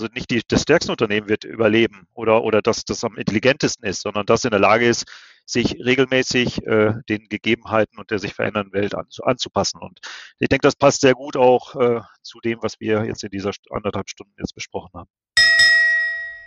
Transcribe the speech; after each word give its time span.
Also 0.00 0.10
nicht 0.14 0.30
die, 0.30 0.40
das 0.48 0.62
stärkste 0.62 0.92
Unternehmen 0.92 1.28
wird 1.28 1.44
überleben 1.44 2.06
oder, 2.14 2.42
oder 2.42 2.62
das, 2.62 2.86
das 2.86 3.04
am 3.04 3.18
intelligentesten 3.18 3.84
ist, 3.84 4.00
sondern 4.00 4.24
das 4.24 4.44
in 4.44 4.50
der 4.50 4.58
Lage 4.58 4.88
ist, 4.88 5.04
sich 5.44 5.76
regelmäßig 5.84 6.66
äh, 6.66 6.94
den 7.10 7.28
Gegebenheiten 7.28 7.98
und 7.98 8.10
der 8.10 8.18
sich 8.18 8.32
verändernden 8.32 8.72
Welt 8.72 8.94
an, 8.94 9.04
anzupassen. 9.20 9.78
Und 9.82 10.00
ich 10.38 10.48
denke, 10.48 10.62
das 10.62 10.74
passt 10.74 11.02
sehr 11.02 11.12
gut 11.12 11.36
auch 11.36 11.76
äh, 11.76 12.00
zu 12.22 12.40
dem, 12.40 12.60
was 12.62 12.80
wir 12.80 13.04
jetzt 13.04 13.24
in 13.24 13.30
dieser 13.30 13.50
anderthalb 13.68 14.08
Stunden 14.08 14.32
jetzt 14.38 14.54
besprochen 14.54 14.88
haben. 14.94 15.10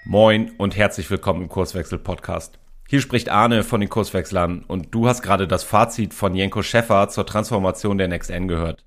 Moin 0.03 0.53
und 0.57 0.75
herzlich 0.75 1.11
willkommen 1.11 1.43
im 1.43 1.49
Kurswechsel-Podcast. 1.49 2.57
Hier 2.89 3.01
spricht 3.01 3.29
Arne 3.29 3.63
von 3.63 3.81
den 3.81 3.89
Kurswechslern 3.89 4.63
und 4.67 4.95
du 4.95 5.07
hast 5.07 5.21
gerade 5.21 5.47
das 5.47 5.63
Fazit 5.63 6.15
von 6.15 6.33
Jenko 6.33 6.63
Schäffer 6.63 7.07
zur 7.09 7.27
Transformation 7.27 7.99
der 7.99 8.07
NextN 8.07 8.47
gehört. 8.47 8.83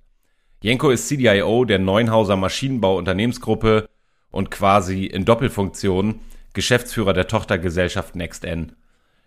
Jenko 0.61 0.91
ist 0.91 1.07
CDIO 1.07 1.64
der 1.64 1.79
Neunhauser 1.79 2.35
Maschinenbau 2.35 2.96
Unternehmensgruppe 2.96 3.89
und 4.37 4.50
quasi 4.50 5.07
in 5.07 5.25
Doppelfunktion 5.25 6.21
Geschäftsführer 6.52 7.12
der 7.12 7.27
Tochtergesellschaft 7.27 8.15
NextN. 8.15 8.73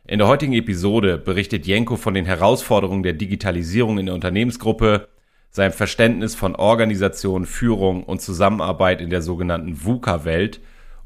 In 0.07 0.19
der 0.19 0.27
heutigen 0.27 0.53
Episode 0.53 1.17
berichtet 1.17 1.67
Jenko 1.67 1.95
von 1.95 2.13
den 2.13 2.25
Herausforderungen 2.25 3.03
der 3.03 3.13
Digitalisierung 3.13 3.99
in 3.99 4.05
der 4.05 4.15
Unternehmensgruppe, 4.15 5.07
seinem 5.51 5.73
Verständnis 5.73 6.35
von 6.35 6.55
Organisation, 6.55 7.45
Führung 7.45 8.03
und 8.03 8.21
Zusammenarbeit 8.21 9.01
in 9.01 9.09
der 9.09 9.21
sogenannten 9.21 9.83
VUCA-Welt 9.83 10.61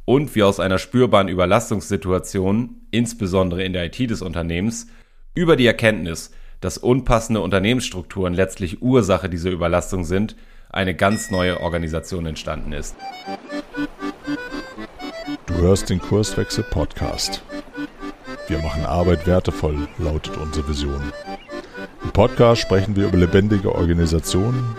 und 0.05 0.35
wie 0.35 0.43
aus 0.43 0.59
einer 0.59 0.79
spürbaren 0.79 1.29
Überlastungssituation, 1.29 2.81
insbesondere 2.91 3.63
in 3.63 3.73
der 3.73 3.85
IT 3.85 4.09
des 4.09 4.21
Unternehmens, 4.21 4.87
über 5.33 5.55
die 5.55 5.65
Erkenntnis, 5.65 6.31
dass 6.59 6.77
unpassende 6.77 7.41
Unternehmensstrukturen 7.41 8.33
letztlich 8.33 8.81
Ursache 8.81 9.29
dieser 9.29 9.49
Überlastung 9.49 10.03
sind, 10.03 10.35
eine 10.73 10.95
ganz 10.95 11.29
neue 11.29 11.61
Organisation 11.61 12.25
entstanden 12.25 12.73
ist. 12.73 12.95
Du 15.45 15.53
hörst 15.55 15.89
den 15.89 16.01
Kurswechsel 16.01 16.63
Podcast. 16.63 17.43
Wir 18.47 18.57
machen 18.59 18.85
Arbeit 18.85 19.25
wertevoll, 19.27 19.87
lautet 19.99 20.35
unsere 20.37 20.67
Vision. 20.67 21.13
Im 22.03 22.11
Podcast 22.11 22.61
sprechen 22.61 22.95
wir 22.95 23.07
über 23.07 23.17
lebendige 23.17 23.73
Organisationen, 23.73 24.75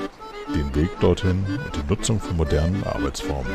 den 0.55 0.75
Weg 0.75 0.91
dorthin 1.01 1.45
und 1.65 1.77
die 1.77 1.89
Nutzung 1.89 2.21
von 2.21 2.37
modernen 2.37 2.83
Arbeitsformen. 2.85 3.53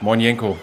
Moin 0.00 0.20
Jenko. 0.20 0.58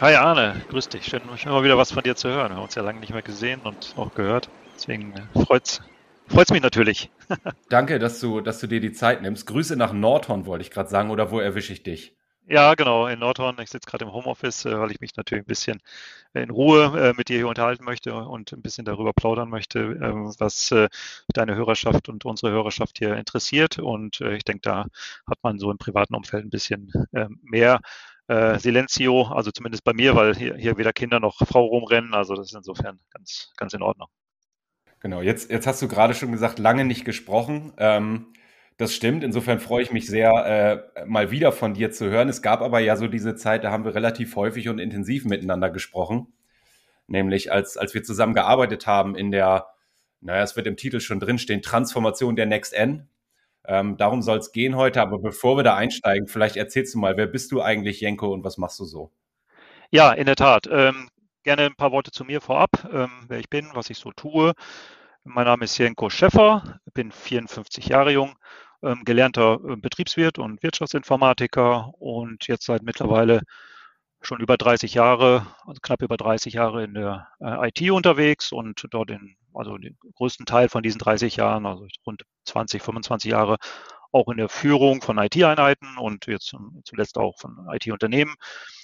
Hi 0.00 0.14
Arne, 0.14 0.60
grüß 0.68 0.90
dich. 0.90 1.06
Schön, 1.06 1.22
schön 1.36 1.52
mal 1.52 1.64
wieder 1.64 1.78
was 1.78 1.92
von 1.92 2.02
dir 2.02 2.14
zu 2.14 2.28
hören. 2.28 2.50
Wir 2.50 2.56
haben 2.56 2.64
uns 2.64 2.74
ja 2.74 2.82
lange 2.82 3.00
nicht 3.00 3.12
mehr 3.12 3.22
gesehen 3.22 3.60
und 3.64 3.94
auch 3.96 4.14
gehört. 4.14 4.48
Deswegen 4.78 5.12
äh, 5.12 5.44
freut's, 5.44 5.82
freut's 6.28 6.52
mich 6.52 6.62
natürlich. 6.62 7.10
Danke, 7.68 7.98
dass 7.98 8.20
du, 8.20 8.40
dass 8.40 8.60
du 8.60 8.68
dir 8.68 8.80
die 8.80 8.92
Zeit 8.92 9.22
nimmst. 9.22 9.46
Grüße 9.46 9.76
nach 9.76 9.92
Nordhorn, 9.92 10.46
wollte 10.46 10.62
ich 10.62 10.70
gerade 10.70 10.88
sagen, 10.88 11.10
oder 11.10 11.32
wo 11.32 11.40
erwische 11.40 11.72
ich 11.72 11.82
dich? 11.82 12.16
Ja, 12.46 12.74
genau, 12.74 13.08
in 13.08 13.18
Nordhorn. 13.18 13.56
Ich 13.60 13.70
sitze 13.70 13.90
gerade 13.90 14.04
im 14.04 14.12
Homeoffice, 14.12 14.64
äh, 14.66 14.78
weil 14.78 14.92
ich 14.92 15.00
mich 15.00 15.16
natürlich 15.16 15.42
ein 15.42 15.48
bisschen 15.48 15.82
in 16.32 16.50
Ruhe 16.50 17.10
äh, 17.10 17.12
mit 17.14 17.28
dir 17.28 17.38
hier 17.38 17.48
unterhalten 17.48 17.84
möchte 17.84 18.14
und 18.14 18.52
ein 18.52 18.62
bisschen 18.62 18.84
darüber 18.84 19.12
plaudern 19.12 19.50
möchte, 19.50 19.80
ähm, 19.80 20.32
was 20.38 20.72
deine 21.34 21.56
Hörerschaft 21.56 22.08
und 22.08 22.24
unsere 22.24 22.52
Hörerschaft 22.52 22.98
hier 22.98 23.16
interessiert. 23.16 23.78
Und 23.80 24.20
ich 24.20 24.44
denke, 24.44 24.60
da 24.62 24.86
hat 25.26 25.38
man 25.42 25.58
so 25.58 25.70
im 25.72 25.78
privaten 25.78 26.14
Umfeld 26.14 26.44
ein 26.44 26.50
bisschen 26.50 26.92
ähm, 27.12 27.40
mehr 27.42 27.80
äh, 28.28 28.58
Silenzio, 28.58 29.24
also 29.24 29.50
zumindest 29.50 29.84
bei 29.84 29.92
mir, 29.92 30.14
weil 30.14 30.36
hier, 30.36 30.54
hier 30.56 30.76
weder 30.78 30.92
Kinder 30.92 31.18
noch 31.18 31.38
Frau 31.38 31.64
rumrennen. 31.64 32.14
Also 32.14 32.34
das 32.34 32.48
ist 32.48 32.54
insofern 32.54 33.00
ganz, 33.10 33.52
ganz 33.56 33.74
in 33.74 33.82
Ordnung. 33.82 34.08
Genau, 35.00 35.22
jetzt, 35.22 35.50
jetzt 35.50 35.66
hast 35.66 35.80
du 35.80 35.88
gerade 35.88 36.14
schon 36.14 36.32
gesagt, 36.32 36.58
lange 36.58 36.84
nicht 36.84 37.04
gesprochen. 37.04 37.72
Ähm, 37.78 38.26
das 38.78 38.94
stimmt. 38.94 39.24
Insofern 39.24 39.60
freue 39.60 39.82
ich 39.82 39.92
mich 39.92 40.06
sehr, 40.06 40.84
äh, 40.96 41.04
mal 41.06 41.30
wieder 41.30 41.52
von 41.52 41.74
dir 41.74 41.90
zu 41.90 42.10
hören. 42.10 42.28
Es 42.28 42.42
gab 42.42 42.62
aber 42.62 42.78
ja 42.78 42.96
so 42.96 43.08
diese 43.08 43.34
Zeit, 43.34 43.64
da 43.64 43.72
haben 43.72 43.84
wir 43.84 43.94
relativ 43.94 44.34
häufig 44.36 44.68
und 44.68 44.78
intensiv 44.78 45.24
miteinander 45.24 45.70
gesprochen. 45.70 46.32
Nämlich 47.08 47.52
als, 47.52 47.76
als 47.76 47.94
wir 47.94 48.02
zusammen 48.02 48.34
gearbeitet 48.34 48.86
haben 48.86 49.16
in 49.16 49.30
der, 49.30 49.66
naja, 50.20 50.42
es 50.42 50.56
wird 50.56 50.66
im 50.66 50.76
Titel 50.76 51.00
schon 51.00 51.20
drinstehen, 51.20 51.62
Transformation 51.62 52.36
der 52.36 52.46
Next 52.46 52.72
N. 52.72 53.08
Ähm, 53.66 53.96
darum 53.96 54.22
soll 54.22 54.38
es 54.38 54.52
gehen 54.52 54.76
heute. 54.76 55.00
Aber 55.00 55.18
bevor 55.18 55.56
wir 55.56 55.64
da 55.64 55.76
einsteigen, 55.76 56.28
vielleicht 56.28 56.56
erzählst 56.56 56.94
du 56.94 56.98
mal, 56.98 57.16
wer 57.16 57.26
bist 57.26 57.50
du 57.52 57.62
eigentlich, 57.62 58.00
Jenko, 58.00 58.32
und 58.32 58.44
was 58.44 58.58
machst 58.58 58.78
du 58.78 58.84
so? 58.84 59.10
Ja, 59.90 60.12
in 60.12 60.26
der 60.26 60.36
Tat. 60.36 60.68
Ähm, 60.70 61.08
gerne 61.48 61.64
ein 61.64 61.76
paar 61.76 61.92
Worte 61.92 62.10
zu 62.10 62.26
mir 62.26 62.42
vorab, 62.42 62.68
ähm, 62.92 63.08
wer 63.26 63.38
ich 63.38 63.48
bin, 63.48 63.70
was 63.72 63.88
ich 63.88 63.96
so 63.96 64.12
tue. 64.12 64.52
Mein 65.24 65.46
Name 65.46 65.64
ist 65.64 65.78
Jenko 65.78 66.10
Schäffer, 66.10 66.78
bin 66.92 67.10
54 67.10 67.86
Jahre 67.86 68.12
jung, 68.12 68.34
ähm, 68.82 69.02
gelernter 69.06 69.58
äh, 69.66 69.76
Betriebswirt 69.76 70.38
und 70.38 70.62
Wirtschaftsinformatiker 70.62 71.94
und 71.98 72.46
jetzt 72.48 72.66
seit 72.66 72.82
mittlerweile 72.82 73.40
schon 74.20 74.40
über 74.40 74.58
30 74.58 74.92
Jahre, 74.92 75.46
also 75.64 75.80
knapp 75.80 76.02
über 76.02 76.18
30 76.18 76.52
Jahre 76.52 76.84
in 76.84 76.92
der 76.92 77.28
äh, 77.40 77.68
IT 77.68 77.90
unterwegs 77.92 78.52
und 78.52 78.86
dort 78.90 79.10
in, 79.10 79.34
also 79.54 79.78
den 79.78 79.96
größten 80.16 80.44
Teil 80.44 80.68
von 80.68 80.82
diesen 80.82 80.98
30 80.98 81.36
Jahren, 81.36 81.64
also 81.64 81.86
rund 82.06 82.24
20, 82.44 82.82
25 82.82 83.30
Jahre, 83.30 83.56
auch 84.12 84.28
in 84.28 84.36
der 84.36 84.50
Führung 84.50 85.00
von 85.00 85.16
IT-Einheiten 85.16 85.96
und 85.96 86.26
jetzt 86.26 86.54
zuletzt 86.84 87.16
auch 87.16 87.38
von 87.38 87.66
IT-Unternehmen 87.72 88.34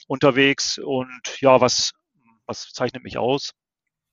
unterwegs. 0.06 0.78
Und 0.78 1.40
ja, 1.40 1.60
was, 1.60 1.92
was 2.46 2.72
zeichnet 2.72 3.04
mich 3.04 3.18
aus? 3.18 3.52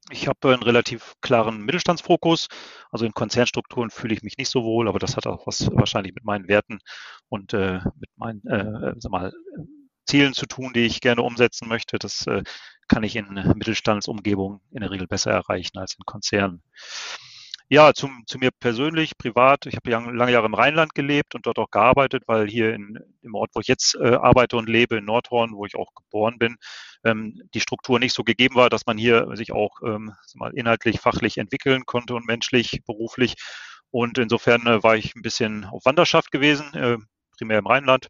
Ich 0.10 0.28
habe 0.28 0.54
einen 0.54 0.64
relativ 0.64 1.14
klaren 1.22 1.62
Mittelstandsfokus. 1.62 2.48
Also 2.92 3.06
in 3.06 3.14
Konzernstrukturen 3.14 3.92
fühle 3.92 4.14
ich 4.14 4.24
mich 4.24 4.38
nicht 4.38 4.50
so 4.50 4.64
wohl, 4.64 4.88
aber 4.88 5.00
das 5.00 5.16
hat 5.16 5.28
auch 5.28 5.46
was 5.46 5.70
wahrscheinlich 5.72 6.14
mit 6.16 6.24
meinen 6.24 6.48
Werten 6.48 6.80
und 7.30 7.54
äh, 7.54 7.80
mit 8.00 8.10
meinen 8.16 8.46
äh, 8.48 8.94
sag 8.98 9.12
mal, 9.12 9.32
Zielen 10.06 10.34
zu 10.34 10.48
tun, 10.48 10.74
die 10.74 10.86
ich 10.86 11.02
gerne 11.02 11.22
umsetzen 11.22 11.68
möchte. 11.68 12.00
Das 12.00 12.26
äh, 12.28 12.44
kann 12.88 13.04
ich 13.04 13.16
in 13.16 13.34
Mittelstandsumgebungen 13.56 14.60
in 14.72 14.82
der 14.82 14.92
Regel 14.92 15.08
besser 15.08 15.32
erreichen 15.32 15.78
als 15.78 15.94
in 15.94 16.04
Konzernen. 16.06 16.64
Ja, 17.74 17.94
zum, 17.94 18.24
zu 18.28 18.38
mir 18.38 18.52
persönlich, 18.52 19.18
privat. 19.18 19.66
Ich 19.66 19.78
habe 19.78 19.90
lange 20.12 20.34
Jahre 20.34 20.46
im 20.46 20.54
Rheinland 20.54 20.94
gelebt 20.94 21.36
und 21.36 21.46
dort 21.46 21.58
auch 21.58 21.72
gearbeitet, 21.72 22.24
weil 22.28 22.46
hier 22.50 22.74
in, 22.74 23.00
im 23.22 23.34
Ort, 23.34 23.52
wo 23.54 23.62
ich 23.62 23.68
jetzt 23.68 23.96
äh, 23.96 24.16
arbeite 24.16 24.58
und 24.58 24.68
lebe, 24.68 24.98
in 24.98 25.06
Nordhorn, 25.06 25.54
wo 25.54 25.66
ich 25.66 25.78
auch 25.78 25.94
geboren 25.96 26.38
bin, 26.38 26.58
ähm, 27.06 27.42
die 27.54 27.62
Struktur 27.62 27.98
nicht 27.98 28.14
so 28.14 28.26
gegeben 28.26 28.56
war, 28.56 28.70
dass 28.70 28.86
man 28.88 28.98
hier 28.98 29.26
sich 29.38 29.54
auch 29.54 29.82
ähm, 29.86 30.12
mal 30.34 30.52
inhaltlich, 30.54 31.00
fachlich 31.00 31.38
entwickeln 31.38 31.86
konnte 31.86 32.14
und 32.14 32.28
menschlich, 32.28 32.82
beruflich. 32.86 33.36
Und 33.90 34.18
insofern 34.18 34.68
äh, 34.68 34.84
war 34.84 34.98
ich 34.98 35.16
ein 35.16 35.22
bisschen 35.22 35.64
auf 35.64 35.86
Wanderschaft 35.86 36.32
gewesen, 36.34 36.74
äh, 36.74 36.98
primär 37.38 37.60
im 37.60 37.68
Rheinland 37.68 38.10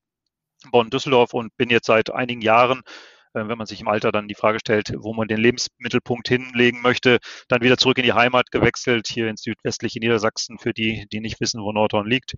Bonn-Düsseldorf 0.71 1.35
und 1.35 1.55
bin 1.57 1.69
jetzt 1.69 1.85
seit 1.85 2.11
einigen 2.11 2.41
Jahren 2.41 2.81
wenn 3.33 3.57
man 3.57 3.67
sich 3.67 3.81
im 3.81 3.87
Alter 3.87 4.11
dann 4.11 4.27
die 4.27 4.35
Frage 4.35 4.59
stellt, 4.59 4.93
wo 4.97 5.13
man 5.13 5.27
den 5.27 5.39
Lebensmittelpunkt 5.39 6.27
hinlegen 6.27 6.81
möchte, 6.81 7.19
dann 7.47 7.61
wieder 7.61 7.77
zurück 7.77 7.97
in 7.97 8.03
die 8.03 8.13
Heimat 8.13 8.51
gewechselt, 8.51 9.07
hier 9.07 9.29
ins 9.29 9.41
südwestliche 9.43 9.99
Niedersachsen, 9.99 10.59
für 10.59 10.73
die, 10.73 11.07
die 11.11 11.19
nicht 11.19 11.39
wissen, 11.39 11.61
wo 11.61 11.71
Nordhorn 11.71 12.07
liegt, 12.07 12.35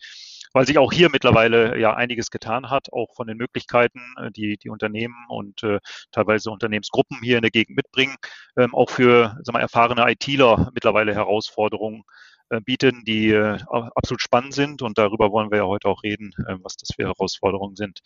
weil 0.53 0.65
sich 0.65 0.77
auch 0.77 0.91
hier 0.91 1.09
mittlerweile 1.09 1.79
ja 1.79 1.93
einiges 1.93 2.29
getan 2.31 2.69
hat, 2.69 2.91
auch 2.93 3.13
von 3.15 3.27
den 3.27 3.37
Möglichkeiten, 3.37 3.99
äh, 4.17 4.31
die 4.31 4.57
die 4.57 4.69
Unternehmen 4.69 5.15
und 5.29 5.63
äh, 5.63 5.79
teilweise 6.11 6.51
Unternehmensgruppen 6.51 7.19
hier 7.21 7.37
in 7.37 7.41
der 7.41 7.51
Gegend 7.51 7.75
mitbringen, 7.75 8.15
ähm, 8.57 8.73
auch 8.75 8.89
für 8.89 9.37
sagen 9.43 9.57
wir, 9.57 9.61
erfahrene 9.61 10.09
ITler 10.11 10.71
mittlerweile 10.73 11.13
Herausforderungen 11.13 12.03
äh, 12.49 12.61
bieten, 12.61 13.03
die 13.05 13.33
absolut 13.35 14.21
spannend 14.21 14.53
sind. 14.53 14.81
Und 14.81 14.97
darüber 14.97 15.31
wollen 15.31 15.49
wir 15.51 15.59
ja 15.59 15.65
heute 15.65 15.87
auch 15.87 16.03
reden, 16.03 16.33
äh, 16.47 16.55
was 16.61 16.75
das 16.75 16.89
für 16.95 17.03
Herausforderungen 17.03 17.75
sind. 17.75 18.01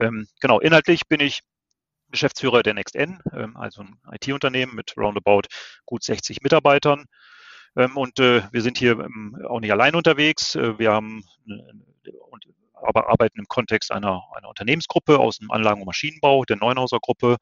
Ähm, 0.00 0.26
genau, 0.40 0.58
inhaltlich 0.60 1.02
bin 1.08 1.20
ich 1.20 1.40
Geschäftsführer 2.14 2.62
der 2.62 2.74
NextN, 2.74 3.20
ähm, 3.32 3.56
also 3.56 3.82
ein 3.82 3.98
IT-Unternehmen 4.12 4.76
mit 4.76 4.96
roundabout 4.96 5.48
gut 5.84 6.04
60 6.04 6.42
Mitarbeitern. 6.42 7.06
Ähm, 7.76 7.96
und 7.96 8.18
wir 8.18 8.62
sind 8.62 8.78
hier 8.78 9.08
auch 9.48 9.58
nicht 9.58 9.72
allein 9.72 9.96
unterwegs. 9.96 10.54
Wir 10.54 10.92
haben 10.92 11.24
aber 12.72 13.08
arbeiten 13.08 13.40
im 13.40 13.48
Kontext 13.48 13.90
einer, 13.90 14.22
einer 14.36 14.48
Unternehmensgruppe 14.48 15.18
aus 15.18 15.38
dem 15.38 15.50
Anlagen- 15.50 15.80
und 15.80 15.86
Maschinenbau, 15.86 16.44
der 16.44 16.56
Neunhauser 16.56 17.00
Gruppe. 17.00 17.36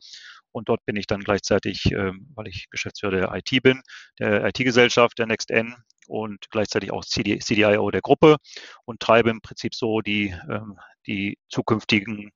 Und 0.52 0.70
dort 0.70 0.84
bin 0.86 0.96
ich 0.96 1.06
dann 1.06 1.20
gleichzeitig, 1.22 1.84
weil 1.84 2.48
ich 2.48 2.70
Geschäftsführer 2.70 3.12
der 3.12 3.34
IT 3.34 3.62
bin, 3.62 3.82
der 4.18 4.46
IT-Gesellschaft 4.46 5.18
der 5.18 5.26
NextN 5.26 5.76
und 6.06 6.50
gleichzeitig 6.50 6.92
auch 6.92 7.04
CD, 7.04 7.38
CDIO 7.38 7.90
der 7.90 8.00
Gruppe 8.00 8.36
und 8.84 9.00
treibe 9.00 9.30
im 9.30 9.40
Prinzip 9.40 9.74
so 9.74 10.00
die, 10.00 10.34
ähm, 10.48 10.78
die 11.06 11.38
zukünftigen 11.48 12.32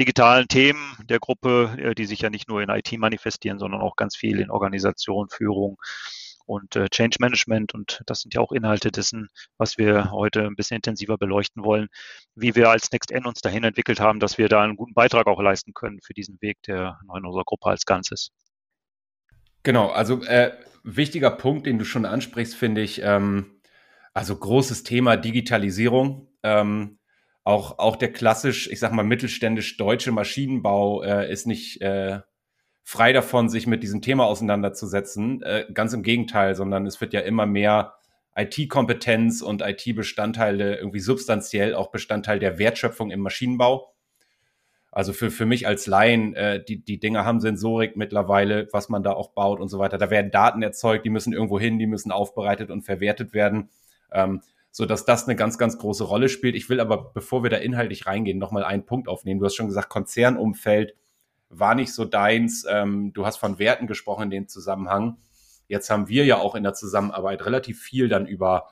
digitalen 0.00 0.48
Themen 0.48 0.96
der 1.04 1.18
Gruppe, 1.20 1.76
äh, 1.78 1.94
die 1.94 2.06
sich 2.06 2.20
ja 2.20 2.30
nicht 2.30 2.48
nur 2.48 2.62
in 2.62 2.68
IT 2.70 2.92
manifestieren, 2.98 3.58
sondern 3.58 3.80
auch 3.80 3.96
ganz 3.96 4.16
viel 4.16 4.40
in 4.40 4.50
Organisation, 4.50 5.28
Führung 5.30 5.76
und 6.46 6.76
äh, 6.76 6.88
Change 6.90 7.16
Management. 7.20 7.74
Und 7.74 8.02
das 8.06 8.20
sind 8.20 8.34
ja 8.34 8.40
auch 8.40 8.52
Inhalte 8.52 8.90
dessen, 8.90 9.28
was 9.56 9.78
wir 9.78 10.10
heute 10.10 10.42
ein 10.46 10.56
bisschen 10.56 10.76
intensiver 10.76 11.16
beleuchten 11.18 11.64
wollen, 11.64 11.88
wie 12.34 12.54
wir 12.54 12.70
als 12.70 12.90
NextN 12.90 13.26
uns 13.26 13.40
dahin 13.40 13.64
entwickelt 13.64 14.00
haben, 14.00 14.20
dass 14.20 14.38
wir 14.38 14.48
da 14.48 14.62
einen 14.62 14.76
guten 14.76 14.94
Beitrag 14.94 15.26
auch 15.26 15.40
leisten 15.40 15.72
können 15.74 16.00
für 16.02 16.14
diesen 16.14 16.40
Weg 16.40 16.62
der 16.62 16.98
neuen 17.06 17.24
Gruppe 17.24 17.68
als 17.70 17.86
Ganzes. 17.86 18.30
Genau, 19.62 19.88
also 19.90 20.22
äh, 20.24 20.52
wichtiger 20.82 21.30
Punkt, 21.30 21.66
den 21.66 21.78
du 21.78 21.84
schon 21.84 22.04
ansprichst, 22.04 22.54
finde 22.54 22.82
ich, 22.82 23.00
ähm, 23.02 23.60
Also 24.12 24.36
großes 24.36 24.84
Thema 24.84 25.16
Digitalisierung. 25.16 26.28
Ähm, 26.42 26.98
auch, 27.44 27.78
auch 27.78 27.96
der 27.96 28.12
klassisch, 28.12 28.68
ich 28.70 28.80
sag 28.80 28.92
mal, 28.92 29.04
mittelständisch 29.04 29.76
deutsche 29.76 30.12
Maschinenbau 30.12 31.02
äh, 31.02 31.30
ist 31.30 31.46
nicht 31.46 31.80
äh, 31.82 32.20
frei 32.82 33.12
davon, 33.12 33.48
sich 33.50 33.66
mit 33.66 33.82
diesem 33.82 34.00
Thema 34.00 34.26
auseinanderzusetzen. 34.26 35.42
Äh, 35.42 35.66
ganz 35.72 35.92
im 35.92 36.02
Gegenteil, 36.02 36.54
sondern 36.54 36.86
es 36.86 37.00
wird 37.00 37.12
ja 37.12 37.20
immer 37.20 37.44
mehr 37.46 37.94
IT-Kompetenz 38.34 39.42
und 39.42 39.62
IT-Bestandteile 39.62 40.76
irgendwie 40.76 41.00
substanziell 41.00 41.74
auch 41.74 41.90
Bestandteil 41.90 42.38
der 42.38 42.58
Wertschöpfung 42.58 43.10
im 43.10 43.20
Maschinenbau. 43.20 43.94
Also 44.90 45.12
für, 45.12 45.30
für 45.30 45.44
mich 45.44 45.66
als 45.66 45.86
Laien, 45.86 46.34
äh, 46.34 46.64
die, 46.64 46.82
die 46.82 46.98
Dinger 46.98 47.24
haben 47.24 47.40
Sensorik 47.40 47.96
mittlerweile, 47.96 48.68
was 48.72 48.88
man 48.88 49.02
da 49.02 49.12
auch 49.12 49.32
baut 49.32 49.60
und 49.60 49.68
so 49.68 49.78
weiter. 49.78 49.98
Da 49.98 50.08
werden 50.08 50.30
Daten 50.30 50.62
erzeugt, 50.62 51.04
die 51.04 51.10
müssen 51.10 51.32
irgendwo 51.32 51.60
hin, 51.60 51.78
die 51.78 51.86
müssen 51.86 52.10
aufbereitet 52.10 52.70
und 52.70 52.82
verwertet 52.82 53.34
werden, 53.34 53.70
ähm, 54.12 54.40
so 54.76 54.86
dass 54.86 55.04
das 55.04 55.28
eine 55.28 55.36
ganz, 55.36 55.56
ganz 55.56 55.78
große 55.78 56.02
Rolle 56.02 56.28
spielt. 56.28 56.56
Ich 56.56 56.68
will 56.68 56.80
aber, 56.80 57.12
bevor 57.14 57.44
wir 57.44 57.50
da 57.50 57.58
inhaltlich 57.58 58.06
reingehen, 58.06 58.38
nochmal 58.38 58.64
einen 58.64 58.84
Punkt 58.84 59.06
aufnehmen. 59.06 59.38
Du 59.38 59.46
hast 59.46 59.54
schon 59.54 59.68
gesagt, 59.68 59.88
Konzernumfeld 59.88 60.96
war 61.48 61.76
nicht 61.76 61.94
so 61.94 62.04
deins. 62.04 62.66
Ähm, 62.68 63.12
du 63.12 63.24
hast 63.24 63.36
von 63.36 63.60
Werten 63.60 63.86
gesprochen 63.86 64.24
in 64.24 64.30
dem 64.30 64.48
Zusammenhang. 64.48 65.18
Jetzt 65.68 65.90
haben 65.90 66.08
wir 66.08 66.24
ja 66.24 66.38
auch 66.38 66.56
in 66.56 66.64
der 66.64 66.74
Zusammenarbeit 66.74 67.46
relativ 67.46 67.80
viel 67.80 68.08
dann 68.08 68.26
über 68.26 68.68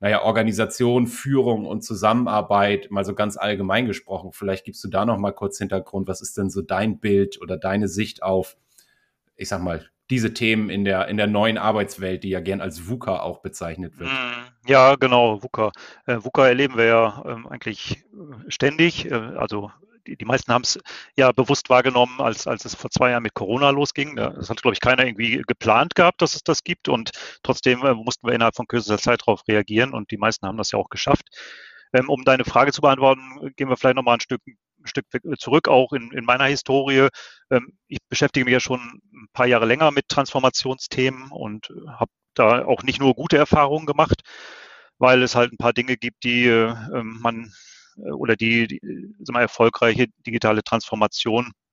naja, 0.00 0.22
Organisation, 0.22 1.06
Führung 1.06 1.64
und 1.64 1.82
Zusammenarbeit 1.82 2.90
mal 2.90 3.04
so 3.04 3.14
ganz 3.14 3.36
allgemein 3.36 3.86
gesprochen. 3.86 4.32
Vielleicht 4.32 4.64
gibst 4.64 4.82
du 4.82 4.88
da 4.88 5.06
noch 5.06 5.16
mal 5.16 5.30
kurz 5.30 5.58
Hintergrund. 5.58 6.08
Was 6.08 6.22
ist 6.22 6.36
denn 6.36 6.50
so 6.50 6.60
dein 6.60 6.98
Bild 6.98 7.40
oder 7.40 7.56
deine 7.56 7.86
Sicht 7.86 8.24
auf, 8.24 8.56
ich 9.36 9.48
sag 9.48 9.62
mal, 9.62 9.88
diese 10.10 10.32
Themen 10.34 10.70
in 10.70 10.84
der, 10.84 11.08
in 11.08 11.16
der 11.16 11.26
neuen 11.26 11.58
Arbeitswelt, 11.58 12.22
die 12.24 12.30
ja 12.30 12.40
gern 12.40 12.60
als 12.60 12.88
VUCA 12.88 13.20
auch 13.20 13.40
bezeichnet 13.40 13.98
wird? 13.98 14.10
Hm, 14.10 14.44
ja, 14.66 14.94
genau, 14.96 15.42
VUCA. 15.42 15.72
Äh, 16.06 16.18
VUCA 16.22 16.46
erleben 16.46 16.76
wir 16.76 16.84
ja 16.84 17.24
ähm, 17.26 17.46
eigentlich 17.46 18.04
äh, 18.12 18.50
ständig. 18.50 19.10
Äh, 19.10 19.14
also 19.14 19.70
die, 20.06 20.16
die 20.16 20.24
meisten 20.24 20.52
haben 20.52 20.62
es 20.62 20.78
ja 21.16 21.32
bewusst 21.32 21.68
wahrgenommen, 21.68 22.20
als, 22.20 22.46
als 22.46 22.64
es 22.64 22.74
vor 22.74 22.90
zwei 22.90 23.10
Jahren 23.10 23.22
mit 23.22 23.34
Corona 23.34 23.70
losging. 23.70 24.16
Das 24.16 24.48
hat, 24.48 24.62
glaube 24.62 24.74
ich, 24.74 24.80
keiner 24.80 25.04
irgendwie 25.04 25.42
geplant 25.46 25.94
gehabt, 25.94 26.22
dass 26.22 26.34
es 26.34 26.44
das 26.44 26.62
gibt. 26.62 26.88
Und 26.88 27.10
trotzdem 27.42 27.84
äh, 27.84 27.94
mussten 27.94 28.26
wir 28.26 28.34
innerhalb 28.34 28.54
von 28.54 28.66
kürzester 28.66 28.98
Zeit 28.98 29.22
darauf 29.22 29.42
reagieren 29.48 29.92
und 29.92 30.10
die 30.10 30.18
meisten 30.18 30.46
haben 30.46 30.58
das 30.58 30.72
ja 30.72 30.78
auch 30.78 30.90
geschafft. 30.90 31.26
Ähm, 31.92 32.08
um 32.08 32.24
deine 32.24 32.44
Frage 32.44 32.72
zu 32.72 32.80
beantworten, 32.80 33.52
gehen 33.56 33.68
wir 33.68 33.76
vielleicht 33.76 33.96
nochmal 33.96 34.14
ein 34.14 34.20
Stück, 34.20 34.42
ein 34.86 34.88
Stück 34.88 35.06
zurück, 35.38 35.68
auch 35.68 35.92
in, 35.92 36.10
in 36.12 36.24
meiner 36.24 36.44
Historie. 36.44 37.08
Ähm, 37.50 37.78
ich 37.88 37.98
beschäftige 38.08 38.44
mich 38.44 38.52
ja 38.52 38.60
schon 38.60 38.80
ein 38.80 39.28
paar 39.32 39.46
Jahre 39.46 39.66
länger 39.66 39.90
mit 39.90 40.08
Transformationsthemen 40.08 41.30
und 41.30 41.68
habe 41.88 42.10
da 42.34 42.64
auch 42.64 42.82
nicht 42.82 43.00
nur 43.00 43.14
gute 43.14 43.36
Erfahrungen 43.36 43.86
gemacht, 43.86 44.22
weil 44.98 45.22
es 45.22 45.34
halt 45.34 45.52
ein 45.52 45.58
paar 45.58 45.72
Dinge 45.72 45.96
gibt, 45.96 46.24
die 46.24 46.46
äh, 46.46 46.74
man 47.02 47.52
äh, 47.96 48.10
oder 48.10 48.36
die, 48.36 48.66
die 48.66 48.80
wir, 48.82 49.40
erfolgreiche 49.40 50.06
digitale 50.26 50.62
Transformation 50.62 51.46
äh, 51.46 51.65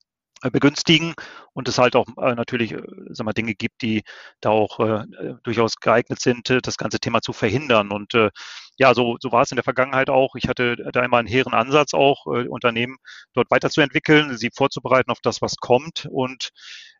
begünstigen 0.51 1.13
und 1.53 1.67
es 1.67 1.77
halt 1.77 1.95
auch 1.95 2.07
äh, 2.21 2.35
natürlich 2.35 2.73
äh, 2.73 2.81
sagen 3.09 3.27
wir, 3.27 3.33
Dinge 3.33 3.55
gibt, 3.55 3.81
die 3.81 4.03
da 4.41 4.49
auch 4.49 4.79
äh, 4.79 5.05
durchaus 5.43 5.77
geeignet 5.77 6.19
sind, 6.19 6.49
das 6.63 6.77
ganze 6.77 6.99
Thema 6.99 7.21
zu 7.21 7.33
verhindern. 7.33 7.91
Und 7.91 8.13
äh, 8.13 8.29
ja, 8.77 8.93
so, 8.93 9.17
so 9.19 9.31
war 9.31 9.43
es 9.43 9.51
in 9.51 9.57
der 9.57 9.63
Vergangenheit 9.63 10.09
auch. 10.09 10.35
Ich 10.35 10.47
hatte 10.47 10.75
da 10.91 11.03
immer 11.03 11.17
einen 11.17 11.27
hehren 11.27 11.53
Ansatz 11.53 11.93
auch, 11.93 12.25
äh, 12.27 12.47
Unternehmen 12.47 12.97
dort 13.33 13.51
weiterzuentwickeln, 13.51 14.37
sie 14.37 14.49
vorzubereiten 14.53 15.11
auf 15.11 15.19
das, 15.21 15.41
was 15.41 15.57
kommt. 15.57 16.07
Und 16.11 16.49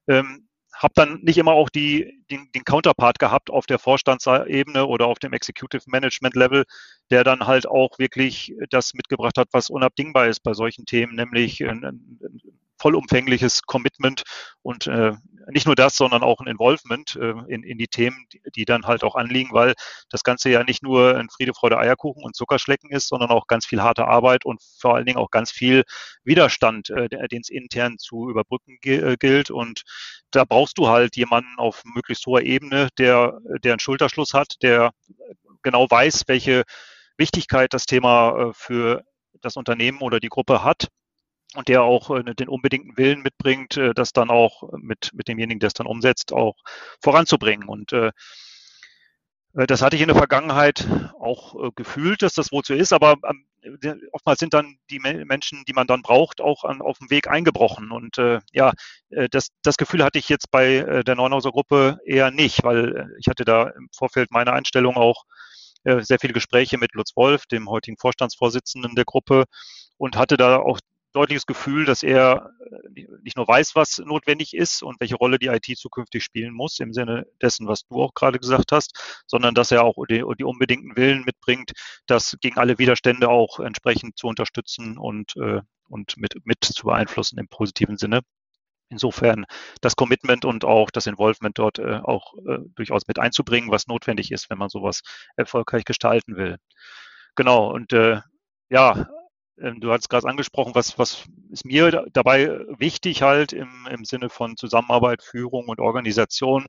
ähm, 0.08 0.48
habe 0.76 0.94
dann 0.96 1.20
nicht 1.22 1.38
immer 1.38 1.52
auch 1.52 1.70
die, 1.70 2.20
den, 2.32 2.50
den 2.54 2.64
Counterpart 2.64 3.20
gehabt 3.20 3.50
auf 3.50 3.66
der 3.66 3.80
Vorstandsebene 3.80 4.86
oder 4.86 5.08
auf 5.08 5.20
dem 5.20 5.34
Executive 5.34 5.84
Management 5.88 6.36
Level, 6.36 6.66
der 7.12 7.24
dann 7.24 7.46
halt 7.46 7.68
auch 7.68 8.00
wirklich 8.00 8.54
das 8.70 8.94
mitgebracht 8.94 9.38
hat, 9.38 9.50
was 9.52 9.70
unabdingbar 9.70 10.28
ist 10.28 10.42
bei 10.42 10.54
solchen 10.54 10.86
Themen, 10.86 11.16
nämlich 11.16 11.64
ein, 11.64 11.86
ein, 11.86 12.20
vollumfängliches 12.84 13.62
Commitment 13.62 14.24
und 14.62 14.88
äh, 14.88 15.14
nicht 15.48 15.66
nur 15.66 15.76
das, 15.76 15.96
sondern 15.96 16.22
auch 16.22 16.42
ein 16.42 16.48
Involvement 16.48 17.16
äh, 17.16 17.34
in, 17.48 17.64
in 17.64 17.78
die 17.78 17.88
Themen, 17.88 18.26
die, 18.34 18.42
die 18.54 18.66
dann 18.66 18.86
halt 18.86 19.06
auch 19.06 19.16
anliegen, 19.16 19.54
weil 19.54 19.74
das 20.10 20.26
Ganze 20.26 20.50
ja 20.50 20.66
nicht 20.66 20.84
nur 20.84 21.16
ein 21.16 21.30
Friede, 21.30 21.54
Freude, 21.54 21.78
Eierkuchen 21.78 22.22
und 22.24 22.36
Zuckerschlecken 22.36 22.92
ist, 22.92 23.08
sondern 23.08 23.30
auch 23.30 23.48
ganz 23.48 23.66
viel 23.66 23.82
harte 23.82 24.06
Arbeit 24.06 24.44
und 24.44 24.62
vor 24.62 24.96
allen 24.96 25.06
Dingen 25.06 25.18
auch 25.18 25.32
ganz 25.32 25.50
viel 25.50 25.84
Widerstand, 26.26 26.90
äh, 26.90 27.08
den 27.30 27.40
es 27.42 27.50
intern 27.50 27.98
zu 28.00 28.30
überbrücken 28.30 28.78
äh, 28.84 29.16
gilt. 29.18 29.50
Und 29.50 29.84
da 30.32 30.44
brauchst 30.44 30.78
du 30.78 30.90
halt 30.90 31.16
jemanden 31.16 31.56
auf 31.58 31.84
möglichst 31.86 32.26
hoher 32.26 32.42
Ebene, 32.42 32.90
der, 32.98 33.40
der 33.64 33.74
einen 33.74 33.80
Schulterschluss 33.80 34.34
hat, 34.34 34.62
der 34.62 34.92
genau 35.62 35.90
weiß, 35.90 36.24
welche 36.28 36.64
Wichtigkeit 37.16 37.74
das 37.74 37.86
Thema 37.86 38.50
äh, 38.50 38.54
für 38.54 39.04
das 39.40 39.56
Unternehmen 39.56 40.02
oder 40.02 40.20
die 40.20 40.30
Gruppe 40.30 40.66
hat 40.66 40.90
und 41.56 41.68
der 41.68 41.84
auch 41.84 42.10
äh, 42.10 42.24
den 42.36 42.50
unbedingten 42.50 42.98
Willen 42.98 43.22
mitbringt, 43.22 43.78
äh, 43.78 43.94
das 43.94 44.14
dann 44.14 44.30
auch 44.30 44.64
mit, 44.78 45.12
mit 45.14 45.28
demjenigen, 45.28 45.60
der 45.60 45.68
es 45.68 45.74
dann 45.74 45.88
umsetzt, 45.88 46.34
auch 46.34 46.56
voranzubringen. 47.02 47.68
Und 47.68 47.94
äh, 47.94 48.12
äh 49.56 49.68
das 49.68 49.82
hatte 49.82 49.96
ich 49.96 50.02
in 50.02 50.08
der 50.08 50.18
Vergangenheit 50.18 50.88
auch 51.20 51.56
gefühlt, 51.76 52.22
dass 52.22 52.34
das 52.34 52.48
so 52.48 52.74
ist, 52.74 52.94
aber 52.94 53.18
ähm, 53.30 53.46
oftmals 54.12 54.40
sind 54.40 54.54
dann 54.54 54.78
die 54.90 55.00
Menschen, 55.00 55.64
die 55.66 55.74
man 55.74 55.88
dann 55.88 56.02
braucht, 56.02 56.42
auch 56.42 56.64
an, 56.64 56.82
auf 56.82 56.98
dem 56.98 57.10
Weg 57.10 57.30
eingebrochen. 57.30 57.92
Und 57.92 58.18
äh, 58.18 58.40
ja, 58.52 58.74
das, 59.32 59.50
das 59.62 59.78
Gefühl 59.78 60.04
hatte 60.04 60.20
ich 60.20 60.28
jetzt 60.28 60.52
bei 60.52 61.04
der 61.04 61.16
Neunhauser 61.16 61.52
Gruppe 61.52 61.98
eher 62.06 62.30
nicht, 62.30 62.64
weil 62.64 63.10
ich 63.20 63.28
hatte 63.28 63.46
da 63.46 63.70
im 63.70 63.88
Vorfeld 63.96 64.32
meiner 64.32 64.52
Einstellung 64.52 64.98
auch 64.98 65.24
sehr 65.86 66.20
viele 66.20 66.34
Gespräche 66.34 66.78
mit 66.78 66.94
Lutz 66.94 67.16
Wolf, 67.16 67.46
dem 67.46 67.70
heutigen 67.70 67.98
Vorstandsvorsitzenden 67.98 68.96
der 68.96 69.06
Gruppe, 69.06 69.46
und 69.98 70.18
hatte 70.18 70.36
da 70.36 70.58
auch 70.58 70.80
deutliches 71.14 71.46
Gefühl, 71.46 71.86
dass 71.86 72.04
er 72.04 72.52
äh, 72.96 73.06
nicht 73.22 73.38
nur 73.38 73.48
weiß, 73.48 73.76
was 73.76 74.00
notwendig 74.00 74.54
ist 74.54 74.84
und 74.84 75.00
welche 75.00 75.16
Rolle 75.16 75.40
die 75.40 75.48
IT 75.48 75.78
zukünftig 75.78 76.24
spielen 76.24 76.54
muss, 76.54 76.80
im 76.80 76.94
Sinne 76.94 77.26
dessen, 77.42 77.68
was 77.68 77.86
du 77.88 78.02
auch 78.02 78.14
gerade 78.14 78.40
gesagt 78.40 78.72
hast, 78.72 79.24
sondern 79.28 79.56
dass 79.56 79.72
er 79.72 79.84
auch 79.84 79.96
die, 80.10 80.24
die 80.38 80.44
unbedingten 80.44 80.96
Willen 80.96 81.24
mitbringt, 81.24 81.72
das 82.08 82.38
gegen 82.42 82.58
alle 82.58 82.78
Widerstände 82.80 83.30
auch 83.30 83.60
entsprechend 83.60 84.18
zu 84.18 84.28
unterstützen 84.28 84.98
und, 84.98 85.36
äh, 85.38 85.62
und 85.88 86.18
mit, 86.18 86.36
mit 86.44 86.64
zu 86.64 86.86
beeinflussen 86.86 87.40
im 87.40 87.48
positiven 87.48 87.98
Sinne. 87.98 88.22
Insofern 88.90 89.46
das 89.82 89.96
Commitment 89.96 90.46
und 90.46 90.66
auch 90.66 90.92
das 90.92 91.08
Involvement 91.08 91.58
dort 91.58 91.80
äh, 91.80 92.00
auch 92.04 92.34
äh, 92.48 92.60
durchaus 92.76 93.08
mit 93.08 93.18
einzubringen, 93.18 93.72
was 93.72 93.88
notwendig 93.88 94.32
ist, 94.32 94.50
wenn 94.50 94.58
man 94.58 94.70
sowas 94.70 95.02
erfolgreich 95.36 95.84
gestalten 95.86 96.36
will. 96.36 96.58
Genau, 97.36 97.74
und 97.74 97.92
äh, 97.94 98.22
ja, 98.70 99.08
du 99.58 99.92
hast 99.92 100.10
gerade 100.10 100.28
angesprochen, 100.28 100.76
was, 100.76 100.98
was 100.98 101.26
ist 101.52 101.66
mir 101.66 102.06
dabei 102.12 102.60
wichtig 102.78 103.22
halt 103.22 103.54
im, 103.54 103.88
im 103.90 104.06
Sinne 104.06 104.30
von 104.30 104.58
Zusammenarbeit, 104.58 105.22
Führung 105.22 105.68
und 105.68 105.80
Organisation. 105.80 106.66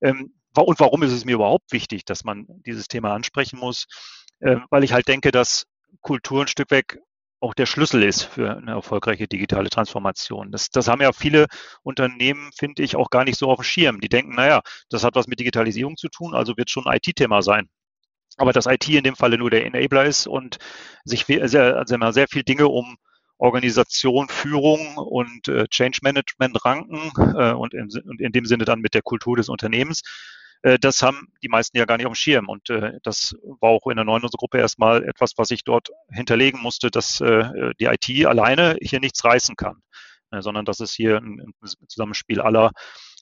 Ähm, 0.00 0.34
und 0.54 0.80
warum 0.80 1.02
ist 1.02 1.12
es 1.12 1.24
mir 1.24 1.34
überhaupt 1.34 1.72
wichtig, 1.72 2.04
dass 2.04 2.24
man 2.24 2.46
dieses 2.66 2.88
Thema 2.88 3.14
ansprechen 3.14 3.58
muss? 3.58 3.86
Ähm, 4.40 4.64
weil 4.70 4.84
ich 4.84 4.92
halt 4.92 5.08
denke, 5.08 5.30
dass 5.30 5.66
Kultur 6.00 6.42
ein 6.42 6.48
Stück 6.48 6.70
weg 6.70 6.98
auch 7.40 7.54
der 7.54 7.66
Schlüssel 7.66 8.04
ist 8.04 8.22
für 8.22 8.56
eine 8.56 8.70
erfolgreiche 8.70 9.26
digitale 9.26 9.68
Transformation. 9.68 10.52
Das, 10.52 10.70
das 10.70 10.86
haben 10.86 11.02
ja 11.02 11.12
viele 11.12 11.48
Unternehmen, 11.82 12.52
finde 12.56 12.84
ich, 12.84 12.94
auch 12.94 13.10
gar 13.10 13.24
nicht 13.24 13.36
so 13.36 13.50
auf 13.50 13.58
dem 13.58 13.64
Schirm. 13.64 14.00
Die 14.00 14.08
denken, 14.08 14.36
naja, 14.36 14.62
das 14.90 15.02
hat 15.02 15.16
was 15.16 15.26
mit 15.26 15.40
Digitalisierung 15.40 15.96
zu 15.96 16.08
tun, 16.08 16.34
also 16.34 16.56
wird 16.56 16.70
schon 16.70 16.86
ein 16.86 16.98
IT-Thema 17.02 17.42
sein 17.42 17.68
aber 18.36 18.52
dass 18.52 18.66
IT 18.66 18.88
in 18.88 19.04
dem 19.04 19.16
Falle 19.16 19.38
nur 19.38 19.50
der 19.50 19.66
Enabler 19.66 20.04
ist 20.04 20.26
und 20.26 20.58
sich 21.04 21.26
sehr, 21.26 21.76
also 21.76 22.12
sehr 22.12 22.28
viel 22.28 22.42
Dinge 22.42 22.68
um 22.68 22.96
Organisation, 23.38 24.28
Führung 24.28 24.96
und 24.96 25.48
äh, 25.48 25.66
Change 25.68 25.98
Management 26.02 26.64
ranken 26.64 27.10
äh, 27.36 27.52
und, 27.52 27.74
in, 27.74 27.88
und 28.04 28.20
in 28.20 28.30
dem 28.30 28.44
Sinne 28.44 28.64
dann 28.64 28.80
mit 28.80 28.94
der 28.94 29.02
Kultur 29.02 29.36
des 29.36 29.48
Unternehmens. 29.48 30.02
Äh, 30.62 30.78
das 30.78 31.02
haben 31.02 31.28
die 31.42 31.48
meisten 31.48 31.76
ja 31.76 31.84
gar 31.84 31.96
nicht 31.96 32.06
auf 32.06 32.12
dem 32.12 32.16
Schirm. 32.16 32.48
Und 32.48 32.70
äh, 32.70 32.98
das 33.02 33.34
war 33.60 33.70
auch 33.70 33.86
in 33.88 33.96
der 33.96 34.04
neuen 34.04 34.22
Gruppe 34.22 34.58
erstmal 34.58 35.02
etwas, 35.02 35.32
was 35.36 35.50
ich 35.50 35.64
dort 35.64 35.88
hinterlegen 36.12 36.60
musste, 36.60 36.90
dass 36.90 37.20
äh, 37.20 37.72
die 37.80 37.86
IT 37.86 38.26
alleine 38.26 38.76
hier 38.80 39.00
nichts 39.00 39.24
reißen 39.24 39.56
kann, 39.56 39.82
äh, 40.30 40.40
sondern 40.40 40.64
dass 40.64 40.78
es 40.78 40.92
hier 40.92 41.16
ein, 41.16 41.40
ein 41.40 41.88
Zusammenspiel 41.88 42.40
aller 42.40 42.70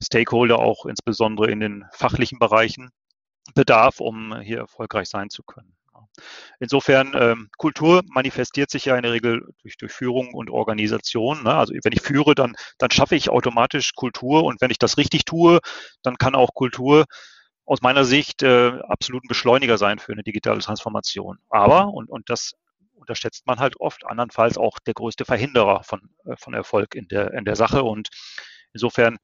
Stakeholder, 0.02 0.58
auch 0.58 0.84
insbesondere 0.84 1.50
in 1.50 1.60
den 1.60 1.84
fachlichen 1.92 2.38
Bereichen, 2.38 2.90
bedarf, 3.54 4.00
um 4.00 4.38
hier 4.40 4.59
erfolgreich 4.59 5.09
sein 5.09 5.30
zu 5.30 5.42
können. 5.42 5.75
Insofern, 6.59 7.14
ähm, 7.14 7.49
Kultur 7.56 8.02
manifestiert 8.06 8.70
sich 8.70 8.87
ja 8.87 8.97
in 8.97 9.02
der 9.02 9.12
Regel 9.12 9.49
durch, 9.62 9.76
durch 9.76 9.92
Führung 9.92 10.35
und 10.35 10.50
Organisation. 10.50 11.42
Ne? 11.42 11.54
Also 11.54 11.75
wenn 11.82 11.92
ich 11.92 12.02
führe, 12.02 12.35
dann, 12.35 12.54
dann 12.78 12.90
schaffe 12.90 13.16
ich 13.16 13.30
automatisch 13.30 13.92
Kultur 13.94 14.44
und 14.44 14.61
wenn 14.61 14.70
ich 14.70 14.78
das 14.78 14.99
richtig 14.99 15.25
tue, 15.25 15.61
dann 16.02 16.16
kann 16.16 16.35
auch 16.35 16.54
Kultur 16.54 17.04
aus 17.64 17.82
meiner 17.82 18.04
Sicht 18.04 18.42
äh, 18.42 18.73
absolut 18.88 19.25
ein 19.25 19.28
Beschleuniger 19.28 19.78
sein 19.78 19.99
für 19.99 20.12
eine 20.12 20.23
digitale 20.23 20.61
Transformation. 20.61 21.38
Aber, 21.49 21.88
und, 21.88 22.09
und 22.09 22.28
das 22.28 22.52
unterschätzt 22.94 23.47
man 23.47 23.59
halt 23.59 23.78
oft, 23.80 24.04
andernfalls 24.06 24.59
auch 24.59 24.78
der 24.80 24.94
größte 24.94 25.25
Verhinderer 25.25 25.82
von, 25.85 26.00
äh, 26.25 26.37
von 26.37 26.54
Erfolg 26.54 26.94
in 26.94 27.09
der, 27.09 27.32
in 27.32 27.44
der 27.44 27.56
Sache. 27.56 27.85
Und 27.85 28.09
insofern 28.73 29.18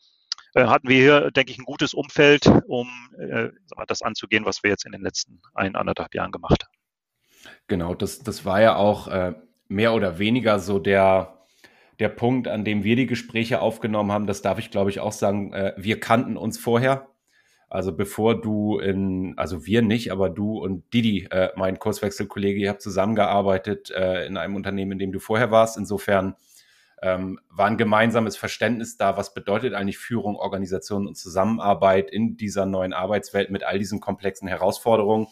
hatten 0.65 0.89
wir 0.89 0.97
hier, 0.97 1.31
denke 1.31 1.53
ich, 1.53 1.59
ein 1.59 1.65
gutes 1.65 1.95
Umfeld, 1.95 2.47
um 2.67 2.89
äh, 3.19 3.49
das 3.87 4.03
anzugehen, 4.03 4.45
was 4.45 4.63
wir 4.63 4.71
jetzt 4.71 4.87
in 4.87 4.93
den 4.93 5.03
letzten 5.03 5.41
ein, 5.55 5.77
anderthalb 5.77 6.15
Jahren 6.15 6.33
gemacht 6.33 6.65
haben. 6.65 7.57
Genau, 7.69 7.95
das, 7.95 8.21
das 8.21 8.45
war 8.45 8.61
ja 8.61 8.77
auch 8.77 9.09
äh, 9.09 9.35
mehr 9.69 9.95
oder 9.95 10.19
weniger 10.19 10.59
so 10.59 10.79
der, 10.79 11.39
der 11.99 12.09
Punkt, 12.09 12.49
an 12.49 12.65
dem 12.65 12.85
wir 12.85 12.97
die 12.97 13.07
Gespräche 13.07 13.61
aufgenommen 13.61 14.13
haben. 14.13 14.27
Das 14.27 14.43
darf 14.43 14.59
ich, 14.59 14.71
glaube 14.71 14.91
ich, 14.91 15.01
auch 15.01 15.13
sagen. 15.13 15.53
Äh, 15.53 15.75
wir 15.77 16.01
kannten 16.01 16.37
uns 16.37 16.59
vorher. 16.59 17.09
Also 17.69 17.93
bevor 17.93 18.41
du 18.41 18.79
in, 18.79 19.35
also 19.37 19.67
wir 19.67 19.83
nicht, 19.83 20.13
aber 20.13 20.31
du 20.31 20.59
und 20.59 20.93
Didi, 20.95 21.27
äh, 21.31 21.51
mein 21.57 21.81
Kurswechselkollege, 21.81 22.61
ihr 22.61 22.71
habt 22.71 22.81
zusammengearbeitet 22.81 23.91
äh, 23.91 24.25
in 24.27 24.37
einem 24.37 24.55
Unternehmen, 24.55 24.93
in 24.93 24.99
dem 24.99 25.13
du 25.13 25.19
vorher 25.19 25.51
warst. 25.51 25.77
Insofern 25.77 26.37
ähm, 27.03 27.39
war 27.51 27.67
ein 27.67 27.77
gemeinsames 27.77 28.37
Verständnis 28.37 28.97
da, 28.97 29.17
was 29.17 29.35
bedeutet 29.35 29.75
eigentlich 29.75 29.99
Führung, 29.99 30.37
Organisation 30.37 31.07
und 31.07 31.17
Zusammenarbeit 31.17 32.11
in 32.11 32.37
dieser 32.37 32.67
neuen 32.67 32.93
Arbeitswelt 32.93 33.51
mit 33.51 33.65
all 33.65 33.79
diesen 33.79 34.01
komplexen 34.01 34.49
Herausforderungen. 34.49 35.27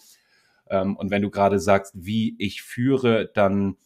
Ähm, 0.68 0.96
und 0.96 1.10
wenn 1.10 1.22
du 1.22 1.30
gerade 1.30 1.58
sagst, 1.58 1.94
wie 1.96 2.36
ich 2.38 2.62
führe, 2.62 3.30
dann 3.32 3.76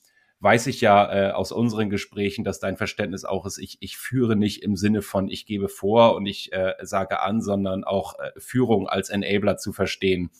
weiß 0.40 0.68
ich 0.68 0.80
ja 0.80 1.12
äh, 1.12 1.32
aus 1.32 1.50
unseren 1.52 1.90
Gesprächen, 1.90 2.44
dass 2.44 2.60
dein 2.60 2.76
Verständnis 2.76 3.24
auch 3.24 3.44
ist, 3.46 3.58
ich, 3.58 3.78
ich 3.80 3.96
führe 3.96 4.36
nicht 4.36 4.62
im 4.62 4.76
Sinne 4.76 5.02
von 5.02 5.28
ich 5.28 5.46
gebe 5.46 5.68
vor 5.68 6.14
und 6.14 6.26
ich 6.26 6.52
äh, 6.52 6.74
sage 6.82 7.20
an, 7.20 7.42
sondern 7.42 7.84
auch 7.84 8.18
äh, 8.18 8.30
Führung 8.38 8.88
als 8.88 9.10
Enabler 9.10 9.56
zu 9.56 9.72
verstehen. 9.72 10.30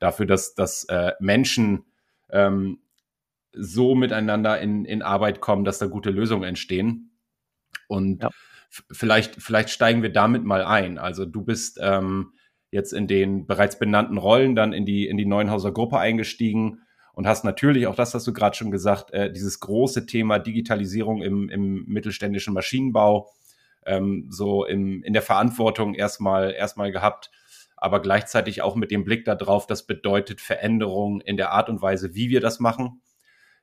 Dafür, 0.00 0.26
dass, 0.26 0.54
dass 0.54 0.84
äh, 0.84 1.12
Menschen 1.18 1.84
ähm, 2.30 2.78
so 3.58 3.94
miteinander 3.94 4.60
in, 4.60 4.84
in 4.84 5.02
Arbeit 5.02 5.40
kommen, 5.40 5.64
dass 5.64 5.78
da 5.78 5.86
gute 5.86 6.10
Lösungen 6.10 6.44
entstehen. 6.44 7.10
Und 7.88 8.22
ja. 8.22 8.30
vielleicht, 8.90 9.42
vielleicht 9.42 9.70
steigen 9.70 10.02
wir 10.02 10.12
damit 10.12 10.44
mal 10.44 10.64
ein. 10.64 10.98
Also 10.98 11.24
du 11.24 11.42
bist 11.42 11.78
ähm, 11.82 12.32
jetzt 12.70 12.92
in 12.92 13.06
den 13.06 13.46
bereits 13.46 13.78
benannten 13.78 14.18
Rollen 14.18 14.54
dann 14.54 14.72
in 14.72 14.84
die, 14.84 15.06
in 15.06 15.16
die 15.16 15.26
Neuenhauser 15.26 15.72
Gruppe 15.72 15.98
eingestiegen 15.98 16.82
und 17.12 17.26
hast 17.26 17.44
natürlich 17.44 17.86
auch 17.86 17.96
das, 17.96 18.14
hast 18.14 18.26
du 18.26 18.32
gerade 18.32 18.56
schon 18.56 18.70
gesagt, 18.70 19.12
äh, 19.12 19.32
dieses 19.32 19.58
große 19.60 20.06
Thema 20.06 20.38
Digitalisierung 20.38 21.22
im, 21.22 21.48
im 21.48 21.84
mittelständischen 21.86 22.54
Maschinenbau 22.54 23.30
ähm, 23.86 24.26
so 24.28 24.64
im, 24.64 25.02
in 25.02 25.14
der 25.14 25.22
Verantwortung 25.22 25.94
erstmal, 25.94 26.52
erstmal 26.52 26.92
gehabt, 26.92 27.30
aber 27.76 28.00
gleichzeitig 28.00 28.62
auch 28.62 28.76
mit 28.76 28.90
dem 28.90 29.04
Blick 29.04 29.24
darauf, 29.24 29.66
das 29.66 29.86
bedeutet 29.86 30.40
Veränderung 30.40 31.20
in 31.20 31.36
der 31.36 31.52
Art 31.52 31.68
und 31.68 31.80
Weise, 31.80 32.14
wie 32.14 32.28
wir 32.28 32.40
das 32.40 32.60
machen 32.60 33.00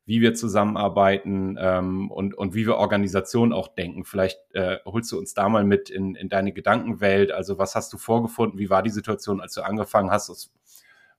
wie 0.06 0.22
wir 0.22 0.36
zusammenarbeiten 0.36 1.58
ähm, 1.60 2.12
und, 2.12 2.36
und 2.36 2.54
wie 2.54 2.68
wir 2.68 2.78
Organisation 2.78 3.54
auch 3.54 3.68
denken. 3.68 4.06
Vielleicht 4.06 4.40
äh, 4.54 4.78
holst 4.86 5.12
du 5.12 5.18
uns 5.18 5.34
da 5.34 5.50
mal 5.50 5.64
mit 5.64 5.90
in, 5.90 6.16
in 6.16 6.30
deine 6.30 6.54
Gedankenwelt. 6.54 7.32
Also 7.32 7.58
was 7.58 7.76
hast 7.76 7.92
du 7.92 7.98
vorgefunden? 7.98 8.60
Wie 8.60 8.70
war 8.70 8.84
die 8.84 8.92
Situation, 8.92 9.42
als 9.42 9.54
du 9.54 9.62
angefangen 9.64 10.12
hast? 10.12 10.52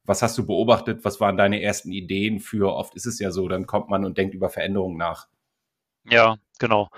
Was 0.04 0.22
hast 0.22 0.38
du 0.38 0.46
beobachtet? 0.46 1.04
Was 1.04 1.20
waren 1.20 1.36
deine 1.36 1.60
ersten 1.60 1.90
Ideen 1.90 2.38
für? 2.38 2.72
Oft 2.72 2.94
ist 2.94 3.06
es 3.06 3.18
ja 3.18 3.32
so, 3.32 3.48
dann 3.48 3.66
kommt 3.66 3.88
man 3.88 4.04
und 4.04 4.18
denkt 4.18 4.34
über 4.34 4.50
Veränderungen 4.50 4.96
nach. 4.96 5.26
Ja, 6.08 6.36
genau. 6.60 6.88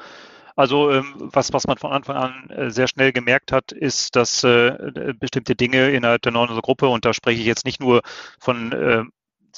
Also 0.56 0.90
ähm, 0.90 1.14
was, 1.18 1.52
was 1.52 1.68
man 1.68 1.78
von 1.78 1.92
Anfang 1.92 2.16
an 2.16 2.50
äh, 2.50 2.68
sehr 2.68 2.88
schnell 2.88 3.12
gemerkt 3.12 3.52
hat, 3.52 3.70
ist, 3.70 4.16
dass 4.16 4.42
äh, 4.42 5.14
bestimmte 5.18 5.54
Dinge 5.54 5.90
innerhalb 5.90 6.20
der 6.22 6.32
neuen 6.32 6.48
Gruppe, 6.60 6.88
und 6.88 7.04
da 7.04 7.14
spreche 7.14 7.40
ich 7.40 7.46
jetzt 7.46 7.64
nicht 7.64 7.80
nur 7.80 8.02
von 8.40 8.72
äh, 8.72 9.04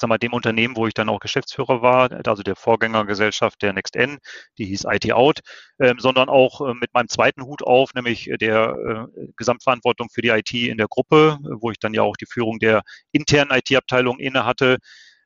sag 0.01 0.09
mal, 0.09 0.17
dem 0.17 0.33
Unternehmen, 0.33 0.75
wo 0.75 0.87
ich 0.87 0.93
dann 0.93 1.09
auch 1.09 1.19
Geschäftsführer 1.19 1.81
war, 1.81 2.11
also 2.27 2.43
der 2.43 2.55
Vorgängergesellschaft 2.55 3.61
der 3.61 3.73
NextN, 3.73 4.17
die 4.57 4.65
hieß 4.65 4.85
IT 4.89 5.11
Out, 5.13 5.39
ähm, 5.79 5.99
sondern 5.99 6.29
auch 6.29 6.61
äh, 6.61 6.73
mit 6.73 6.93
meinem 6.93 7.07
zweiten 7.07 7.43
Hut 7.43 7.63
auf, 7.63 7.93
nämlich 7.93 8.29
der 8.39 9.07
äh, 9.15 9.27
Gesamtverantwortung 9.37 10.09
für 10.11 10.21
die 10.21 10.29
IT 10.29 10.53
in 10.53 10.77
der 10.77 10.87
Gruppe, 10.87 11.37
wo 11.59 11.71
ich 11.71 11.79
dann 11.79 11.93
ja 11.93 12.01
auch 12.01 12.17
die 12.17 12.25
Führung 12.25 12.59
der 12.59 12.81
internen 13.11 13.51
IT-Abteilung 13.51 14.19
inne 14.19 14.45
hatte, 14.45 14.77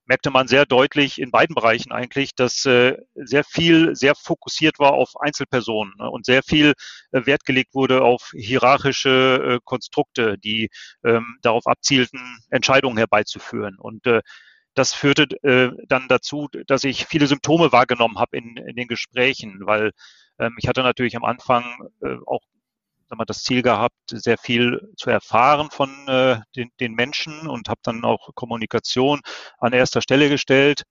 merkte 0.05 0.29
man 0.29 0.47
sehr 0.47 0.65
deutlich 0.65 1.19
in 1.19 1.31
beiden 1.31 1.55
Bereichen 1.55 1.91
eigentlich, 1.91 2.35
dass 2.35 2.65
äh, 2.65 2.97
sehr 3.15 3.43
viel 3.43 3.95
sehr 3.95 4.15
fokussiert 4.15 4.79
war 4.79 4.93
auf 4.93 5.13
Einzelpersonen 5.19 5.93
ne, 5.97 6.09
und 6.09 6.25
sehr 6.25 6.43
viel 6.43 6.73
äh, 7.11 7.25
Wert 7.25 7.45
gelegt 7.45 7.73
wurde 7.73 8.01
auf 8.03 8.31
hierarchische 8.35 9.55
äh, 9.55 9.59
Konstrukte, 9.63 10.37
die 10.37 10.69
ähm, 11.03 11.37
darauf 11.41 11.65
abzielten, 11.65 12.19
Entscheidungen 12.49 12.97
herbeizuführen. 12.97 13.77
Und 13.79 14.05
äh, 14.05 14.21
das 14.75 14.93
führte 14.93 15.23
äh, 15.43 15.71
dann 15.87 16.07
dazu, 16.07 16.47
dass 16.67 16.83
ich 16.83 17.05
viele 17.07 17.27
Symptome 17.27 17.71
wahrgenommen 17.71 18.19
habe 18.19 18.37
in, 18.37 18.57
in 18.57 18.75
den 18.75 18.87
Gesprächen, 18.87 19.61
weil 19.61 19.91
ähm, 20.39 20.55
ich 20.59 20.67
hatte 20.67 20.83
natürlich 20.83 21.15
am 21.15 21.25
Anfang 21.25 21.63
äh, 22.01 22.17
auch 22.25 22.41
sag 23.07 23.17
mal, 23.17 23.25
das 23.25 23.43
Ziel 23.43 23.61
gehabt, 23.61 23.95
sehr 24.07 24.37
viel 24.37 24.81
zu 24.97 25.09
erfahren 25.09 25.69
von 25.71 25.89
äh, 26.07 26.39
den, 26.55 26.69
den 26.79 26.93
Menschen 26.93 27.47
und 27.47 27.69
habe 27.69 27.79
dann 27.83 28.03
auch 28.03 28.29
Kommunikation 28.35 29.21
an 29.59 29.73
erster 29.73 30.01
Stelle 30.01 30.29
gestellt 30.29 30.83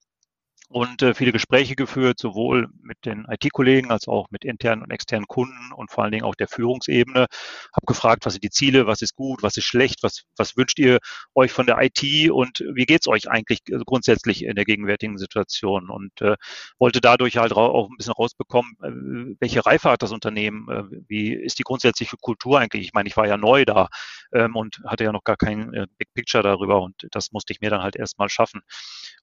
und 0.74 1.02
äh, 1.02 1.14
viele 1.14 1.30
Gespräche 1.30 1.76
geführt, 1.76 2.18
sowohl 2.18 2.66
mit 2.82 2.96
den 3.04 3.26
IT-Kollegen 3.30 3.92
als 3.92 4.08
auch 4.08 4.32
mit 4.32 4.44
internen 4.44 4.82
und 4.82 4.90
externen 4.90 5.28
Kunden 5.28 5.72
und 5.72 5.92
vor 5.92 6.02
allen 6.02 6.10
Dingen 6.10 6.24
auch 6.24 6.34
der 6.34 6.48
Führungsebene. 6.48 7.26
Habe 7.72 7.86
gefragt, 7.86 8.26
was 8.26 8.32
sind 8.32 8.42
die 8.42 8.50
Ziele, 8.50 8.88
was 8.88 9.00
ist 9.00 9.14
gut, 9.14 9.44
was 9.44 9.56
ist 9.56 9.66
schlecht, 9.66 10.02
was, 10.02 10.24
was 10.36 10.56
wünscht 10.56 10.80
ihr 10.80 10.98
euch 11.32 11.52
von 11.52 11.66
der 11.66 11.78
IT 11.80 12.28
und 12.28 12.64
wie 12.74 12.86
geht's 12.86 13.06
euch 13.06 13.30
eigentlich 13.30 13.60
grundsätzlich 13.86 14.42
in 14.44 14.56
der 14.56 14.64
gegenwärtigen 14.64 15.16
Situation? 15.16 15.90
Und 15.90 16.20
äh, 16.22 16.34
wollte 16.80 17.00
dadurch 17.00 17.36
halt 17.36 17.52
auch 17.52 17.88
ein 17.88 17.96
bisschen 17.96 18.14
rausbekommen, 18.14 18.72
äh, 18.82 19.36
welche 19.38 19.64
Reife 19.64 19.90
hat 19.90 20.02
das 20.02 20.10
Unternehmen, 20.10 20.68
äh, 20.68 20.82
wie 21.06 21.34
ist 21.34 21.60
die 21.60 21.62
grundsätzliche 21.62 22.16
Kultur 22.16 22.58
eigentlich? 22.58 22.82
Ich 22.82 22.94
meine, 22.94 23.08
ich 23.08 23.16
war 23.16 23.28
ja 23.28 23.36
neu 23.36 23.64
da 23.64 23.86
ähm, 24.32 24.56
und 24.56 24.80
hatte 24.84 25.04
ja 25.04 25.12
noch 25.12 25.22
gar 25.22 25.36
kein 25.36 25.72
äh, 25.72 25.86
Big 25.98 26.12
Picture 26.14 26.42
darüber 26.42 26.82
und 26.82 27.06
das 27.12 27.30
musste 27.30 27.52
ich 27.52 27.60
mir 27.60 27.70
dann 27.70 27.84
halt 27.84 27.94
erstmal 27.94 28.28
schaffen. 28.28 28.62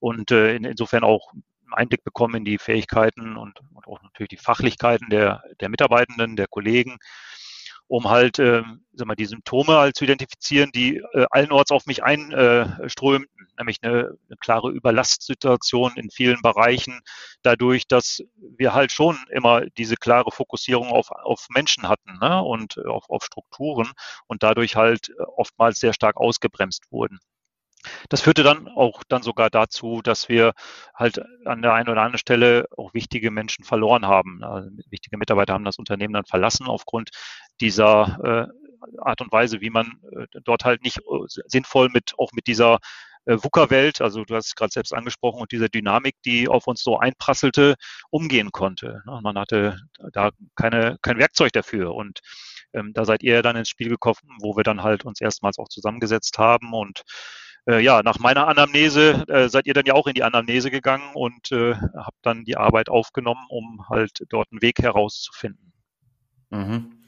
Und 0.02 0.32
äh, 0.32 0.56
in, 0.56 0.64
insofern 0.66 1.04
auch 1.04 1.32
Einblick 1.72 2.04
bekommen 2.04 2.36
in 2.36 2.46
die 2.46 2.58
Fähigkeiten 2.58 3.38
und, 3.38 3.60
und 3.74 3.88
auch 3.88 4.02
natürlich 4.02 4.30
die 4.30 4.38
Fachlichkeiten 4.38 5.10
der, 5.10 5.44
der 5.60 5.70
Mitarbeitenden, 5.70 6.36
der 6.36 6.48
Kollegen, 6.48 6.98
um 7.88 8.10
halt 8.10 8.40
äh, 8.40 8.64
sag 8.94 9.08
mal, 9.08 9.16
die 9.16 9.26
Symptome 9.26 9.74
halt 9.76 9.96
zu 9.96 10.06
identifizieren, 10.06 10.72
die 10.74 10.98
äh, 11.14 11.26
allenorts 11.30 11.72
auf 11.72 11.86
mich 11.86 12.04
einströmten, 12.04 13.48
äh, 13.48 13.54
nämlich 13.60 13.78
eine, 13.84 14.18
eine 14.28 14.38
klare 14.40 14.72
Überlastsituation 14.72 15.94
in 15.98 16.10
vielen 16.10 16.42
Bereichen, 16.42 17.02
dadurch, 17.44 17.88
dass 17.88 18.22
wir 18.58 18.74
halt 18.74 18.92
schon 18.92 19.18
immer 19.30 19.62
diese 19.78 19.98
klare 19.98 20.32
Fokussierung 20.32 20.90
auf, 20.90 21.12
auf 21.12 21.48
Menschen 21.50 21.88
hatten 21.88 22.18
ne? 22.20 22.42
und 22.42 22.84
auf, 22.86 23.08
auf 23.08 23.24
Strukturen 23.24 23.92
und 24.26 24.42
dadurch 24.42 24.76
halt 24.76 25.12
oftmals 25.36 25.80
sehr 25.80 25.94
stark 25.94 26.18
ausgebremst 26.18 26.92
wurden. 26.92 27.20
Das 28.10 28.22
führte 28.22 28.44
dann 28.44 28.68
auch 28.68 29.04
dann 29.08 29.24
sogar 29.24 29.50
dazu, 29.50 30.02
dass 30.02 30.30
wir 30.30 30.54
halt 30.96 31.22
an 31.46 31.62
der 31.62 31.74
einen 31.74 31.90
oder 31.90 32.02
anderen 32.02 32.20
Stelle 32.20 32.66
auch 32.78 32.94
wichtige 32.94 33.32
Menschen 33.32 33.66
verloren 33.66 34.06
haben. 34.06 34.44
Also 34.44 34.70
wichtige 34.90 35.18
Mitarbeiter 35.18 35.54
haben 35.54 35.66
das 35.66 35.80
Unternehmen 35.80 36.14
dann 36.14 36.26
verlassen 36.26 36.68
aufgrund 36.68 37.10
dieser 37.60 38.50
äh, 38.50 38.62
Art 39.00 39.22
und 39.22 39.32
Weise, 39.32 39.62
wie 39.62 39.70
man 39.70 40.00
äh, 40.12 40.26
dort 40.44 40.66
halt 40.66 40.84
nicht 40.84 41.00
äh, 41.00 41.42
sinnvoll 41.48 41.90
mit 41.90 42.14
auch 42.18 42.32
mit 42.34 42.48
dieser 42.48 42.80
äh, 43.26 43.38
VUCA-Welt, 43.38 44.02
also 44.02 44.24
du 44.26 44.36
hast 44.36 44.48
es 44.48 44.56
gerade 44.56 44.72
selbst 44.72 44.94
angesprochen, 44.94 45.42
und 45.42 45.52
dieser 45.52 45.70
Dynamik, 45.70 46.16
die 46.26 46.48
auf 46.48 46.68
uns 46.68 46.82
so 46.84 46.98
einprasselte, 46.98 47.76
umgehen 48.10 48.52
konnte. 48.52 49.04
Man 49.06 49.38
hatte 49.38 49.80
da 50.12 50.32
keine, 50.56 50.98
kein 51.02 51.20
Werkzeug 51.20 51.52
dafür. 51.54 51.94
Und 51.94 52.20
ähm, 52.74 52.94
da 52.94 53.06
seid 53.06 53.24
ihr 53.24 53.42
dann 53.42 53.56
ins 53.56 53.70
Spiel 53.70 53.90
gekommen, 53.90 54.18
wo 54.42 54.56
wir 54.56 54.64
dann 54.64 54.84
halt 54.84 55.06
uns 55.06 55.22
erstmals 55.22 55.60
auch 55.60 55.70
zusammengesetzt 55.70 56.38
haben 56.40 56.74
und 56.74 57.04
ja, 57.68 58.02
nach 58.04 58.20
meiner 58.20 58.48
Anamnese 58.48 59.24
äh, 59.28 59.48
seid 59.48 59.68
ihr 59.68 59.74
dann 59.74 59.86
ja 59.86 59.94
auch 59.94 60.08
in 60.08 60.14
die 60.14 60.24
Anamnese 60.24 60.72
gegangen 60.72 61.14
und 61.14 61.52
äh, 61.52 61.76
habt 61.76 62.18
dann 62.24 62.44
die 62.44 62.58
Arbeit 62.58 62.90
aufgenommen, 62.90 63.46
um 63.50 63.88
halt 63.90 64.26
dort 64.30 64.52
einen 64.52 64.62
Weg 64.62 64.80
herauszufinden. 64.80 65.72
Mhm. 66.50 67.04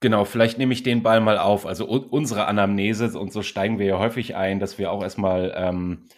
Genau, 0.00 0.24
vielleicht 0.24 0.58
nehme 0.58 0.72
ich 0.72 0.82
den 0.84 1.02
Ball 1.02 1.20
mal 1.20 1.38
auf. 1.38 1.66
Also 1.66 1.86
unsere 1.86 2.46
Anamnese, 2.46 3.18
und 3.18 3.32
so 3.32 3.42
steigen 3.42 3.78
wir 3.78 3.86
ja 3.86 3.98
häufig 3.98 4.36
ein, 4.36 4.60
dass 4.60 4.78
wir 4.78 4.92
auch 4.92 5.02
erstmal 5.02 5.52
ähm, 5.56 6.08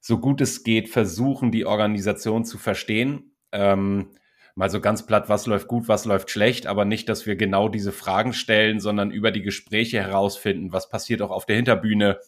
so 0.00 0.18
gut 0.18 0.40
es 0.40 0.62
geht 0.62 0.88
versuchen, 0.88 1.50
die 1.50 1.66
Organisation 1.66 2.44
zu 2.44 2.58
verstehen. 2.58 3.32
Ähm, 3.50 4.10
mal 4.54 4.70
so 4.70 4.80
ganz 4.80 5.06
platt, 5.06 5.28
was 5.28 5.46
läuft 5.46 5.66
gut, 5.66 5.88
was 5.88 6.04
läuft 6.04 6.30
schlecht, 6.30 6.68
aber 6.68 6.84
nicht, 6.84 7.08
dass 7.08 7.26
wir 7.26 7.34
genau 7.34 7.68
diese 7.68 7.90
Fragen 7.90 8.32
stellen, 8.32 8.78
sondern 8.78 9.10
über 9.10 9.32
die 9.32 9.42
Gespräche 9.42 10.00
herausfinden, 10.00 10.72
was 10.72 10.88
passiert 10.88 11.20
auch 11.20 11.30
auf 11.30 11.46
der 11.46 11.56
Hinterbühne, 11.56 12.20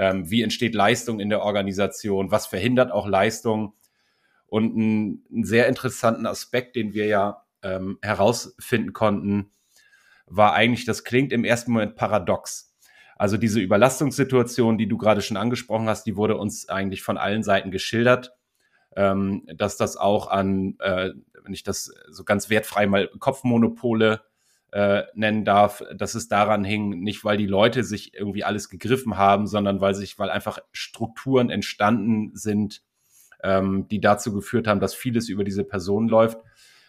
ähm, 0.00 0.30
wie 0.30 0.40
entsteht 0.40 0.74
Leistung 0.74 1.20
in 1.20 1.28
der 1.28 1.42
Organisation, 1.42 2.30
was 2.30 2.46
verhindert 2.46 2.90
auch 2.90 3.06
Leistung. 3.06 3.74
Und 4.46 4.74
einen, 4.74 5.26
einen 5.30 5.44
sehr 5.44 5.68
interessanten 5.68 6.24
Aspekt, 6.24 6.74
den 6.74 6.94
wir 6.94 7.04
ja 7.04 7.44
ähm, 7.62 7.98
herausfinden 8.00 8.94
konnten, 8.94 9.52
war 10.24 10.54
eigentlich, 10.54 10.86
das 10.86 11.04
klingt 11.04 11.34
im 11.34 11.44
ersten 11.44 11.72
Moment 11.72 11.96
paradox. 11.96 12.74
Also 13.16 13.36
diese 13.36 13.60
Überlastungssituation, 13.60 14.78
die 14.78 14.88
du 14.88 14.96
gerade 14.96 15.20
schon 15.20 15.36
angesprochen 15.36 15.86
hast, 15.86 16.04
die 16.06 16.16
wurde 16.16 16.38
uns 16.38 16.70
eigentlich 16.70 17.02
von 17.02 17.18
allen 17.18 17.42
Seiten 17.42 17.70
geschildert, 17.70 18.32
ähm, 18.96 19.46
dass 19.54 19.76
das 19.76 19.98
auch 19.98 20.28
an, 20.28 20.76
äh, 20.78 21.10
wenn 21.42 21.52
ich 21.52 21.62
das 21.62 21.92
so 22.08 22.24
ganz 22.24 22.48
wertfrei 22.48 22.86
mal 22.86 23.10
Kopfmonopole 23.18 24.22
äh, 24.72 25.02
nennen 25.14 25.44
darf, 25.44 25.82
dass 25.94 26.14
es 26.14 26.28
daran 26.28 26.64
hing, 26.64 27.00
nicht 27.00 27.24
weil 27.24 27.36
die 27.36 27.46
Leute 27.46 27.82
sich 27.82 28.14
irgendwie 28.14 28.44
alles 28.44 28.68
gegriffen 28.68 29.16
haben, 29.16 29.46
sondern 29.46 29.80
weil 29.80 29.94
sich, 29.94 30.18
weil 30.18 30.30
einfach 30.30 30.58
Strukturen 30.72 31.50
entstanden 31.50 32.30
sind, 32.34 32.82
ähm, 33.42 33.88
die 33.88 34.00
dazu 34.00 34.32
geführt 34.32 34.66
haben, 34.66 34.80
dass 34.80 34.94
vieles 34.94 35.28
über 35.28 35.44
diese 35.44 35.64
Person 35.64 36.08
läuft. 36.08 36.38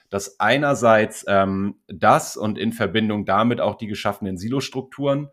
Dass 0.09 0.39
einerseits 0.39 1.25
ähm, 1.27 1.75
das 1.87 2.37
und 2.37 2.57
in 2.57 2.73
Verbindung 2.73 3.25
damit 3.25 3.61
auch 3.61 3.75
die 3.75 3.87
geschaffenen 3.87 4.37
Silostrukturen, 4.37 5.29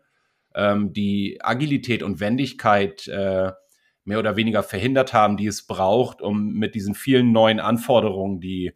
ähm, 0.55 0.93
die 0.93 1.39
Agilität 1.41 2.01
und 2.01 2.19
Wendigkeit 2.19 3.07
äh, 3.07 3.51
mehr 4.05 4.19
oder 4.19 4.37
weniger 4.37 4.63
verhindert 4.63 5.13
haben, 5.13 5.37
die 5.37 5.47
es 5.47 5.67
braucht, 5.67 6.21
um 6.21 6.53
mit 6.53 6.73
diesen 6.73 6.95
vielen 6.95 7.31
neuen 7.31 7.59
Anforderungen, 7.59 8.39
die 8.39 8.73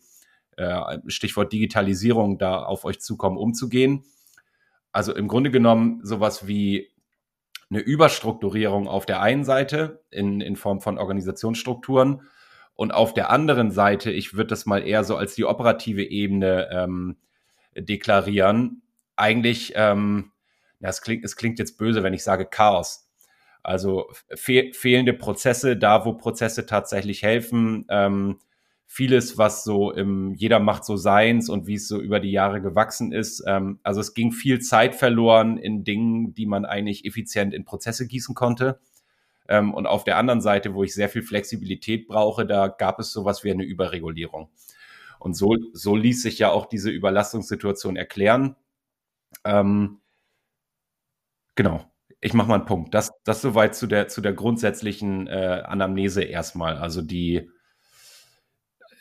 äh, 0.57 0.99
Stichwort 1.07 1.51
Digitalisierung 1.53 2.37
da 2.37 2.63
auf 2.63 2.85
euch 2.85 2.99
zukommen, 2.99 3.37
umzugehen. 3.37 4.03
Also 4.91 5.15
im 5.15 5.27
Grunde 5.27 5.51
genommen 5.51 6.01
sowas 6.03 6.47
wie 6.47 6.91
eine 7.69 7.79
Überstrukturierung 7.79 8.87
auf 8.87 9.05
der 9.05 9.21
einen 9.21 9.43
Seite 9.43 10.03
in, 10.11 10.41
in 10.41 10.55
Form 10.55 10.81
von 10.81 10.97
Organisationsstrukturen 10.97 12.21
und 12.75 12.91
auf 12.91 13.13
der 13.13 13.29
anderen 13.29 13.71
Seite, 13.71 14.11
ich 14.11 14.33
würde 14.33 14.47
das 14.47 14.65
mal 14.65 14.85
eher 14.85 15.03
so 15.03 15.15
als 15.15 15.35
die 15.35 15.45
operative 15.45 16.03
Ebene 16.03 16.69
ähm, 16.71 17.17
deklarieren, 17.75 18.81
eigentlich, 19.15 19.73
ähm, 19.75 20.31
ja, 20.79 20.89
es 20.89 21.01
klingt, 21.01 21.23
es 21.23 21.35
klingt 21.35 21.59
jetzt 21.59 21.77
böse, 21.77 22.03
wenn 22.03 22.13
ich 22.13 22.23
sage 22.23 22.45
Chaos. 22.45 23.09
Also 23.61 24.09
fe 24.35 24.71
fehlende 24.73 25.13
Prozesse, 25.13 25.77
da 25.77 26.03
wo 26.05 26.13
Prozesse 26.13 26.65
tatsächlich 26.65 27.23
helfen, 27.23 27.85
ähm, 27.89 28.39
vieles, 28.93 29.39
was 29.39 29.63
so 29.63 29.91
im 29.91 30.35
Jeder 30.35 30.59
macht 30.59 30.85
so 30.85 30.97
seins 30.97 31.49
und 31.49 31.65
wie 31.65 31.73
es 31.73 31.87
so 31.87 31.99
über 31.99 32.19
die 32.19 32.29
Jahre 32.29 32.61
gewachsen 32.61 33.11
ist. 33.11 33.43
Ähm, 33.47 33.79
also 33.81 33.99
es 33.99 34.13
ging 34.13 34.31
viel 34.31 34.59
Zeit 34.59 34.93
verloren 34.93 35.57
in 35.57 35.83
Dingen, 35.83 36.35
die 36.35 36.45
man 36.45 36.63
eigentlich 36.63 37.03
effizient 37.03 37.55
in 37.55 37.65
Prozesse 37.65 38.05
gießen 38.05 38.35
konnte. 38.35 38.79
Ähm, 39.47 39.73
und 39.73 39.87
auf 39.87 40.03
der 40.03 40.17
anderen 40.17 40.41
Seite, 40.41 40.75
wo 40.75 40.83
ich 40.83 40.93
sehr 40.93 41.09
viel 41.09 41.23
Flexibilität 41.23 42.07
brauche, 42.07 42.45
da 42.45 42.67
gab 42.67 42.99
es 42.99 43.11
sowas 43.11 43.43
wie 43.43 43.49
eine 43.49 43.63
Überregulierung. 43.63 44.51
Und 45.17 45.33
so, 45.33 45.57
so 45.73 45.95
ließ 45.95 46.21
sich 46.21 46.37
ja 46.37 46.51
auch 46.51 46.67
diese 46.67 46.91
Überlastungssituation 46.91 47.95
erklären. 47.95 48.55
Ähm, 49.43 50.01
genau. 51.55 51.83
Ich 52.21 52.35
mache 52.35 52.47
mal 52.47 52.55
einen 52.55 52.65
Punkt. 52.65 52.93
Das, 52.93 53.11
das 53.23 53.41
soweit 53.41 53.73
zu 53.73 53.87
der, 53.87 54.07
zu 54.07 54.21
der 54.21 54.33
grundsätzlichen 54.33 55.25
äh, 55.25 55.63
Anamnese 55.65 56.21
erstmal. 56.21 56.77
Also 56.77 57.01
die, 57.01 57.49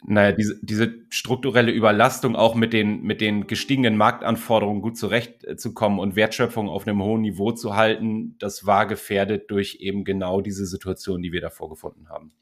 naja, 0.04 0.32
diese, 0.32 0.58
diese 0.62 0.94
strukturelle 1.10 1.70
Überlastung 1.70 2.36
auch 2.36 2.54
mit 2.54 2.72
den, 2.72 3.02
mit 3.02 3.20
den 3.20 3.46
gestiegenen 3.46 3.96
Marktanforderungen 3.96 4.82
gut 4.82 4.96
zurechtzukommen 4.96 5.98
und 5.98 6.16
Wertschöpfung 6.16 6.68
auf 6.68 6.86
einem 6.86 7.02
hohen 7.02 7.22
Niveau 7.22 7.52
zu 7.52 7.76
halten, 7.76 8.36
das 8.38 8.66
war 8.66 8.86
gefährdet 8.86 9.50
durch 9.50 9.76
eben 9.80 10.04
genau 10.04 10.40
diese 10.40 10.66
Situation, 10.66 11.22
die 11.22 11.32
wir 11.32 11.40
da 11.40 11.50
vorgefunden 11.50 12.08
haben. 12.08 12.32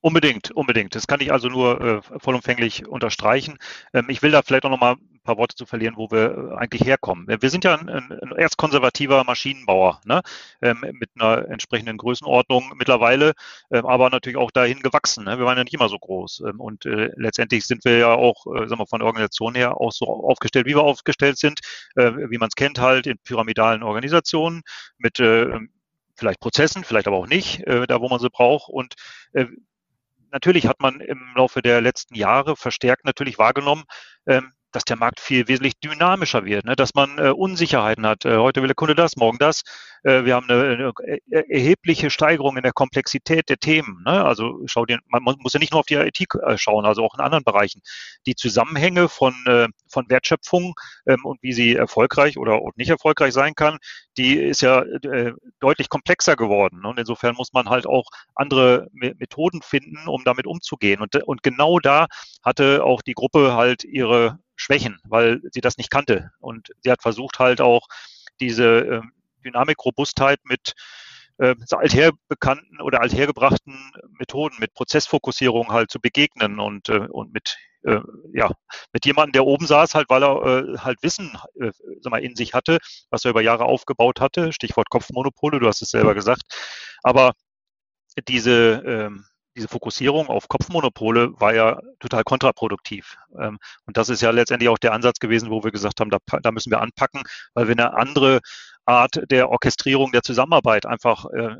Unbedingt, 0.00 0.52
unbedingt. 0.52 0.94
Das 0.94 1.08
kann 1.08 1.20
ich 1.20 1.32
also 1.32 1.48
nur 1.48 1.80
äh, 1.80 2.00
vollumfänglich 2.20 2.86
unterstreichen. 2.86 3.58
Ähm, 3.92 4.06
ich 4.08 4.22
will 4.22 4.30
da 4.30 4.42
vielleicht 4.42 4.64
auch 4.64 4.70
noch 4.70 4.80
mal 4.80 4.92
ein 4.92 5.17
paar 5.28 5.36
Worte 5.36 5.56
zu 5.56 5.66
verlieren, 5.66 5.96
wo 5.96 6.10
wir 6.10 6.52
äh, 6.52 6.56
eigentlich 6.56 6.86
herkommen. 6.86 7.26
Wir 7.28 7.50
sind 7.50 7.62
ja 7.64 7.76
ein, 7.76 7.88
ein, 7.90 8.32
erst 8.38 8.56
konservativer 8.56 9.24
Maschinenbauer 9.24 10.00
ne? 10.06 10.22
ähm, 10.62 10.82
mit 10.92 11.10
einer 11.14 11.48
entsprechenden 11.48 11.98
Größenordnung 11.98 12.72
mittlerweile, 12.76 13.34
ähm, 13.70 13.84
aber 13.84 14.08
natürlich 14.08 14.38
auch 14.38 14.50
dahin 14.50 14.80
gewachsen. 14.80 15.24
Ne? 15.24 15.38
Wir 15.38 15.44
waren 15.44 15.58
ja 15.58 15.64
nicht 15.64 15.74
immer 15.74 15.90
so 15.90 15.98
groß 15.98 16.44
ähm, 16.48 16.60
und 16.60 16.86
äh, 16.86 17.10
letztendlich 17.16 17.66
sind 17.66 17.84
wir 17.84 17.98
ja 17.98 18.14
auch, 18.14 18.46
äh, 18.46 18.66
sagen 18.66 18.80
wir 18.80 18.86
von 18.86 19.00
der 19.00 19.06
Organisation 19.06 19.54
her 19.54 19.78
auch 19.78 19.92
so 19.92 20.06
aufgestellt, 20.06 20.66
wie 20.66 20.74
wir 20.74 20.82
aufgestellt 20.82 21.36
sind, 21.36 21.60
äh, 21.96 22.10
wie 22.30 22.38
man 22.38 22.48
es 22.48 22.56
kennt 22.56 22.80
halt 22.80 23.06
in 23.06 23.18
pyramidalen 23.18 23.82
Organisationen 23.82 24.62
mit 24.96 25.20
äh, 25.20 25.58
vielleicht 26.14 26.40
Prozessen, 26.40 26.84
vielleicht 26.84 27.06
aber 27.06 27.18
auch 27.18 27.26
nicht, 27.26 27.66
äh, 27.66 27.86
da 27.86 28.00
wo 28.00 28.08
man 28.08 28.18
sie 28.18 28.30
braucht. 28.30 28.70
Und 28.70 28.94
natürlich 30.32 30.66
hat 30.66 30.80
man 30.80 31.00
im 31.00 31.20
Laufe 31.36 31.62
der 31.62 31.80
letzten 31.80 32.14
Jahre 32.14 32.56
verstärkt 32.56 33.04
natürlich 33.04 33.38
wahrgenommen, 33.38 33.84
ähm, 34.26 34.52
dass 34.72 34.84
der 34.84 34.96
Markt 34.96 35.20
viel 35.20 35.48
wesentlich 35.48 35.78
dynamischer 35.80 36.44
wird, 36.44 36.64
ne? 36.64 36.76
dass 36.76 36.94
man 36.94 37.18
äh, 37.18 37.30
Unsicherheiten 37.30 38.06
hat. 38.06 38.24
Äh, 38.24 38.36
heute 38.36 38.60
will 38.60 38.68
der 38.68 38.74
Kunde 38.74 38.94
das, 38.94 39.16
morgen 39.16 39.38
das. 39.38 39.62
Äh, 40.02 40.24
wir 40.24 40.34
haben 40.34 40.48
eine, 40.48 40.92
eine, 41.02 41.50
erhebliche 41.50 42.10
Steigerung 42.10 42.56
in 42.56 42.62
der 42.62 42.72
Komplexität 42.72 43.48
der 43.48 43.58
Themen. 43.58 44.02
Ne? 44.04 44.24
Also 44.24 44.60
schau 44.66 44.86
dir, 44.86 44.98
man 45.06 45.22
muss 45.22 45.52
ja 45.52 45.60
nicht 45.60 45.72
nur 45.72 45.80
auf 45.80 45.86
die 45.86 45.94
IT 45.94 46.20
äh, 46.20 46.58
schauen, 46.58 46.84
also 46.84 47.04
auch 47.04 47.14
in 47.14 47.20
anderen 47.20 47.44
Bereichen. 47.44 47.82
Die 48.26 48.34
Zusammenhänge 48.34 49.08
von, 49.08 49.34
äh, 49.46 49.68
von 49.88 50.08
Wertschöpfung 50.08 50.74
ähm, 51.06 51.24
und 51.24 51.42
wie 51.42 51.52
sie 51.52 51.74
erfolgreich 51.74 52.38
oder 52.38 52.60
nicht 52.76 52.90
erfolgreich 52.90 53.32
sein 53.32 53.54
kann, 53.54 53.78
die 54.16 54.36
ist 54.38 54.62
ja 54.62 54.82
äh, 54.82 55.32
deutlich 55.60 55.88
komplexer 55.88 56.36
geworden. 56.36 56.84
Und 56.84 56.98
insofern 56.98 57.34
muss 57.36 57.52
man 57.52 57.68
halt 57.68 57.86
auch 57.86 58.06
andere 58.34 58.88
Methoden 58.92 59.62
finden, 59.62 60.08
um 60.08 60.24
damit 60.24 60.46
umzugehen. 60.46 61.00
Und, 61.00 61.16
und 61.24 61.42
genau 61.42 61.78
da 61.78 62.06
hatte 62.42 62.84
auch 62.84 63.02
die 63.02 63.14
Gruppe 63.14 63.54
halt 63.54 63.84
ihre 63.84 64.38
Schwächen, 64.56 64.98
weil 65.04 65.40
sie 65.52 65.60
das 65.60 65.78
nicht 65.78 65.90
kannte. 65.90 66.30
Und 66.40 66.72
sie 66.82 66.90
hat 66.90 67.02
versucht 67.02 67.38
halt 67.38 67.60
auch 67.60 67.86
diese 68.40 68.64
äh, 68.64 69.00
Dynamik, 69.44 69.84
Robustheit 69.84 70.40
mit 70.44 70.74
äh, 71.38 71.54
altherbekannten 71.70 72.80
oder 72.80 73.00
althergebrachten 73.00 73.92
Methoden, 74.18 74.56
mit 74.58 74.74
Prozessfokussierung 74.74 75.70
halt 75.70 75.90
zu 75.90 76.00
begegnen 76.00 76.58
und, 76.58 76.88
äh, 76.88 77.06
und 77.10 77.32
mit 77.32 77.56
äh, 77.84 78.00
ja, 78.32 78.50
mit 78.92 79.06
jemandem, 79.06 79.32
der 79.32 79.46
oben 79.46 79.66
saß, 79.66 79.94
halt, 79.94 80.10
weil 80.10 80.22
er 80.22 80.42
äh, 80.44 80.78
halt 80.78 81.02
Wissen 81.02 81.38
äh, 81.60 81.70
sag 82.00 82.10
mal, 82.10 82.22
in 82.22 82.34
sich 82.34 82.54
hatte, 82.54 82.78
was 83.10 83.24
er 83.24 83.30
über 83.30 83.40
Jahre 83.40 83.64
aufgebaut 83.64 84.20
hatte. 84.20 84.52
Stichwort 84.52 84.90
Kopfmonopole, 84.90 85.60
du 85.60 85.68
hast 85.68 85.82
es 85.82 85.90
selber 85.90 86.14
gesagt. 86.14 86.42
Aber 87.02 87.34
diese, 88.26 88.82
ähm, 88.84 89.24
diese 89.58 89.68
Fokussierung 89.68 90.28
auf 90.28 90.48
Kopfmonopole 90.48 91.38
war 91.40 91.54
ja 91.54 91.80
total 91.98 92.24
kontraproduktiv. 92.24 93.16
Ähm, 93.38 93.58
und 93.86 93.96
das 93.96 94.08
ist 94.08 94.22
ja 94.22 94.30
letztendlich 94.30 94.68
auch 94.68 94.78
der 94.78 94.92
Ansatz 94.92 95.18
gewesen, 95.18 95.50
wo 95.50 95.62
wir 95.64 95.72
gesagt 95.72 96.00
haben, 96.00 96.10
da, 96.10 96.18
da 96.42 96.52
müssen 96.52 96.70
wir 96.70 96.80
anpacken, 96.80 97.22
weil 97.54 97.68
wir 97.68 97.72
eine 97.72 97.94
andere 97.94 98.40
Art 98.86 99.20
der 99.30 99.50
Orchestrierung 99.50 100.12
der 100.12 100.22
Zusammenarbeit 100.22 100.86
einfach 100.86 101.26
äh, 101.26 101.56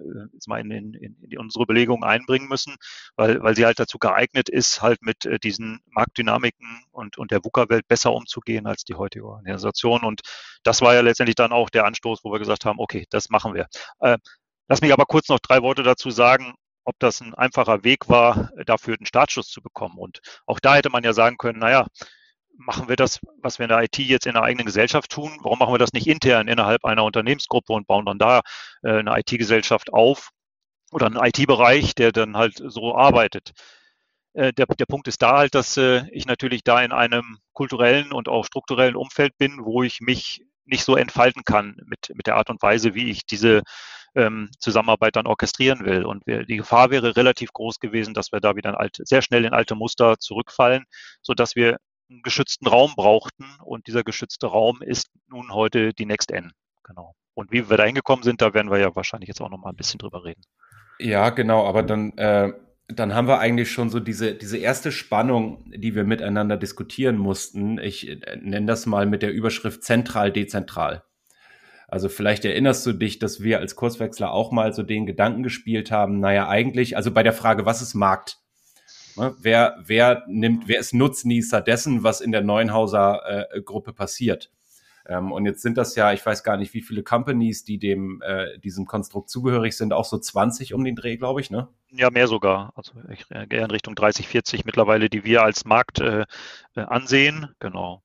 mal 0.47 0.61
in, 0.61 0.95
in, 0.95 1.17
in 1.21 1.39
unsere 1.39 1.67
Belegung 1.67 2.03
einbringen 2.03 2.49
müssen, 2.49 2.77
weil, 3.17 3.43
weil 3.43 3.55
sie 3.55 3.67
halt 3.67 3.79
dazu 3.79 3.99
geeignet 3.99 4.49
ist, 4.49 4.81
halt 4.81 5.03
mit 5.03 5.27
äh, 5.27 5.39
diesen 5.39 5.81
Marktdynamiken 5.91 6.85
und, 6.91 7.19
und 7.19 7.31
der 7.31 7.45
VUCA-Welt 7.45 7.87
besser 7.87 8.15
umzugehen 8.15 8.67
als 8.67 8.85
die 8.85 8.95
heutige 8.95 9.27
Organisation. 9.27 10.05
Und 10.05 10.23
das 10.63 10.81
war 10.81 10.95
ja 10.95 11.03
letztendlich 11.03 11.35
dann 11.35 11.53
auch 11.53 11.69
der 11.69 11.85
Anstoß, 11.85 12.21
wo 12.23 12.33
wir 12.33 12.39
gesagt 12.39 12.65
haben, 12.65 12.79
okay, 12.79 13.05
das 13.11 13.29
machen 13.29 13.53
wir. 13.53 13.67
Äh, 14.01 14.17
lass 14.69 14.81
mich 14.81 14.95
aber 14.95 15.05
kurz 15.05 15.29
noch 15.29 15.39
drei 15.39 15.61
Worte 15.61 15.83
dazu 15.83 16.09
sagen, 16.09 16.55
ob 16.89 16.99
das 17.01 17.21
ein 17.21 17.35
einfacher 17.35 17.85
Weg 17.85 18.09
war, 18.09 18.51
dafür 18.65 18.95
einen 18.95 19.05
Startschuss 19.05 19.49
zu 19.49 19.61
bekommen. 19.61 19.99
Und 19.99 20.21
auch 20.47 20.59
da 20.59 20.77
hätte 20.77 20.89
man 20.89 21.05
ja 21.05 21.13
sagen 21.13 21.37
können, 21.37 21.59
naja, 21.59 21.87
machen 22.57 22.89
wir 22.89 22.97
das, 22.97 23.21
was 23.43 23.59
wir 23.59 23.65
in 23.65 23.69
der 23.69 23.83
IT 23.83 23.99
jetzt 23.99 24.27
in 24.27 24.33
der 24.33 24.43
eigenen 24.43 24.65
Gesellschaft 24.65 25.11
tun? 25.11 25.39
Warum 25.43 25.59
machen 25.59 25.75
wir 25.75 25.79
das 25.79 25.93
nicht 25.93 26.07
intern 26.07 26.49
innerhalb 26.49 26.87
einer 26.87 27.05
Unternehmensgruppe 27.05 27.75
und 27.75 27.87
bauen 27.87 28.07
dann 28.07 28.19
da 28.19 28.41
äh, 28.83 29.01
eine 29.01 29.19
IT-Gesellschaft 29.19 29.93
auf 29.93 30.31
oder 30.91 31.07
einen 31.07 31.23
IT-Bereich, 31.23 31.95
der 31.95 32.11
dann 32.11 32.39
halt 32.39 32.55
so 32.57 32.97
arbeitet? 32.97 33.53
Äh, 34.33 34.55
der, 34.55 34.65
der 34.65 34.87
Punkt 34.87 35.09
ist 35.09 35.21
da 35.21 35.37
halt, 35.37 35.55
dass 35.55 35.77
äh, 35.77 36.09
ich 36.11 36.25
natürlich 36.25 36.65
da 36.65 36.81
in 36.81 36.93
einem 36.93 37.37
kulturellen 37.53 38.13
und 38.13 38.31
auch 38.31 38.47
strukturellen 38.47 38.97
Umfeld 38.97 39.37
bin, 39.37 39.59
wo 39.63 39.83
ich 39.83 40.01
mich 40.01 40.43
nicht 40.65 40.85
so 40.85 40.97
entfalten 40.97 41.45
kann 41.45 41.77
mit, 41.85 42.13
mit 42.15 42.27
der 42.27 42.37
Art 42.37 42.49
und 42.49 42.63
Weise, 42.63 42.95
wie 42.95 43.11
ich 43.11 43.27
diese 43.27 43.61
ähm, 44.19 44.51
Zusammenarbeit 44.59 45.17
dann 45.17 45.27
orchestrieren 45.27 45.85
will. 45.85 46.05
Und 46.05 46.27
wir, 46.27 46.45
die 46.45 46.57
Gefahr 46.57 46.91
wäre 46.91 47.17
relativ 47.17 47.53
groß 47.53 47.79
gewesen, 47.79 48.13
dass 48.15 48.33
wir 48.33 48.41
da 48.41 48.57
wieder 48.57 48.79
alte, 48.79 49.05
sehr 49.07 49.23
schnell 49.23 49.45
in 49.45 49.53
alte 49.53 49.75
Muster 49.75 50.19
zurückfallen, 50.19 50.85
so 51.23 51.35
dass 51.35 51.57
wir 51.57 51.79
einen 52.11 52.23
geschützten 52.23 52.67
Raum 52.67 52.95
brauchten. 52.97 53.45
Und 53.65 53.87
dieser 53.87 54.03
geschützte 54.03 54.49
Raum 54.49 54.83
ist 54.83 55.09
nun 55.29 55.53
heute 55.53 55.93
die 55.95 56.07
Next 56.07 56.33
N. 56.33 56.53
Genau. 56.83 57.15
Und 57.35 57.53
wie 57.53 57.71
wir 57.71 57.77
da 57.77 57.85
hingekommen 57.85 58.25
sind, 58.25 58.43
da 58.43 58.53
werden 58.53 58.71
wir 58.71 58.79
ja 58.79 58.97
wahrscheinlich 58.97 59.29
jetzt 59.29 59.41
auch 59.41 59.51
noch 59.51 59.59
mal 59.59 59.71
ein 59.71 59.77
bisschen 59.77 59.99
drüber 59.99 60.25
reden. 60.25 60.43
Ja, 60.99 61.31
genau. 61.31 61.65
Aber 61.67 61.85
dann, 61.85 62.17
äh, 62.19 62.53
dann 62.89 63.15
haben 63.15 63.29
wir 63.29 63.39
eigentlich 63.39 63.71
schon 63.71 63.91
so 63.91 64.01
diese, 64.01 64.35
diese 64.35 64.59
erste 64.59 64.91
Spannung, 64.91 65.71
die 65.71 65.95
wir 65.95 66.03
miteinander 66.03 66.57
diskutieren 66.57 67.17
mussten. 67.17 67.79
Ich 67.79 68.09
äh, 68.09 68.37
nenne 68.41 68.67
das 68.67 68.87
mal 68.87 69.07
mit 69.07 69.23
der 69.23 69.33
Überschrift 69.33 69.85
zentral-dezentral. 69.85 71.05
Also 71.89 72.11
vielleicht 72.11 72.45
erinnerst 72.45 72.85
du 72.87 72.93
dich, 72.93 73.19
dass 73.19 73.43
wir 73.43 73.59
als 73.59 73.75
Kurswechsler 73.75 74.31
auch 74.31 74.53
mal 74.53 74.75
so 74.75 74.83
den 74.83 75.07
Gedanken 75.07 75.43
gespielt 75.43 75.91
haben, 75.91 76.21
naja, 76.21 76.47
eigentlich, 76.47 76.97
also 76.97 77.11
bei 77.11 77.23
der 77.23 77.33
Frage, 77.33 77.65
was 77.65 77.81
ist 77.81 77.95
Markt? 77.95 78.39
Ne, 79.17 79.35
wer, 79.41 79.77
wer 79.85 80.23
nimmt, 80.29 80.69
wer 80.69 80.79
ist 80.79 80.93
Nutznießer 80.93 81.63
dessen, 81.63 82.05
was 82.05 82.21
in 82.21 82.31
der 82.31 82.43
Neuenhauser 82.43 83.49
äh, 83.51 83.63
Gruppe 83.63 83.95
passiert? 83.95 84.51
Ähm, 85.07 85.33
und 85.33 85.47
jetzt 85.47 85.63
sind 85.63 85.79
das 85.79 85.97
ja, 85.97 86.13
ich 86.13 86.25
weiß 86.25 86.45
gar 86.45 86.59
nicht, 86.59 86.75
wie 86.75 86.83
viele 86.83 87.03
Companies, 87.03 87.65
die 87.65 87.79
dem 87.79 88.21
äh, 88.23 88.59
diesem 88.59 88.85
Konstrukt 88.85 89.31
zugehörig 89.31 89.75
sind, 89.75 89.95
auch 89.95 90.05
so 90.05 90.19
20 90.19 90.75
um 90.75 90.85
den 90.85 90.95
Dreh, 90.95 91.17
glaube 91.17 91.41
ich, 91.41 91.51
ne? 91.51 91.69
Ja, 91.91 92.11
mehr 92.11 92.29
sogar. 92.29 92.75
Also 92.77 92.93
ich 93.11 93.27
gehe 93.29 93.65
in 93.65 93.71
Richtung 93.71 93.95
30, 93.95 94.29
40 94.29 94.67
mittlerweile, 94.67 95.09
die 95.09 95.25
wir 95.25 95.43
als 95.43 95.65
Markt 95.65 96.01
äh, 96.01 96.27
äh 96.77 96.81
ansehen. 96.81 97.49
Genau. 97.59 98.03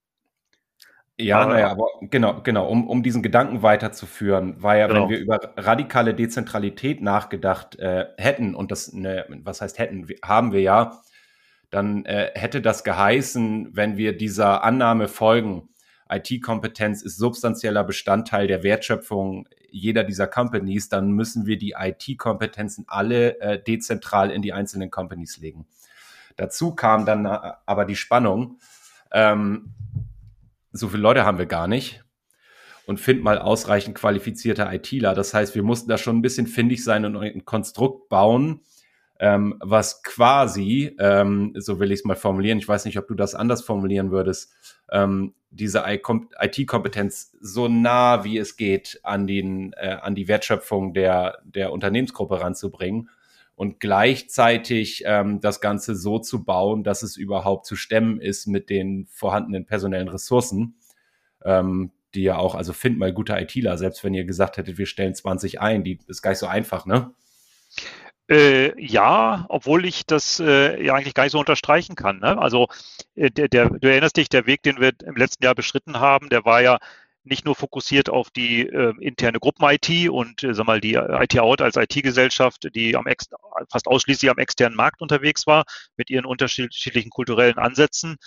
Ja, 1.19 1.45
naja, 1.45 1.69
aber 1.69 1.85
genau, 2.01 2.41
genau, 2.41 2.67
um, 2.67 2.87
um 2.87 3.03
diesen 3.03 3.21
Gedanken 3.21 3.61
weiterzuführen, 3.61 4.61
war 4.63 4.77
ja, 4.77 4.87
genau. 4.87 5.03
wenn 5.03 5.09
wir 5.09 5.19
über 5.19 5.39
radikale 5.57 6.15
Dezentralität 6.15 7.01
nachgedacht 7.01 7.77
äh, 7.77 8.07
hätten, 8.17 8.55
und 8.55 8.71
das, 8.71 8.93
ne, 8.93 9.25
was 9.43 9.61
heißt 9.61 9.77
hätten, 9.77 10.07
haben 10.23 10.51
wir 10.51 10.61
ja, 10.61 11.01
dann 11.69 12.05
äh, 12.05 12.31
hätte 12.33 12.61
das 12.61 12.83
geheißen, 12.83 13.69
wenn 13.73 13.95
wir 13.95 14.17
dieser 14.17 14.63
Annahme 14.63 15.07
folgen, 15.07 15.69
IT-Kompetenz 16.09 17.01
ist 17.03 17.17
substanzieller 17.17 17.83
Bestandteil 17.83 18.47
der 18.47 18.63
Wertschöpfung 18.63 19.47
jeder 19.73 20.03
dieser 20.03 20.27
Companies, 20.27 20.87
dann 20.87 21.11
müssen 21.11 21.47
wir 21.47 21.57
die 21.57 21.73
IT-Kompetenzen 21.77 22.85
alle 22.87 23.39
äh, 23.39 23.61
dezentral 23.61 24.29
in 24.29 24.43
die 24.43 24.53
einzelnen 24.53 24.91
Companies 24.91 25.37
legen. 25.37 25.65
Dazu 26.35 26.75
kam 26.75 27.05
dann 27.05 27.25
äh, 27.25 27.53
aber 27.65 27.85
die 27.85 27.95
Spannung. 27.95 28.59
Ähm, 29.11 29.73
so 30.73 30.89
viele 30.89 31.03
Leute 31.03 31.23
haben 31.23 31.37
wir 31.37 31.45
gar 31.45 31.67
nicht 31.67 32.03
und 32.85 32.99
find 32.99 33.23
mal 33.23 33.37
ausreichend 33.37 33.95
qualifizierte 33.95 34.67
ITler. 34.69 35.13
Das 35.13 35.33
heißt, 35.33 35.55
wir 35.55 35.63
mussten 35.63 35.89
da 35.89 35.97
schon 35.97 36.17
ein 36.17 36.21
bisschen 36.21 36.47
findig 36.47 36.83
sein 36.83 37.05
und 37.05 37.15
ein 37.15 37.45
Konstrukt 37.45 38.09
bauen, 38.09 38.61
ähm, 39.19 39.55
was 39.59 40.03
quasi, 40.03 40.95
ähm, 40.99 41.53
so 41.55 41.79
will 41.79 41.91
ich 41.91 41.99
es 41.99 42.05
mal 42.05 42.15
formulieren, 42.15 42.57
ich 42.57 42.67
weiß 42.67 42.85
nicht, 42.85 42.97
ob 42.97 43.07
du 43.07 43.13
das 43.13 43.35
anders 43.35 43.63
formulieren 43.63 44.11
würdest, 44.11 44.51
ähm, 44.91 45.33
diese 45.51 45.83
IT-Kompetenz 45.85 47.37
so 47.39 47.67
nah 47.67 48.23
wie 48.23 48.39
es 48.39 48.57
geht 48.57 48.99
an, 49.03 49.27
den, 49.27 49.73
äh, 49.73 49.97
an 50.01 50.15
die 50.15 50.27
Wertschöpfung 50.27 50.93
der, 50.93 51.37
der 51.45 51.71
Unternehmensgruppe 51.71 52.41
ranzubringen 52.41 53.09
und 53.63 53.79
gleichzeitig 53.79 55.03
ähm, 55.05 55.39
das 55.39 55.61
Ganze 55.61 55.95
so 55.95 56.19
zu 56.19 56.43
bauen, 56.43 56.83
dass 56.83 57.01
es 57.01 57.15
überhaupt 57.15 57.65
zu 57.65 57.77
stemmen 57.77 58.19
ist 58.19 58.45
mit 58.45 58.69
den 58.69 59.07
vorhandenen 59.09 59.65
personellen 59.65 60.09
Ressourcen, 60.09 60.75
ähm, 61.45 61.93
die 62.13 62.23
ja 62.23 62.35
auch, 62.35 62.55
also 62.55 62.73
find 62.73 62.99
mal 62.99 63.13
gute 63.13 63.39
ITler, 63.39 63.77
selbst 63.77 64.03
wenn 64.03 64.13
ihr 64.13 64.25
gesagt 64.25 64.57
hättet, 64.57 64.77
wir 64.77 64.85
stellen 64.85 65.15
20 65.15 65.61
ein, 65.61 65.85
die 65.85 65.97
ist 66.07 66.21
gar 66.21 66.31
nicht 66.31 66.39
so 66.39 66.47
einfach, 66.47 66.85
ne? 66.85 67.13
Äh, 68.29 68.73
ja, 68.81 69.45
obwohl 69.47 69.85
ich 69.85 70.05
das 70.05 70.41
äh, 70.41 70.83
ja 70.83 70.95
eigentlich 70.95 71.13
gar 71.13 71.23
nicht 71.23 71.31
so 71.31 71.39
unterstreichen 71.39 71.95
kann. 71.95 72.19
Ne? 72.19 72.37
Also 72.37 72.67
äh, 73.15 73.31
der, 73.31 73.47
der, 73.47 73.69
du 73.69 73.89
erinnerst 73.89 74.17
dich, 74.17 74.27
der 74.27 74.45
Weg, 74.45 74.61
den 74.63 74.81
wir 74.81 74.91
im 75.05 75.15
letzten 75.15 75.43
Jahr 75.43 75.55
beschritten 75.55 75.99
haben, 76.01 76.29
der 76.29 76.43
war 76.43 76.61
ja 76.61 76.79
nicht 77.23 77.45
nur 77.45 77.55
fokussiert 77.55 78.09
auf 78.09 78.29
die 78.29 78.67
äh, 78.67 78.93
interne 78.99 79.39
Gruppen-IT 79.39 80.09
und 80.09 80.43
äh, 80.43 80.53
sag 80.53 80.65
mal 80.65 80.81
die 80.81 80.95
IT-Out 80.95 81.61
als 81.61 81.77
IT-Gesellschaft, 81.77 82.69
die 82.75 82.95
am 82.95 83.07
ex 83.07 83.29
fast 83.71 83.87
ausschließlich 83.87 84.29
am 84.29 84.37
externen 84.37 84.75
Markt 84.75 85.01
unterwegs 85.01 85.47
war, 85.47 85.63
mit 85.97 86.09
ihren 86.09 86.25
unterschiedlichen 86.25 87.09
kulturellen 87.09 87.57
Ansätzen. 87.57 88.17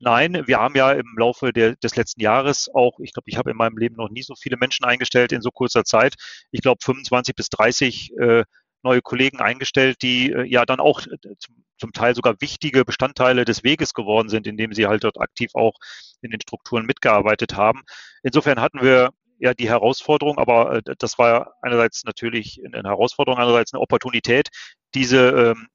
Nein, 0.00 0.42
wir 0.46 0.58
haben 0.58 0.74
ja 0.76 0.92
im 0.92 1.06
Laufe 1.16 1.52
der, 1.52 1.76
des 1.76 1.96
letzten 1.96 2.20
Jahres 2.20 2.68
auch, 2.72 2.98
ich 3.00 3.12
glaube, 3.12 3.30
ich 3.30 3.36
habe 3.36 3.50
in 3.50 3.56
meinem 3.56 3.78
Leben 3.78 3.96
noch 3.96 4.10
nie 4.10 4.22
so 4.22 4.34
viele 4.34 4.56
Menschen 4.56 4.84
eingestellt 4.84 5.32
in 5.32 5.40
so 5.40 5.50
kurzer 5.50 5.84
Zeit. 5.84 6.14
Ich 6.50 6.60
glaube, 6.60 6.78
25 6.82 7.34
bis 7.34 7.48
30 7.48 8.12
äh, 8.18 8.44
neue 8.84 9.02
Kollegen 9.02 9.40
eingestellt, 9.40 10.02
die 10.02 10.30
äh, 10.30 10.44
ja 10.44 10.64
dann 10.64 10.80
auch 10.80 11.00
äh, 11.00 11.36
zum, 11.38 11.64
zum 11.78 11.92
Teil 11.92 12.14
sogar 12.14 12.40
wichtige 12.40 12.84
Bestandteile 12.84 13.44
des 13.44 13.64
Weges 13.64 13.94
geworden 13.94 14.28
sind, 14.28 14.46
indem 14.46 14.72
sie 14.72 14.86
halt 14.86 15.04
dort 15.04 15.20
aktiv 15.20 15.50
auch 15.54 15.74
in 16.22 16.30
den 16.30 16.40
Strukturen 16.40 16.86
mitgearbeitet 16.86 17.56
haben. 17.56 17.82
Insofern 18.22 18.60
hatten 18.60 18.80
wir 18.82 19.10
ja 19.38 19.54
die 19.54 19.68
Herausforderung, 19.68 20.38
aber 20.38 20.76
äh, 20.76 20.94
das 20.98 21.18
war 21.18 21.54
einerseits 21.62 22.04
natürlich 22.04 22.60
eine 22.64 22.88
Herausforderung, 22.88 23.40
andererseits 23.40 23.72
eine 23.72 23.80
Opportunität, 23.80 24.48
diese 24.94 25.30
ähm, 25.30 25.68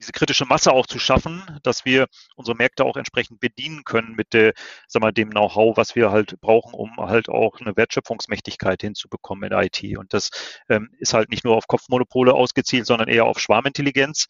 diese 0.00 0.12
kritische 0.12 0.44
Masse 0.44 0.72
auch 0.72 0.86
zu 0.86 0.98
schaffen, 0.98 1.42
dass 1.62 1.84
wir 1.84 2.06
unsere 2.36 2.56
Märkte 2.56 2.84
auch 2.84 2.96
entsprechend 2.96 3.40
bedienen 3.40 3.84
können 3.84 4.14
mit 4.14 4.32
der, 4.32 4.52
sag 4.86 5.02
mal, 5.02 5.12
dem 5.12 5.30
Know-how, 5.30 5.76
was 5.76 5.96
wir 5.96 6.10
halt 6.10 6.40
brauchen, 6.40 6.74
um 6.74 6.96
halt 6.98 7.28
auch 7.28 7.60
eine 7.60 7.76
Wertschöpfungsmächtigkeit 7.76 8.80
hinzubekommen 8.80 9.50
in 9.50 9.58
IT. 9.58 9.98
Und 9.98 10.14
das 10.14 10.30
ähm, 10.68 10.90
ist 10.98 11.14
halt 11.14 11.30
nicht 11.30 11.44
nur 11.44 11.56
auf 11.56 11.66
Kopfmonopole 11.66 12.32
ausgezielt, 12.32 12.86
sondern 12.86 13.08
eher 13.08 13.24
auf 13.24 13.40
Schwarmintelligenz. 13.40 14.26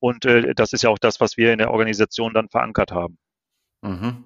Und 0.00 0.24
äh, 0.24 0.54
das 0.54 0.72
ist 0.72 0.82
ja 0.82 0.90
auch 0.90 0.98
das, 0.98 1.20
was 1.20 1.36
wir 1.36 1.52
in 1.52 1.58
der 1.58 1.70
Organisation 1.70 2.32
dann 2.32 2.48
verankert 2.48 2.90
haben. 2.92 3.18
Mhm. 3.82 4.24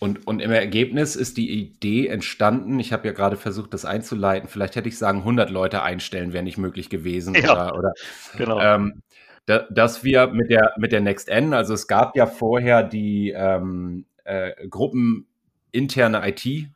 Und, 0.00 0.26
und 0.26 0.40
im 0.40 0.50
Ergebnis 0.50 1.16
ist 1.16 1.36
die 1.36 1.50
Idee 1.50 2.08
entstanden, 2.08 2.78
ich 2.80 2.92
habe 2.92 3.06
ja 3.06 3.14
gerade 3.14 3.36
versucht, 3.36 3.72
das 3.72 3.84
einzuleiten, 3.84 4.48
vielleicht 4.48 4.76
hätte 4.76 4.88
ich 4.88 4.98
sagen, 4.98 5.20
100 5.20 5.50
Leute 5.50 5.82
einstellen 5.82 6.32
wäre 6.32 6.42
nicht 6.42 6.58
möglich 6.58 6.90
gewesen. 6.90 7.34
Ja, 7.34 7.72
oder, 7.72 7.78
oder 7.78 7.92
genau. 8.36 8.60
Ähm, 8.60 9.02
da, 9.46 9.66
dass 9.70 10.04
wir 10.04 10.28
mit 10.28 10.50
der, 10.50 10.72
mit 10.78 10.92
der 10.92 11.00
Next 11.00 11.28
N, 11.28 11.52
also 11.52 11.74
es 11.74 11.86
gab 11.86 12.16
ja 12.16 12.26
vorher 12.26 12.82
die 12.82 13.30
ähm, 13.30 14.06
äh, 14.24 14.68
Gruppen 14.68 15.26
interne 15.70 16.26
IT, 16.28 16.68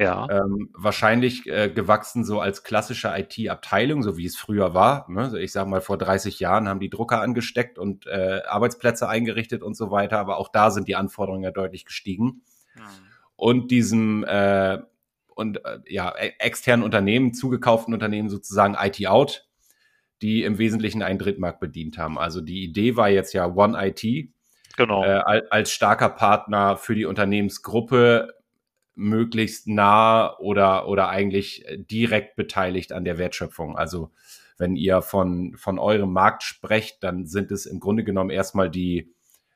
ja. 0.00 0.26
Ähm, 0.30 0.70
wahrscheinlich 0.72 1.46
äh, 1.46 1.68
gewachsen 1.68 2.24
so 2.24 2.40
als 2.40 2.64
klassische 2.64 3.12
IT-Abteilung, 3.14 4.02
so 4.02 4.16
wie 4.16 4.24
es 4.24 4.34
früher 4.34 4.72
war. 4.72 5.04
Ne? 5.10 5.24
Also 5.24 5.36
ich 5.36 5.52
sage 5.52 5.68
mal, 5.68 5.82
vor 5.82 5.98
30 5.98 6.40
Jahren 6.40 6.70
haben 6.70 6.80
die 6.80 6.88
Drucker 6.88 7.20
angesteckt 7.20 7.78
und 7.78 8.06
äh, 8.06 8.40
Arbeitsplätze 8.48 9.10
eingerichtet 9.10 9.62
und 9.62 9.76
so 9.76 9.90
weiter, 9.90 10.18
aber 10.18 10.38
auch 10.38 10.48
da 10.48 10.70
sind 10.70 10.88
die 10.88 10.96
Anforderungen 10.96 11.44
ja 11.44 11.50
deutlich 11.50 11.84
gestiegen. 11.84 12.24
Mhm. 12.76 12.82
Und 13.36 13.70
diesem 13.70 14.24
äh, 14.24 14.78
und 15.34 15.62
äh, 15.66 15.80
ja, 15.86 16.14
e-, 16.16 16.32
externen 16.38 16.82
Unternehmen, 16.82 17.34
zugekauften 17.34 17.92
Unternehmen 17.92 18.30
sozusagen 18.30 18.76
IT-Out, 18.80 19.49
die 20.22 20.42
im 20.44 20.58
Wesentlichen 20.58 21.02
einen 21.02 21.18
Drittmarkt 21.18 21.60
bedient 21.60 21.98
haben. 21.98 22.18
Also 22.18 22.40
die 22.40 22.62
Idee 22.62 22.96
war 22.96 23.08
jetzt 23.08 23.32
ja 23.32 23.46
One 23.46 23.78
IT 23.86 24.04
genau. 24.76 25.04
äh, 25.04 25.42
als 25.50 25.72
starker 25.72 26.10
Partner 26.10 26.76
für 26.76 26.94
die 26.94 27.06
Unternehmensgruppe 27.06 28.34
möglichst 28.94 29.66
nah 29.66 30.36
oder, 30.38 30.86
oder 30.88 31.08
eigentlich 31.08 31.64
direkt 31.90 32.36
beteiligt 32.36 32.92
an 32.92 33.04
der 33.04 33.18
Wertschöpfung. 33.18 33.76
Also 33.76 34.10
wenn 34.58 34.76
ihr 34.76 35.00
von, 35.00 35.56
von 35.56 35.78
eurem 35.78 36.12
Markt 36.12 36.42
sprecht, 36.42 37.02
dann 37.02 37.26
sind 37.26 37.50
es 37.50 37.64
im 37.64 37.80
Grunde 37.80 38.04
genommen 38.04 38.28
erstmal 38.28 38.68
die, 38.68 39.14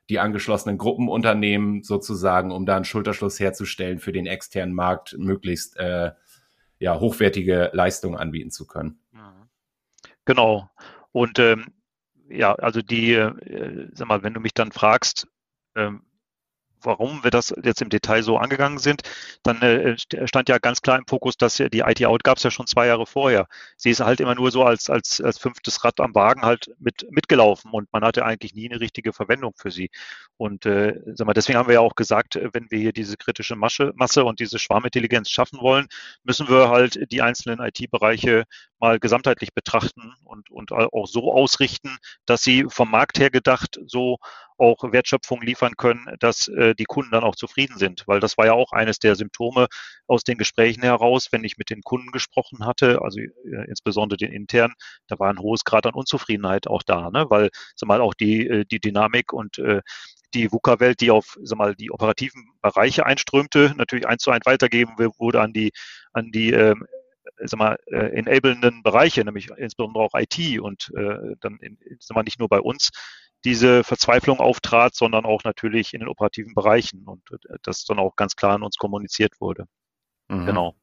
die 0.08 0.18
angeschlossenen 0.18 0.78
Gruppenunternehmen 0.78 1.82
sozusagen, 1.82 2.50
um 2.50 2.64
da 2.64 2.76
einen 2.76 2.86
Schulterschluss 2.86 3.38
herzustellen 3.38 3.98
für 3.98 4.12
den 4.12 4.26
externen 4.26 4.74
Markt, 4.74 5.14
möglichst 5.18 5.76
äh, 5.76 6.12
ja, 6.78 7.00
hochwertige 7.00 7.70
Leistungen 7.74 8.16
anbieten 8.16 8.50
zu 8.50 8.66
können. 8.66 8.98
Genau. 10.24 10.70
Und 11.12 11.38
ähm, 11.38 11.66
ja, 12.28 12.54
also 12.54 12.80
die, 12.82 13.12
äh, 13.12 13.88
sag 13.92 14.08
mal, 14.08 14.22
wenn 14.22 14.34
du 14.34 14.40
mich 14.40 14.54
dann 14.54 14.72
fragst, 14.72 15.26
ähm, 15.76 16.02
warum 16.84 17.24
wir 17.24 17.30
das 17.30 17.54
jetzt 17.62 17.82
im 17.82 17.88
Detail 17.88 18.22
so 18.22 18.36
angegangen 18.38 18.78
sind, 18.78 19.02
dann 19.42 19.60
äh, 19.62 19.96
stand 19.98 20.48
ja 20.48 20.58
ganz 20.58 20.82
klar 20.82 20.98
im 20.98 21.06
Fokus, 21.06 21.36
dass 21.36 21.56
die 21.56 21.80
IT-Out 21.80 22.24
gab 22.24 22.36
es 22.38 22.42
ja 22.42 22.50
schon 22.50 22.66
zwei 22.66 22.86
Jahre 22.86 23.06
vorher. 23.06 23.46
Sie 23.76 23.90
ist 23.90 24.00
halt 24.00 24.20
immer 24.20 24.34
nur 24.34 24.50
so 24.50 24.64
als, 24.64 24.90
als, 24.90 25.20
als 25.20 25.38
fünftes 25.38 25.84
Rad 25.84 26.00
am 26.00 26.14
Wagen 26.14 26.42
halt 26.42 26.72
mit, 26.78 27.06
mitgelaufen 27.10 27.70
und 27.70 27.92
man 27.92 28.04
hatte 28.04 28.24
eigentlich 28.24 28.54
nie 28.54 28.70
eine 28.70 28.80
richtige 28.80 29.12
Verwendung 29.12 29.54
für 29.56 29.70
sie. 29.70 29.90
Und 30.36 30.66
äh, 30.66 31.00
sag 31.14 31.26
mal, 31.26 31.34
deswegen 31.34 31.58
haben 31.58 31.68
wir 31.68 31.74
ja 31.74 31.80
auch 31.80 31.94
gesagt, 31.94 32.38
wenn 32.52 32.70
wir 32.70 32.78
hier 32.78 32.92
diese 32.92 33.16
kritische 33.16 33.56
Masche, 33.56 33.92
Masse 33.96 34.24
und 34.24 34.40
diese 34.40 34.58
Schwarmintelligenz 34.58 35.30
schaffen 35.30 35.60
wollen, 35.60 35.86
müssen 36.22 36.48
wir 36.48 36.68
halt 36.68 37.10
die 37.10 37.22
einzelnen 37.22 37.60
IT-Bereiche 37.60 38.44
mal 38.84 38.98
gesamtheitlich 38.98 39.54
betrachten 39.54 40.12
und, 40.24 40.50
und 40.50 40.70
auch 40.72 41.06
so 41.06 41.32
ausrichten, 41.32 41.96
dass 42.26 42.42
sie 42.42 42.66
vom 42.68 42.90
Markt 42.90 43.18
her 43.18 43.30
gedacht 43.30 43.80
so 43.86 44.18
auch 44.58 44.76
Wertschöpfung 44.82 45.40
liefern 45.40 45.72
können, 45.78 46.06
dass 46.20 46.48
äh, 46.48 46.74
die 46.74 46.84
Kunden 46.84 47.10
dann 47.12 47.24
auch 47.24 47.34
zufrieden 47.34 47.78
sind. 47.78 48.04
Weil 48.06 48.20
das 48.20 48.36
war 48.36 48.44
ja 48.44 48.52
auch 48.52 48.72
eines 48.72 48.98
der 48.98 49.16
Symptome 49.16 49.68
aus 50.06 50.22
den 50.22 50.36
Gesprächen 50.36 50.82
heraus, 50.82 51.28
wenn 51.32 51.44
ich 51.44 51.56
mit 51.56 51.70
den 51.70 51.80
Kunden 51.80 52.12
gesprochen 52.12 52.66
hatte, 52.66 53.00
also 53.00 53.20
äh, 53.20 53.30
insbesondere 53.68 54.18
den 54.18 54.32
internen, 54.32 54.74
da 55.08 55.18
war 55.18 55.30
ein 55.30 55.38
hohes 55.38 55.64
Grad 55.64 55.86
an 55.86 55.94
Unzufriedenheit 55.94 56.66
auch 56.66 56.82
da, 56.82 57.10
ne? 57.10 57.24
weil 57.30 57.48
sag 57.74 57.88
mal 57.88 58.02
auch 58.02 58.14
die, 58.14 58.46
äh, 58.46 58.64
die 58.66 58.80
Dynamik 58.80 59.32
und 59.32 59.58
äh, 59.58 59.80
die 60.34 60.52
VUCA-Welt, 60.52 61.00
die 61.00 61.10
auf 61.10 61.38
sag 61.42 61.58
mal, 61.58 61.74
die 61.74 61.90
operativen 61.90 62.50
Bereiche 62.60 63.06
einströmte, 63.06 63.72
natürlich 63.76 64.06
eins 64.06 64.22
zu 64.22 64.30
eins 64.30 64.44
weitergeben 64.44 64.98
wurde 64.98 65.40
an 65.40 65.54
die, 65.54 65.72
an 66.12 66.30
die 66.32 66.52
ähm, 66.52 66.86
sag 67.38 67.58
mal, 67.58 67.78
äh, 67.86 68.18
enablenden 68.18 68.82
Bereiche, 68.82 69.24
nämlich 69.24 69.50
insbesondere 69.56 70.04
auch 70.04 70.14
IT 70.14 70.60
und 70.60 70.92
äh, 70.96 71.36
dann 71.40 71.58
in, 71.60 71.78
sag 72.00 72.14
mal, 72.14 72.22
nicht 72.22 72.38
nur 72.38 72.48
bei 72.48 72.60
uns, 72.60 72.90
diese 73.44 73.84
Verzweiflung 73.84 74.40
auftrat, 74.40 74.94
sondern 74.94 75.26
auch 75.26 75.44
natürlich 75.44 75.92
in 75.92 76.00
den 76.00 76.08
operativen 76.08 76.54
Bereichen 76.54 77.04
und 77.06 77.22
äh, 77.30 77.56
das 77.62 77.84
dann 77.84 77.98
auch 77.98 78.16
ganz 78.16 78.36
klar 78.36 78.54
an 78.54 78.62
uns 78.62 78.76
kommuniziert 78.76 79.40
wurde. 79.40 79.66
Mhm. 80.28 80.46
Genau. 80.46 80.74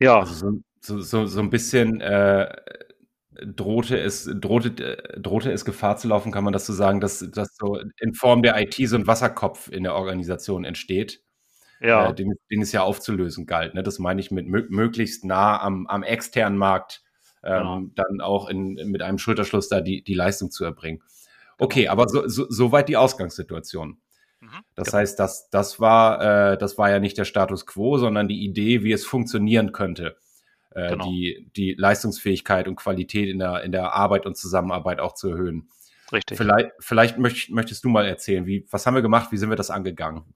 Ja. 0.00 0.20
Also 0.20 0.60
so, 0.80 1.00
so, 1.00 1.26
so 1.26 1.40
ein 1.40 1.50
bisschen 1.50 2.00
äh, 2.00 2.54
drohte 3.30 3.98
es, 3.98 4.30
drohte, 4.34 4.72
drohte 5.18 5.52
es 5.52 5.64
Gefahr 5.64 5.96
zu 5.96 6.08
laufen, 6.08 6.32
kann 6.32 6.44
man 6.44 6.52
das 6.52 6.66
so 6.66 6.72
sagen, 6.72 7.00
dass, 7.00 7.18
dass 7.30 7.56
so 7.56 7.80
in 7.98 8.14
Form 8.14 8.42
der 8.42 8.60
IT 8.60 8.74
so 8.88 8.96
ein 8.96 9.06
Wasserkopf 9.06 9.68
in 9.68 9.84
der 9.84 9.94
Organisation 9.94 10.64
entsteht. 10.64 11.23
Ja. 11.80 12.10
Äh, 12.10 12.14
den, 12.14 12.32
den 12.50 12.62
es 12.62 12.72
ja 12.72 12.82
aufzulösen 12.82 13.46
galt. 13.46 13.74
Ne? 13.74 13.82
Das 13.82 13.98
meine 13.98 14.20
ich 14.20 14.30
mit 14.30 14.48
möglichst 14.48 15.24
nah 15.24 15.60
am, 15.60 15.86
am 15.86 16.02
externen 16.02 16.58
Markt 16.58 17.02
ähm, 17.42 17.58
genau. 17.58 17.82
dann 17.94 18.20
auch 18.20 18.48
in, 18.48 18.74
mit 18.90 19.02
einem 19.02 19.18
Schulterschluss 19.18 19.68
da 19.68 19.80
die, 19.80 20.02
die 20.02 20.14
Leistung 20.14 20.50
zu 20.50 20.64
erbringen. 20.64 21.02
Okay, 21.58 21.88
aber 21.88 22.08
so, 22.08 22.26
so, 22.26 22.46
soweit 22.48 22.88
die 22.88 22.96
Ausgangssituation. 22.96 23.98
Mhm, 24.40 24.48
das 24.74 24.86
genau. 24.86 24.98
heißt, 24.98 25.18
das, 25.18 25.50
das, 25.50 25.78
war, 25.78 26.52
äh, 26.52 26.58
das 26.58 26.78
war 26.78 26.90
ja 26.90 26.98
nicht 26.98 27.18
der 27.18 27.24
Status 27.24 27.66
quo, 27.66 27.98
sondern 27.98 28.28
die 28.28 28.44
Idee, 28.44 28.82
wie 28.82 28.92
es 28.92 29.04
funktionieren 29.04 29.72
könnte. 29.72 30.16
Äh, 30.70 30.88
genau. 30.88 31.04
die, 31.04 31.50
die 31.54 31.74
Leistungsfähigkeit 31.78 32.66
und 32.66 32.76
Qualität 32.76 33.28
in 33.28 33.38
der, 33.38 33.62
in 33.62 33.70
der 33.70 33.92
Arbeit 33.92 34.26
und 34.26 34.36
Zusammenarbeit 34.36 34.98
auch 34.98 35.14
zu 35.14 35.30
erhöhen. 35.30 35.68
Richtig. 36.12 36.36
Vielleicht, 36.36 36.70
vielleicht 36.80 37.18
möcht, 37.18 37.50
möchtest 37.50 37.84
du 37.84 37.88
mal 37.88 38.06
erzählen, 38.06 38.46
wie, 38.46 38.66
was 38.70 38.84
haben 38.84 38.94
wir 38.94 39.02
gemacht, 39.02 39.30
wie 39.30 39.36
sind 39.36 39.50
wir 39.50 39.56
das 39.56 39.70
angegangen? 39.70 40.34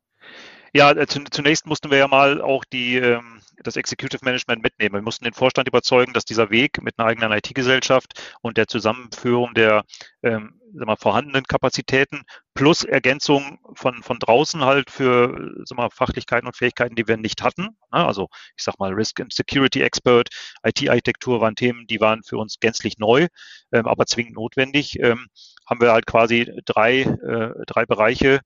Ja, 0.75 0.91
äh, 0.91 1.07
zunächst 1.07 1.67
mussten 1.67 1.91
wir 1.91 1.99
ja 1.99 2.09
mal 2.09 2.41
auch 2.41 2.65
die, 2.65 2.97
ähm, 2.97 3.41
das 3.63 3.77
Executive 3.77 4.25
Management 4.25 4.63
mitnehmen. 4.63 4.95
Wir 4.95 5.03
mussten 5.03 5.25
den 5.25 5.33
Vorstand 5.35 5.69
überzeugen, 5.69 6.13
dass 6.13 6.25
dieser 6.25 6.51
Weg 6.51 6.83
mit 6.83 6.99
einer 6.99 7.09
eigenen 7.09 7.33
IT-Gesellschaft 7.33 8.21
und 8.43 8.57
der 8.57 8.69
Zusammenführung 8.69 9.55
der 9.55 9.85
ähm, 10.23 10.61
mal, 10.73 10.97
vorhandenen 10.97 11.45
Kapazitäten 11.45 12.23
plus 12.55 12.85
Ergänzung 12.85 13.59
von, 13.75 14.03
von 14.03 14.19
draußen 14.19 14.65
halt 14.65 14.91
für 14.91 15.65
mal, 15.75 15.89
Fachlichkeiten 15.91 16.47
und 16.47 16.57
Fähigkeiten, 16.57 16.95
die 16.95 17.09
wir 17.09 17.17
nicht 17.17 17.43
hatten. 17.43 17.63
Ne? 17.93 18.07
Also 18.07 18.29
ich 18.57 18.65
sag 18.65 18.79
mal 18.79 18.93
Risk 18.93 19.21
and 19.21 19.33
Security 19.33 19.83
Expert, 19.83 20.29
IT-Architektur 20.63 21.41
waren 21.41 21.57
Themen, 21.57 21.87
die 21.87 22.01
waren 22.01 22.23
für 22.23 22.37
uns 22.37 22.59
gänzlich 22.61 22.99
neu, 22.99 23.29
ähm, 23.73 23.87
aber 23.87 24.07
zwingend 24.07 24.35
notwendig. 24.35 24.99
Ähm, 25.01 25.29
haben 25.67 25.81
wir 25.81 25.93
halt 25.93 26.07
quasi 26.07 26.51
drei, 26.65 27.01
äh, 27.03 27.51
drei 27.67 27.85
Bereiche 27.85 28.41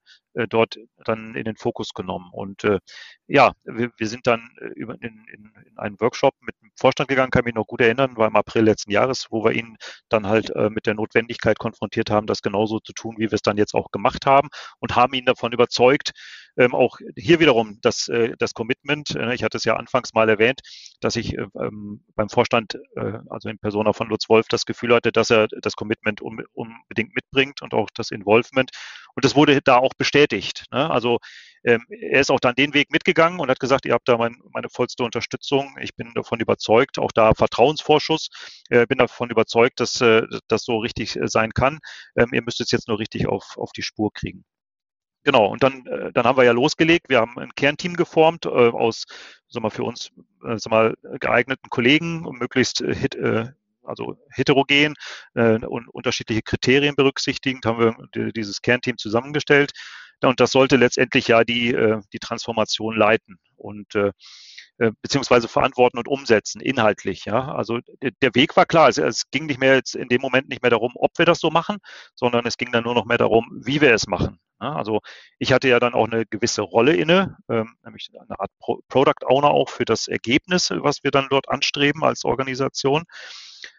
dort 0.48 0.78
dann 1.04 1.34
in 1.34 1.44
den 1.44 1.56
Fokus 1.56 1.92
genommen. 1.94 2.30
Und 2.32 2.64
äh, 2.64 2.78
ja, 3.26 3.52
wir, 3.64 3.90
wir 3.96 4.06
sind 4.06 4.26
dann 4.26 4.50
äh, 4.60 4.80
in, 4.80 4.90
in, 4.90 5.24
in 5.32 5.78
einen 5.78 6.00
Workshop 6.00 6.34
mit 6.40 6.54
dem 6.62 6.70
Vorstand 6.78 7.08
gegangen, 7.08 7.30
kann 7.30 7.44
mich 7.44 7.54
noch 7.54 7.66
gut 7.66 7.80
erinnern, 7.80 8.16
war 8.16 8.28
im 8.28 8.36
April 8.36 8.64
letzten 8.64 8.90
Jahres, 8.90 9.26
wo 9.30 9.44
wir 9.44 9.52
ihn 9.52 9.76
dann 10.08 10.26
halt 10.26 10.50
äh, 10.50 10.70
mit 10.70 10.86
der 10.86 10.94
Notwendigkeit 10.94 11.58
konfrontiert 11.58 12.10
haben, 12.10 12.26
das 12.26 12.42
genauso 12.42 12.80
zu 12.80 12.92
tun, 12.92 13.16
wie 13.18 13.30
wir 13.30 13.32
es 13.32 13.42
dann 13.42 13.56
jetzt 13.56 13.74
auch 13.74 13.90
gemacht 13.90 14.26
haben 14.26 14.48
und 14.80 14.96
haben 14.96 15.14
ihn 15.14 15.26
davon 15.26 15.52
überzeugt, 15.52 16.12
ähm, 16.56 16.74
auch 16.74 16.98
hier 17.16 17.40
wiederum 17.40 17.78
das, 17.80 18.08
äh, 18.08 18.34
das 18.38 18.54
Commitment, 18.54 19.14
äh, 19.16 19.34
ich 19.34 19.42
hatte 19.42 19.56
es 19.56 19.64
ja 19.64 19.76
anfangs 19.76 20.12
mal 20.12 20.28
erwähnt, 20.28 20.60
dass 21.00 21.16
ich 21.16 21.36
äh, 21.38 21.46
ähm, 21.58 22.04
beim 22.14 22.28
Vorstand, 22.28 22.78
äh, 22.96 23.18
also 23.30 23.48
in 23.48 23.58
Persona 23.58 23.92
von 23.92 24.08
Lutz 24.08 24.28
Wolf, 24.28 24.46
das 24.48 24.66
Gefühl 24.66 24.94
hatte, 24.94 25.12
dass 25.12 25.30
er 25.30 25.48
das 25.48 25.74
Commitment 25.74 26.20
unbedingt 26.20 27.14
mitbringt 27.14 27.62
und 27.62 27.72
auch 27.74 27.88
das 27.94 28.10
Involvement. 28.10 28.70
Und 29.14 29.24
das 29.24 29.34
wurde 29.34 29.60
da 29.62 29.76
auch 29.76 29.92
bestätigt. 29.96 30.21
Ne? 30.72 30.90
Also 30.90 31.18
ähm, 31.64 31.84
er 31.88 32.20
ist 32.20 32.30
auch 32.30 32.40
dann 32.40 32.54
den 32.54 32.74
Weg 32.74 32.90
mitgegangen 32.90 33.40
und 33.40 33.48
hat 33.48 33.60
gesagt, 33.60 33.86
ihr 33.86 33.94
habt 33.94 34.08
da 34.08 34.16
mein, 34.16 34.36
meine 34.52 34.68
vollste 34.68 35.04
Unterstützung. 35.04 35.76
Ich 35.80 35.94
bin 35.94 36.12
davon 36.14 36.40
überzeugt, 36.40 36.98
auch 36.98 37.12
da 37.12 37.34
Vertrauensvorschuss. 37.34 38.28
Äh, 38.68 38.86
bin 38.86 38.98
davon 38.98 39.30
überzeugt, 39.30 39.80
dass 39.80 40.00
äh, 40.00 40.22
das 40.48 40.62
so 40.64 40.78
richtig 40.78 41.16
äh, 41.16 41.28
sein 41.28 41.52
kann. 41.52 41.78
Ähm, 42.16 42.30
ihr 42.32 42.42
müsst 42.42 42.60
es 42.60 42.70
jetzt 42.70 42.88
nur 42.88 42.98
richtig 42.98 43.28
auf, 43.28 43.56
auf 43.56 43.72
die 43.72 43.82
Spur 43.82 44.12
kriegen. 44.12 44.44
Genau, 45.24 45.46
und 45.46 45.62
dann, 45.62 45.86
äh, 45.86 46.12
dann 46.12 46.24
haben 46.24 46.36
wir 46.36 46.44
ja 46.44 46.52
losgelegt. 46.52 47.08
Wir 47.08 47.20
haben 47.20 47.38
ein 47.38 47.54
Kernteam 47.54 47.94
geformt 47.94 48.44
äh, 48.46 48.48
aus, 48.48 49.04
sagen 49.48 49.64
wir, 49.64 49.70
für 49.70 49.84
uns 49.84 50.10
äh, 50.44 50.58
sagen 50.58 50.96
wir, 51.02 51.18
geeigneten 51.20 51.70
Kollegen, 51.70 52.22
möglichst 52.38 52.80
äh, 52.80 52.92
hit, 52.92 53.14
äh, 53.14 53.46
also 53.84 54.16
heterogen 54.30 54.94
äh, 55.34 55.64
und 55.64 55.88
unterschiedliche 55.88 56.42
Kriterien 56.42 56.96
berücksichtigend, 56.96 57.66
haben 57.66 57.78
wir 57.78 58.32
dieses 58.32 58.62
Kernteam 58.62 58.98
zusammengestellt. 58.98 59.72
Und 60.22 60.40
das 60.40 60.52
sollte 60.52 60.76
letztendlich 60.76 61.28
ja 61.28 61.44
die, 61.44 61.72
äh, 61.72 62.00
die 62.12 62.18
Transformation 62.18 62.96
leiten 62.96 63.38
und 63.56 63.94
äh, 63.94 64.12
äh, 64.78 64.90
beziehungsweise 65.02 65.48
verantworten 65.48 65.98
und 65.98 66.08
umsetzen, 66.08 66.60
inhaltlich. 66.60 67.26
Ja, 67.26 67.54
also 67.54 67.78
der 68.00 68.34
Weg 68.34 68.56
war 68.56 68.66
klar. 68.66 68.88
Es, 68.88 69.30
ging 69.30 69.46
nicht 69.46 69.60
mehr 69.60 69.76
jetzt 69.76 69.94
in 69.94 70.08
dem 70.08 70.20
Moment 70.20 70.48
nicht 70.48 70.62
mehr 70.62 70.70
darum, 70.70 70.92
ob 70.96 71.16
wir 71.18 71.26
das 71.26 71.40
so 71.40 71.50
machen, 71.50 71.78
sondern 72.14 72.46
es 72.46 72.56
ging 72.56 72.72
dann 72.72 72.84
nur 72.84 72.94
noch 72.94 73.04
mehr 73.04 73.18
darum, 73.18 73.60
wie 73.64 73.80
wir 73.80 73.92
es 73.92 74.06
machen. 74.06 74.40
Ja, 74.60 74.74
also 74.74 75.00
ich 75.38 75.52
hatte 75.52 75.68
ja 75.68 75.78
dann 75.78 75.94
auch 75.94 76.06
eine 76.06 76.24
gewisse 76.26 76.62
Rolle 76.62 76.96
inne, 76.96 77.36
ähm, 77.48 77.76
nämlich 77.84 78.10
eine 78.18 78.40
Art 78.40 78.50
Pro 78.60 78.80
Product 78.88 79.26
Owner 79.26 79.50
auch 79.50 79.68
für 79.68 79.84
das 79.84 80.08
Ergebnis, 80.08 80.70
was 80.70 81.04
wir 81.04 81.10
dann 81.10 81.28
dort 81.30 81.48
anstreben 81.48 82.02
als 82.02 82.24
Organisation. 82.24 83.04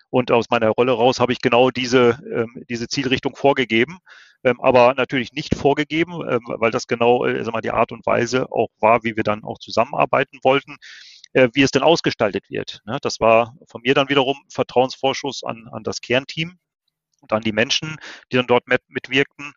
Und 0.10 0.32
aus 0.32 0.46
meiner 0.52 0.70
Rolle 0.70 0.92
raus 0.92 1.20
habe 1.20 1.34
ich 1.34 1.42
genau 1.42 1.72
diese, 1.72 2.20
ähm, 2.32 2.64
diese 2.70 2.88
Zielrichtung 2.88 3.36
vorgegeben, 3.36 3.98
ähm, 4.44 4.60
aber 4.62 4.94
natürlich 4.96 5.34
nicht 5.34 5.56
vorgegeben, 5.56 6.22
ähm, 6.30 6.42
weil 6.46 6.72
das 6.72 6.88
genau 6.88 7.26
äh, 7.26 7.44
mal, 7.52 7.62
die 7.62 7.72
Art 7.72 7.92
und 7.92 8.06
Weise 8.06 8.52
auch 8.52 8.70
war, 8.80 9.04
wie 9.04 9.16
wir 9.16 9.24
dann 9.24 9.44
auch 9.44 9.60
zusammenarbeiten 9.60 10.40
wollten, 10.44 10.78
äh, 11.34 11.50
wie 11.54 11.62
es 11.62 11.72
denn 11.72 11.84
ausgestaltet 11.84 12.50
wird. 12.50 12.82
Ne? 12.86 12.98
Das 13.02 13.20
war 13.20 13.56
von 13.68 13.82
mir 13.82 13.94
dann 13.94 14.10
wiederum 14.10 14.38
Vertrauensvorschuss 14.50 15.44
an, 15.44 15.68
an 15.72 15.84
das 15.84 16.02
Kernteam 16.02 16.58
und 17.22 17.34
an 17.34 17.42
die 17.42 17.54
Menschen, 17.54 17.98
die 18.32 18.38
dann 18.38 18.48
dort 18.48 18.68
mit, 18.68 18.82
mitwirkten, 18.88 19.54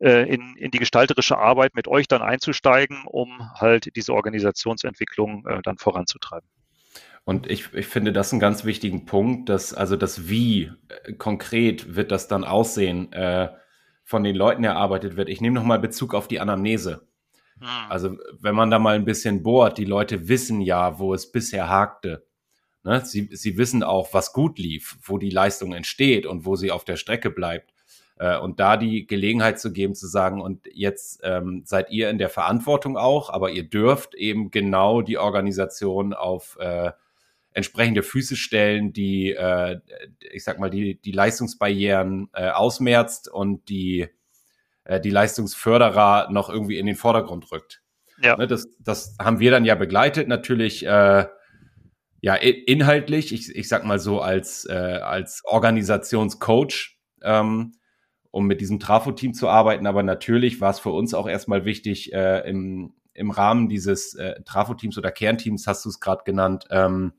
äh, 0.00 0.32
in, 0.32 0.56
in 0.56 0.70
die 0.70 0.78
gestalterische 0.78 1.38
Arbeit 1.38 1.74
mit 1.74 1.88
euch 1.88 2.06
dann 2.06 2.22
einzusteigen, 2.22 3.04
um 3.06 3.50
halt 3.54 3.94
diese 3.96 4.14
Organisationsentwicklung 4.14 5.44
äh, 5.46 5.60
dann 5.62 5.78
voranzutreiben. 5.78 6.48
Und 7.24 7.50
ich, 7.50 7.74
ich 7.74 7.86
finde 7.86 8.12
das 8.12 8.32
einen 8.32 8.40
ganz 8.40 8.64
wichtigen 8.64 9.04
Punkt, 9.04 9.50
dass 9.50 9.74
also 9.74 9.96
das 9.96 10.28
Wie 10.28 10.72
konkret 11.18 11.94
wird 11.94 12.10
das 12.10 12.26
dann 12.26 12.44
aussehen 12.44 13.12
äh, 13.12 13.50
von 14.08 14.24
den 14.24 14.34
Leuten 14.34 14.64
erarbeitet 14.64 15.18
wird. 15.18 15.28
Ich 15.28 15.42
nehme 15.42 15.54
nochmal 15.54 15.78
Bezug 15.78 16.14
auf 16.14 16.28
die 16.28 16.40
Anamnese. 16.40 17.06
Hm. 17.60 17.68
Also 17.90 18.16
wenn 18.40 18.54
man 18.54 18.70
da 18.70 18.78
mal 18.78 18.94
ein 18.94 19.04
bisschen 19.04 19.42
bohrt, 19.42 19.76
die 19.76 19.84
Leute 19.84 20.28
wissen 20.28 20.62
ja, 20.62 20.98
wo 20.98 21.12
es 21.12 21.30
bisher 21.30 21.68
hakte. 21.68 22.26
Ne? 22.84 23.04
Sie, 23.04 23.28
sie 23.30 23.58
wissen 23.58 23.82
auch, 23.82 24.14
was 24.14 24.32
gut 24.32 24.58
lief, 24.58 24.96
wo 25.02 25.18
die 25.18 25.28
Leistung 25.28 25.74
entsteht 25.74 26.24
und 26.24 26.46
wo 26.46 26.56
sie 26.56 26.70
auf 26.70 26.86
der 26.86 26.96
Strecke 26.96 27.28
bleibt. 27.28 27.74
Äh, 28.16 28.38
und 28.38 28.60
da 28.60 28.78
die 28.78 29.06
Gelegenheit 29.06 29.60
zu 29.60 29.74
geben, 29.74 29.94
zu 29.94 30.06
sagen, 30.06 30.40
und 30.40 30.66
jetzt 30.72 31.20
ähm, 31.22 31.64
seid 31.66 31.90
ihr 31.90 32.08
in 32.08 32.16
der 32.16 32.30
Verantwortung 32.30 32.96
auch, 32.96 33.28
aber 33.28 33.50
ihr 33.50 33.68
dürft 33.68 34.14
eben 34.14 34.50
genau 34.50 35.02
die 35.02 35.18
Organisation 35.18 36.14
auf 36.14 36.56
äh, 36.60 36.92
entsprechende 37.52 38.02
Füße 38.02 38.36
stellen, 38.36 38.92
die, 38.92 39.32
äh, 39.32 39.80
ich 40.32 40.44
sag 40.44 40.58
mal, 40.58 40.70
die, 40.70 41.00
die 41.00 41.12
Leistungsbarrieren 41.12 42.28
äh, 42.32 42.50
ausmerzt 42.50 43.28
und 43.28 43.68
die, 43.68 44.08
äh, 44.84 45.00
die 45.00 45.10
Leistungsförderer 45.10 46.28
noch 46.30 46.50
irgendwie 46.50 46.78
in 46.78 46.86
den 46.86 46.96
Vordergrund 46.96 47.50
rückt. 47.50 47.82
Ja. 48.22 48.36
Ne, 48.36 48.46
das, 48.46 48.68
das 48.80 49.16
haben 49.20 49.40
wir 49.40 49.50
dann 49.50 49.64
ja 49.64 49.74
begleitet, 49.74 50.28
natürlich 50.28 50.84
äh, 50.84 51.26
ja 52.20 52.34
inhaltlich, 52.34 53.32
ich, 53.32 53.54
ich 53.54 53.68
sag 53.68 53.84
mal 53.84 53.98
so 53.98 54.20
als, 54.20 54.66
äh, 54.68 54.72
als 54.72 55.42
Organisationscoach, 55.44 56.98
ähm, 57.22 57.72
um 58.30 58.46
mit 58.46 58.60
diesem 58.60 58.80
Trafo-Team 58.80 59.34
zu 59.34 59.48
arbeiten, 59.48 59.86
aber 59.86 60.02
natürlich 60.02 60.60
war 60.60 60.70
es 60.70 60.80
für 60.80 60.90
uns 60.90 61.14
auch 61.14 61.28
erstmal 61.28 61.64
wichtig, 61.64 62.12
äh, 62.12 62.48
im, 62.48 62.94
im 63.14 63.30
Rahmen 63.30 63.68
dieses 63.68 64.14
äh, 64.14 64.42
Trafo-Teams 64.42 64.98
oder 64.98 65.10
Kernteams, 65.10 65.66
hast 65.66 65.84
du 65.84 65.88
es 65.88 66.00
gerade 66.00 66.24
genannt, 66.24 66.64
ähm, 66.70 67.12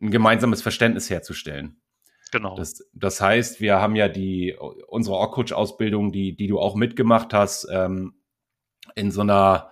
ein 0.00 0.10
gemeinsames 0.10 0.62
Verständnis 0.62 1.10
herzustellen. 1.10 1.80
Genau. 2.32 2.56
Das, 2.56 2.88
das 2.92 3.20
heißt, 3.20 3.60
wir 3.60 3.80
haben 3.80 3.96
ja 3.96 4.08
die 4.08 4.56
unsere 4.86 5.16
Org-Coach-Ausbildung, 5.16 6.12
die, 6.12 6.36
die 6.36 6.46
du 6.46 6.60
auch 6.60 6.76
mitgemacht 6.76 7.34
hast, 7.34 7.66
ähm, 7.72 8.14
in 8.94 9.10
so 9.10 9.22
einer, 9.22 9.70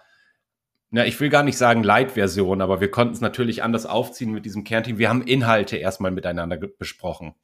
na, 0.91 1.07
ich 1.07 1.19
will 1.21 1.29
gar 1.29 1.45
nicht 1.45 1.57
sagen 1.57 1.83
Light-Version, 1.83 2.61
aber 2.61 2.81
wir 2.81 2.91
konnten 2.91 3.15
es 3.15 3.21
natürlich 3.21 3.63
anders 3.63 3.87
aufziehen 3.87 4.33
mit 4.33 4.45
diesem 4.45 4.65
Kernteam. 4.65 4.99
Wir 4.99 5.09
haben 5.09 5.23
Inhalte 5.23 5.77
erstmal 5.77 6.11
miteinander 6.11 6.57
besprochen. 6.57 7.35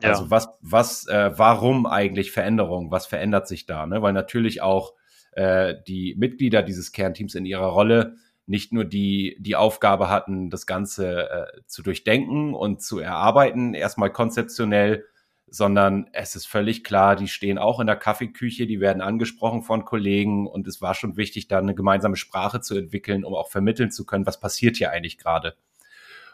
Ja. 0.00 0.10
Also 0.10 0.30
was, 0.30 0.48
was, 0.60 1.06
äh, 1.08 1.32
warum 1.36 1.86
eigentlich 1.86 2.32
Veränderung? 2.32 2.90
Was 2.90 3.06
verändert 3.06 3.48
sich 3.48 3.66
da? 3.66 3.86
Ne? 3.86 4.02
Weil 4.02 4.12
natürlich 4.12 4.62
auch 4.62 4.94
äh, 5.32 5.74
die 5.86 6.14
Mitglieder 6.16 6.62
dieses 6.62 6.92
Kernteams 6.92 7.34
in 7.34 7.46
ihrer 7.46 7.66
Rolle 7.66 8.16
nicht 8.46 8.72
nur 8.72 8.84
die, 8.84 9.36
die 9.40 9.56
Aufgabe 9.56 10.10
hatten, 10.10 10.50
das 10.50 10.66
Ganze 10.66 11.30
äh, 11.30 11.60
zu 11.66 11.82
durchdenken 11.82 12.54
und 12.54 12.82
zu 12.82 12.98
erarbeiten, 12.98 13.74
erstmal 13.74 14.10
konzeptionell, 14.10 15.06
sondern 15.46 16.08
es 16.12 16.36
ist 16.36 16.46
völlig 16.46 16.84
klar, 16.84 17.16
die 17.16 17.28
stehen 17.28 17.58
auch 17.58 17.80
in 17.80 17.86
der 17.86 17.96
Kaffeeküche, 17.96 18.66
die 18.66 18.80
werden 18.80 19.00
angesprochen 19.00 19.62
von 19.62 19.84
Kollegen 19.84 20.46
und 20.46 20.66
es 20.66 20.82
war 20.82 20.94
schon 20.94 21.16
wichtig, 21.16 21.48
da 21.48 21.58
eine 21.58 21.74
gemeinsame 21.74 22.16
Sprache 22.16 22.60
zu 22.60 22.76
entwickeln, 22.76 23.24
um 23.24 23.34
auch 23.34 23.48
vermitteln 23.48 23.90
zu 23.90 24.04
können, 24.04 24.26
was 24.26 24.40
passiert 24.40 24.76
hier 24.76 24.90
eigentlich 24.90 25.16
gerade. 25.16 25.54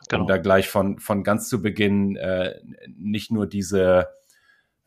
Genau. 0.08 0.22
Und 0.22 0.28
da 0.28 0.38
gleich 0.38 0.68
von, 0.68 0.98
von 0.98 1.22
ganz 1.22 1.48
zu 1.48 1.60
Beginn 1.60 2.16
äh, 2.16 2.60
nicht 2.96 3.30
nur 3.30 3.46
diese 3.46 4.08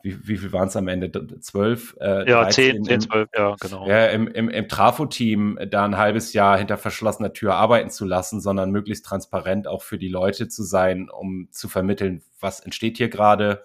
wie, 0.04 0.28
wie 0.28 0.36
viel 0.36 0.52
waren 0.52 0.68
es 0.68 0.76
am 0.76 0.86
Ende? 0.86 1.10
Zwölf? 1.40 1.96
Äh, 1.98 2.28
ja, 2.28 2.42
13, 2.42 2.52
zehn, 2.52 2.84
zehn, 2.84 3.00
zwölf, 3.00 3.30
ja, 3.34 3.56
genau. 3.58 3.88
Ja, 3.88 4.06
im, 4.08 4.28
im, 4.28 4.50
im 4.50 4.68
Trafo-Team 4.68 5.58
da 5.70 5.86
ein 5.86 5.96
halbes 5.96 6.34
Jahr 6.34 6.58
hinter 6.58 6.76
verschlossener 6.76 7.32
Tür 7.32 7.54
arbeiten 7.54 7.88
zu 7.88 8.04
lassen, 8.04 8.42
sondern 8.42 8.70
möglichst 8.70 9.06
transparent 9.06 9.66
auch 9.66 9.82
für 9.82 9.96
die 9.96 10.10
Leute 10.10 10.48
zu 10.48 10.62
sein, 10.62 11.08
um 11.08 11.48
zu 11.52 11.70
vermitteln, 11.70 12.22
was 12.38 12.60
entsteht 12.60 12.98
hier 12.98 13.08
gerade, 13.08 13.64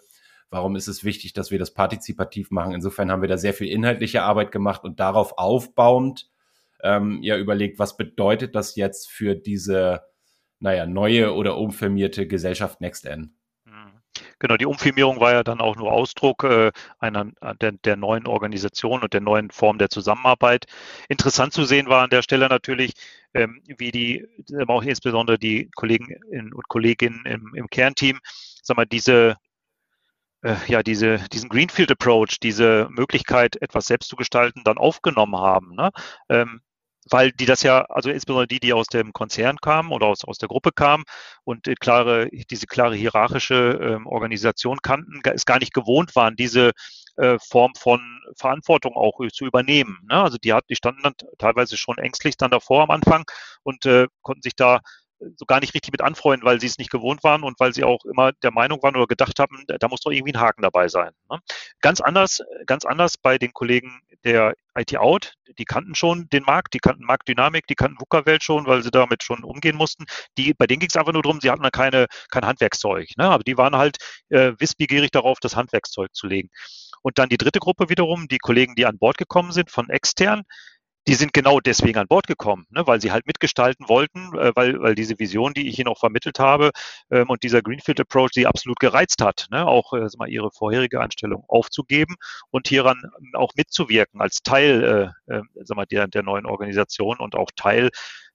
warum 0.49 0.77
ist 0.77 0.87
es 0.87 1.03
wichtig, 1.03 1.33
dass 1.33 1.51
wir 1.51 1.59
das 1.59 1.73
partizipativ 1.73 2.51
machen. 2.51 2.73
Insofern 2.73 3.11
haben 3.11 3.21
wir 3.21 3.27
da 3.27 3.37
sehr 3.37 3.53
viel 3.53 3.67
inhaltliche 3.67 4.23
Arbeit 4.23 4.53
gemacht 4.53 4.85
und 4.85 5.01
darauf 5.01 5.37
aufbauend 5.37 6.29
ähm, 6.81 7.19
ja 7.21 7.37
überlegt, 7.37 7.79
was 7.79 7.97
bedeutet 7.97 8.55
das 8.55 8.77
jetzt 8.77 9.11
für 9.11 9.35
diese, 9.35 10.03
naja, 10.61 10.85
neue 10.85 11.33
oder 11.33 11.57
umfirmierte 11.57 12.27
Gesellschaft 12.27 12.79
NextN? 12.79 13.33
Genau, 14.39 14.57
die 14.57 14.65
Umfirmierung 14.65 15.19
war 15.19 15.31
ja 15.31 15.43
dann 15.43 15.61
auch 15.61 15.75
nur 15.75 15.91
Ausdruck 15.91 16.43
äh, 16.43 16.71
einer 16.99 17.31
der, 17.61 17.73
der, 17.73 17.95
neuen 17.95 18.27
Organisation 18.27 19.03
und 19.03 19.13
der 19.13 19.21
neuen 19.21 19.51
Form 19.51 19.77
der 19.77 19.89
Zusammenarbeit. 19.89 20.65
Interessant 21.07 21.53
zu 21.53 21.65
sehen 21.65 21.87
war 21.87 22.03
an 22.03 22.09
der 22.09 22.21
Stelle 22.21 22.47
natürlich, 22.49 22.93
ähm, 23.33 23.61
wie 23.65 23.91
die, 23.91 24.27
auch 24.67 24.83
insbesondere 24.83 25.37
die 25.37 25.69
Kollegen 25.75 26.15
und 26.31 26.67
Kolleginnen 26.67 27.25
im, 27.25 27.53
im 27.55 27.69
Kernteam, 27.69 28.19
sag 28.63 28.77
mal, 28.77 28.85
diese 28.85 29.37
äh, 30.41 30.55
ja, 30.67 30.83
diese, 30.83 31.19
diesen 31.33 31.49
Greenfield 31.49 31.91
Approach, 31.91 32.39
diese 32.41 32.87
Möglichkeit, 32.91 33.61
etwas 33.61 33.85
selbst 33.85 34.09
zu 34.09 34.15
gestalten, 34.15 34.63
dann 34.63 34.77
aufgenommen 34.77 35.37
haben. 35.37 35.75
Ne? 35.75 35.91
Ähm, 36.29 36.61
weil 37.09 37.31
die 37.31 37.45
das 37.45 37.63
ja, 37.63 37.85
also 37.85 38.09
insbesondere 38.09 38.47
die, 38.47 38.59
die 38.59 38.73
aus 38.73 38.87
dem 38.87 39.13
Konzern 39.13 39.57
kamen 39.57 39.91
oder 39.91 40.07
aus, 40.07 40.23
aus 40.23 40.37
der 40.37 40.49
Gruppe 40.49 40.71
kamen 40.71 41.03
und 41.43 41.65
die 41.65 41.75
klare, 41.75 42.29
diese 42.29 42.67
klare 42.67 42.95
hierarchische 42.95 43.79
ähm, 43.81 44.07
Organisation 44.07 44.79
kannten, 44.81 45.21
es 45.23 45.45
gar 45.45 45.59
nicht 45.59 45.73
gewohnt 45.73 46.15
waren, 46.15 46.35
diese 46.35 46.71
äh, 47.17 47.37
Form 47.39 47.73
von 47.75 48.01
Verantwortung 48.35 48.95
auch 48.95 49.19
zu 49.33 49.45
übernehmen. 49.45 49.99
Ne? 50.09 50.15
Also 50.15 50.37
die, 50.37 50.53
hat, 50.53 50.65
die 50.69 50.75
standen 50.75 51.03
dann 51.03 51.13
teilweise 51.37 51.77
schon 51.77 51.97
ängstlich 51.97 52.37
dann 52.37 52.51
davor 52.51 52.83
am 52.83 52.91
Anfang 52.91 53.25
und 53.63 53.85
äh, 53.85 54.07
konnten 54.21 54.41
sich 54.41 54.55
da 54.55 54.79
so 55.35 55.45
gar 55.45 55.59
nicht 55.59 55.73
richtig 55.73 55.91
mit 55.91 56.01
anfreunden, 56.01 56.45
weil 56.45 56.61
sie 56.61 56.67
es 56.67 56.77
nicht 56.77 56.91
gewohnt 56.91 57.23
waren 57.23 57.43
und 57.43 57.59
weil 57.59 57.73
sie 57.73 57.83
auch 57.83 58.05
immer 58.05 58.31
der 58.43 58.51
Meinung 58.51 58.81
waren 58.81 58.95
oder 58.95 59.07
gedacht 59.07 59.39
haben, 59.39 59.65
da 59.67 59.87
muss 59.87 60.01
doch 60.01 60.11
irgendwie 60.11 60.33
ein 60.33 60.39
Haken 60.39 60.61
dabei 60.61 60.87
sein. 60.87 61.11
Ne? 61.29 61.39
Ganz 61.81 61.99
anders, 62.01 62.41
ganz 62.65 62.85
anders 62.85 63.17
bei 63.17 63.37
den 63.37 63.51
Kollegen 63.53 64.01
der 64.23 64.53
IT 64.75 64.95
Out, 64.97 65.33
die 65.57 65.65
kannten 65.65 65.95
schon 65.95 66.27
den 66.29 66.43
Markt, 66.43 66.73
die 66.73 66.79
kannten 66.79 67.05
Marktdynamik, 67.05 67.67
die 67.67 67.75
kannten 67.75 67.99
VUCA-Welt 67.99 68.43
schon, 68.43 68.65
weil 68.65 68.83
sie 68.83 68.91
damit 68.91 69.23
schon 69.23 69.43
umgehen 69.43 69.75
mussten. 69.75 70.05
Die, 70.37 70.53
bei 70.53 70.67
denen 70.67 70.79
ging 70.79 70.89
es 70.89 70.95
einfach 70.95 71.13
nur 71.13 71.23
darum, 71.23 71.39
sie 71.41 71.49
hatten 71.49 71.63
da 71.63 71.69
keine, 71.69 72.07
kein 72.29 72.45
Handwerkszeug. 72.45 73.09
Ne? 73.17 73.25
Aber 73.25 73.43
die 73.43 73.57
waren 73.57 73.75
halt 73.75 73.97
äh, 74.29 74.53
wissbegierig 74.57 75.11
darauf, 75.11 75.39
das 75.39 75.55
Handwerkszeug 75.55 76.13
zu 76.13 76.27
legen. 76.27 76.49
Und 77.01 77.17
dann 77.17 77.29
die 77.29 77.37
dritte 77.37 77.59
Gruppe 77.59 77.89
wiederum, 77.89 78.27
die 78.27 78.39
Kollegen, 78.39 78.75
die 78.75 78.85
an 78.85 78.97
Bord 78.97 79.17
gekommen 79.17 79.51
sind 79.51 79.71
von 79.71 79.89
extern, 79.89 80.43
die 81.09 81.15
sind 81.15 81.33
genau 81.33 81.59
deswegen 81.59 81.97
an 81.97 82.07
Bord 82.07 82.27
gekommen, 82.27 82.67
ne, 82.69 82.85
weil 82.85 83.01
sie 83.01 83.11
halt 83.11 83.25
mitgestalten 83.25 83.89
wollten, 83.89 84.37
äh, 84.37 84.51
weil, 84.55 84.79
weil 84.79 84.93
diese 84.93 85.17
Vision, 85.17 85.55
die 85.55 85.67
ich 85.67 85.79
ihnen 85.79 85.87
auch 85.87 85.97
vermittelt 85.97 86.37
habe 86.37 86.69
ähm, 87.09 87.31
und 87.31 87.41
dieser 87.41 87.63
Greenfield 87.63 87.99
Approach 87.99 88.29
sie 88.33 88.45
absolut 88.45 88.79
gereizt 88.79 89.23
hat, 89.23 89.47
ne, 89.49 89.65
auch 89.65 89.93
äh, 89.93 90.05
mal 90.19 90.29
ihre 90.29 90.51
vorherige 90.51 91.01
Anstellung 91.01 91.43
aufzugeben 91.47 92.15
und 92.51 92.67
hieran 92.67 93.01
auch 93.33 93.53
mitzuwirken 93.55 94.21
als 94.21 94.43
Teil 94.43 95.13
äh, 95.27 95.33
äh, 95.33 95.41
mal, 95.73 95.87
der, 95.87 96.07
der 96.07 96.21
neuen 96.21 96.45
Organisation 96.45 97.17
und 97.17 97.33
auch 97.33 97.49
Teil 97.55 97.89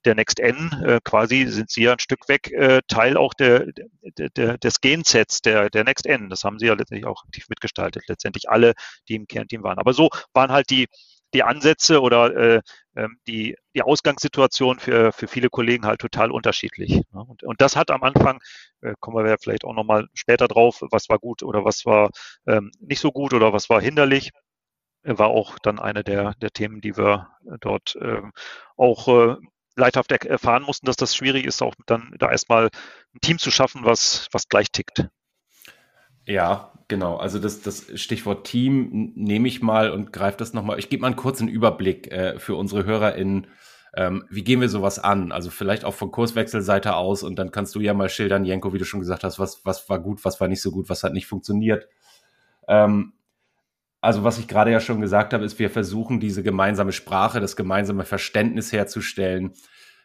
der 0.05 0.17
Next 0.17 0.41
N 0.41 0.71
äh, 0.85 0.99
quasi 1.05 1.47
sind 1.47 1.71
sie 1.71 1.85
ja 1.85 1.93
ein 1.93 2.01
Stück 2.01 2.29
weg 2.29 2.51
äh, 2.51 2.81
Teil 2.89 3.17
auch 3.17 3.35
der, 3.35 3.67
der, 4.19 4.31
der, 4.31 4.59
des 4.59 4.81
Gensets 4.81 5.43
der, 5.43 5.71
der 5.71 5.85
Next 5.85 6.07
N. 6.07 6.29
Das 6.29 6.43
haben 6.43 6.59
sie 6.59 6.67
ja 6.67 6.75
letztendlich 6.75 7.07
auch 7.07 7.25
aktiv 7.25 7.47
mitgestaltet, 7.49 8.03
letztendlich 8.09 8.51
alle, 8.51 8.75
die 9.09 9.15
im 9.15 9.29
Kernteam 9.29 9.63
waren. 9.63 9.79
Aber 9.79 9.95
so 9.95 10.11
waren 10.33 10.51
halt 10.51 10.71
die, 10.71 10.89
die 11.35 11.43
Ansätze 11.43 12.01
oder 12.01 12.35
äh, 12.35 12.63
ähm, 12.97 13.19
die, 13.27 13.57
die 13.75 13.83
Ausgangssituation 13.83 14.79
für, 14.79 15.13
für 15.13 15.29
viele 15.29 15.51
Kollegen 15.51 15.85
halt 15.85 16.01
total 16.01 16.31
unterschiedlich. 16.31 17.03
Ne? 17.13 17.25
Und, 17.25 17.43
und 17.43 17.61
das 17.61 17.77
hat 17.77 17.91
am 17.91 18.03
Anfang, 18.03 18.41
äh, 18.81 18.95
kommen 19.01 19.25
wir 19.25 19.37
vielleicht 19.39 19.65
auch 19.65 19.75
nochmal 19.75 20.07
später 20.15 20.49
drauf, 20.49 20.83
was 20.91 21.09
war 21.09 21.19
gut 21.19 21.43
oder 21.43 21.65
was 21.65 21.85
war 21.85 22.11
ähm, 22.47 22.71
nicht 22.81 23.01
so 23.01 23.13
gut 23.13 23.35
oder 23.35 23.53
was 23.53 23.69
war 23.69 23.81
hinderlich, 23.81 24.31
war 25.03 25.29
auch 25.29 25.59
dann 25.59 25.79
eine 25.79 26.03
der, 26.03 26.35
der 26.41 26.51
Themen, 26.51 26.81
die 26.81 26.97
wir 26.97 27.29
dort 27.61 27.95
ähm, 28.01 28.33
auch 28.77 29.09
äh, 29.09 29.37
leidhaft 29.77 30.13
erfahren 30.13 30.63
mussten, 30.63 30.87
dass 30.87 30.97
das 30.97 31.15
schwierig 31.15 31.45
ist, 31.45 31.63
auch 31.63 31.75
dann 31.87 32.15
da 32.19 32.31
erstmal 32.31 32.71
ein 33.15 33.21
Team 33.21 33.39
zu 33.39 33.51
schaffen, 33.51 33.85
was, 33.85 34.29
was 34.33 34.49
gleich 34.49 34.71
tickt. 34.71 35.09
Ja, 36.27 36.73
genau. 36.89 37.17
Also 37.17 37.39
das, 37.39 37.61
das 37.63 37.87
Stichwort 38.01 38.47
Team 38.47 39.13
nehme 39.15 39.49
ich 39.49 39.63
mal 39.63 39.91
und 39.91 40.13
greife 40.13 40.39
das 40.39 40.55
nochmal. 40.55 40.79
Ich 40.79 40.89
gebe 40.89 41.03
mal 41.03 41.09
einen 41.09 41.17
kurzen 41.17 41.49
Überblick 41.49 42.11
äh, 42.11 42.39
für 42.39 42.57
unsere 42.57 42.85
HörerInnen. 42.85 43.47
Ähm, 43.97 44.25
wie 44.29 44.43
gehen 44.43 44.61
wir 44.61 44.69
sowas 44.69 44.99
an? 44.99 45.31
Also 45.31 45.51
vielleicht 45.51 45.85
auch 45.85 45.95
von 45.95 46.11
Kurswechselseite 46.11 46.97
aus 46.97 47.23
und 47.23 47.39
dann 47.39 47.53
kannst 47.53 47.75
du 47.75 47.81
ja 47.81 47.95
mal 47.95 48.09
schildern, 48.09 48.45
Jenko, 48.45 48.73
wie 48.73 48.79
du 48.79 48.85
schon 48.85 49.01
gesagt 49.01 49.23
hast, 49.23 49.39
was, 49.39 49.65
was 49.65 49.89
war 49.89 50.01
gut, 50.01 50.25
was 50.25 50.41
war 50.41 50.49
nicht 50.49 50.63
so 50.63 50.73
gut, 50.73 50.89
was 50.89 51.05
hat 51.05 51.13
nicht 51.13 51.27
funktioniert. 51.27 51.87
Ähm, 52.67 53.13
also 54.01 54.25
was 54.25 54.39
ich 54.39 54.49
gerade 54.49 54.71
ja 54.73 54.81
schon 54.81 55.01
gesagt 55.01 55.33
habe, 55.33 55.45
ist, 55.45 55.59
wir 55.59 55.71
versuchen 55.71 56.21
diese 56.21 56.43
gemeinsame 56.43 56.93
Sprache, 56.93 57.41
das 57.41 57.57
gemeinsame 57.57 58.05
Verständnis 58.05 58.73
herzustellen, 58.73 59.53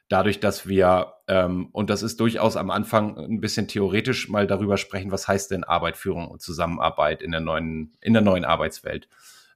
dadurch, 0.09 0.39
dass 0.39 0.67
wir, 0.67 1.13
ähm, 1.27 1.69
und 1.71 1.89
das 1.89 2.03
ist 2.03 2.19
durchaus 2.19 2.57
am 2.57 2.71
Anfang 2.71 3.17
ein 3.17 3.39
bisschen 3.39 3.67
theoretisch, 3.67 4.27
mal 4.27 4.47
darüber 4.47 4.77
sprechen, 4.77 5.11
was 5.11 5.27
heißt 5.27 5.51
denn 5.51 5.63
Arbeit, 5.63 5.95
Führung 5.95 6.27
und 6.27 6.41
Zusammenarbeit 6.41 7.21
in 7.21 7.31
der 7.31 7.39
neuen, 7.39 7.93
in 8.01 8.13
der 8.13 8.23
neuen 8.23 8.43
Arbeitswelt. 8.43 9.07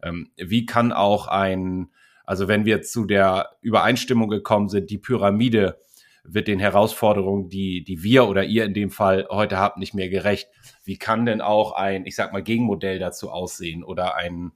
Ähm, 0.01 0.31
wie 0.37 0.65
kann 0.65 0.93
auch 0.93 1.27
ein, 1.27 1.89
also 2.23 2.47
wenn 2.47 2.65
wir 2.65 2.83
zu 2.83 3.05
der 3.05 3.57
Übereinstimmung 3.61 4.29
gekommen 4.29 4.69
sind, 4.69 4.89
die 4.89 4.99
Pyramide 4.99 5.79
wird 6.23 6.47
den 6.47 6.59
Herausforderungen, 6.59 7.49
die, 7.49 7.83
die 7.83 8.01
wir 8.01 8.27
oder 8.27 8.45
ihr 8.45 8.63
in 8.63 8.73
dem 8.73 8.91
Fall 8.91 9.27
heute 9.29 9.57
habt, 9.57 9.77
nicht 9.77 9.93
mehr 9.93 10.09
gerecht. 10.09 10.47
Wie 10.83 10.97
kann 10.97 11.25
denn 11.25 11.41
auch 11.41 11.73
ein, 11.73 12.05
ich 12.05 12.15
sag 12.15 12.31
mal, 12.31 12.43
Gegenmodell 12.43 12.99
dazu 12.99 13.29
aussehen 13.29 13.83
oder 13.83 14.15
ein, 14.15 14.53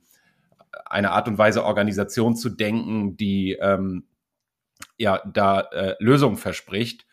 eine 0.86 1.12
Art 1.12 1.28
und 1.28 1.38
Weise 1.38 1.66
Organisation 1.66 2.36
zu 2.36 2.50
denken, 2.50 3.18
die 3.18 3.58
ähm, 3.60 4.06
ja 4.98 5.22
da 5.32 5.62
äh, 5.62 5.96
Lösungen 6.00 6.38
verspricht. 6.38 7.06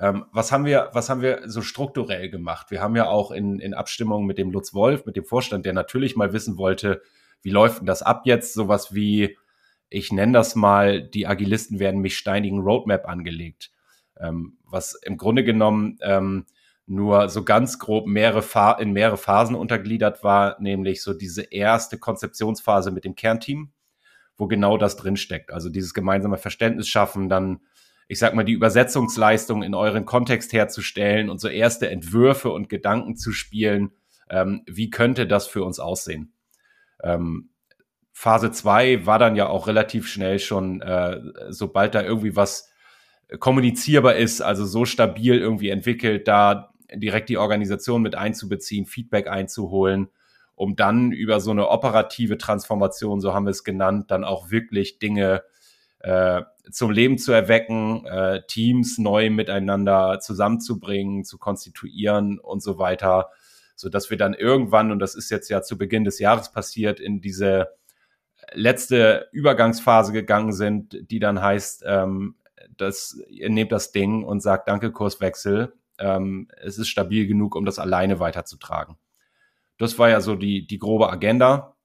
Ähm, 0.00 0.26
was 0.32 0.52
haben 0.52 0.64
wir, 0.64 0.90
was 0.92 1.10
haben 1.10 1.22
wir 1.22 1.42
so 1.46 1.62
strukturell 1.62 2.30
gemacht? 2.30 2.70
Wir 2.70 2.80
haben 2.80 2.96
ja 2.96 3.08
auch 3.08 3.30
in, 3.30 3.58
in 3.58 3.74
Abstimmung 3.74 4.26
mit 4.26 4.38
dem 4.38 4.50
Lutz 4.50 4.74
Wolf, 4.74 5.06
mit 5.06 5.16
dem 5.16 5.24
Vorstand, 5.24 5.66
der 5.66 5.72
natürlich 5.72 6.16
mal 6.16 6.32
wissen 6.32 6.56
wollte, 6.56 7.02
wie 7.42 7.50
läuft 7.50 7.80
denn 7.80 7.86
das 7.86 8.02
ab 8.02 8.22
jetzt? 8.24 8.54
Sowas 8.54 8.94
wie, 8.94 9.36
ich 9.88 10.12
nenne 10.12 10.32
das 10.32 10.54
mal, 10.54 11.02
die 11.02 11.26
Agilisten 11.26 11.78
werden 11.78 12.00
mich 12.00 12.16
steinigen 12.16 12.60
Roadmap 12.60 13.08
angelegt. 13.08 13.70
Ähm, 14.18 14.58
was 14.64 14.94
im 14.94 15.16
Grunde 15.16 15.44
genommen 15.44 15.98
ähm, 16.02 16.46
nur 16.86 17.28
so 17.28 17.44
ganz 17.44 17.78
grob 17.78 18.06
mehrere 18.06 18.42
in 18.80 18.92
mehrere 18.92 19.18
Phasen 19.18 19.54
untergliedert 19.54 20.24
war, 20.24 20.60
nämlich 20.60 21.02
so 21.02 21.12
diese 21.12 21.42
erste 21.42 21.98
Konzeptionsphase 21.98 22.90
mit 22.90 23.04
dem 23.04 23.14
Kernteam, 23.14 23.72
wo 24.38 24.46
genau 24.46 24.78
das 24.78 24.96
drinsteckt. 24.96 25.52
Also 25.52 25.68
dieses 25.68 25.92
gemeinsame 25.92 26.38
Verständnis 26.38 26.88
schaffen, 26.88 27.28
dann, 27.28 27.60
ich 28.06 28.20
sag 28.20 28.34
mal, 28.34 28.44
die 28.44 28.52
Übersetzungsleistung 28.52 29.62
in 29.62 29.74
euren 29.74 30.06
Kontext 30.06 30.52
herzustellen 30.52 31.28
und 31.28 31.40
so 31.40 31.48
erste 31.48 31.90
Entwürfe 31.90 32.50
und 32.50 32.68
Gedanken 32.68 33.16
zu 33.16 33.32
spielen. 33.32 33.90
Ähm, 34.30 34.62
wie 34.66 34.90
könnte 34.90 35.26
das 35.26 35.48
für 35.48 35.64
uns 35.64 35.80
aussehen? 35.80 36.32
Ähm, 37.02 37.50
Phase 38.12 38.52
zwei 38.52 39.04
war 39.06 39.18
dann 39.18 39.36
ja 39.36 39.48
auch 39.48 39.66
relativ 39.66 40.08
schnell 40.08 40.38
schon, 40.38 40.80
äh, 40.80 41.20
sobald 41.50 41.94
da 41.94 42.02
irgendwie 42.02 42.36
was 42.36 42.70
kommunizierbar 43.38 44.16
ist, 44.16 44.40
also 44.40 44.64
so 44.64 44.84
stabil 44.84 45.36
irgendwie 45.38 45.68
entwickelt, 45.68 46.26
da 46.26 46.72
direkt 46.94 47.28
die 47.28 47.36
Organisation 47.36 48.02
mit 48.02 48.14
einzubeziehen, 48.14 48.86
Feedback 48.86 49.28
einzuholen 49.28 50.08
um 50.58 50.74
dann 50.74 51.12
über 51.12 51.38
so 51.38 51.52
eine 51.52 51.68
operative 51.68 52.36
Transformation, 52.36 53.20
so 53.20 53.32
haben 53.32 53.46
wir 53.46 53.52
es 53.52 53.62
genannt, 53.62 54.10
dann 54.10 54.24
auch 54.24 54.50
wirklich 54.50 54.98
Dinge 54.98 55.44
äh, 56.00 56.42
zum 56.72 56.90
Leben 56.90 57.16
zu 57.16 57.30
erwecken, 57.30 58.04
äh, 58.06 58.42
Teams 58.48 58.98
neu 58.98 59.30
miteinander 59.30 60.18
zusammenzubringen, 60.20 61.24
zu 61.24 61.38
konstituieren 61.38 62.40
und 62.40 62.60
so 62.60 62.76
weiter, 62.76 63.30
so 63.76 63.88
dass 63.88 64.10
wir 64.10 64.16
dann 64.16 64.34
irgendwann, 64.34 64.90
und 64.90 64.98
das 64.98 65.14
ist 65.14 65.30
jetzt 65.30 65.48
ja 65.48 65.62
zu 65.62 65.78
Beginn 65.78 66.02
des 66.02 66.18
Jahres 66.18 66.50
passiert, 66.50 66.98
in 66.98 67.20
diese 67.20 67.68
letzte 68.52 69.28
Übergangsphase 69.30 70.12
gegangen 70.12 70.52
sind, 70.52 71.08
die 71.08 71.20
dann 71.20 71.40
heißt, 71.40 71.84
ähm, 71.86 72.34
dass 72.76 73.16
ihr 73.28 73.48
nehmt 73.48 73.70
das 73.70 73.92
Ding 73.92 74.24
und 74.24 74.40
sagt, 74.40 74.66
danke, 74.66 74.90
Kurswechsel. 74.90 75.72
Ähm, 76.00 76.48
es 76.60 76.78
ist 76.78 76.88
stabil 76.88 77.28
genug, 77.28 77.54
um 77.54 77.64
das 77.64 77.78
alleine 77.78 78.18
weiterzutragen. 78.18 78.96
Das 79.78 79.98
war 79.98 80.10
ja 80.10 80.20
so 80.20 80.34
die, 80.34 80.66
die 80.66 80.78
grobe 80.78 81.10
Agenda. 81.10 81.76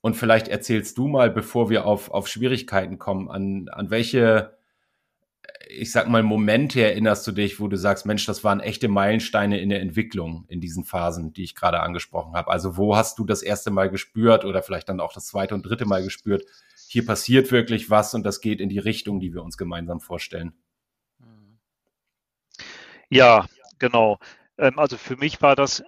Und 0.00 0.16
vielleicht 0.16 0.48
erzählst 0.48 0.98
du 0.98 1.08
mal, 1.08 1.30
bevor 1.30 1.70
wir 1.70 1.86
auf, 1.86 2.10
auf 2.10 2.28
Schwierigkeiten 2.28 2.98
kommen, 2.98 3.30
an, 3.30 3.70
an 3.70 3.88
welche, 3.88 4.58
ich 5.66 5.92
sag 5.92 6.08
mal, 6.08 6.22
Momente 6.22 6.82
erinnerst 6.82 7.26
du 7.26 7.32
dich, 7.32 7.58
wo 7.58 7.68
du 7.68 7.78
sagst, 7.78 8.04
Mensch, 8.04 8.26
das 8.26 8.44
waren 8.44 8.60
echte 8.60 8.88
Meilensteine 8.88 9.58
in 9.60 9.70
der 9.70 9.80
Entwicklung 9.80 10.44
in 10.48 10.60
diesen 10.60 10.84
Phasen, 10.84 11.32
die 11.32 11.42
ich 11.42 11.54
gerade 11.54 11.80
angesprochen 11.80 12.34
habe. 12.34 12.50
Also 12.50 12.76
wo 12.76 12.96
hast 12.96 13.18
du 13.18 13.24
das 13.24 13.42
erste 13.42 13.70
Mal 13.70 13.88
gespürt 13.88 14.44
oder 14.44 14.62
vielleicht 14.62 14.90
dann 14.90 15.00
auch 15.00 15.14
das 15.14 15.26
zweite 15.26 15.54
und 15.54 15.64
dritte 15.64 15.86
Mal 15.86 16.02
gespürt, 16.02 16.44
hier 16.86 17.06
passiert 17.06 17.50
wirklich 17.50 17.88
was 17.88 18.12
und 18.12 18.24
das 18.24 18.42
geht 18.42 18.60
in 18.60 18.68
die 18.68 18.78
Richtung, 18.78 19.20
die 19.20 19.32
wir 19.32 19.42
uns 19.42 19.56
gemeinsam 19.56 20.00
vorstellen? 20.00 20.52
Ja, 23.08 23.46
genau. 23.78 24.18
Ähm, 24.58 24.78
also 24.78 24.96
für 24.96 25.16
mich 25.16 25.40
war 25.40 25.56
das 25.56 25.82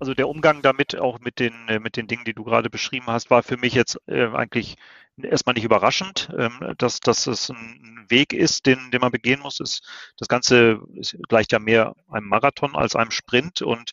also 0.00 0.14
der 0.14 0.28
Umgang 0.28 0.62
damit, 0.62 0.98
auch 0.98 1.20
mit 1.20 1.38
den, 1.38 1.68
äh, 1.68 1.78
mit 1.78 1.96
den 1.96 2.06
Dingen, 2.06 2.24
die 2.24 2.34
du 2.34 2.42
gerade 2.42 2.70
beschrieben 2.70 3.06
hast, 3.06 3.30
war 3.30 3.42
für 3.42 3.58
mich 3.58 3.74
jetzt 3.74 3.98
äh, 4.06 4.28
eigentlich 4.28 4.76
erstmal 5.22 5.54
nicht 5.54 5.64
überraschend, 5.64 6.30
ähm, 6.36 6.74
dass, 6.78 7.00
dass 7.00 7.26
es 7.26 7.50
ein 7.50 8.06
Weg 8.08 8.32
ist, 8.32 8.66
den, 8.66 8.90
den 8.90 9.00
man 9.02 9.12
begehen 9.12 9.40
muss. 9.40 9.60
Ist, 9.60 9.86
das 10.16 10.28
Ganze 10.28 10.80
ist, 10.94 11.16
gleicht 11.28 11.52
ja 11.52 11.58
mehr 11.58 11.94
einem 12.10 12.28
Marathon 12.28 12.74
als 12.74 12.96
einem 12.96 13.10
Sprint. 13.10 13.60
Und 13.60 13.90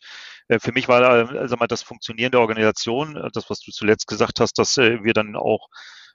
äh, 0.48 0.58
für 0.58 0.72
mich 0.72 0.88
war 0.88 1.46
sag 1.46 1.60
mal, 1.60 1.66
das 1.66 1.82
Funktionieren 1.82 2.32
der 2.32 2.40
Organisation, 2.40 3.16
äh, 3.16 3.28
das, 3.32 3.50
was 3.50 3.60
du 3.60 3.70
zuletzt 3.70 4.06
gesagt 4.06 4.40
hast, 4.40 4.58
dass 4.58 4.78
äh, 4.78 5.04
wir 5.04 5.12
dann 5.12 5.36
auch 5.36 5.68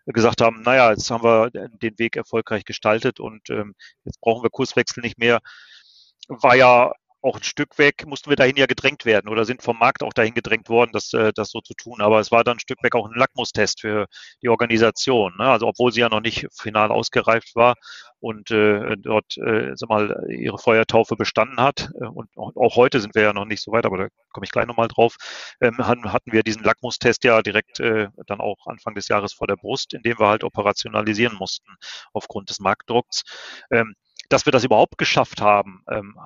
gesagt 0.05 0.41
haben, 0.41 0.63
naja, 0.63 0.89
jetzt 0.89 1.09
haben 1.11 1.23
wir 1.23 1.49
den 1.51 1.97
Weg 1.97 2.17
erfolgreich 2.17 2.65
gestaltet 2.65 3.19
und 3.21 3.49
ähm, 3.49 3.73
jetzt 4.03 4.19
brauchen 4.19 4.43
wir 4.43 4.49
Kurswechsel 4.49 5.01
nicht 5.01 5.17
mehr, 5.17 5.39
war 6.27 6.55
ja 6.55 6.91
auch 7.23 7.37
ein 7.37 7.43
Stück 7.43 7.77
weg 7.77 8.05
mussten 8.05 8.29
wir 8.29 8.35
dahin 8.35 8.57
ja 8.57 8.65
gedrängt 8.65 9.05
werden 9.05 9.29
oder 9.29 9.45
sind 9.45 9.63
vom 9.63 9.79
Markt 9.79 10.03
auch 10.03 10.13
dahin 10.13 10.33
gedrängt 10.33 10.69
worden, 10.69 10.91
das, 10.93 11.13
äh, 11.13 11.31
das 11.33 11.51
so 11.51 11.61
zu 11.61 11.73
tun. 11.73 12.01
Aber 12.01 12.19
es 12.19 12.31
war 12.31 12.43
dann 12.43 12.57
ein 12.57 12.59
Stück 12.59 12.83
weg 12.83 12.95
auch 12.95 13.09
ein 13.09 13.17
Lackmustest 13.17 13.81
für 13.81 14.07
die 14.41 14.49
Organisation. 14.49 15.33
Ne? 15.37 15.45
Also 15.45 15.67
obwohl 15.67 15.91
sie 15.91 16.01
ja 16.01 16.09
noch 16.09 16.21
nicht 16.21 16.47
final 16.53 16.91
ausgereift 16.91 17.55
war 17.55 17.75
und 18.19 18.51
äh, 18.51 18.95
dort 18.97 19.37
äh, 19.37 19.71
sag 19.75 19.89
mal, 19.89 20.25
ihre 20.29 20.57
Feuertaufe 20.57 21.15
bestanden 21.15 21.59
hat. 21.61 21.89
Äh, 21.99 22.05
und 22.05 22.29
auch 22.37 22.75
heute 22.75 22.99
sind 22.99 23.15
wir 23.15 23.21
ja 23.21 23.33
noch 23.33 23.45
nicht 23.45 23.61
so 23.61 23.71
weit, 23.71 23.85
aber 23.85 23.97
da 23.97 24.07
komme 24.31 24.45
ich 24.45 24.51
gleich 24.51 24.65
nochmal 24.65 24.87
drauf. 24.87 25.15
Ähm, 25.61 25.77
hatten 25.77 26.31
wir 26.31 26.43
diesen 26.43 26.63
Lackmustest 26.63 27.23
ja 27.23 27.41
direkt 27.41 27.79
äh, 27.79 28.07
dann 28.27 28.39
auch 28.41 28.65
Anfang 28.65 28.95
des 28.95 29.07
Jahres 29.07 29.33
vor 29.33 29.47
der 29.47 29.57
Brust, 29.57 29.93
in 29.93 30.03
dem 30.03 30.19
wir 30.19 30.27
halt 30.27 30.43
operationalisieren 30.43 31.37
mussten 31.37 31.71
aufgrund 32.13 32.49
des 32.49 32.59
Marktdrucks. 32.59 33.23
Ähm, 33.71 33.93
dass 34.33 34.45
wir 34.47 34.51
das 34.51 34.63
überhaupt 34.63 34.97
geschafft 34.97 35.41
haben, 35.41 35.83
ähm, 35.87 36.17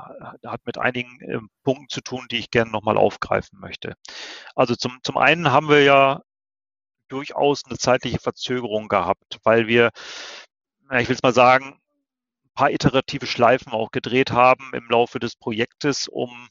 hat 0.45 0.65
mit 0.65 0.77
einigen 0.77 1.19
ähm, 1.21 1.49
Punkten 1.63 1.89
zu 1.89 1.99
tun, 1.99 2.25
die 2.31 2.37
ich 2.37 2.51
gerne 2.51 2.71
nochmal 2.71 2.97
aufgreifen 2.97 3.59
möchte. 3.59 3.95
Also 4.55 4.75
zum, 4.75 4.97
zum 5.03 5.17
einen 5.17 5.51
haben 5.51 5.67
wir 5.67 5.83
ja 5.83 6.21
durchaus 7.09 7.65
eine 7.65 7.77
zeitliche 7.77 8.19
Verzögerung 8.19 8.87
gehabt, 8.87 9.39
weil 9.43 9.67
wir, 9.67 9.91
ich 10.97 11.09
will 11.09 11.15
es 11.15 11.23
mal 11.23 11.33
sagen, 11.33 11.81
ein 12.45 12.53
paar 12.53 12.71
iterative 12.71 13.27
Schleifen 13.27 13.73
auch 13.73 13.91
gedreht 13.91 14.31
haben 14.31 14.71
im 14.73 14.87
Laufe 14.89 15.19
des 15.19 15.35
Projektes, 15.35 16.07
um 16.07 16.47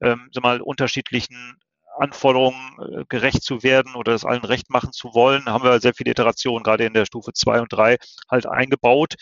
ähm, 0.00 0.30
mal, 0.40 0.62
unterschiedlichen 0.62 1.58
Anforderungen 1.98 2.78
äh, 2.80 3.04
gerecht 3.10 3.42
zu 3.42 3.62
werden 3.62 3.94
oder 3.96 4.14
es 4.14 4.24
allen 4.24 4.44
recht 4.44 4.70
machen 4.70 4.92
zu 4.92 5.12
wollen, 5.12 5.44
haben 5.44 5.64
wir 5.64 5.78
sehr 5.80 5.94
viele 5.94 6.12
Iterationen 6.12 6.62
gerade 6.62 6.86
in 6.86 6.94
der 6.94 7.04
Stufe 7.04 7.34
2 7.34 7.60
und 7.60 7.72
3 7.72 7.98
halt 8.30 8.46
eingebaut, 8.46 9.16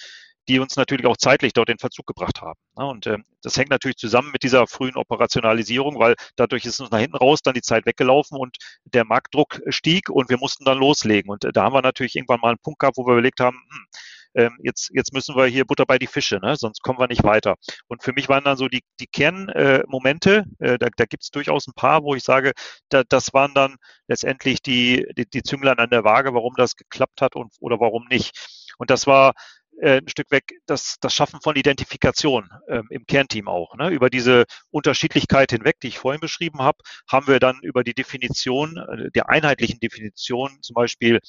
die 0.49 0.59
uns 0.59 0.77
natürlich 0.77 1.07
auch 1.07 1.17
zeitlich 1.17 1.53
dort 1.53 1.69
in 1.71 1.79
Verzug 1.79 2.07
gebracht 2.07 2.41
haben. 2.43 2.59
Ne? 2.77 2.87
Und 2.87 3.07
äh, 3.07 3.19
das 3.43 3.57
hängt 3.57 3.71
natürlich 3.71 3.97
zusammen 3.97 4.31
mit 4.33 4.43
dieser 4.43 4.67
frühen 4.67 4.97
Operationalisierung, 4.97 5.99
weil 5.99 6.15
dadurch 6.37 6.65
ist 6.65 6.81
uns 6.81 6.91
nach 6.91 7.01
hinten 7.01 7.17
raus 7.17 7.41
dann 7.43 7.55
die 7.55 7.63
Zeit 7.63 7.87
weggelaufen 7.87 8.39
und 8.39 8.57
der 8.85 9.05
Marktdruck 9.05 9.61
stieg 9.69 10.09
und 10.11 10.31
wir 10.31 10.39
mussten 10.39 10.65
dann 10.65 10.79
loslegen. 10.79 11.31
Und 11.31 11.45
äh, 11.45 11.53
da 11.53 11.65
haben 11.65 11.75
wir 11.75 11.83
natürlich 11.83 12.17
irgendwann 12.17 12.41
mal 12.41 12.51
einen 12.51 12.59
Punkt 12.59 12.81
gehabt, 12.81 12.97
wo 12.97 13.07
wir 13.07 13.13
überlegt 13.13 13.41
haben, 13.41 13.57
hm, 13.57 13.87
ähm, 14.35 14.59
jetzt, 14.63 14.91
jetzt 14.93 15.13
müssen 15.13 15.37
wir 15.37 15.47
hier 15.47 15.65
Butter 15.65 15.87
bei 15.87 15.99
die 15.99 16.07
Fische, 16.07 16.39
ne? 16.41 16.57
sonst 16.57 16.83
kommen 16.83 16.99
wir 16.99 17.07
nicht 17.07 17.25
weiter. 17.25 17.55
Und 17.87 18.03
für 18.03 18.13
mich 18.13 18.29
waren 18.29 18.45
dann 18.45 18.57
so 18.57 18.69
die, 18.69 18.83
die 19.01 19.07
Kernmomente, 19.07 20.45
äh, 20.59 20.79
da, 20.79 20.89
da 20.97 21.05
gibt 21.05 21.23
es 21.23 21.31
durchaus 21.31 21.67
ein 21.67 21.75
paar, 21.75 22.03
wo 22.03 22.15
ich 22.15 22.25
sage, 22.25 22.53
da, 22.89 23.05
das 23.09 23.33
waren 23.33 23.55
dann 23.55 23.77
letztendlich 24.09 24.61
die, 24.63 25.07
die, 25.17 25.27
die 25.27 25.43
Zünglein 25.43 25.79
an 25.79 25.91
der 25.91 26.05
Waage, 26.05 26.35
warum 26.35 26.55
das 26.57 26.77
geklappt 26.77 27.23
hat 27.23 27.37
und 27.37 27.53
oder 27.61 27.79
warum 27.81 28.07
nicht. 28.09 28.33
Und 28.79 28.91
das 28.91 29.07
war 29.07 29.35
äh, 29.81 29.99
ein 29.99 30.09
Stück 30.09 30.31
weg 30.31 30.53
das, 30.67 30.97
das 31.01 31.15
Schaffen 31.15 31.41
von 31.41 31.57
Identifikation 31.57 32.49
ähm, 32.69 32.87
im 32.91 33.07
Kernteam 33.07 33.49
auch. 33.49 33.77
Ne? 33.77 33.91
Über 33.91 34.11
diese 34.11 34.45
Unterschiedlichkeit 34.71 35.51
hinweg, 35.51 35.81
die 35.81 35.89
ich 35.89 35.99
vorhin 35.99 36.21
beschrieben 36.21 36.61
habe, 36.61 36.79
haben 37.11 37.27
wir 37.27 37.41
dann 37.41 37.59
über 37.63 37.85
die 37.85 37.95
Definition, 37.95 38.77
äh, 38.77 39.11
der 39.11 39.29
einheitlichen 39.29 39.81
Definition, 39.81 40.59
zum 40.63 40.75
Beispiel 40.75 41.21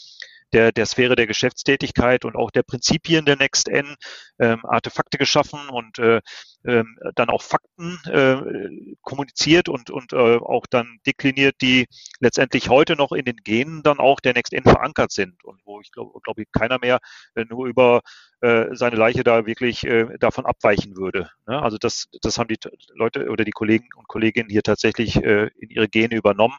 der, 0.53 0.71
der 0.71 0.85
Sphäre 0.85 1.15
der 1.15 1.27
Geschäftstätigkeit 1.27 2.25
und 2.25 2.35
auch 2.35 2.51
der 2.51 2.63
Prinzipien 2.63 3.25
der 3.25 3.35
NextN 3.35 3.95
ähm, 4.39 4.65
Artefakte 4.65 5.17
geschaffen 5.17 5.69
und 5.69 5.99
äh, 5.99 6.21
ähm, 6.65 6.97
dann 7.15 7.29
auch 7.29 7.41
Fakten 7.41 7.99
äh, 8.05 8.95
kommuniziert 9.01 9.69
und, 9.69 9.89
und 9.89 10.13
äh, 10.13 10.37
auch 10.37 10.65
dann 10.69 10.97
dekliniert, 11.05 11.55
die 11.61 11.87
letztendlich 12.19 12.69
heute 12.69 12.95
noch 12.95 13.11
in 13.11 13.25
den 13.25 13.37
Genen 13.37 13.83
dann 13.83 13.99
auch 13.99 14.19
der 14.19 14.33
NextN 14.33 14.63
verankert 14.63 15.11
sind 15.11 15.43
und 15.43 15.61
wo 15.65 15.81
ich 15.81 15.91
glaube, 15.91 16.19
glaub 16.23 16.39
ich, 16.39 16.47
keiner 16.51 16.79
mehr 16.79 16.99
äh, 17.35 17.45
nur 17.45 17.67
über 17.67 18.01
äh, 18.41 18.67
seine 18.73 18.95
Leiche 18.95 19.23
da 19.23 19.45
wirklich 19.45 19.85
äh, 19.85 20.17
davon 20.19 20.45
abweichen 20.45 20.97
würde. 20.97 21.29
Ne? 21.47 21.61
Also 21.61 21.77
das, 21.77 22.07
das 22.21 22.37
haben 22.37 22.47
die 22.47 22.57
Leute 22.93 23.29
oder 23.29 23.43
die 23.43 23.51
Kollegen 23.51 23.87
und 23.95 24.07
Kolleginnen 24.07 24.49
hier 24.49 24.63
tatsächlich 24.63 25.15
äh, 25.17 25.49
in 25.59 25.69
ihre 25.69 25.87
Gene 25.87 26.15
übernommen. 26.15 26.57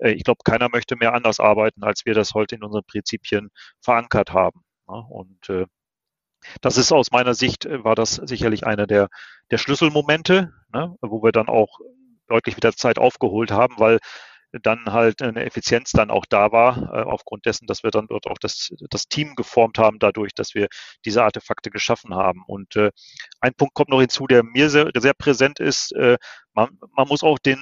Äh, 0.00 0.12
ich 0.12 0.24
glaube, 0.24 0.40
keiner 0.44 0.68
möchte 0.68 0.96
mehr 0.96 1.14
anders 1.14 1.40
arbeiten, 1.40 1.84
als 1.84 2.04
wir 2.04 2.14
das 2.14 2.34
heute 2.34 2.56
in 2.56 2.64
unseren 2.64 2.84
Prinzipien 2.84 3.50
verankert 3.80 4.32
haben. 4.32 4.62
Ne? 4.88 5.04
Und 5.08 5.48
äh, 5.48 5.66
das 6.60 6.78
ist 6.78 6.92
aus 6.92 7.10
meiner 7.10 7.34
Sicht, 7.34 7.66
äh, 7.66 7.84
war 7.84 7.94
das 7.94 8.14
sicherlich 8.14 8.66
einer 8.66 8.86
der, 8.86 9.08
der 9.50 9.58
Schlüsselmomente, 9.58 10.52
ne, 10.72 10.96
wo 11.02 11.22
wir 11.22 11.32
dann 11.32 11.48
auch 11.48 11.78
deutlich 12.28 12.56
wieder 12.56 12.72
Zeit 12.72 12.98
aufgeholt 12.98 13.50
haben, 13.50 13.74
weil 13.78 13.98
dann 14.62 14.92
halt 14.92 15.22
eine 15.22 15.44
Effizienz 15.44 15.92
dann 15.92 16.10
auch 16.10 16.26
da 16.26 16.50
war, 16.50 17.06
aufgrund 17.06 17.46
dessen, 17.46 17.66
dass 17.68 17.84
wir 17.84 17.92
dann 17.92 18.08
dort 18.08 18.26
auch 18.26 18.38
das, 18.38 18.72
das 18.90 19.06
Team 19.06 19.36
geformt 19.36 19.78
haben, 19.78 20.00
dadurch, 20.00 20.34
dass 20.34 20.56
wir 20.56 20.66
diese 21.04 21.22
Artefakte 21.22 21.70
geschaffen 21.70 22.14
haben. 22.16 22.42
Und 22.48 22.74
äh, 22.74 22.90
ein 23.40 23.54
Punkt 23.54 23.74
kommt 23.74 23.90
noch 23.90 24.00
hinzu, 24.00 24.26
der 24.26 24.42
mir 24.42 24.68
sehr, 24.68 24.90
sehr 24.96 25.14
präsent 25.14 25.60
ist. 25.60 25.92
Äh, 25.92 26.18
man, 26.52 26.76
man 26.96 27.06
muss 27.06 27.22
auch 27.22 27.38
den 27.38 27.60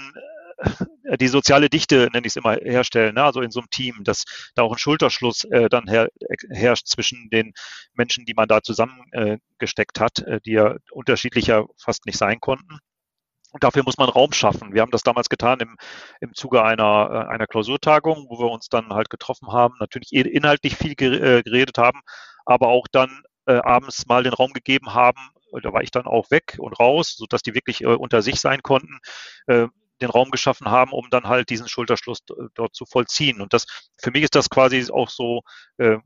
die 1.20 1.28
soziale 1.28 1.68
Dichte, 1.68 2.08
nenne 2.12 2.26
ich 2.26 2.32
es 2.32 2.36
immer, 2.36 2.54
herstellen, 2.54 3.14
ne? 3.14 3.24
also 3.24 3.40
in 3.40 3.50
so 3.50 3.60
einem 3.60 3.70
Team, 3.70 4.04
dass 4.04 4.24
da 4.54 4.62
auch 4.62 4.72
ein 4.72 4.78
Schulterschluss 4.78 5.44
äh, 5.44 5.68
dann 5.68 5.88
her, 5.88 6.08
herrscht 6.50 6.86
zwischen 6.86 7.30
den 7.30 7.52
Menschen, 7.94 8.24
die 8.24 8.34
man 8.34 8.48
da 8.48 8.62
zusammengesteckt 8.62 9.98
äh, 9.98 10.00
hat, 10.00 10.18
äh, 10.20 10.40
die 10.44 10.52
ja 10.52 10.76
unterschiedlicher 10.90 11.66
fast 11.76 12.06
nicht 12.06 12.18
sein 12.18 12.40
konnten. 12.40 12.78
Und 13.50 13.64
dafür 13.64 13.82
muss 13.82 13.96
man 13.96 14.10
Raum 14.10 14.32
schaffen. 14.32 14.74
Wir 14.74 14.82
haben 14.82 14.90
das 14.90 15.02
damals 15.02 15.30
getan 15.30 15.60
im, 15.60 15.76
im 16.20 16.34
Zuge 16.34 16.62
einer, 16.62 17.26
äh, 17.28 17.32
einer 17.32 17.46
Klausurtagung, 17.46 18.26
wo 18.28 18.38
wir 18.38 18.50
uns 18.50 18.68
dann 18.68 18.90
halt 18.90 19.08
getroffen 19.08 19.52
haben, 19.52 19.74
natürlich 19.80 20.12
inhaltlich 20.12 20.76
viel 20.76 20.92
äh, 20.92 21.42
geredet 21.42 21.78
haben, 21.78 22.00
aber 22.44 22.68
auch 22.68 22.86
dann 22.90 23.22
äh, 23.46 23.54
abends 23.54 24.06
mal 24.06 24.22
den 24.22 24.34
Raum 24.34 24.52
gegeben 24.52 24.92
haben, 24.92 25.30
da 25.62 25.72
war 25.72 25.82
ich 25.82 25.90
dann 25.90 26.06
auch 26.06 26.30
weg 26.30 26.56
und 26.58 26.78
raus, 26.78 27.14
sodass 27.16 27.42
die 27.42 27.54
wirklich 27.54 27.82
äh, 27.82 27.86
unter 27.86 28.20
sich 28.20 28.40
sein 28.40 28.62
konnten, 28.62 28.98
äh, 29.46 29.66
den 30.00 30.10
Raum 30.10 30.30
geschaffen 30.30 30.68
haben, 30.68 30.92
um 30.92 31.08
dann 31.10 31.24
halt 31.24 31.50
diesen 31.50 31.68
Schulterschluss 31.68 32.20
dort 32.54 32.74
zu 32.74 32.86
vollziehen. 32.86 33.40
Und 33.40 33.52
das, 33.52 33.66
für 34.00 34.10
mich 34.10 34.22
ist 34.22 34.34
das 34.34 34.50
quasi 34.50 34.90
auch 34.90 35.08
so 35.08 35.42
äh, 35.78 35.98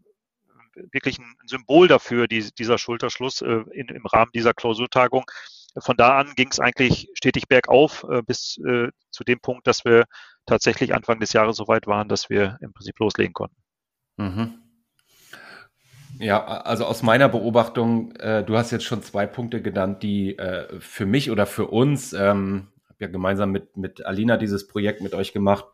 wirklich 0.93 1.19
ein 1.19 1.35
Symbol 1.47 1.89
dafür, 1.89 2.27
die, 2.27 2.51
dieser 2.59 2.79
Schulterschluss 2.79 3.43
äh, 3.43 3.65
in, 3.73 3.89
im 3.89 4.07
Rahmen 4.07 4.31
dieser 4.35 4.55
Klausurtagung. 4.55 5.25
Von 5.79 5.97
da 5.97 6.19
an 6.19 6.35
ging 6.37 6.49
es 6.51 6.61
eigentlich 6.61 7.09
stetig 7.15 7.49
bergauf 7.49 8.05
äh, 8.11 8.23
bis 8.23 8.59
äh, 8.67 8.89
zu 9.11 9.25
dem 9.25 9.41
Punkt, 9.41 9.67
dass 9.67 9.85
wir 9.85 10.05
tatsächlich 10.47 10.95
Anfang 10.95 11.21
des 11.21 11.33
Jahres 11.33 11.57
so 11.57 11.69
weit 11.69 11.87
waren, 11.87 12.09
dass 12.09 12.29
wir 12.29 12.59
im 12.61 12.73
Prinzip 12.73 12.99
loslegen 12.99 13.33
konnten. 13.33 13.57
Mhm. 14.17 14.59
Ja, 16.19 16.45
also 16.45 16.85
aus 16.85 17.03
meiner 17.03 17.29
Beobachtung, 17.29 18.15
äh, 18.17 18.45
du 18.45 18.57
hast 18.57 18.71
jetzt 18.71 18.85
schon 18.85 19.03
zwei 19.03 19.27
Punkte 19.27 19.63
genannt, 19.63 20.03
die 20.03 20.37
äh, 20.39 20.79
für 20.79 21.07
mich 21.07 21.31
oder 21.31 21.47
für 21.47 21.69
uns 21.69 22.13
ähm, 22.13 22.69
ja 23.03 23.09
gemeinsam 23.09 23.51
mit, 23.51 23.77
mit 23.77 24.07
Alina 24.07 24.37
dieses 24.37 24.67
Projekt 24.67 25.03
mit 25.03 25.15
euch 25.15 25.33
gemacht. 25.33 25.67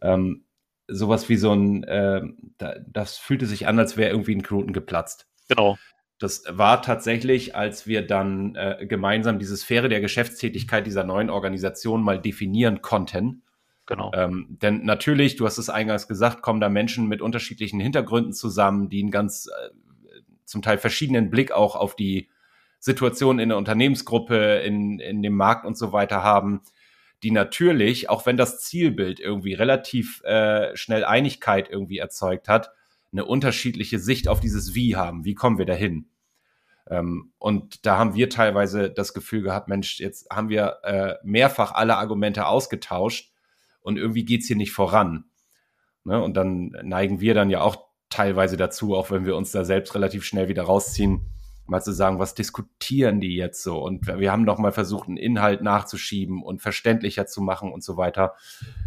Ähm, 0.00 0.44
sowas 0.86 1.28
wie 1.28 1.36
so 1.36 1.52
ein, 1.52 1.84
äh, 1.84 2.22
da, 2.58 2.76
das 2.86 3.16
fühlte 3.16 3.46
sich 3.46 3.66
an, 3.66 3.78
als 3.78 3.96
wäre 3.96 4.10
irgendwie 4.10 4.34
ein 4.34 4.42
Knoten 4.42 4.72
geplatzt. 4.72 5.26
Genau. 5.48 5.78
Das 6.18 6.44
war 6.50 6.82
tatsächlich, 6.82 7.56
als 7.56 7.86
wir 7.86 8.06
dann 8.06 8.54
äh, 8.54 8.86
gemeinsam 8.86 9.38
diese 9.38 9.56
Sphäre 9.56 9.88
der 9.88 10.00
Geschäftstätigkeit 10.00 10.86
dieser 10.86 11.04
neuen 11.04 11.30
Organisation 11.30 12.02
mal 12.02 12.20
definieren 12.20 12.82
konnten. 12.82 13.42
Genau. 13.86 14.12
Ähm, 14.14 14.46
denn 14.62 14.84
natürlich, 14.84 15.36
du 15.36 15.46
hast 15.46 15.58
es 15.58 15.70
eingangs 15.70 16.06
gesagt, 16.06 16.42
kommen 16.42 16.60
da 16.60 16.68
Menschen 16.68 17.08
mit 17.08 17.22
unterschiedlichen 17.22 17.80
Hintergründen 17.80 18.32
zusammen, 18.32 18.88
die 18.90 19.00
einen 19.00 19.10
ganz 19.10 19.48
äh, 19.48 19.70
zum 20.44 20.62
Teil 20.62 20.78
verschiedenen 20.78 21.30
Blick 21.30 21.52
auch 21.52 21.74
auf 21.74 21.96
die 21.96 22.28
Situation 22.80 23.38
in 23.38 23.50
der 23.50 23.58
Unternehmensgruppe, 23.58 24.56
in, 24.64 24.98
in 24.98 25.22
dem 25.22 25.34
Markt 25.34 25.64
und 25.64 25.78
so 25.78 25.92
weiter 25.92 26.22
haben, 26.24 26.62
die 27.22 27.30
natürlich, 27.30 28.08
auch 28.08 28.26
wenn 28.26 28.36
das 28.36 28.60
Zielbild 28.60 29.20
irgendwie 29.20 29.52
relativ 29.52 30.22
äh, 30.24 30.74
schnell 30.76 31.04
Einigkeit 31.04 31.68
irgendwie 31.70 31.98
erzeugt 31.98 32.48
hat, 32.48 32.72
eine 33.12 33.26
unterschiedliche 33.26 33.98
Sicht 33.98 34.28
auf 34.28 34.40
dieses 34.40 34.74
Wie 34.74 34.96
haben. 34.96 35.24
Wie 35.24 35.34
kommen 35.34 35.58
wir 35.58 35.66
dahin? 35.66 36.08
Ähm, 36.88 37.32
und 37.38 37.84
da 37.84 37.98
haben 37.98 38.14
wir 38.14 38.30
teilweise 38.30 38.90
das 38.90 39.12
Gefühl 39.12 39.42
gehabt, 39.42 39.68
Mensch, 39.68 40.00
jetzt 40.00 40.30
haben 40.30 40.48
wir 40.48 40.78
äh, 40.82 41.14
mehrfach 41.22 41.72
alle 41.72 41.96
Argumente 41.96 42.46
ausgetauscht 42.46 43.32
und 43.82 43.98
irgendwie 43.98 44.24
geht's 44.24 44.46
hier 44.46 44.56
nicht 44.56 44.72
voran. 44.72 45.24
Ne? 46.04 46.22
Und 46.22 46.36
dann 46.36 46.74
neigen 46.82 47.20
wir 47.20 47.34
dann 47.34 47.50
ja 47.50 47.60
auch 47.60 47.90
teilweise 48.08 48.56
dazu, 48.56 48.96
auch 48.96 49.10
wenn 49.10 49.26
wir 49.26 49.36
uns 49.36 49.52
da 49.52 49.64
selbst 49.64 49.94
relativ 49.94 50.24
schnell 50.24 50.48
wieder 50.48 50.62
rausziehen, 50.62 51.26
mal 51.70 51.80
zu 51.80 51.92
sagen, 51.92 52.18
was 52.18 52.34
diskutieren 52.34 53.20
die 53.20 53.36
jetzt 53.36 53.62
so? 53.62 53.82
Und 53.82 54.06
wir 54.06 54.30
haben 54.32 54.44
noch 54.44 54.58
mal 54.58 54.72
versucht, 54.72 55.08
einen 55.08 55.16
Inhalt 55.16 55.62
nachzuschieben 55.62 56.42
und 56.42 56.60
verständlicher 56.60 57.26
zu 57.26 57.40
machen 57.40 57.72
und 57.72 57.82
so 57.82 57.96
weiter. 57.96 58.34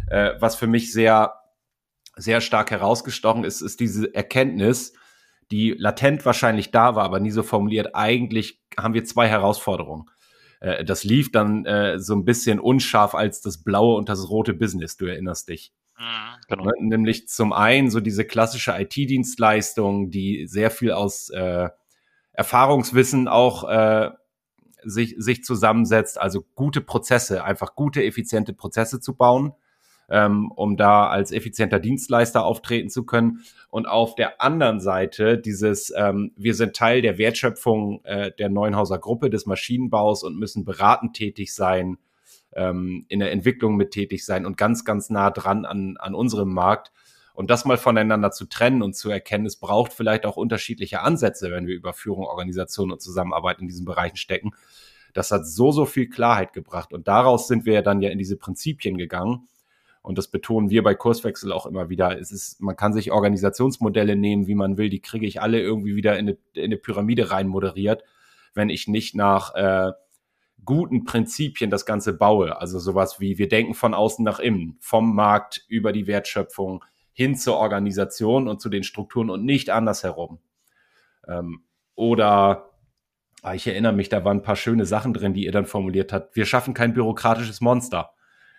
Äh, 0.08 0.32
was 0.38 0.56
für 0.56 0.66
mich 0.66 0.92
sehr, 0.92 1.34
sehr 2.16 2.40
stark 2.40 2.70
herausgestochen 2.70 3.44
ist, 3.44 3.60
ist 3.60 3.80
diese 3.80 4.14
Erkenntnis, 4.14 4.92
die 5.50 5.74
latent 5.76 6.24
wahrscheinlich 6.24 6.70
da 6.70 6.94
war, 6.94 7.04
aber 7.04 7.20
nie 7.20 7.30
so 7.30 7.42
formuliert. 7.42 7.94
Eigentlich 7.94 8.62
haben 8.78 8.94
wir 8.94 9.04
zwei 9.04 9.28
Herausforderungen. 9.28 10.10
Äh, 10.60 10.84
das 10.84 11.04
lief 11.04 11.32
dann 11.32 11.64
äh, 11.66 11.98
so 11.98 12.14
ein 12.14 12.24
bisschen 12.24 12.60
unscharf 12.60 13.14
als 13.14 13.40
das 13.40 13.62
blaue 13.62 13.96
und 13.96 14.08
das 14.08 14.28
rote 14.30 14.54
Business, 14.54 14.96
du 14.96 15.06
erinnerst 15.06 15.48
dich. 15.48 15.72
Mhm, 15.98 16.40
genau. 16.48 16.64
Ne, 16.64 16.72
nämlich 16.80 17.28
zum 17.28 17.52
einen 17.52 17.90
so 17.90 18.00
diese 18.00 18.24
klassische 18.24 18.74
IT-Dienstleistung, 18.78 20.10
die 20.10 20.46
sehr 20.46 20.70
viel 20.70 20.92
aus 20.92 21.30
äh, 21.30 21.68
Erfahrungswissen 22.34 23.28
auch 23.28 23.68
äh, 23.68 24.10
sich, 24.82 25.14
sich 25.18 25.44
zusammensetzt, 25.44 26.20
also 26.20 26.44
gute 26.54 26.80
Prozesse, 26.80 27.44
einfach 27.44 27.74
gute, 27.74 28.04
effiziente 28.04 28.52
Prozesse 28.52 29.00
zu 29.00 29.16
bauen, 29.16 29.52
ähm, 30.10 30.52
um 30.54 30.76
da 30.76 31.06
als 31.08 31.32
effizienter 31.32 31.80
Dienstleister 31.80 32.44
auftreten 32.44 32.90
zu 32.90 33.06
können. 33.06 33.40
Und 33.70 33.86
auf 33.86 34.14
der 34.14 34.42
anderen 34.42 34.80
Seite 34.80 35.38
dieses, 35.38 35.92
ähm, 35.96 36.32
wir 36.36 36.54
sind 36.54 36.76
Teil 36.76 37.00
der 37.02 37.18
Wertschöpfung 37.18 38.04
äh, 38.04 38.30
der 38.38 38.50
Neuenhauser 38.50 38.98
Gruppe 38.98 39.30
des 39.30 39.46
Maschinenbaus 39.46 40.22
und 40.22 40.38
müssen 40.38 40.64
beratend 40.64 41.16
tätig 41.16 41.54
sein, 41.54 41.96
ähm, 42.52 43.06
in 43.08 43.20
der 43.20 43.32
Entwicklung 43.32 43.76
mit 43.76 43.92
tätig 43.92 44.24
sein 44.24 44.46
und 44.46 44.56
ganz, 44.56 44.84
ganz 44.84 45.10
nah 45.10 45.30
dran 45.30 45.64
an, 45.64 45.96
an 45.98 46.14
unserem 46.14 46.52
Markt. 46.52 46.92
Und 47.34 47.50
das 47.50 47.64
mal 47.64 47.76
voneinander 47.76 48.30
zu 48.30 48.46
trennen 48.46 48.80
und 48.80 48.94
zu 48.94 49.10
erkennen, 49.10 49.44
es 49.44 49.56
braucht 49.56 49.92
vielleicht 49.92 50.24
auch 50.24 50.36
unterschiedliche 50.36 51.00
Ansätze, 51.00 51.50
wenn 51.50 51.66
wir 51.66 51.74
über 51.74 51.92
Führung, 51.92 52.24
Organisation 52.26 52.92
und 52.92 53.02
Zusammenarbeit 53.02 53.58
in 53.58 53.66
diesen 53.66 53.84
Bereichen 53.84 54.16
stecken. 54.16 54.52
Das 55.14 55.32
hat 55.32 55.44
so, 55.46 55.72
so 55.72 55.84
viel 55.84 56.08
Klarheit 56.08 56.52
gebracht. 56.52 56.92
Und 56.92 57.08
daraus 57.08 57.48
sind 57.48 57.66
wir 57.66 57.74
ja 57.74 57.82
dann 57.82 58.00
ja 58.00 58.10
in 58.10 58.18
diese 58.18 58.36
Prinzipien 58.36 58.96
gegangen. 58.96 59.48
Und 60.00 60.16
das 60.16 60.28
betonen 60.28 60.70
wir 60.70 60.84
bei 60.84 60.94
Kurswechsel 60.94 61.50
auch 61.50 61.66
immer 61.66 61.88
wieder. 61.88 62.18
Es 62.18 62.30
ist, 62.30 62.60
man 62.60 62.76
kann 62.76 62.92
sich 62.92 63.10
Organisationsmodelle 63.10 64.14
nehmen, 64.14 64.46
wie 64.46 64.54
man 64.54 64.78
will. 64.78 64.88
Die 64.88 65.00
kriege 65.00 65.26
ich 65.26 65.40
alle 65.40 65.60
irgendwie 65.60 65.96
wieder 65.96 66.16
in 66.18 66.28
eine, 66.28 66.38
in 66.52 66.64
eine 66.64 66.76
Pyramide 66.76 67.32
rein 67.32 67.48
moderiert, 67.48 68.04
wenn 68.54 68.68
ich 68.68 68.86
nicht 68.86 69.16
nach 69.16 69.54
äh, 69.54 69.92
guten 70.64 71.04
Prinzipien 71.04 71.70
das 71.70 71.84
Ganze 71.84 72.12
baue. 72.12 72.60
Also 72.60 72.78
sowas 72.78 73.18
wie 73.18 73.38
wir 73.38 73.48
denken 73.48 73.74
von 73.74 73.92
außen 73.92 74.24
nach 74.24 74.38
innen, 74.38 74.76
vom 74.78 75.16
Markt 75.16 75.64
über 75.68 75.90
die 75.90 76.06
Wertschöpfung 76.06 76.84
hin 77.14 77.36
zur 77.36 77.56
Organisation 77.56 78.48
und 78.48 78.60
zu 78.60 78.68
den 78.68 78.84
Strukturen 78.84 79.30
und 79.30 79.44
nicht 79.44 79.70
andersherum. 79.70 80.40
Ähm, 81.26 81.64
oder 81.94 82.70
ah, 83.42 83.54
ich 83.54 83.66
erinnere 83.66 83.92
mich, 83.92 84.08
da 84.08 84.24
waren 84.24 84.38
ein 84.38 84.42
paar 84.42 84.56
schöne 84.56 84.84
Sachen 84.84 85.14
drin, 85.14 85.32
die 85.32 85.44
ihr 85.44 85.52
dann 85.52 85.64
formuliert 85.64 86.12
habt. 86.12 86.36
Wir 86.36 86.44
schaffen 86.44 86.74
kein 86.74 86.92
bürokratisches 86.92 87.60
Monster. 87.60 88.10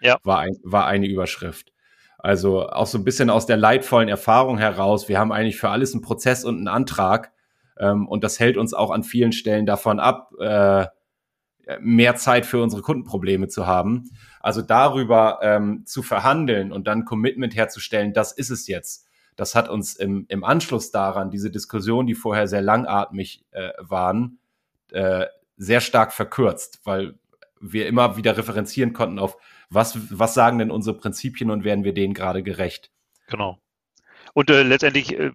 Ja. 0.01 0.17
War, 0.23 0.39
ein, 0.39 0.55
war 0.63 0.87
eine 0.87 1.07
Überschrift. 1.07 1.73
Also 2.17 2.67
auch 2.69 2.87
so 2.87 2.97
ein 2.97 3.03
bisschen 3.03 3.29
aus 3.29 3.45
der 3.45 3.57
leidvollen 3.57 4.09
Erfahrung 4.09 4.57
heraus. 4.57 5.09
Wir 5.09 5.19
haben 5.19 5.31
eigentlich 5.31 5.57
für 5.57 5.69
alles 5.69 5.93
einen 5.93 6.01
Prozess 6.01 6.43
und 6.43 6.57
einen 6.57 6.67
Antrag. 6.67 7.33
Ähm, 7.77 8.07
und 8.07 8.23
das 8.23 8.39
hält 8.39 8.57
uns 8.57 8.73
auch 8.73 8.89
an 8.89 9.03
vielen 9.03 9.31
Stellen 9.31 9.65
davon 9.65 9.99
ab, 9.99 10.31
äh, 10.39 10.87
mehr 11.79 12.15
Zeit 12.15 12.45
für 12.45 12.61
unsere 12.61 12.81
Kundenprobleme 12.81 13.47
zu 13.47 13.67
haben. 13.67 14.11
Also 14.45 14.61
darüber 14.61 15.39
ähm, 15.41 15.87
zu 15.87 16.03
verhandeln 16.03 16.71
und 16.71 16.85
dann 16.85 17.03
Commitment 17.03 17.55
herzustellen, 17.55 18.13
das 18.13 18.31
ist 18.31 18.51
es 18.51 18.67
jetzt. 18.67 19.07
Das 19.35 19.55
hat 19.55 19.69
uns 19.69 19.95
im, 19.95 20.27
im 20.29 20.43
Anschluss 20.43 20.91
daran, 20.91 21.31
diese 21.31 21.49
Diskussion, 21.49 22.05
die 22.05 22.13
vorher 22.13 22.47
sehr 22.47 22.61
langatmig 22.61 23.43
äh, 23.49 23.71
waren, 23.79 24.37
äh, 24.91 25.25
sehr 25.57 25.81
stark 25.81 26.13
verkürzt, 26.13 26.79
weil 26.83 27.17
wir 27.59 27.87
immer 27.87 28.17
wieder 28.17 28.37
referenzieren 28.37 28.93
konnten 28.93 29.17
auf, 29.17 29.35
was, 29.71 29.97
was 30.15 30.35
sagen 30.35 30.59
denn 30.59 30.69
unsere 30.69 30.95
Prinzipien 30.95 31.49
und 31.49 31.63
werden 31.63 31.83
wir 31.83 31.95
denen 31.95 32.13
gerade 32.13 32.43
gerecht. 32.43 32.91
Genau. 33.25 33.57
Und 34.35 34.49
äh, 34.49 34.63
letztendlich, 34.63 35.17
äh, 35.17 35.31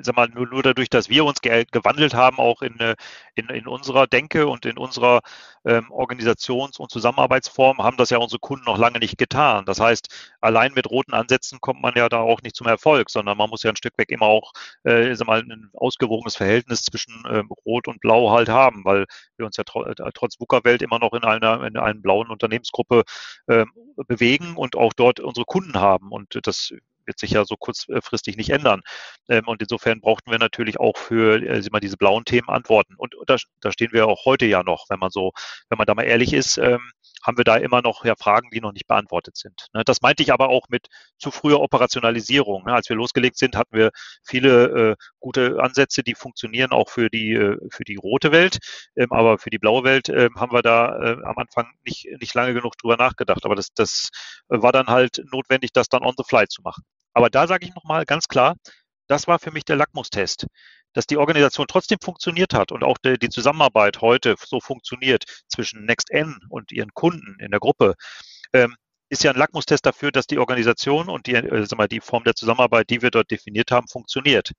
sag 0.00 0.14
mal, 0.14 0.28
nur, 0.28 0.46
nur 0.46 0.62
dadurch, 0.62 0.88
dass 0.88 1.08
wir 1.08 1.24
uns 1.24 1.40
ge 1.40 1.64
gewandelt 1.72 2.14
haben, 2.14 2.38
auch 2.38 2.62
in, 2.62 2.78
äh, 2.78 2.94
in, 3.34 3.48
in 3.48 3.66
unserer 3.66 4.06
Denke 4.06 4.46
und 4.46 4.64
in 4.64 4.78
unserer 4.78 5.22
ähm, 5.64 5.90
Organisations- 5.90 6.78
und 6.78 6.88
Zusammenarbeitsform, 6.92 7.78
haben 7.78 7.96
das 7.96 8.10
ja 8.10 8.18
unsere 8.18 8.38
Kunden 8.38 8.64
noch 8.66 8.78
lange 8.78 9.00
nicht 9.00 9.18
getan. 9.18 9.64
Das 9.64 9.80
heißt, 9.80 10.34
allein 10.40 10.72
mit 10.72 10.88
roten 10.88 11.14
Ansätzen 11.14 11.60
kommt 11.60 11.82
man 11.82 11.94
ja 11.96 12.08
da 12.08 12.20
auch 12.20 12.40
nicht 12.42 12.54
zum 12.54 12.68
Erfolg, 12.68 13.10
sondern 13.10 13.36
man 13.36 13.50
muss 13.50 13.64
ja 13.64 13.70
ein 13.70 13.76
Stück 13.76 13.98
weg 13.98 14.10
immer 14.10 14.26
auch, 14.26 14.52
äh, 14.84 15.16
sag 15.16 15.26
mal, 15.26 15.40
ein 15.40 15.70
ausgewogenes 15.74 16.36
Verhältnis 16.36 16.82
zwischen 16.84 17.24
ähm, 17.28 17.50
Rot 17.66 17.88
und 17.88 18.00
Blau 18.00 18.30
halt 18.30 18.48
haben, 18.48 18.84
weil 18.84 19.06
wir 19.36 19.46
uns 19.46 19.56
ja 19.56 19.64
tr 19.64 19.84
äh, 19.88 20.12
trotz 20.14 20.38
VUCA-Welt 20.38 20.82
immer 20.82 21.00
noch 21.00 21.12
in 21.12 21.24
einer, 21.24 21.64
in 21.66 21.76
einer 21.76 22.00
blauen 22.00 22.28
Unternehmensgruppe 22.30 23.02
ähm, 23.48 23.72
bewegen 24.06 24.56
und 24.56 24.76
auch 24.76 24.92
dort 24.92 25.18
unsere 25.18 25.44
Kunden 25.44 25.80
haben. 25.80 26.12
Und 26.12 26.38
das 26.46 26.72
wird 27.08 27.18
sich 27.18 27.32
ja 27.32 27.44
so 27.44 27.56
kurzfristig 27.56 28.36
nicht 28.36 28.50
ändern. 28.50 28.82
Ähm, 29.28 29.48
und 29.48 29.60
insofern 29.60 30.00
brauchten 30.00 30.30
wir 30.30 30.38
natürlich 30.38 30.78
auch 30.78 30.96
für 30.96 31.42
äh, 31.42 31.62
mal 31.72 31.80
diese 31.80 31.96
blauen 31.96 32.24
Themen 32.24 32.48
Antworten. 32.48 32.94
Und 32.96 33.16
da, 33.26 33.36
da 33.60 33.72
stehen 33.72 33.92
wir 33.92 34.06
auch 34.06 34.24
heute 34.24 34.46
ja 34.46 34.62
noch, 34.62 34.86
wenn 34.88 35.00
man 35.00 35.10
so, 35.10 35.32
wenn 35.68 35.78
man 35.78 35.86
da 35.86 35.94
mal 35.94 36.04
ehrlich 36.04 36.32
ist, 36.32 36.58
ähm, 36.58 36.92
haben 37.22 37.36
wir 37.36 37.44
da 37.44 37.56
immer 37.56 37.82
noch 37.82 38.04
ja, 38.04 38.14
Fragen, 38.16 38.50
die 38.50 38.60
noch 38.60 38.72
nicht 38.72 38.86
beantwortet 38.86 39.36
sind. 39.36 39.68
Ne? 39.74 39.82
Das 39.84 40.02
meinte 40.02 40.22
ich 40.22 40.32
aber 40.32 40.50
auch 40.50 40.68
mit 40.68 40.86
zu 41.18 41.30
früher 41.30 41.60
Operationalisierung. 41.60 42.64
Ne? 42.64 42.74
Als 42.74 42.88
wir 42.88 42.96
losgelegt 42.96 43.36
sind, 43.36 43.56
hatten 43.56 43.76
wir 43.76 43.90
viele 44.22 44.92
äh, 44.92 44.96
gute 45.18 45.60
Ansätze, 45.60 46.02
die 46.02 46.14
funktionieren 46.14 46.70
auch 46.70 46.88
für 46.90 47.10
die, 47.10 47.32
äh, 47.32 47.58
für 47.70 47.84
die 47.84 47.96
rote 47.96 48.30
Welt. 48.30 48.58
Ähm, 48.96 49.10
aber 49.10 49.38
für 49.38 49.50
die 49.50 49.58
blaue 49.58 49.84
Welt 49.84 50.08
haben 50.08 50.52
wir 50.52 50.62
da 50.62 51.18
am 51.24 51.38
Anfang 51.38 51.70
nicht, 51.84 52.08
nicht 52.20 52.34
lange 52.34 52.54
genug 52.54 52.76
drüber 52.78 52.96
nachgedacht. 52.96 53.44
Aber 53.44 53.54
das, 53.54 53.72
das 53.74 54.10
war 54.48 54.72
dann 54.72 54.86
halt 54.88 55.22
notwendig, 55.32 55.72
das 55.72 55.88
dann 55.88 56.02
on 56.02 56.14
the 56.16 56.24
fly 56.26 56.46
zu 56.48 56.62
machen. 56.62 56.84
Aber 57.18 57.30
da 57.30 57.48
sage 57.48 57.66
ich 57.66 57.74
nochmal 57.74 58.04
ganz 58.04 58.28
klar, 58.28 58.54
das 59.08 59.26
war 59.26 59.40
für 59.40 59.50
mich 59.50 59.64
der 59.64 59.74
Lackmustest, 59.74 60.46
dass 60.92 61.04
die 61.04 61.16
Organisation 61.16 61.66
trotzdem 61.66 61.98
funktioniert 62.00 62.54
hat 62.54 62.70
und 62.70 62.84
auch 62.84 62.96
die, 62.96 63.28
Zusammenarbeit 63.28 64.00
heute 64.02 64.36
so 64.38 64.60
funktioniert 64.60 65.24
zwischen 65.48 65.84
NextN 65.84 66.38
und 66.48 66.70
ihren 66.70 66.94
Kunden 66.94 67.36
in 67.40 67.50
der 67.50 67.58
Gruppe. 67.58 67.96
Ähm, 68.52 68.76
ist 69.08 69.24
ja 69.24 69.32
ein 69.32 69.36
Lackmustest 69.36 69.84
dafür, 69.84 70.12
dass 70.12 70.28
die 70.28 70.38
Organisation 70.38 71.08
und 71.08 71.26
die, 71.26 71.34
äh, 71.34 71.66
sag 71.66 71.76
mal, 71.76 71.88
die 71.88 71.98
Form 71.98 72.22
der 72.22 72.36
Zusammenarbeit, 72.36 72.88
die 72.88 73.02
wir 73.02 73.10
dort 73.10 73.32
definiert 73.32 73.72
haben, 73.72 73.88
funktioniert. 73.88 74.52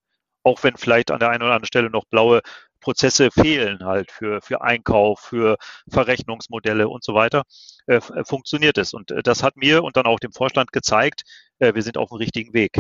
Auch 0.44 0.62
wenn 0.62 0.76
vielleicht 0.76 1.12
an 1.12 1.20
der 1.22 1.30
einen 1.30 1.44
oder 1.44 1.54
anderen 1.54 1.68
Stelle 1.68 1.90
noch 1.90 2.04
blaue 2.10 2.42
Prozesse 2.80 3.30
fehlen 3.32 3.80
halt 3.84 4.12
für, 4.12 4.42
für 4.42 4.62
Einkauf, 4.62 5.20
für 5.20 5.58
Verrechnungsmodelle 5.90 6.88
und 6.88 7.04
so 7.04 7.14
weiter, 7.14 7.44
äh, 7.88 7.96
äh, 7.96 8.24
funktioniert 8.26 8.78
es. 8.78 8.94
Und 8.94 9.12
äh, 9.12 9.24
das 9.24 9.44
hat 9.44 9.58
mir 9.58 9.84
und 9.84 9.98
dann 9.98 10.06
auch 10.06 10.20
dem 10.20 10.32
Vorstand 10.32 10.72
gezeigt, 10.72 11.24
äh, 11.60 11.74
wir 11.74 11.84
sind 11.84 11.98
auf 11.98 12.10
dem 12.10 12.18
richtigen 12.18 12.54
Weg. 12.54 12.80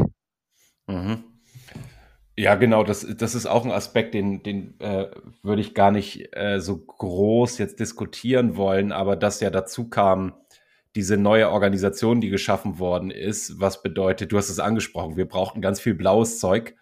Mhm. 0.87 1.23
Ja, 2.35 2.55
genau, 2.55 2.85
das, 2.85 3.05
das 3.17 3.35
ist 3.35 3.47
auch 3.47 3.65
ein 3.65 3.71
Aspekt, 3.71 4.13
den, 4.13 4.43
den 4.43 4.79
äh, 4.79 5.07
würde 5.43 5.61
ich 5.61 5.73
gar 5.73 5.91
nicht 5.91 6.29
äh, 6.31 6.61
so 6.61 6.77
groß 6.77 7.57
jetzt 7.57 7.81
diskutieren 7.81 8.55
wollen, 8.55 8.93
aber 8.93 9.17
dass 9.17 9.41
ja 9.41 9.49
dazu 9.49 9.89
kam, 9.89 10.35
diese 10.95 11.17
neue 11.17 11.49
Organisation, 11.49 12.21
die 12.21 12.29
geschaffen 12.29 12.79
worden 12.79 13.11
ist, 13.11 13.59
was 13.59 13.83
bedeutet, 13.83 14.31
du 14.31 14.37
hast 14.37 14.49
es 14.49 14.59
angesprochen, 14.59 15.17
wir 15.17 15.27
brauchten 15.27 15.61
ganz 15.61 15.81
viel 15.81 15.95
blaues 15.95 16.39
Zeug 16.39 16.75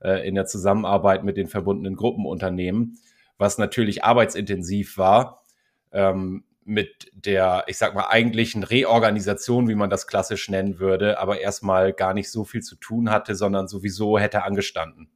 äh, 0.00 0.26
in 0.26 0.34
der 0.34 0.46
Zusammenarbeit 0.46 1.24
mit 1.24 1.36
den 1.36 1.48
verbundenen 1.48 1.96
Gruppenunternehmen, 1.96 2.98
was 3.38 3.58
natürlich 3.58 4.04
arbeitsintensiv 4.04 4.98
war. 4.98 5.44
Ähm, 5.92 6.44
mit 6.64 7.10
der, 7.12 7.64
ich 7.66 7.78
sag 7.78 7.94
mal, 7.94 8.08
eigentlichen 8.08 8.62
Reorganisation, 8.62 9.68
wie 9.68 9.74
man 9.74 9.90
das 9.90 10.06
klassisch 10.06 10.48
nennen 10.48 10.78
würde, 10.78 11.18
aber 11.18 11.40
erstmal 11.40 11.92
gar 11.92 12.14
nicht 12.14 12.30
so 12.30 12.44
viel 12.44 12.62
zu 12.62 12.76
tun 12.76 13.10
hatte, 13.10 13.34
sondern 13.34 13.66
sowieso 13.66 14.18
hätte 14.18 14.44
angestanden. 14.44 15.10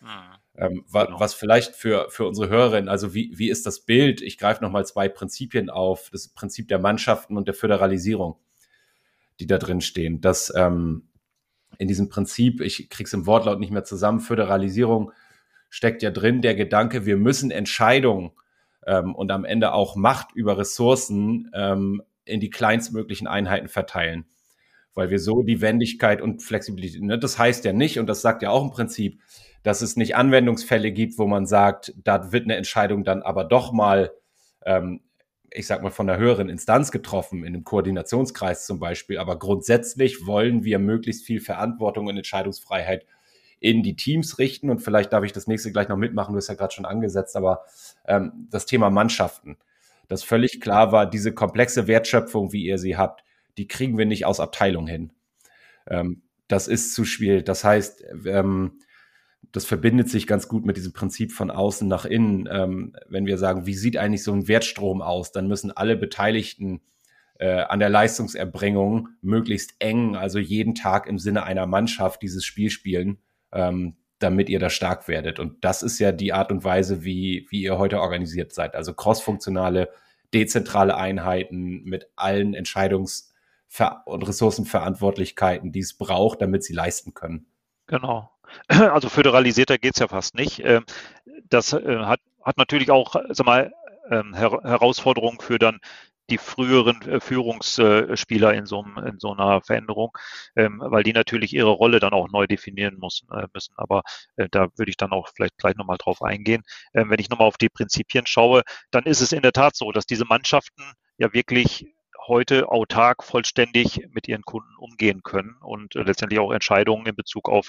Mhm. 0.00 0.06
Ähm, 0.54 0.84
wa 0.88 1.04
genau. 1.04 1.18
Was 1.18 1.34
vielleicht 1.34 1.74
für, 1.74 2.10
für 2.10 2.26
unsere 2.26 2.48
Hörerinnen, 2.48 2.88
also 2.88 3.14
wie, 3.14 3.32
wie 3.34 3.48
ist 3.48 3.64
das 3.66 3.80
Bild? 3.80 4.20
Ich 4.20 4.36
greife 4.36 4.62
nochmal 4.62 4.84
zwei 4.84 5.08
Prinzipien 5.08 5.70
auf, 5.70 6.10
das 6.10 6.28
Prinzip 6.28 6.68
der 6.68 6.78
Mannschaften 6.78 7.36
und 7.36 7.48
der 7.48 7.54
Föderalisierung, 7.54 8.36
die 9.40 9.46
da 9.46 9.58
drin 9.58 9.80
stehen. 9.80 10.20
Das 10.20 10.52
ähm, 10.54 11.08
in 11.82 11.88
diesem 11.88 12.08
Prinzip, 12.08 12.60
ich 12.60 12.88
krieg's 12.90 13.12
im 13.12 13.26
Wortlaut 13.26 13.58
nicht 13.58 13.72
mehr 13.72 13.82
zusammen, 13.82 14.20
Föderalisierung 14.20 15.10
steckt 15.68 16.02
ja 16.02 16.12
drin 16.12 16.40
der 16.40 16.54
Gedanke, 16.54 17.06
wir 17.06 17.16
müssen 17.16 17.50
Entscheidungen 17.50 18.30
ähm, 18.86 19.16
und 19.16 19.32
am 19.32 19.44
Ende 19.44 19.72
auch 19.72 19.96
Macht 19.96 20.32
über 20.32 20.56
Ressourcen 20.56 21.50
ähm, 21.54 22.00
in 22.24 22.38
die 22.38 22.50
kleinstmöglichen 22.50 23.26
Einheiten 23.26 23.66
verteilen. 23.66 24.26
Weil 24.94 25.10
wir 25.10 25.18
so 25.18 25.42
die 25.42 25.60
Wendigkeit 25.60 26.20
und 26.20 26.40
Flexibilität, 26.40 27.02
ne? 27.02 27.18
das 27.18 27.36
heißt 27.36 27.64
ja 27.64 27.72
nicht, 27.72 27.98
und 27.98 28.06
das 28.06 28.22
sagt 28.22 28.42
ja 28.42 28.50
auch 28.50 28.62
im 28.62 28.70
Prinzip, 28.70 29.20
dass 29.64 29.82
es 29.82 29.96
nicht 29.96 30.14
Anwendungsfälle 30.14 30.92
gibt, 30.92 31.18
wo 31.18 31.26
man 31.26 31.46
sagt, 31.46 31.94
da 31.96 32.30
wird 32.30 32.44
eine 32.44 32.54
Entscheidung 32.54 33.02
dann 33.02 33.22
aber 33.22 33.42
doch 33.42 33.72
mal 33.72 34.12
ähm, 34.64 35.00
ich 35.54 35.66
sag 35.66 35.82
mal, 35.82 35.90
von 35.90 36.08
einer 36.08 36.18
höheren 36.18 36.48
Instanz 36.48 36.90
getroffen, 36.90 37.44
in 37.44 37.54
einem 37.54 37.64
Koordinationskreis 37.64 38.66
zum 38.66 38.78
Beispiel. 38.78 39.18
Aber 39.18 39.38
grundsätzlich 39.38 40.26
wollen 40.26 40.64
wir 40.64 40.78
möglichst 40.78 41.24
viel 41.24 41.40
Verantwortung 41.40 42.06
und 42.06 42.16
Entscheidungsfreiheit 42.16 43.06
in 43.60 43.82
die 43.82 43.96
Teams 43.96 44.38
richten. 44.38 44.70
Und 44.70 44.80
vielleicht 44.80 45.12
darf 45.12 45.24
ich 45.24 45.32
das 45.32 45.46
nächste 45.46 45.72
gleich 45.72 45.88
noch 45.88 45.96
mitmachen, 45.96 46.32
du 46.32 46.38
hast 46.38 46.48
ja 46.48 46.54
gerade 46.54 46.74
schon 46.74 46.84
angesetzt, 46.84 47.36
aber 47.36 47.64
ähm, 48.06 48.48
das 48.50 48.66
Thema 48.66 48.90
Mannschaften, 48.90 49.56
das 50.08 50.22
völlig 50.22 50.60
klar 50.60 50.92
war, 50.92 51.08
diese 51.08 51.32
komplexe 51.32 51.86
Wertschöpfung, 51.86 52.52
wie 52.52 52.64
ihr 52.64 52.78
sie 52.78 52.96
habt, 52.96 53.24
die 53.56 53.68
kriegen 53.68 53.96
wir 53.98 54.06
nicht 54.06 54.26
aus 54.26 54.40
Abteilung 54.40 54.86
hin. 54.86 55.12
Ähm, 55.86 56.22
das 56.48 56.68
ist 56.68 56.94
zu 56.94 57.04
schwierig. 57.04 57.44
Das 57.44 57.64
heißt, 57.64 58.04
ähm, 58.26 58.78
das 59.52 59.66
verbindet 59.66 60.08
sich 60.08 60.26
ganz 60.26 60.48
gut 60.48 60.64
mit 60.64 60.78
diesem 60.78 60.94
Prinzip 60.94 61.30
von 61.30 61.50
außen 61.50 61.86
nach 61.86 62.06
innen. 62.06 62.48
Ähm, 62.50 62.96
wenn 63.08 63.26
wir 63.26 63.36
sagen, 63.36 63.66
wie 63.66 63.74
sieht 63.74 63.98
eigentlich 63.98 64.22
so 64.22 64.32
ein 64.32 64.48
Wertstrom 64.48 65.02
aus, 65.02 65.30
dann 65.30 65.46
müssen 65.46 65.70
alle 65.70 65.96
Beteiligten 65.96 66.80
äh, 67.38 67.60
an 67.60 67.78
der 67.78 67.90
Leistungserbringung 67.90 69.10
möglichst 69.20 69.74
eng, 69.78 70.16
also 70.16 70.38
jeden 70.38 70.74
Tag 70.74 71.06
im 71.06 71.18
Sinne 71.18 71.42
einer 71.42 71.66
Mannschaft 71.66 72.22
dieses 72.22 72.44
Spiel 72.44 72.70
spielen, 72.70 73.18
ähm, 73.52 73.96
damit 74.18 74.48
ihr 74.48 74.58
da 74.58 74.70
stark 74.70 75.06
werdet. 75.06 75.38
Und 75.38 75.64
das 75.64 75.82
ist 75.82 75.98
ja 75.98 76.12
die 76.12 76.32
Art 76.32 76.50
und 76.50 76.64
Weise, 76.64 77.04
wie, 77.04 77.46
wie 77.50 77.62
ihr 77.62 77.76
heute 77.76 78.00
organisiert 78.00 78.52
seid. 78.52 78.74
Also 78.74 78.94
crossfunktionale, 78.94 79.90
dezentrale 80.32 80.96
Einheiten 80.96 81.84
mit 81.84 82.08
allen 82.16 82.54
Entscheidungs- 82.54 83.32
und 84.06 84.26
Ressourcenverantwortlichkeiten, 84.26 85.72
die 85.72 85.80
es 85.80 85.94
braucht, 85.94 86.40
damit 86.40 86.62
sie 86.64 86.74
leisten 86.74 87.12
können. 87.12 87.46
Genau. 87.86 88.31
Also 88.68 89.08
föderalisierter 89.08 89.78
geht 89.78 89.94
es 89.94 90.00
ja 90.00 90.08
fast 90.08 90.34
nicht. 90.34 90.60
Ähm, 90.64 90.84
das 91.48 91.72
äh, 91.72 91.98
hat, 91.98 92.20
hat 92.42 92.56
natürlich 92.58 92.90
auch 92.90 93.14
sag 93.30 93.46
mal, 93.46 93.72
ähm, 94.10 94.34
Herausforderungen 94.34 95.40
für 95.40 95.58
dann 95.58 95.78
die 96.30 96.38
früheren 96.38 97.02
äh, 97.02 97.20
Führungsspieler 97.20 98.54
in 98.54 98.66
so, 98.66 98.84
in 99.04 99.18
so 99.18 99.32
einer 99.32 99.60
Veränderung, 99.60 100.16
ähm, 100.56 100.80
weil 100.84 101.02
die 101.02 101.12
natürlich 101.12 101.52
ihre 101.52 101.70
Rolle 101.70 102.00
dann 102.00 102.12
auch 102.12 102.28
neu 102.30 102.46
definieren 102.46 102.98
müssen. 102.98 103.28
Äh, 103.32 103.48
müssen. 103.52 103.74
Aber 103.76 104.02
da 104.50 104.68
würde 104.76 104.90
ich 104.90 104.96
dann 104.96 105.12
auch 105.12 105.28
vielleicht 105.34 105.58
gleich 105.58 105.76
nochmal 105.76 105.98
drauf 105.98 106.22
eingehen. 106.22 106.62
Wenn 106.92 107.18
ich 107.20 107.28
nochmal 107.28 107.48
auf 107.48 107.58
die 107.58 107.68
Prinzipien 107.68 108.26
schaue, 108.26 108.62
dann 108.90 109.04
ist 109.04 109.20
es 109.20 109.32
in 109.32 109.42
der 109.42 109.52
Tat 109.52 109.76
so, 109.76 109.92
dass 109.92 110.06
diese 110.06 110.24
Mannschaften 110.24 110.82
ja 111.18 111.32
wirklich 111.32 111.86
heute 112.26 112.68
autark 112.68 113.24
vollständig 113.24 114.06
mit 114.10 114.28
ihren 114.28 114.42
Kunden 114.42 114.74
umgehen 114.76 115.22
können 115.22 115.56
und 115.60 115.96
äh, 115.96 116.02
letztendlich 116.02 116.40
auch 116.40 116.52
Entscheidungen 116.52 117.06
in 117.06 117.16
Bezug 117.16 117.48
auf 117.48 117.68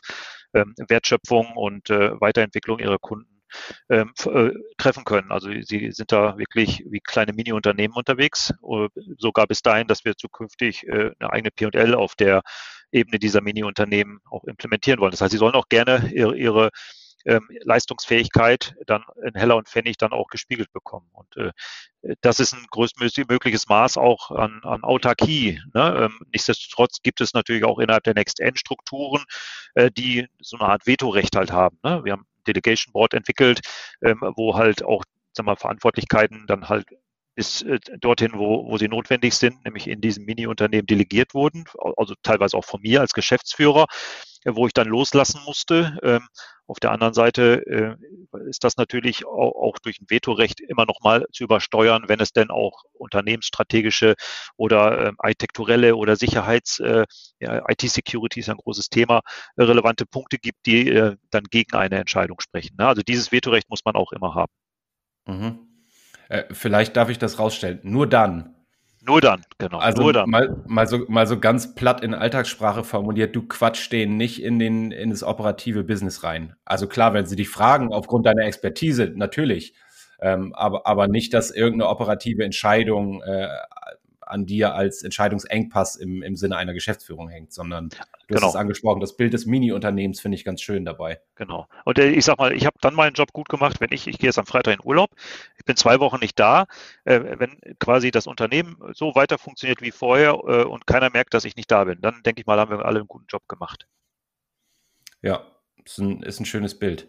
ähm, 0.54 0.74
Wertschöpfung 0.88 1.54
und 1.56 1.90
äh, 1.90 2.20
Weiterentwicklung 2.20 2.80
ihrer 2.80 3.00
Kunden 3.00 3.42
ähm, 3.90 4.14
äh, 4.26 4.52
treffen 4.78 5.06
können. 5.06 5.32
Also 5.32 5.50
sie 5.62 5.92
sind 5.92 6.12
da 6.12 6.38
wirklich 6.38 6.84
wie 6.90 7.00
kleine 7.00 7.34
Mini-Unternehmen 7.34 7.94
unterwegs, 7.94 8.54
sogar 9.18 9.46
bis 9.48 9.62
dahin, 9.62 9.88
dass 9.88 10.06
wir 10.06 10.16
zukünftig 10.16 10.90
eine 10.90 11.16
eigene 11.32 11.52
P&L 11.52 11.94
auf 11.94 12.16
der 12.16 12.42
Ebene 12.92 13.20
dieser 13.20 13.42
Mini-Unternehmen 13.42 14.22
auch 14.30 14.44
implementieren 14.46 15.00
wollen. 15.00 15.12
Das 15.12 15.22
heißt, 15.22 15.32
sie 15.32 15.38
sollen 15.38 15.54
auch 15.54 15.70
gerne 15.70 16.12
ihre, 16.14 16.36
ihre 16.36 16.70
ähm, 17.26 17.48
Leistungsfähigkeit 17.62 18.76
dann 18.86 19.04
in 19.24 19.34
Heller 19.34 19.56
und 19.56 19.70
Pfennig 19.70 19.98
dann 19.98 20.12
auch 20.12 20.28
gespiegelt 20.28 20.72
bekommen. 20.74 21.10
Und 21.14 21.38
äh, 21.38 21.52
das 22.22 22.40
ist 22.40 22.54
ein 22.54 22.66
größtmögliches 22.70 23.68
Maß 23.68 23.98
auch 23.98 24.32
an, 24.32 24.62
an 24.64 24.84
Autarkie. 24.84 25.62
Ne? 25.74 26.06
Ähm, 26.06 26.20
nichtsdestotrotz 26.32 27.02
gibt 27.02 27.22
es 27.22 27.34
natürlich 27.34 27.64
auch 27.64 27.80
innerhalb 27.80 28.04
der 28.04 28.16
Next-End-Strukturen, 28.16 29.24
äh, 29.76 29.90
die 29.92 30.28
so 30.42 30.58
eine 30.58 30.68
Art 30.68 30.86
Vetorecht 30.86 31.36
halt 31.36 31.52
haben. 31.52 31.80
Ne? 31.84 32.02
Wir 32.04 32.14
haben 32.14 32.26
Delegation 32.48 32.92
Board 32.92 33.14
entwickelt, 33.14 33.62
ähm, 34.02 34.20
wo 34.36 34.56
halt 34.56 34.84
auch 34.84 35.04
sag 35.34 35.46
mal, 35.46 35.56
Verantwortlichkeiten 35.56 36.46
dann 36.48 36.70
halt 36.70 36.86
bis 37.36 37.64
äh, 37.64 37.80
dorthin, 38.00 38.34
wo, 38.36 38.68
wo 38.70 38.78
sie 38.78 38.88
notwendig 38.88 39.36
sind, 39.36 39.64
nämlich 39.66 39.88
in 39.88 40.02
diesem 40.02 40.26
Mini-Unternehmen 40.26 40.86
delegiert 40.86 41.34
wurden, 41.34 41.66
also 41.98 42.14
teilweise 42.22 42.58
auch 42.58 42.66
von 42.66 42.82
mir 42.82 43.02
als 43.02 43.14
Geschäftsführer, 43.14 43.88
äh, 44.44 44.52
wo 44.54 44.68
ich 44.68 44.74
dann 44.74 44.88
loslassen 44.88 45.42
musste. 45.46 45.98
Ähm, 46.04 46.28
auf 46.68 46.80
der 46.80 46.92
anderen 46.92 47.14
Seite 47.14 47.98
äh, 48.34 48.48
ist 48.50 48.64
das 48.64 48.78
natürlich 48.78 49.26
auch, 49.26 49.56
auch 49.56 49.80
durch 49.80 50.00
ein 50.00 50.10
Vetorecht 50.10 50.62
immer 50.62 50.86
noch 50.86 51.02
mal 51.02 51.26
zu 51.32 51.44
übersteuern, 51.44 52.06
wenn 52.08 52.20
es 52.20 52.32
denn 52.32 52.50
auch 52.50 52.84
unternehmensstrategische 52.94 54.16
oder 54.56 55.08
äh, 55.08 55.12
architekturelle 55.18 55.96
oder 55.96 56.16
Sicherheits, 56.16 56.80
äh, 56.80 57.06
ja, 57.40 57.64
IT-Security 57.70 58.40
ist 58.40 58.50
ein 58.50 58.58
großes 58.58 58.90
Thema, 58.90 59.22
äh, 59.58 59.64
relevante 59.64 60.06
Punkte 60.06 60.38
gibt, 60.38 60.66
die 60.66 60.90
äh, 60.90 61.18
dann 61.32 61.44
gegen 61.44 61.76
eine 61.76 62.00
Entscheidung 62.00 62.40
sprechen. 62.40 62.76
Ne? 62.78 62.88
Also 62.88 63.02
dieses 63.02 63.32
Vetorecht 63.32 63.70
muss 63.70 63.84
man 63.84 63.96
auch 63.96 64.12
immer 64.14 64.34
haben. 64.36 64.52
Mhm. 65.26 65.60
Äh, 66.30 66.46
vielleicht 66.52 66.96
darf 66.96 67.10
ich 67.10 67.18
das 67.18 67.40
rausstellen. 67.40 67.80
Nur 67.84 68.08
dann. 68.08 68.56
Nur 69.06 69.20
dann, 69.20 69.42
genau. 69.58 69.80
Also 69.80 70.02
nur 70.02 70.14
dann. 70.14 70.30
Mal, 70.30 70.56
mal, 70.66 70.88
so, 70.88 71.06
mal 71.10 71.28
so 71.28 71.38
ganz 71.38 71.76
platt 71.76 72.02
in 72.02 72.14
Alltagssprache 72.14 72.86
formuliert, 72.86 73.36
du 73.36 73.46
quatsch 73.46 73.92
den 73.92 74.16
nicht 74.16 74.42
in, 74.42 74.60
den, 74.60 74.92
in 74.92 75.10
das 75.10 75.24
operative 75.24 75.84
Business 75.84 76.24
rein. 76.24 76.56
Also 76.64 76.88
klar, 76.88 77.14
wenn 77.14 77.26
sie 77.26 77.36
dich 77.36 77.50
fragen, 77.50 77.92
aufgrund 77.92 78.26
deiner 78.26 78.44
Expertise, 78.44 79.12
natürlich. 79.14 79.74
Ähm, 80.22 80.54
aber, 80.54 80.88
aber 80.88 81.10
nicht, 81.10 81.34
dass 81.34 81.52
irgendeine 81.52 81.90
operative 81.90 82.46
Entscheidung 82.46 83.22
äh, 83.24 83.50
an 84.34 84.46
dir 84.46 84.76
als 84.76 85.04
Entscheidungsengpass 85.04 85.96
im, 85.96 86.22
im 86.22 86.36
Sinne 86.36 86.58
einer 86.58 86.74
Geschäftsführung 86.74 87.30
hängt, 87.30 87.54
sondern 87.54 87.90
du 87.90 87.98
genau. 88.28 88.42
hast 88.42 88.50
es 88.50 88.56
angesprochen, 88.56 89.00
das 89.00 89.16
Bild 89.16 89.34
des 89.34 89.46
Mini-Unternehmens 89.46 90.20
finde 90.20 90.36
ich 90.36 90.44
ganz 90.44 90.62
schön 90.62 90.84
dabei. 90.84 91.22
Genau. 91.36 91.68
Und 91.86 92.00
äh, 92.00 92.10
ich 92.10 92.26
sag 92.26 92.40
mal, 92.40 92.52
ich 92.54 92.66
habe 92.66 92.76
dann 92.82 92.96
meinen 92.96 93.14
Job 93.14 93.32
gut 93.32 93.48
gemacht, 93.48 93.80
wenn 93.80 93.92
ich, 93.92 94.08
ich 94.08 94.18
gehe 94.18 94.28
jetzt 94.28 94.40
am 94.40 94.46
Freitag 94.46 94.74
in 94.74 94.86
Urlaub, 94.86 95.12
ich 95.58 95.66
bin 95.66 95.76
zwei 95.78 96.00
Wochen 96.00 96.20
nicht 96.20 96.38
da, 96.40 96.66
äh, 97.06 97.22
wenn 97.38 97.58
quasi 97.80 98.12
das 98.12 98.28
Unternehmen 98.28 98.78
so 98.94 99.16
weiter 99.16 99.38
funktioniert 99.38 99.82
wie 99.82 99.92
vorher 99.92 100.34
äh, 100.48 100.64
und 100.64 100.88
keiner 100.88 101.10
merkt, 101.12 101.34
dass 101.34 101.46
ich 101.46 101.56
nicht 101.56 101.72
da 101.72 101.84
bin, 101.86 102.02
dann 102.02 102.22
denke 102.24 102.42
ich 102.42 102.48
mal, 102.48 102.60
haben 102.60 102.72
wir 102.72 102.84
alle 102.86 103.00
einen 103.00 103.08
guten 103.08 103.28
Job 103.30 103.48
gemacht. 103.48 103.88
Ja, 105.22 105.46
ist 105.86 106.00
ein, 106.00 106.24
ist 106.24 106.40
ein 106.40 106.46
schönes 106.46 106.78
Bild. 106.78 107.08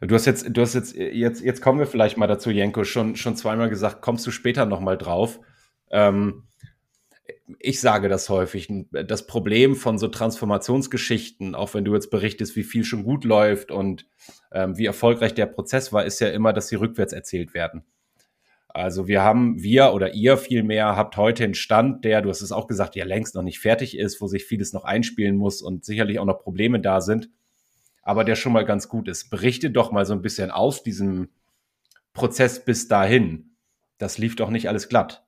Du 0.00 0.14
hast 0.14 0.26
jetzt, 0.26 0.46
du 0.50 0.60
hast 0.60 0.74
jetzt, 0.74 0.94
jetzt, 0.94 1.42
jetzt 1.42 1.62
kommen 1.62 1.78
wir 1.78 1.86
vielleicht 1.86 2.16
mal 2.16 2.26
dazu, 2.26 2.50
Jenko, 2.50 2.84
schon, 2.84 3.16
schon 3.16 3.36
zweimal 3.36 3.70
gesagt, 3.70 4.02
kommst 4.02 4.26
du 4.26 4.30
später 4.30 4.66
nochmal 4.66 4.98
drauf. 4.98 5.40
Ähm, 5.90 6.44
ich 7.58 7.80
sage 7.80 8.08
das 8.08 8.28
häufig, 8.28 8.68
das 8.90 9.26
Problem 9.26 9.76
von 9.76 9.98
so 9.98 10.08
Transformationsgeschichten, 10.08 11.54
auch 11.54 11.74
wenn 11.74 11.84
du 11.84 11.94
jetzt 11.94 12.10
berichtest, 12.10 12.56
wie 12.56 12.64
viel 12.64 12.84
schon 12.84 13.04
gut 13.04 13.24
läuft 13.24 13.70
und 13.70 14.06
ähm, 14.52 14.76
wie 14.76 14.86
erfolgreich 14.86 15.34
der 15.34 15.46
Prozess 15.46 15.92
war, 15.92 16.04
ist 16.04 16.20
ja 16.20 16.28
immer, 16.28 16.52
dass 16.52 16.68
sie 16.68 16.76
rückwärts 16.76 17.12
erzählt 17.12 17.54
werden. 17.54 17.84
Also 18.68 19.06
wir 19.06 19.22
haben, 19.22 19.62
wir 19.62 19.92
oder 19.92 20.14
ihr 20.14 20.36
vielmehr 20.36 20.96
habt 20.96 21.16
heute 21.16 21.44
einen 21.44 21.54
Stand, 21.54 22.04
der, 22.04 22.22
du 22.22 22.28
hast 22.28 22.42
es 22.42 22.50
auch 22.50 22.66
gesagt, 22.66 22.96
ja 22.96 23.04
längst 23.04 23.36
noch 23.36 23.42
nicht 23.42 23.60
fertig 23.60 23.96
ist, 23.96 24.20
wo 24.20 24.26
sich 24.26 24.44
vieles 24.44 24.72
noch 24.72 24.84
einspielen 24.84 25.36
muss 25.36 25.62
und 25.62 25.84
sicherlich 25.84 26.18
auch 26.18 26.24
noch 26.24 26.40
Probleme 26.40 26.80
da 26.80 27.00
sind, 27.00 27.30
aber 28.02 28.24
der 28.24 28.34
schon 28.34 28.52
mal 28.52 28.64
ganz 28.64 28.88
gut 28.88 29.06
ist. 29.06 29.30
Berichte 29.30 29.70
doch 29.70 29.92
mal 29.92 30.04
so 30.04 30.12
ein 30.12 30.22
bisschen 30.22 30.50
aus 30.50 30.82
diesem 30.82 31.28
Prozess 32.12 32.64
bis 32.64 32.88
dahin. 32.88 33.56
Das 33.98 34.18
lief 34.18 34.34
doch 34.34 34.50
nicht 34.50 34.68
alles 34.68 34.88
glatt. 34.88 35.24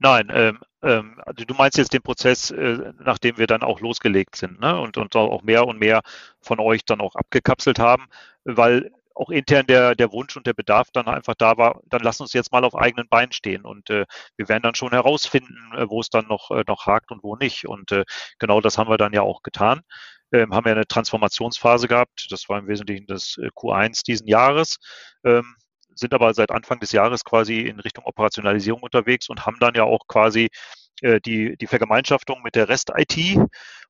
Nein, 0.00 0.30
ähm, 0.32 0.58
ähm, 0.82 1.20
also 1.24 1.44
du 1.44 1.54
meinst 1.54 1.78
jetzt 1.78 1.92
den 1.92 2.02
Prozess, 2.02 2.50
äh, 2.50 2.92
nachdem 2.98 3.38
wir 3.38 3.46
dann 3.46 3.62
auch 3.62 3.80
losgelegt 3.80 4.36
sind 4.36 4.60
ne? 4.60 4.78
und, 4.78 4.96
und 4.96 5.16
auch 5.16 5.42
mehr 5.42 5.66
und 5.66 5.78
mehr 5.78 6.02
von 6.40 6.60
euch 6.60 6.84
dann 6.84 7.00
auch 7.00 7.14
abgekapselt 7.16 7.78
haben, 7.78 8.06
weil 8.44 8.90
auch 9.16 9.30
intern 9.30 9.66
der, 9.66 9.94
der 9.94 10.12
Wunsch 10.12 10.36
und 10.36 10.46
der 10.46 10.52
Bedarf 10.52 10.88
dann 10.92 11.08
einfach 11.08 11.34
da 11.34 11.56
war, 11.56 11.80
dann 11.86 12.02
lass 12.02 12.20
uns 12.20 12.34
jetzt 12.34 12.52
mal 12.52 12.64
auf 12.64 12.76
eigenen 12.76 13.08
Beinen 13.08 13.32
stehen 13.32 13.64
und 13.64 13.88
äh, 13.88 14.04
wir 14.36 14.48
werden 14.48 14.62
dann 14.62 14.74
schon 14.74 14.90
herausfinden, 14.90 15.56
äh, 15.74 15.88
wo 15.88 16.00
es 16.00 16.10
dann 16.10 16.26
noch, 16.28 16.50
äh, 16.50 16.64
noch 16.66 16.86
hakt 16.86 17.10
und 17.10 17.22
wo 17.22 17.34
nicht. 17.36 17.66
Und 17.66 17.92
äh, 17.92 18.04
genau 18.38 18.60
das 18.60 18.76
haben 18.76 18.90
wir 18.90 18.98
dann 18.98 19.14
ja 19.14 19.22
auch 19.22 19.42
getan. 19.42 19.80
Ähm, 20.32 20.52
haben 20.54 20.66
ja 20.66 20.72
eine 20.74 20.86
Transformationsphase 20.86 21.88
gehabt. 21.88 22.26
Das 22.30 22.48
war 22.48 22.58
im 22.58 22.68
Wesentlichen 22.68 23.06
das 23.06 23.38
äh, 23.38 23.48
Q1 23.48 24.04
diesen 24.04 24.28
Jahres. 24.28 24.78
Ähm, 25.24 25.56
sind 25.96 26.14
aber 26.14 26.34
seit 26.34 26.50
Anfang 26.50 26.80
des 26.80 26.92
Jahres 26.92 27.24
quasi 27.24 27.60
in 27.60 27.80
Richtung 27.80 28.04
Operationalisierung 28.04 28.82
unterwegs 28.82 29.28
und 29.28 29.46
haben 29.46 29.58
dann 29.60 29.74
ja 29.74 29.84
auch 29.84 30.06
quasi 30.06 30.50
äh, 31.02 31.20
die, 31.20 31.56
die 31.56 31.66
Vergemeinschaftung 31.66 32.42
mit 32.42 32.54
der 32.54 32.68
Rest-IT 32.68 33.38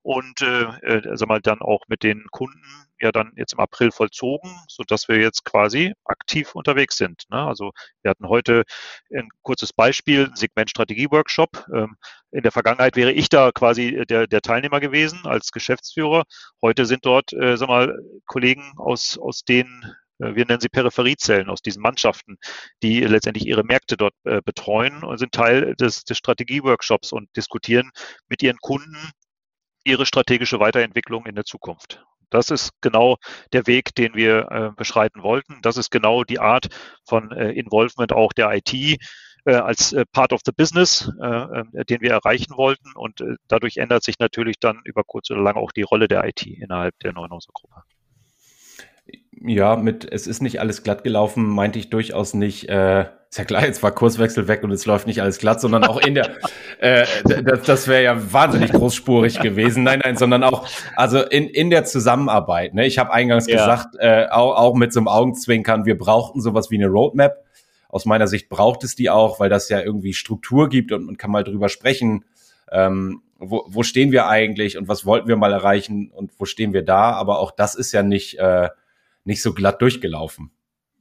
und 0.03 0.41
äh, 0.41 0.63
äh, 0.83 1.17
sag 1.17 1.29
mal, 1.29 1.41
dann 1.41 1.61
auch 1.61 1.83
mit 1.89 2.03
den 2.03 2.27
Kunden 2.31 2.87
ja 3.01 3.13
dann 3.13 3.33
jetzt 3.37 3.53
im 3.53 3.61
April 3.61 3.91
vollzogen, 3.93 4.51
so 4.69 4.83
dass 4.85 5.09
wir 5.09 5.19
jetzt 5.19 5.45
quasi 5.45 5.95
aktiv 6.05 6.55
unterwegs 6.55 6.97
sind. 6.97 7.25
Ne? 7.31 7.39
Also 7.39 7.73
wir 8.03 8.11
hatten 8.11 8.29
heute 8.29 8.65
ein 9.15 9.29
kurzes 9.43 9.73
Beispiel, 9.73 10.31
Segmentstrategie-Workshop. 10.35 11.67
Ähm, 11.75 11.97
in 12.31 12.43
der 12.43 12.53
Vergangenheit 12.53 12.97
wäre 12.97 13.13
ich 13.13 13.29
da 13.29 13.53
quasi 13.53 14.05
der, 14.09 14.27
der 14.27 14.41
Teilnehmer 14.41 14.81
gewesen 14.81 15.21
als 15.25 15.53
Geschäftsführer. 15.53 16.25
Heute 16.63 16.87
sind 16.87 17.05
dort, 17.05 17.33
äh, 17.33 17.57
sag 17.57 17.69
mal, 17.69 17.99
Kollegen 18.27 18.73
aus, 18.79 19.19
aus 19.19 19.43
den 19.45 19.67
äh, 19.85 20.06
wir 20.19 20.47
nennen 20.47 20.61
sie 20.61 20.69
Peripheriezellen 20.69 21.49
aus 21.49 21.63
diesen 21.63 21.83
Mannschaften, 21.83 22.39
die 22.83 23.01
letztendlich 23.01 23.47
ihre 23.47 23.65
Märkte 23.65 23.97
dort 23.97 24.15
äh, 24.25 24.41
betreuen 24.45 25.05
und 25.05 25.19
sind 25.19 25.33
Teil 25.33 25.75
des, 25.77 26.05
des 26.05 26.17
Strategieworkshops 26.19 27.13
und 27.13 27.35
diskutieren 27.37 27.91
mit 28.29 28.43
ihren 28.43 28.59
Kunden 28.59 29.11
ihre 29.85 30.07
strategische 30.07 30.61
Weiterentwicklung 30.61 31.27
in 31.27 31.35
der 31.35 31.45
Zukunft. 31.45 32.05
Das 32.31 32.51
ist 32.51 32.73
genau 32.81 33.17
der 33.53 33.67
Weg, 33.67 33.95
den 33.95 34.15
wir 34.15 34.51
äh, 34.51 34.71
beschreiten 34.77 35.23
wollten. 35.23 35.61
Das 35.63 35.77
ist 35.77 35.91
genau 35.91 36.25
die 36.25 36.41
Art 36.41 36.67
von 37.05 37.31
äh, 37.31 37.53
Involvement 37.53 38.13
auch 38.13 38.33
der 38.33 38.53
IT, 38.53 38.75
äh, 39.45 39.55
als 39.55 39.93
äh, 39.93 40.05
Part 40.13 40.33
of 40.33 40.41
the 40.45 40.53
Business, 40.53 41.11
äh, 41.23 41.27
äh, 41.27 41.85
den 41.85 42.01
wir 42.01 42.11
erreichen 42.11 42.57
wollten. 42.57 42.93
Und 42.95 43.21
äh, 43.21 43.37
dadurch 43.47 43.77
ändert 43.77 44.03
sich 44.03 44.19
natürlich 44.19 44.59
dann 44.59 44.81
über 44.85 45.05
kurz 45.05 45.31
oder 45.31 45.41
lang 45.41 45.57
auch 45.57 45.71
die 45.71 45.83
Rolle 45.83 46.09
der 46.09 46.25
IT 46.25 46.45
innerhalb 46.45 46.99
der 46.99 47.13
Neuenhauser 47.13 47.53
Gruppe. 47.53 47.83
Ja, 49.39 49.77
mit 49.77 50.11
es 50.11 50.27
ist 50.27 50.43
nicht 50.43 50.61
alles 50.61 50.83
glatt 50.83 51.05
gelaufen, 51.05 51.47
meinte 51.47 51.79
ich 51.79 51.91
durchaus 51.91 52.35
nicht. 52.35 52.69
Äh, 52.69 53.07
ist 53.29 53.39
ja 53.39 53.45
klar, 53.45 53.67
jetzt 53.67 53.83
war 53.83 53.93
Kurswechsel 53.93 54.49
weg 54.49 54.63
und 54.63 54.71
es 54.71 54.87
läuft 54.87 55.07
nicht 55.07 55.21
alles 55.21 55.39
glatt, 55.39 55.61
sondern 55.61 55.85
auch 55.85 55.99
in 55.99 56.15
der, 56.15 56.37
äh, 56.81 57.05
das, 57.25 57.63
das 57.63 57.89
wäre 57.89 58.03
ja 58.03 58.33
wahnsinnig 58.33 58.73
großspurig 58.73 59.41
gewesen. 59.43 59.83
Nein, 59.83 60.01
nein, 60.03 60.17
sondern 60.17 60.43
auch, 60.43 60.67
also 60.97 61.21
in, 61.21 61.49
in 61.49 61.69
der 61.71 61.85
Zusammenarbeit. 61.85 62.73
Ne? 62.73 62.87
Ich 62.87 62.99
habe 62.99 63.13
eingangs 63.13 63.47
ja. 63.47 63.57
gesagt, 63.57 63.97
äh, 63.99 64.27
auch, 64.31 64.57
auch 64.57 64.75
mit 64.75 64.93
so 64.93 65.01
einem 65.01 65.09
Augenzwinkern, 65.09 65.85
wir 65.85 65.99
brauchten 65.99 66.41
sowas 66.41 66.71
wie 66.71 66.77
eine 66.77 66.87
Roadmap. 66.87 67.45
Aus 67.89 68.07
meiner 68.07 68.27
Sicht 68.27 68.49
braucht 68.49 68.85
es 68.85 68.95
die 68.95 69.11
auch, 69.11 69.39
weil 69.39 69.51
das 69.51 69.69
ja 69.69 69.81
irgendwie 69.81 70.15
Struktur 70.15 70.69
gibt 70.69 70.93
und 70.93 71.05
man 71.05 71.17
kann 71.17 71.31
mal 71.31 71.45
drüber 71.45 71.69
sprechen. 71.69 72.25
Ähm, 72.73 73.23
wo, 73.39 73.65
wo 73.69 73.83
stehen 73.83 74.13
wir 74.13 74.29
eigentlich 74.29 74.79
und 74.79 74.89
was 74.89 75.05
wollten 75.05 75.29
wir 75.29 75.37
mal 75.37 75.53
erreichen 75.53 76.11
und 76.11 76.33
wo 76.39 76.47
stehen 76.47 76.73
wir 76.73 76.83
da? 76.83 77.13
Aber 77.13 77.39
auch 77.39 77.51
das 77.51 77.75
ist 77.75 77.93
ja 77.93 78.03
nicht 78.03 78.39
äh, 78.39 78.71
nicht 79.27 79.43
so 79.43 79.53
glatt 79.55 79.83
durchgelaufen. 79.83 80.51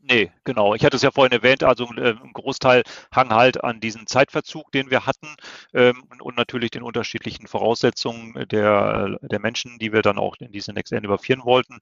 Nee, 0.07 0.31
genau. 0.43 0.75
Ich 0.75 0.85
hatte 0.85 0.97
es 0.97 1.01
ja 1.01 1.09
vorhin 1.09 1.31
erwähnt, 1.31 1.63
also 1.63 1.85
äh, 1.95 2.11
ein 2.11 2.31
Großteil 2.31 2.83
hang 3.11 3.31
halt 3.31 3.63
an 3.63 3.79
diesen 3.79 4.05
Zeitverzug, 4.05 4.71
den 4.71 4.91
wir 4.91 5.07
hatten 5.07 5.35
ähm, 5.73 6.03
und 6.19 6.37
natürlich 6.37 6.69
den 6.69 6.83
unterschiedlichen 6.83 7.47
Voraussetzungen 7.47 8.47
der, 8.49 9.17
der 9.23 9.39
Menschen, 9.39 9.79
die 9.79 9.93
wir 9.93 10.03
dann 10.03 10.19
auch 10.19 10.35
in 10.37 10.51
diese 10.51 10.73
Next 10.73 10.93
End 10.93 11.05
überführen 11.05 11.43
wollten. 11.43 11.79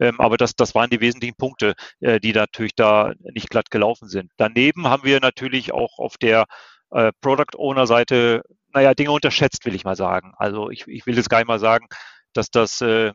Ähm, 0.00 0.20
aber 0.20 0.36
das, 0.36 0.56
das 0.56 0.74
waren 0.74 0.90
die 0.90 1.00
wesentlichen 1.00 1.36
Punkte, 1.36 1.74
äh, 2.00 2.18
die 2.18 2.32
natürlich 2.32 2.74
da 2.74 3.12
nicht 3.20 3.50
glatt 3.50 3.70
gelaufen 3.70 4.08
sind. 4.08 4.32
Daneben 4.36 4.88
haben 4.88 5.04
wir 5.04 5.20
natürlich 5.20 5.72
auch 5.72 6.00
auf 6.00 6.18
der 6.18 6.46
äh, 6.90 7.12
Product 7.20 7.56
Owner 7.56 7.86
Seite, 7.86 8.42
naja, 8.74 8.94
Dinge 8.94 9.12
unterschätzt, 9.12 9.64
will 9.64 9.76
ich 9.76 9.84
mal 9.84 9.96
sagen. 9.96 10.32
Also 10.38 10.70
ich, 10.70 10.88
ich 10.88 11.06
will 11.06 11.16
jetzt 11.16 11.30
gar 11.30 11.38
nicht 11.38 11.46
mal 11.46 11.60
sagen, 11.60 11.86
dass 12.32 12.50
das 12.50 12.80
äh, 12.80 13.12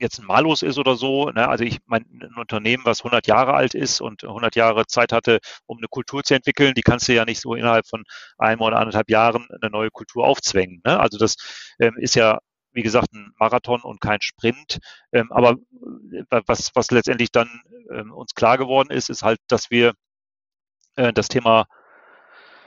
jetzt 0.00 0.18
ein 0.18 0.26
Malus 0.26 0.62
ist 0.62 0.78
oder 0.78 0.96
so. 0.96 1.30
Ne? 1.30 1.48
Also 1.48 1.64
ich 1.64 1.78
mein 1.86 2.04
ein 2.22 2.34
Unternehmen, 2.36 2.84
was 2.84 3.00
100 3.00 3.26
Jahre 3.26 3.54
alt 3.54 3.74
ist 3.74 4.00
und 4.00 4.24
100 4.24 4.56
Jahre 4.56 4.86
Zeit 4.86 5.12
hatte, 5.12 5.40
um 5.66 5.78
eine 5.78 5.88
Kultur 5.88 6.22
zu 6.24 6.34
entwickeln, 6.34 6.74
die 6.74 6.82
kannst 6.82 7.08
du 7.08 7.14
ja 7.14 7.24
nicht 7.24 7.40
so 7.40 7.54
innerhalb 7.54 7.86
von 7.86 8.04
einem 8.38 8.60
oder 8.62 8.78
anderthalb 8.78 9.10
Jahren 9.10 9.46
eine 9.60 9.70
neue 9.70 9.90
Kultur 9.90 10.26
aufzwängen. 10.26 10.80
Ne? 10.84 10.98
Also 10.98 11.18
das 11.18 11.36
ähm, 11.78 11.96
ist 11.98 12.14
ja 12.14 12.38
wie 12.72 12.82
gesagt, 12.82 13.12
ein 13.12 13.32
Marathon 13.38 13.80
und 13.82 14.00
kein 14.00 14.20
Sprint. 14.20 14.78
Ähm, 15.12 15.32
aber 15.32 15.56
äh, 16.12 16.40
was, 16.46 16.70
was 16.74 16.90
letztendlich 16.90 17.32
dann 17.32 17.62
ähm, 17.92 18.12
uns 18.12 18.34
klar 18.34 18.58
geworden 18.58 18.90
ist, 18.90 19.10
ist 19.10 19.22
halt, 19.22 19.40
dass 19.48 19.70
wir 19.70 19.94
äh, 20.96 21.12
das 21.12 21.28
Thema 21.28 21.66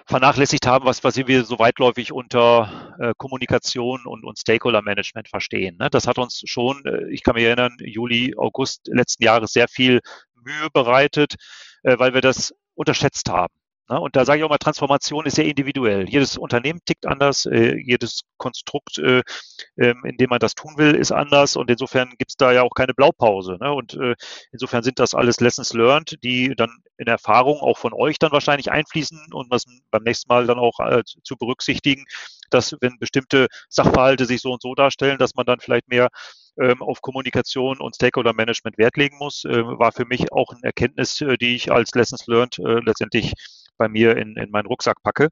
vernachlässigt 0.05 0.67
haben, 0.67 0.85
was, 0.85 1.03
was 1.03 1.15
wir 1.15 1.45
so 1.45 1.59
weitläufig 1.59 2.11
unter 2.11 2.95
äh, 2.99 3.13
Kommunikation 3.17 4.05
und, 4.05 4.23
und 4.23 4.39
Stakeholder-Management 4.39 5.29
verstehen. 5.29 5.77
Ne? 5.79 5.89
Das 5.89 6.07
hat 6.07 6.17
uns 6.17 6.41
schon, 6.45 6.83
äh, 6.85 7.09
ich 7.09 7.23
kann 7.23 7.35
mich 7.35 7.45
erinnern, 7.45 7.75
Juli, 7.79 8.33
August 8.37 8.87
letzten 8.87 9.23
Jahres 9.23 9.51
sehr 9.51 9.67
viel 9.67 10.01
Mühe 10.35 10.69
bereitet, 10.73 11.35
äh, 11.83 11.97
weil 11.97 12.13
wir 12.13 12.21
das 12.21 12.53
unterschätzt 12.75 13.29
haben. 13.29 13.53
Ne? 13.89 13.99
Und 13.99 14.15
da 14.15 14.25
sage 14.25 14.39
ich 14.39 14.45
auch 14.45 14.49
mal, 14.49 14.57
Transformation 14.57 15.25
ist 15.25 15.36
sehr 15.36 15.45
individuell. 15.45 16.07
Jedes 16.09 16.38
Unternehmen 16.38 16.79
tickt 16.86 17.05
anders, 17.05 17.45
äh, 17.45 17.75
jedes 17.75 18.21
Konstrukt, 18.38 18.97
äh, 18.97 19.21
äh, 19.75 19.93
in 20.05 20.17
dem 20.17 20.29
man 20.29 20.39
das 20.39 20.55
tun 20.55 20.73
will, 20.77 20.95
ist 20.95 21.11
anders. 21.11 21.55
Und 21.55 21.69
insofern 21.69 22.09
gibt 22.17 22.31
es 22.31 22.38
da 22.38 22.51
ja 22.53 22.63
auch 22.63 22.73
keine 22.75 22.93
Blaupause. 22.93 23.57
Ne? 23.59 23.71
Und 23.71 23.95
äh, 23.95 24.15
insofern 24.51 24.84
sind 24.84 24.99
das 24.99 25.13
alles 25.13 25.39
Lessons 25.39 25.73
learned, 25.73 26.17
die 26.23 26.55
dann 26.55 26.71
in 26.97 27.07
Erfahrung 27.07 27.59
auch 27.59 27.77
von 27.77 27.93
euch 27.93 28.19
dann 28.19 28.31
wahrscheinlich 28.31 28.71
einfließen 28.71 29.34
und 29.34 29.51
was 29.51 29.65
beim 29.91 30.03
nächsten 30.03 30.29
Mal 30.29 30.47
dann 30.47 30.59
auch 30.59 30.77
zu 31.23 31.36
berücksichtigen, 31.36 32.05
dass 32.51 32.75
wenn 32.81 32.99
bestimmte 32.99 33.47
Sachverhalte 33.67 34.25
sich 34.25 34.41
so 34.41 34.51
und 34.51 34.61
so 34.61 34.75
darstellen, 34.75 35.17
dass 35.17 35.34
man 35.36 35.45
dann 35.45 35.59
vielleicht 35.59 35.88
mehr 35.89 36.09
ähm, 36.61 36.84
auf 36.84 37.01
Kommunikation 37.01 37.79
und 37.79 37.95
Stakeholder 37.95 38.34
Management 38.34 38.77
Wert 38.77 38.95
legen 38.95 39.17
muss, 39.17 39.43
äh, 39.43 39.63
war 39.65 39.91
für 39.91 40.05
mich 40.05 40.31
auch 40.31 40.51
eine 40.51 40.63
Erkenntnis, 40.63 41.23
die 41.41 41.55
ich 41.55 41.71
als 41.71 41.95
Lessons 41.95 42.27
Learned 42.27 42.57
letztendlich 42.59 43.34
bei 43.78 43.88
mir 43.88 44.17
in, 44.17 44.36
in 44.38 44.51
meinen 44.51 44.67
Rucksack 44.67 45.01
packe. 45.03 45.30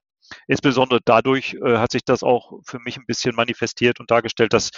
Insbesondere 0.47 0.99
dadurch 1.03 1.55
äh, 1.55 1.77
hat 1.77 1.91
sich 1.91 2.03
das 2.03 2.23
auch 2.23 2.59
für 2.65 2.79
mich 2.79 2.97
ein 2.97 3.05
bisschen 3.05 3.35
manifestiert 3.35 3.99
und 3.99 4.11
dargestellt, 4.11 4.53
dass 4.53 4.71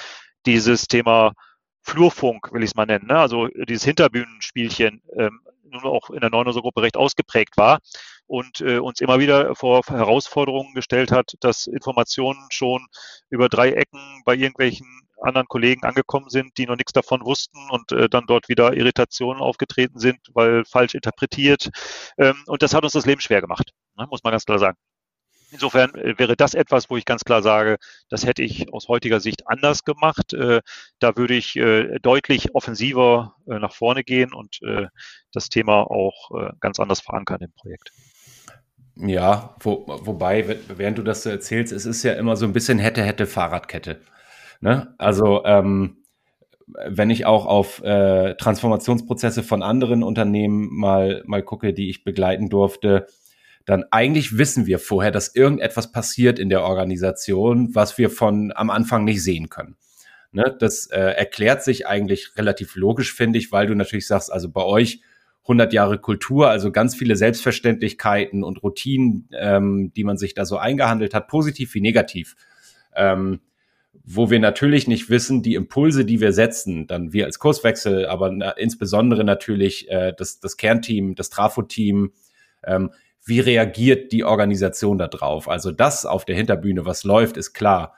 dieses 0.45 0.87
Thema 0.87 1.33
Flurfunk, 1.81 2.51
will 2.53 2.63
ich 2.63 2.71
es 2.71 2.75
mal 2.75 2.85
nennen, 2.85 3.07
ne? 3.07 3.19
also 3.19 3.47
dieses 3.47 3.83
Hinterbühnenspielchen 3.83 5.01
ähm, 5.17 5.41
nun 5.63 5.83
auch 5.83 6.09
in 6.09 6.21
der 6.21 6.29
Neunerser-Gruppe 6.29 6.81
recht 6.81 6.97
ausgeprägt 6.97 7.57
war 7.57 7.79
und 8.27 8.61
äh, 8.61 8.79
uns 8.79 9.01
immer 9.01 9.19
wieder 9.19 9.55
vor 9.55 9.81
Herausforderungen 9.85 10.73
gestellt 10.73 11.11
hat, 11.11 11.33
dass 11.41 11.67
Informationen 11.67 12.47
schon 12.51 12.85
über 13.29 13.49
drei 13.49 13.71
Ecken 13.71 14.21
bei 14.23 14.35
irgendwelchen 14.35 14.87
anderen 15.23 15.47
Kollegen 15.47 15.83
angekommen 15.85 16.29
sind, 16.29 16.57
die 16.57 16.65
noch 16.65 16.75
nichts 16.75 16.93
davon 16.93 17.21
wussten 17.23 17.57
und 17.69 17.91
äh, 17.91 18.09
dann 18.09 18.25
dort 18.27 18.49
wieder 18.49 18.73
Irritationen 18.73 19.41
aufgetreten 19.41 19.99
sind, 19.99 20.19
weil 20.33 20.65
falsch 20.65 20.95
interpretiert. 20.95 21.69
Ähm, 22.17 22.35
und 22.47 22.61
das 22.61 22.73
hat 22.73 22.83
uns 22.83 22.93
das 22.93 23.05
Leben 23.05 23.21
schwer 23.21 23.41
gemacht, 23.41 23.71
ne, 23.97 24.07
muss 24.09 24.23
man 24.23 24.31
ganz 24.31 24.45
klar 24.45 24.59
sagen. 24.59 24.77
Insofern 25.51 25.93
äh, 25.95 26.17
wäre 26.17 26.35
das 26.35 26.55
etwas, 26.55 26.89
wo 26.89 26.97
ich 26.97 27.05
ganz 27.05 27.23
klar 27.23 27.43
sage, 27.43 27.77
das 28.09 28.25
hätte 28.25 28.41
ich 28.41 28.73
aus 28.73 28.87
heutiger 28.87 29.19
Sicht 29.19 29.47
anders 29.47 29.83
gemacht. 29.83 30.33
Äh, 30.33 30.61
da 30.99 31.15
würde 31.15 31.35
ich 31.35 31.55
äh, 31.55 31.99
deutlich 32.01 32.55
offensiver 32.55 33.35
nach 33.45 33.73
vorne 33.73 34.03
gehen 34.03 34.33
und 34.33 34.59
das 35.33 35.49
Thema 35.49 35.83
auch 35.91 36.31
ganz 36.59 36.79
anders 36.79 37.01
verankern 37.01 37.41
im 37.41 37.51
Projekt. 37.51 37.91
Ja, 38.95 39.55
wo, 39.59 39.85
wobei, 39.87 40.59
während 40.69 40.97
du 40.97 41.03
das 41.03 41.23
so 41.23 41.29
erzählst, 41.29 41.73
es 41.73 41.85
ist 41.85 42.03
ja 42.03 42.13
immer 42.13 42.35
so 42.35 42.45
ein 42.45 42.53
bisschen 42.53 42.79
hätte, 42.79 43.03
hätte 43.03 43.25
Fahrradkette. 43.25 44.01
Ne? 44.63 44.95
Also 44.97 45.43
ähm, 45.43 45.97
wenn 46.87 47.09
ich 47.09 47.25
auch 47.25 47.45
auf 47.45 47.83
äh, 47.83 48.35
Transformationsprozesse 48.35 49.43
von 49.43 49.61
anderen 49.61 50.03
Unternehmen 50.03 50.69
mal, 50.71 51.21
mal 51.25 51.43
gucke, 51.43 51.73
die 51.73 51.89
ich 51.89 52.05
begleiten 52.05 52.47
durfte, 52.47 53.07
dann 53.65 53.83
eigentlich 53.91 54.37
wissen 54.37 54.65
wir 54.65 54.79
vorher, 54.79 55.11
dass 55.11 55.35
irgendetwas 55.35 55.91
passiert 55.91 56.39
in 56.39 56.47
der 56.47 56.63
Organisation, 56.63 57.75
was 57.75 57.97
wir 57.97 58.09
von 58.09 58.53
am 58.55 58.69
Anfang 58.69 59.03
nicht 59.03 59.21
sehen 59.21 59.49
können. 59.49 59.75
Ne? 60.31 60.55
Das 60.57 60.87
äh, 60.87 60.97
erklärt 60.97 61.61
sich 61.61 61.85
eigentlich 61.85 62.37
relativ 62.37 62.77
logisch, 62.77 63.13
finde 63.13 63.39
ich, 63.39 63.51
weil 63.51 63.67
du 63.67 63.75
natürlich 63.75 64.07
sagst, 64.07 64.31
also 64.31 64.49
bei 64.49 64.63
euch 64.63 65.01
100 65.41 65.73
Jahre 65.73 65.97
Kultur, 65.97 66.49
also 66.49 66.71
ganz 66.71 66.95
viele 66.95 67.17
Selbstverständlichkeiten 67.17 68.45
und 68.45 68.63
Routinen, 68.63 69.27
ähm, 69.37 69.91
die 69.93 70.05
man 70.05 70.15
sich 70.15 70.33
da 70.33 70.45
so 70.45 70.55
eingehandelt 70.55 71.13
hat, 71.13 71.27
positiv 71.27 71.73
wie 71.73 71.81
negativ. 71.81 72.37
Ähm, 72.95 73.41
wo 74.05 74.29
wir 74.29 74.39
natürlich 74.39 74.87
nicht 74.87 75.09
wissen, 75.09 75.43
die 75.43 75.53
Impulse, 75.53 76.03
die 76.03 76.19
wir 76.19 76.33
setzen, 76.33 76.87
dann 76.87 77.13
wir 77.13 77.25
als 77.25 77.39
Kurswechsel, 77.39 78.05
aber 78.07 78.31
na, 78.31 78.51
insbesondere 78.51 79.23
natürlich 79.23 79.89
äh, 79.89 80.13
das, 80.17 80.39
das 80.39 80.57
Kernteam, 80.57 81.15
das 81.15 81.29
Trafo-Team, 81.29 82.11
ähm, 82.65 82.91
wie 83.25 83.39
reagiert 83.39 84.11
die 84.11 84.25
Organisation 84.25 84.97
darauf? 84.97 85.47
Also 85.47 85.71
das 85.71 86.05
auf 86.05 86.25
der 86.25 86.35
Hinterbühne, 86.35 86.85
was 86.85 87.03
läuft, 87.03 87.37
ist 87.37 87.53
klar. 87.53 87.95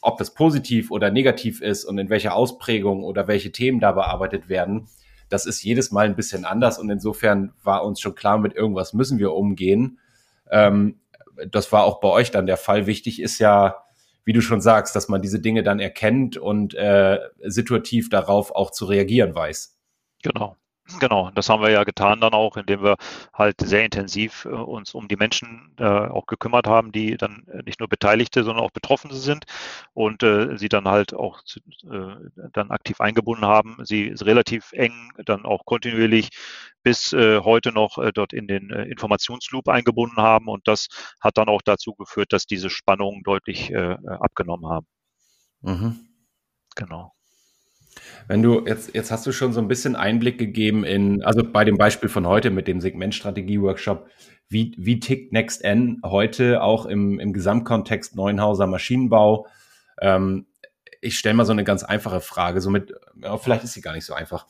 Ob 0.00 0.18
das 0.18 0.34
positiv 0.34 0.90
oder 0.90 1.10
negativ 1.10 1.60
ist 1.60 1.84
und 1.84 1.98
in 1.98 2.10
welcher 2.10 2.34
Ausprägung 2.34 3.04
oder 3.04 3.28
welche 3.28 3.52
Themen 3.52 3.78
da 3.78 3.92
bearbeitet 3.92 4.48
werden, 4.48 4.88
das 5.28 5.46
ist 5.46 5.62
jedes 5.62 5.92
Mal 5.92 6.06
ein 6.06 6.16
bisschen 6.16 6.44
anders 6.44 6.78
und 6.78 6.90
insofern 6.90 7.52
war 7.62 7.84
uns 7.84 8.00
schon 8.00 8.14
klar, 8.14 8.38
mit 8.38 8.54
irgendwas 8.54 8.94
müssen 8.94 9.18
wir 9.18 9.32
umgehen. 9.32 9.98
Ähm, 10.50 10.96
das 11.50 11.70
war 11.70 11.84
auch 11.84 12.00
bei 12.00 12.08
euch 12.08 12.32
dann 12.32 12.46
der 12.46 12.56
Fall. 12.56 12.86
Wichtig 12.86 13.22
ist 13.22 13.38
ja, 13.38 13.76
wie 14.28 14.34
du 14.34 14.42
schon 14.42 14.60
sagst, 14.60 14.94
dass 14.94 15.08
man 15.08 15.22
diese 15.22 15.40
Dinge 15.40 15.62
dann 15.62 15.80
erkennt 15.80 16.36
und 16.36 16.74
äh, 16.74 17.18
situativ 17.44 18.10
darauf 18.10 18.54
auch 18.54 18.70
zu 18.72 18.84
reagieren 18.84 19.34
weiß. 19.34 19.74
Genau. 20.22 20.54
Genau, 21.00 21.30
das 21.34 21.48
haben 21.48 21.62
wir 21.62 21.70
ja 21.70 21.84
getan 21.84 22.20
dann 22.20 22.32
auch, 22.32 22.56
indem 22.56 22.82
wir 22.82 22.96
halt 23.34 23.60
sehr 23.60 23.84
intensiv 23.84 24.46
äh, 24.46 24.48
uns 24.48 24.94
um 24.94 25.06
die 25.06 25.16
Menschen 25.16 25.74
äh, 25.78 25.84
auch 25.84 26.26
gekümmert 26.26 26.66
haben, 26.66 26.92
die 26.92 27.16
dann 27.16 27.46
nicht 27.64 27.80
nur 27.80 27.88
Beteiligte, 27.88 28.42
sondern 28.42 28.64
auch 28.64 28.70
Betroffene 28.70 29.14
sind 29.14 29.44
und 29.92 30.22
äh, 30.22 30.56
sie 30.56 30.70
dann 30.70 30.88
halt 30.88 31.12
auch 31.12 31.42
zu, 31.44 31.60
äh, 31.90 32.16
dann 32.52 32.70
aktiv 32.70 33.02
eingebunden 33.02 33.44
haben, 33.44 33.76
sie 33.82 34.14
relativ 34.20 34.72
eng 34.72 35.10
dann 35.24 35.44
auch 35.44 35.66
kontinuierlich 35.66 36.30
bis 36.88 37.12
äh, 37.12 37.40
heute 37.40 37.70
noch 37.72 37.98
äh, 37.98 38.12
dort 38.14 38.32
in 38.32 38.46
den 38.46 38.70
Informationsloop 38.70 39.68
eingebunden 39.68 40.16
haben 40.16 40.48
und 40.48 40.66
das 40.66 40.88
hat 41.20 41.36
dann 41.36 41.48
auch 41.48 41.60
dazu 41.62 41.94
geführt, 41.94 42.32
dass 42.32 42.46
diese 42.46 42.70
Spannungen 42.70 43.22
deutlich 43.22 43.74
abgenommen 43.76 44.70
haben. 44.70 44.86
Mhm. 45.60 46.08
Genau. 46.74 47.12
Wenn 48.26 48.42
du 48.42 48.64
jetzt, 48.66 48.94
jetzt 48.94 49.10
hast 49.10 49.26
du 49.26 49.32
schon 49.32 49.52
so 49.52 49.60
ein 49.60 49.68
bisschen 49.68 49.96
Einblick 49.96 50.38
gegeben 50.38 50.84
in, 50.84 51.22
also 51.22 51.42
bei 51.42 51.64
dem 51.64 51.76
Beispiel 51.76 52.08
von 52.08 52.26
heute 52.26 52.50
mit 52.50 52.68
dem 52.68 52.80
Segmentstrategie-Workshop, 52.80 54.08
wie, 54.48 54.74
wie 54.78 54.98
tickt 55.00 55.32
NextN 55.32 56.00
heute 56.04 56.62
auch 56.62 56.86
im, 56.86 57.20
im 57.20 57.32
Gesamtkontext 57.32 58.16
Neuenhauser 58.16 58.66
Maschinenbau? 58.66 59.46
Ähm, 60.00 60.46
ich 61.00 61.18
stelle 61.18 61.34
mal 61.34 61.44
so 61.44 61.52
eine 61.52 61.64
ganz 61.64 61.84
einfache 61.84 62.20
Frage, 62.20 62.60
somit, 62.60 62.92
ja, 63.22 63.36
vielleicht 63.36 63.64
ist 63.64 63.74
sie 63.74 63.82
gar 63.82 63.92
nicht 63.92 64.06
so 64.06 64.14
einfach. 64.14 64.46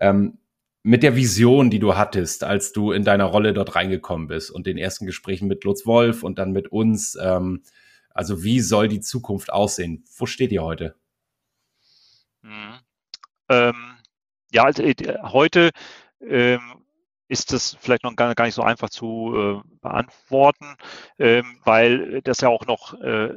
Ähm, 0.00 0.38
mit 0.86 1.02
der 1.02 1.16
Vision, 1.16 1.68
die 1.68 1.80
du 1.80 1.96
hattest, 1.96 2.44
als 2.44 2.70
du 2.70 2.92
in 2.92 3.02
deiner 3.02 3.24
Rolle 3.24 3.52
dort 3.52 3.74
reingekommen 3.74 4.28
bist 4.28 4.52
und 4.52 4.68
den 4.68 4.78
ersten 4.78 5.04
Gesprächen 5.04 5.48
mit 5.48 5.64
Lutz 5.64 5.84
Wolf 5.84 6.22
und 6.22 6.38
dann 6.38 6.52
mit 6.52 6.68
uns. 6.68 7.18
Ähm, 7.20 7.64
also 8.10 8.44
wie 8.44 8.60
soll 8.60 8.86
die 8.86 9.00
Zukunft 9.00 9.52
aussehen? 9.52 10.04
Wo 10.16 10.26
steht 10.26 10.52
ihr 10.52 10.62
heute? 10.62 10.94
Mhm. 12.42 12.78
Ähm, 13.48 13.96
ja, 14.52 14.62
also, 14.62 14.84
äh, 14.84 14.94
heute 15.22 15.70
ähm, 16.20 16.60
ist 17.26 17.52
das 17.52 17.76
vielleicht 17.80 18.04
noch 18.04 18.14
gar, 18.14 18.32
gar 18.36 18.44
nicht 18.44 18.54
so 18.54 18.62
einfach 18.62 18.88
zu 18.88 19.34
äh, 19.66 19.68
beantworten, 19.80 20.76
ähm, 21.18 21.58
weil 21.64 22.22
das 22.22 22.42
ja 22.42 22.48
auch 22.48 22.64
noch 22.64 22.94
äh, 23.00 23.34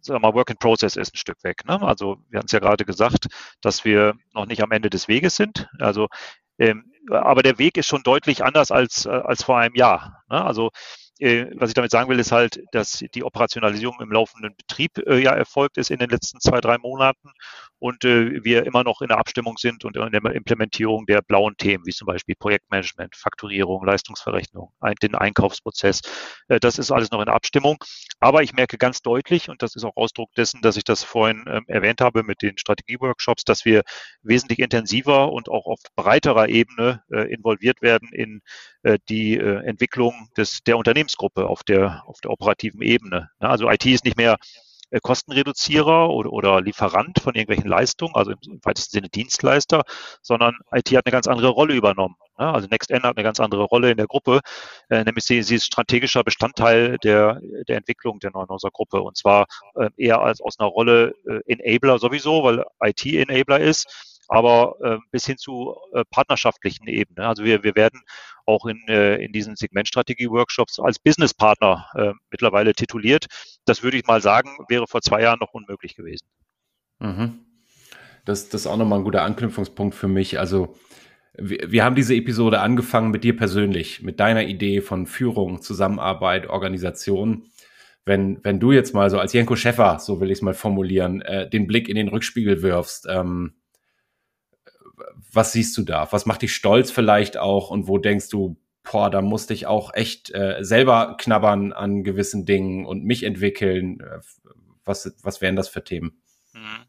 sagen 0.00 0.20
wir 0.22 0.28
mal, 0.28 0.34
Work 0.34 0.50
in 0.50 0.56
Process 0.58 0.96
ist 0.96 1.14
ein 1.14 1.16
Stück 1.16 1.42
weg. 1.42 1.64
Ne? 1.66 1.80
Also 1.80 2.18
wir 2.28 2.38
haben 2.38 2.46
es 2.46 2.52
ja 2.52 2.58
gerade 2.58 2.84
gesagt, 2.84 3.28
dass 3.62 3.84
wir 3.86 4.14
noch 4.34 4.46
nicht 4.46 4.62
am 4.62 4.72
Ende 4.72 4.90
des 4.90 5.08
Weges 5.08 5.36
sind. 5.36 5.68
Also 5.78 6.08
aber 7.10 7.42
der 7.42 7.58
Weg 7.58 7.76
ist 7.76 7.86
schon 7.86 8.02
deutlich 8.02 8.44
anders 8.44 8.70
als, 8.70 9.06
äh, 9.06 9.10
als 9.10 9.44
vor 9.44 9.58
einem 9.58 9.74
Jahr. 9.74 10.24
Ne? 10.30 10.44
Also 10.44 10.70
was 11.18 11.70
ich 11.70 11.74
damit 11.74 11.90
sagen 11.90 12.10
will, 12.10 12.18
ist 12.18 12.32
halt, 12.32 12.62
dass 12.72 13.02
die 13.14 13.24
Operationalisierung 13.24 14.00
im 14.00 14.12
laufenden 14.12 14.54
Betrieb 14.56 14.98
äh, 15.06 15.18
ja 15.18 15.32
erfolgt 15.32 15.78
ist 15.78 15.90
in 15.90 15.98
den 15.98 16.10
letzten 16.10 16.40
zwei, 16.40 16.60
drei 16.60 16.76
Monaten 16.78 17.30
und 17.78 18.04
äh, 18.04 18.44
wir 18.44 18.66
immer 18.66 18.84
noch 18.84 19.00
in 19.00 19.08
der 19.08 19.18
Abstimmung 19.18 19.56
sind 19.58 19.84
und 19.84 19.96
in 19.96 20.10
der 20.10 20.24
Implementierung 20.32 21.06
der 21.06 21.22
blauen 21.22 21.56
Themen, 21.56 21.84
wie 21.86 21.92
zum 21.92 22.06
Beispiel 22.06 22.34
Projektmanagement, 22.38 23.16
Fakturierung, 23.16 23.84
Leistungsverrechnung, 23.84 24.72
ein, 24.80 24.94
den 25.02 25.14
Einkaufsprozess. 25.14 26.00
Äh, 26.48 26.60
das 26.60 26.78
ist 26.78 26.90
alles 26.90 27.10
noch 27.10 27.22
in 27.22 27.28
Abstimmung. 27.28 27.76
Aber 28.20 28.42
ich 28.42 28.52
merke 28.54 28.78
ganz 28.78 29.02
deutlich, 29.02 29.48
und 29.48 29.62
das 29.62 29.74
ist 29.74 29.84
auch 29.84 29.96
Ausdruck 29.96 30.32
dessen, 30.34 30.62
dass 30.62 30.76
ich 30.76 30.84
das 30.84 31.02
vorhin 31.02 31.44
ähm, 31.48 31.64
erwähnt 31.66 32.00
habe 32.00 32.22
mit 32.22 32.42
den 32.42 32.56
Strategieworkshops, 32.58 33.44
dass 33.44 33.64
wir 33.64 33.82
wesentlich 34.22 34.58
intensiver 34.58 35.32
und 35.32 35.48
auch 35.48 35.66
auf 35.66 35.80
breiterer 35.96 36.48
Ebene 36.48 37.02
äh, 37.10 37.32
involviert 37.32 37.82
werden 37.82 38.08
in 38.12 38.40
äh, 38.82 38.98
die 39.08 39.36
äh, 39.36 39.64
Entwicklung 39.64 40.28
des, 40.36 40.60
der 40.64 40.76
Unternehmensgruppe 41.06 41.46
auf 41.46 41.62
der, 41.62 42.02
auf 42.06 42.20
der 42.20 42.30
operativen 42.30 42.82
Ebene. 42.82 43.30
Ja, 43.40 43.48
also 43.48 43.70
IT 43.70 43.86
ist 43.86 44.04
nicht 44.04 44.16
mehr 44.16 44.36
äh, 44.90 45.00
Kostenreduzierer 45.00 46.10
oder, 46.10 46.32
oder 46.32 46.60
Lieferant 46.60 47.20
von 47.20 47.34
irgendwelchen 47.34 47.68
Leistungen, 47.68 48.14
also 48.14 48.32
im, 48.32 48.60
weitesten 48.62 48.92
Sinne 48.92 49.08
Dienstleister, 49.08 49.82
sondern 50.22 50.56
IT 50.72 50.88
hat 50.90 51.06
eine 51.06 51.12
ganz 51.12 51.26
andere 51.26 51.48
Rolle 51.48 51.74
übernommen. 51.74 52.16
Ja, 52.38 52.52
also 52.52 52.68
NextN 52.68 53.02
hat 53.02 53.16
eine 53.16 53.24
ganz 53.24 53.40
andere 53.40 53.64
Rolle 53.64 53.90
in 53.90 53.96
der 53.96 54.06
Gruppe, 54.06 54.40
äh, 54.90 55.04
nämlich 55.04 55.24
sie, 55.24 55.42
sie 55.42 55.54
ist 55.56 55.66
strategischer 55.66 56.22
Bestandteil 56.22 56.98
der, 56.98 57.40
der 57.68 57.78
Entwicklung 57.78 58.18
der 58.20 58.30
Neuenhauser 58.32 58.70
Gruppe 58.70 59.00
und 59.00 59.16
zwar 59.16 59.46
äh, 59.76 59.88
eher 59.96 60.20
als 60.20 60.40
aus 60.40 60.58
einer 60.58 60.68
Rolle 60.68 61.14
Enabler 61.46 61.98
sowieso, 61.98 62.42
weil 62.42 62.64
IT 62.82 63.06
Enabler 63.06 63.60
ist, 63.60 64.15
aber 64.28 64.76
äh, 64.82 64.98
bis 65.10 65.26
hin 65.26 65.38
zu 65.38 65.76
äh, 65.92 66.04
partnerschaftlichen 66.10 66.86
Ebenen. 66.88 67.26
Also 67.26 67.44
wir, 67.44 67.62
wir 67.62 67.74
werden 67.76 68.00
auch 68.44 68.66
in, 68.66 68.82
äh, 68.88 69.16
in 69.16 69.32
diesen 69.32 69.56
Segmentstrategie-Workshops 69.56 70.78
als 70.78 70.98
Businesspartner 70.98 71.86
äh, 71.94 72.12
mittlerweile 72.30 72.74
tituliert. 72.74 73.26
Das 73.64 73.82
würde 73.82 73.96
ich 73.96 74.06
mal 74.06 74.20
sagen, 74.20 74.50
wäre 74.68 74.86
vor 74.86 75.02
zwei 75.02 75.22
Jahren 75.22 75.38
noch 75.40 75.52
unmöglich 75.52 75.96
gewesen. 75.96 76.26
Mhm. 77.00 77.40
Das, 78.24 78.48
das 78.48 78.62
ist 78.62 78.66
auch 78.66 78.76
nochmal 78.76 79.00
ein 79.00 79.04
guter 79.04 79.22
Anknüpfungspunkt 79.22 79.94
für 79.94 80.08
mich. 80.08 80.38
Also 80.38 80.76
wir, 81.38 81.70
wir 81.70 81.84
haben 81.84 81.94
diese 81.94 82.14
Episode 82.14 82.60
angefangen 82.60 83.10
mit 83.10 83.24
dir 83.24 83.36
persönlich, 83.36 84.02
mit 84.02 84.20
deiner 84.20 84.44
Idee 84.44 84.80
von 84.80 85.06
Führung, 85.06 85.62
Zusammenarbeit, 85.62 86.48
Organisation. 86.48 87.44
Wenn, 88.04 88.42
wenn 88.44 88.60
du 88.60 88.72
jetzt 88.72 88.94
mal 88.94 89.10
so 89.10 89.18
als 89.18 89.32
Jenko 89.32 89.56
Schäffer, 89.56 89.98
so 89.98 90.20
will 90.20 90.30
ich 90.30 90.38
es 90.38 90.42
mal 90.42 90.54
formulieren, 90.54 91.22
äh, 91.22 91.48
den 91.48 91.66
Blick 91.66 91.88
in 91.88 91.96
den 91.96 92.08
Rückspiegel 92.08 92.62
wirfst, 92.62 93.06
ähm, 93.10 93.54
was 95.32 95.52
siehst 95.52 95.76
du 95.76 95.82
da? 95.82 96.08
Was 96.10 96.26
macht 96.26 96.42
dich 96.42 96.54
stolz 96.54 96.90
vielleicht 96.90 97.36
auch 97.36 97.70
und 97.70 97.88
wo 97.88 97.98
denkst 97.98 98.28
du, 98.28 98.56
boah, 98.82 99.10
da 99.10 99.22
musste 99.22 99.54
ich 99.54 99.66
auch 99.66 99.92
echt 99.94 100.32
äh, 100.34 100.58
selber 100.60 101.16
knabbern 101.18 101.72
an 101.72 102.04
gewissen 102.04 102.46
Dingen 102.46 102.86
und 102.86 103.04
mich 103.04 103.22
entwickeln? 103.22 104.00
Äh, 104.00 104.20
was, 104.84 105.12
was 105.22 105.40
wären 105.40 105.56
das 105.56 105.68
für 105.68 105.82
Themen? 105.84 106.22
Mhm. 106.52 106.84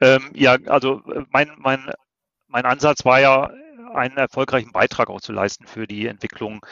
Ähm, 0.00 0.30
ja, 0.34 0.56
also 0.66 1.02
äh, 1.12 1.24
mein, 1.30 1.50
mein, 1.58 1.90
mein 2.48 2.64
Ansatz 2.64 3.04
war 3.04 3.20
ja, 3.20 3.50
einen 3.94 4.16
erfolgreichen 4.16 4.72
Beitrag 4.72 5.10
auch 5.10 5.20
zu 5.20 5.32
leisten 5.32 5.66
für 5.66 5.86
die 5.86 6.06
Entwicklung 6.06 6.64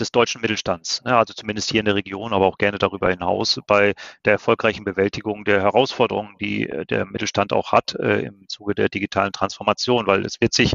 des 0.00 0.12
deutschen 0.12 0.40
Mittelstands, 0.40 1.02
ne, 1.04 1.16
also 1.16 1.34
zumindest 1.34 1.70
hier 1.70 1.80
in 1.80 1.86
der 1.86 1.94
Region, 1.94 2.32
aber 2.32 2.46
auch 2.46 2.58
gerne 2.58 2.78
darüber 2.78 3.10
hinaus 3.10 3.60
bei 3.66 3.94
der 4.24 4.34
erfolgreichen 4.34 4.84
Bewältigung 4.84 5.44
der 5.44 5.60
Herausforderungen, 5.62 6.36
die 6.40 6.68
äh, 6.68 6.84
der 6.86 7.06
Mittelstand 7.06 7.52
auch 7.52 7.72
hat 7.72 7.94
äh, 7.94 8.22
im 8.22 8.48
Zuge 8.48 8.74
der 8.74 8.88
digitalen 8.88 9.32
Transformation, 9.32 10.06
weil 10.06 10.24
es 10.24 10.40
wird 10.40 10.52
sich 10.54 10.72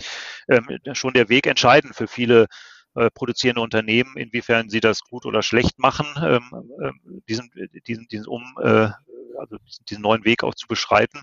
ähm, 0.49 0.67
schon 0.93 1.13
der 1.13 1.29
Weg 1.29 1.47
entscheiden 1.47 1.93
für 1.93 2.07
viele 2.07 2.47
äh, 2.95 3.09
produzierende 3.11 3.61
Unternehmen, 3.61 4.17
inwiefern 4.17 4.69
sie 4.69 4.79
das 4.79 5.01
gut 5.01 5.25
oder 5.25 5.43
schlecht 5.43 5.79
machen, 5.79 6.07
ähm, 6.21 6.71
äh, 6.81 6.91
diesen, 7.27 7.51
diesen, 7.85 8.07
diesen, 8.07 8.27
um, 8.27 8.43
also 8.57 9.57
diesen 9.89 10.01
neuen 10.01 10.25
Weg 10.25 10.43
auch 10.43 10.55
zu 10.55 10.67
beschreiten, 10.67 11.21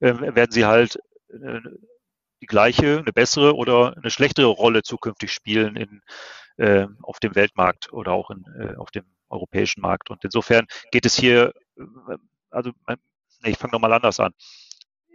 ähm, 0.00 0.20
werden 0.20 0.52
sie 0.52 0.66
halt 0.66 0.98
die 2.40 2.46
gleiche, 2.46 2.98
eine 2.98 3.12
bessere 3.12 3.54
oder 3.54 3.96
eine 3.96 4.10
schlechtere 4.10 4.46
Rolle 4.46 4.82
zukünftig 4.82 5.32
spielen 5.32 5.76
in 5.76 6.02
äh, 6.58 6.86
auf 7.02 7.20
dem 7.20 7.34
Weltmarkt 7.34 7.92
oder 7.92 8.12
auch 8.12 8.30
in, 8.30 8.44
äh, 8.58 8.76
auf 8.76 8.90
dem 8.90 9.04
europäischen 9.28 9.80
Markt. 9.80 10.10
Und 10.10 10.24
insofern 10.24 10.66
geht 10.90 11.06
es 11.06 11.16
hier, 11.16 11.52
äh, 11.76 12.16
also 12.50 12.72
nee, 12.88 13.50
ich 13.50 13.58
fange 13.58 13.72
nochmal 13.72 13.92
anders 13.92 14.20
an. 14.20 14.32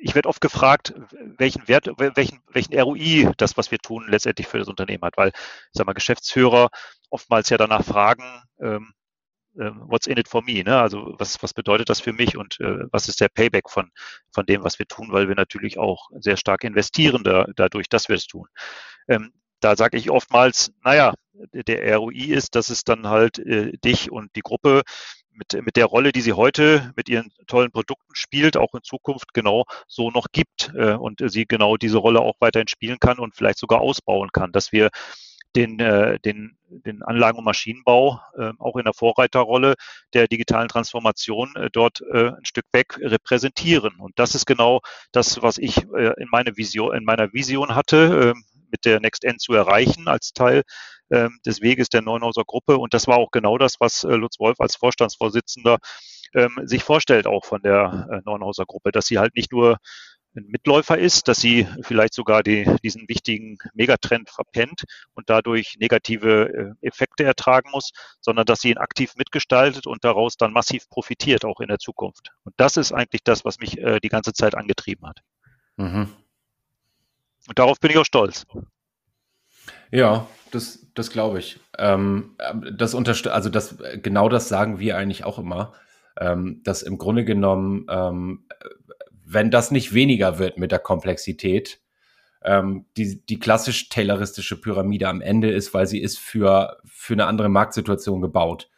Ich 0.03 0.15
werde 0.15 0.29
oft 0.29 0.41
gefragt, 0.41 0.93
welchen 1.37 1.67
Wert, 1.67 1.87
welchen, 1.97 2.41
welchen 2.47 2.79
ROI 2.79 3.31
das, 3.37 3.55
was 3.55 3.69
wir 3.69 3.77
tun, 3.77 4.07
letztendlich 4.07 4.47
für 4.47 4.57
das 4.57 4.67
Unternehmen 4.67 5.03
hat, 5.03 5.15
weil, 5.17 5.29
ich 5.29 5.73
sag 5.73 5.85
mal, 5.85 5.93
Geschäftsführer 5.93 6.69
oftmals 7.11 7.49
ja 7.49 7.57
danach 7.57 7.83
fragen, 7.83 8.43
ähm, 8.59 8.93
what's 9.53 10.07
in 10.07 10.17
it 10.17 10.27
for 10.27 10.41
me, 10.41 10.63
ne? 10.63 10.77
Also 10.79 11.15
was, 11.17 11.41
was 11.43 11.53
bedeutet 11.53 11.89
das 11.89 11.99
für 11.99 12.13
mich 12.13 12.37
und 12.37 12.59
äh, 12.59 12.85
was 12.91 13.07
ist 13.07 13.21
der 13.21 13.29
Payback 13.29 13.69
von, 13.69 13.91
von 14.31 14.45
dem, 14.45 14.63
was 14.63 14.79
wir 14.79 14.87
tun, 14.87 15.11
weil 15.11 15.27
wir 15.27 15.35
natürlich 15.35 15.77
auch 15.77 16.09
sehr 16.19 16.37
stark 16.37 16.63
investieren 16.63 17.23
da, 17.23 17.45
dadurch, 17.55 17.89
dass 17.89 18.09
wir 18.09 18.15
es 18.15 18.27
tun. 18.27 18.47
Ähm, 19.07 19.33
da 19.59 19.75
sage 19.75 19.97
ich 19.97 20.09
oftmals, 20.09 20.71
naja, 20.83 21.13
der 21.53 21.97
ROI 21.97 22.33
ist, 22.33 22.55
dass 22.55 22.69
es 22.69 22.83
dann 22.83 23.07
halt 23.07 23.39
äh, 23.39 23.71
dich 23.77 24.11
und 24.11 24.35
die 24.35 24.41
Gruppe 24.41 24.81
mit, 25.33 25.65
mit 25.65 25.75
der 25.75 25.85
Rolle, 25.85 26.11
die 26.11 26.21
sie 26.21 26.33
heute 26.33 26.91
mit 26.95 27.09
ihren 27.09 27.31
tollen 27.47 27.71
Produkten 27.71 28.13
spielt, 28.13 28.57
auch 28.57 28.73
in 28.73 28.83
Zukunft 28.83 29.33
genau 29.33 29.65
so 29.87 30.11
noch 30.11 30.27
gibt 30.31 30.71
äh, 30.75 30.93
und 30.93 31.21
sie 31.31 31.45
genau 31.45 31.77
diese 31.77 31.97
Rolle 31.97 32.21
auch 32.21 32.35
weiterhin 32.39 32.67
spielen 32.67 32.99
kann 32.99 33.19
und 33.19 33.35
vielleicht 33.35 33.59
sogar 33.59 33.81
ausbauen 33.81 34.31
kann, 34.31 34.51
dass 34.51 34.71
wir 34.71 34.89
den, 35.55 35.79
äh, 35.79 36.19
den, 36.19 36.57
den 36.69 37.03
Anlagen- 37.03 37.37
und 37.37 37.43
Maschinenbau 37.43 38.19
äh, 38.37 38.51
auch 38.57 38.77
in 38.77 38.85
der 38.85 38.93
Vorreiterrolle 38.93 39.75
der 40.13 40.27
digitalen 40.27 40.67
Transformation 40.67 41.53
äh, 41.55 41.69
dort 41.71 42.01
äh, 42.13 42.29
ein 42.29 42.45
Stück 42.45 42.65
weg 42.71 42.97
repräsentieren. 42.99 43.95
Und 43.99 44.17
das 44.17 44.35
ist 44.35 44.45
genau 44.45 44.81
das, 45.11 45.41
was 45.41 45.57
ich 45.57 45.77
äh, 45.93 46.13
in, 46.21 46.29
meine 46.31 46.57
Vision, 46.57 46.95
in 46.95 47.03
meiner 47.03 47.33
Vision 47.33 47.75
hatte, 47.75 48.33
äh, 48.35 48.39
mit 48.71 48.85
der 48.85 48.99
NextN 49.01 49.39
zu 49.39 49.53
erreichen 49.53 50.07
als 50.07 50.31
Teil 50.31 50.63
ähm, 51.09 51.39
des 51.45 51.61
Weges 51.61 51.89
der 51.89 52.01
Neunhauser 52.01 52.43
Gruppe. 52.45 52.77
Und 52.77 52.93
das 52.93 53.07
war 53.07 53.17
auch 53.17 53.31
genau 53.31 53.57
das, 53.57 53.75
was 53.79 54.05
äh, 54.05 54.15
Lutz 54.15 54.39
Wolf 54.39 54.61
als 54.61 54.77
Vorstandsvorsitzender 54.77 55.77
ähm, 56.33 56.57
sich 56.63 56.83
vorstellt, 56.83 57.27
auch 57.27 57.43
von 57.43 57.61
der 57.61 58.21
Neunhauser 58.23 58.65
Gruppe, 58.65 58.93
dass 58.93 59.07
sie 59.07 59.19
halt 59.19 59.35
nicht 59.35 59.51
nur 59.51 59.77
ein 60.35 60.45
Mitläufer 60.47 60.97
ist, 60.97 61.27
dass 61.27 61.39
sie 61.39 61.67
vielleicht 61.81 62.13
sogar 62.13 62.43
die, 62.43 62.69
diesen 62.83 63.07
wichtigen 63.09 63.57
Megatrend 63.73 64.29
verpennt 64.29 64.83
und 65.13 65.29
dadurch 65.29 65.75
negative 65.79 66.75
äh, 66.81 66.87
Effekte 66.87 67.23
ertragen 67.23 67.69
muss, 67.71 67.91
sondern 68.21 68.45
dass 68.45 68.61
sie 68.61 68.71
ihn 68.71 68.77
aktiv 68.77 69.13
mitgestaltet 69.15 69.87
und 69.87 70.03
daraus 70.03 70.37
dann 70.37 70.53
massiv 70.53 70.87
profitiert, 70.89 71.43
auch 71.43 71.59
in 71.59 71.67
der 71.67 71.79
Zukunft. 71.79 72.31
Und 72.43 72.53
das 72.57 72.77
ist 72.77 72.93
eigentlich 72.93 73.23
das, 73.23 73.43
was 73.43 73.59
mich 73.59 73.77
äh, 73.79 73.99
die 73.99 74.09
ganze 74.09 74.33
Zeit 74.33 74.55
angetrieben 74.55 75.07
hat. 75.07 75.19
Mhm. 75.75 76.09
Und 77.47 77.59
darauf 77.59 77.79
bin 77.79 77.91
ich 77.91 77.97
auch 77.97 78.05
stolz. 78.05 78.45
Ja, 79.91 80.27
das, 80.51 80.87
das 80.93 81.09
glaube 81.09 81.39
ich. 81.39 81.59
Ähm, 81.77 82.37
das 82.71 82.95
also 82.95 83.49
das, 83.49 83.77
genau 84.01 84.29
das 84.29 84.47
sagen 84.47 84.79
wir 84.79 84.97
eigentlich 84.97 85.25
auch 85.25 85.39
immer, 85.39 85.73
ähm, 86.19 86.61
dass 86.63 86.83
im 86.83 86.97
Grunde 86.97 87.25
genommen, 87.25 87.85
ähm, 87.89 88.45
wenn 89.33 89.51
das 89.51 89.71
nicht 89.71 89.93
weniger 89.93 90.39
wird 90.39 90.57
mit 90.57 90.71
der 90.71 90.79
Komplexität, 90.79 91.79
ähm, 92.43 92.85
die, 92.97 93.23
die 93.25 93.39
klassisch 93.39 93.89
tayloristische 93.89 94.59
Pyramide 94.59 95.07
am 95.07 95.21
Ende 95.21 95.51
ist, 95.51 95.73
weil 95.73 95.87
sie 95.87 96.01
ist 96.01 96.19
für, 96.19 96.77
für 96.85 97.13
eine 97.13 97.25
andere 97.27 97.49
Marktsituation 97.49 98.21
gebaut. 98.21 98.69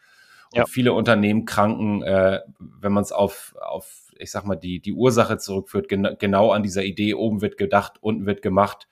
Und 0.51 0.59
ja. 0.59 0.65
viele 0.65 0.93
Unternehmen 0.93 1.45
kranken, 1.45 2.03
äh, 2.03 2.41
wenn 2.59 2.91
man 2.91 3.03
es 3.03 3.11
auf, 3.11 3.55
auf 3.59 4.11
ich 4.19 4.31
sag 4.31 4.45
mal, 4.45 4.55
die, 4.55 4.79
die 4.79 4.93
Ursache 4.93 5.37
zurückführt, 5.37 5.87
gen 5.87 6.15
genau 6.19 6.51
an 6.51 6.61
dieser 6.61 6.83
Idee, 6.83 7.15
oben 7.15 7.41
wird 7.41 7.57
gedacht, 7.57 7.93
unten 8.01 8.25
wird 8.25 8.41
gemacht, 8.41 8.87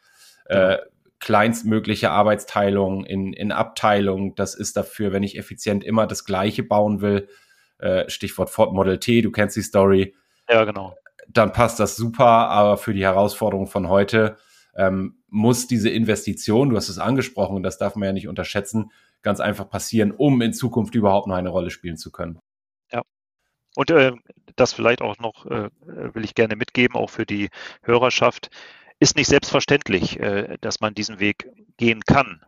äh, 0.46 0.78
kleinstmögliche 1.20 2.10
Arbeitsteilung 2.10 3.06
in, 3.06 3.34
in 3.34 3.52
Abteilungen, 3.52 4.34
das 4.34 4.56
ist 4.56 4.76
dafür, 4.76 5.12
wenn 5.12 5.22
ich 5.22 5.38
effizient 5.38 5.84
immer 5.84 6.08
das 6.08 6.26
Gleiche 6.26 6.64
bauen 6.64 7.02
will, 7.02 7.28
äh, 7.78 8.10
Stichwort 8.10 8.50
Ford 8.50 8.74
Model 8.74 9.00
T, 9.00 9.22
du 9.22 9.32
kennst 9.32 9.56
die 9.56 9.62
Story. 9.62 10.16
Ja, 10.50 10.66
genau. 10.66 10.96
Dann 11.28 11.54
passt 11.54 11.80
das 11.80 11.96
super, 11.96 12.26
aber 12.26 12.78
für 12.78 12.94
die 12.94 13.04
Herausforderung 13.04 13.68
von 13.68 13.90
heute 13.90 14.38
ähm, 14.76 15.24
muss 15.28 15.68
diese 15.68 15.90
Investition, 15.90 16.70
du 16.70 16.78
hast 16.78 16.90
es 16.90 17.00
angesprochen, 17.00 17.56
und 17.56 17.64
das 17.64 17.78
darf 17.78 17.96
man 17.96 18.08
ja 18.08 18.14
nicht 18.14 18.28
unterschätzen, 18.28 18.92
ganz 19.22 19.40
einfach 19.40 19.70
passieren, 19.70 20.12
um 20.12 20.42
in 20.42 20.54
Zukunft 20.54 20.96
überhaupt 20.96 21.28
noch 21.28 21.36
eine 21.36 21.50
Rolle 21.50 21.70
spielen 21.70 21.98
zu 21.98 22.12
können. 22.12 22.40
Ja. 22.92 23.02
Und 23.76 23.92
äh, 23.92 24.14
das 24.56 24.74
vielleicht 24.74 25.02
auch 25.02 25.18
noch, 25.20 25.46
äh, 25.46 25.70
will 25.86 26.24
ich 26.24 26.36
gerne 26.36 26.56
mitgeben, 26.56 26.96
auch 26.96 27.10
für 27.10 27.26
die 27.26 27.50
Hörerschaft, 27.84 28.50
ist 29.00 29.16
nicht 29.16 29.28
selbstverständlich, 29.28 30.20
äh, 30.20 30.58
dass 30.62 30.80
man 30.80 30.94
diesen 30.94 31.20
Weg 31.20 31.50
gehen 31.78 32.02
kann 32.02 32.42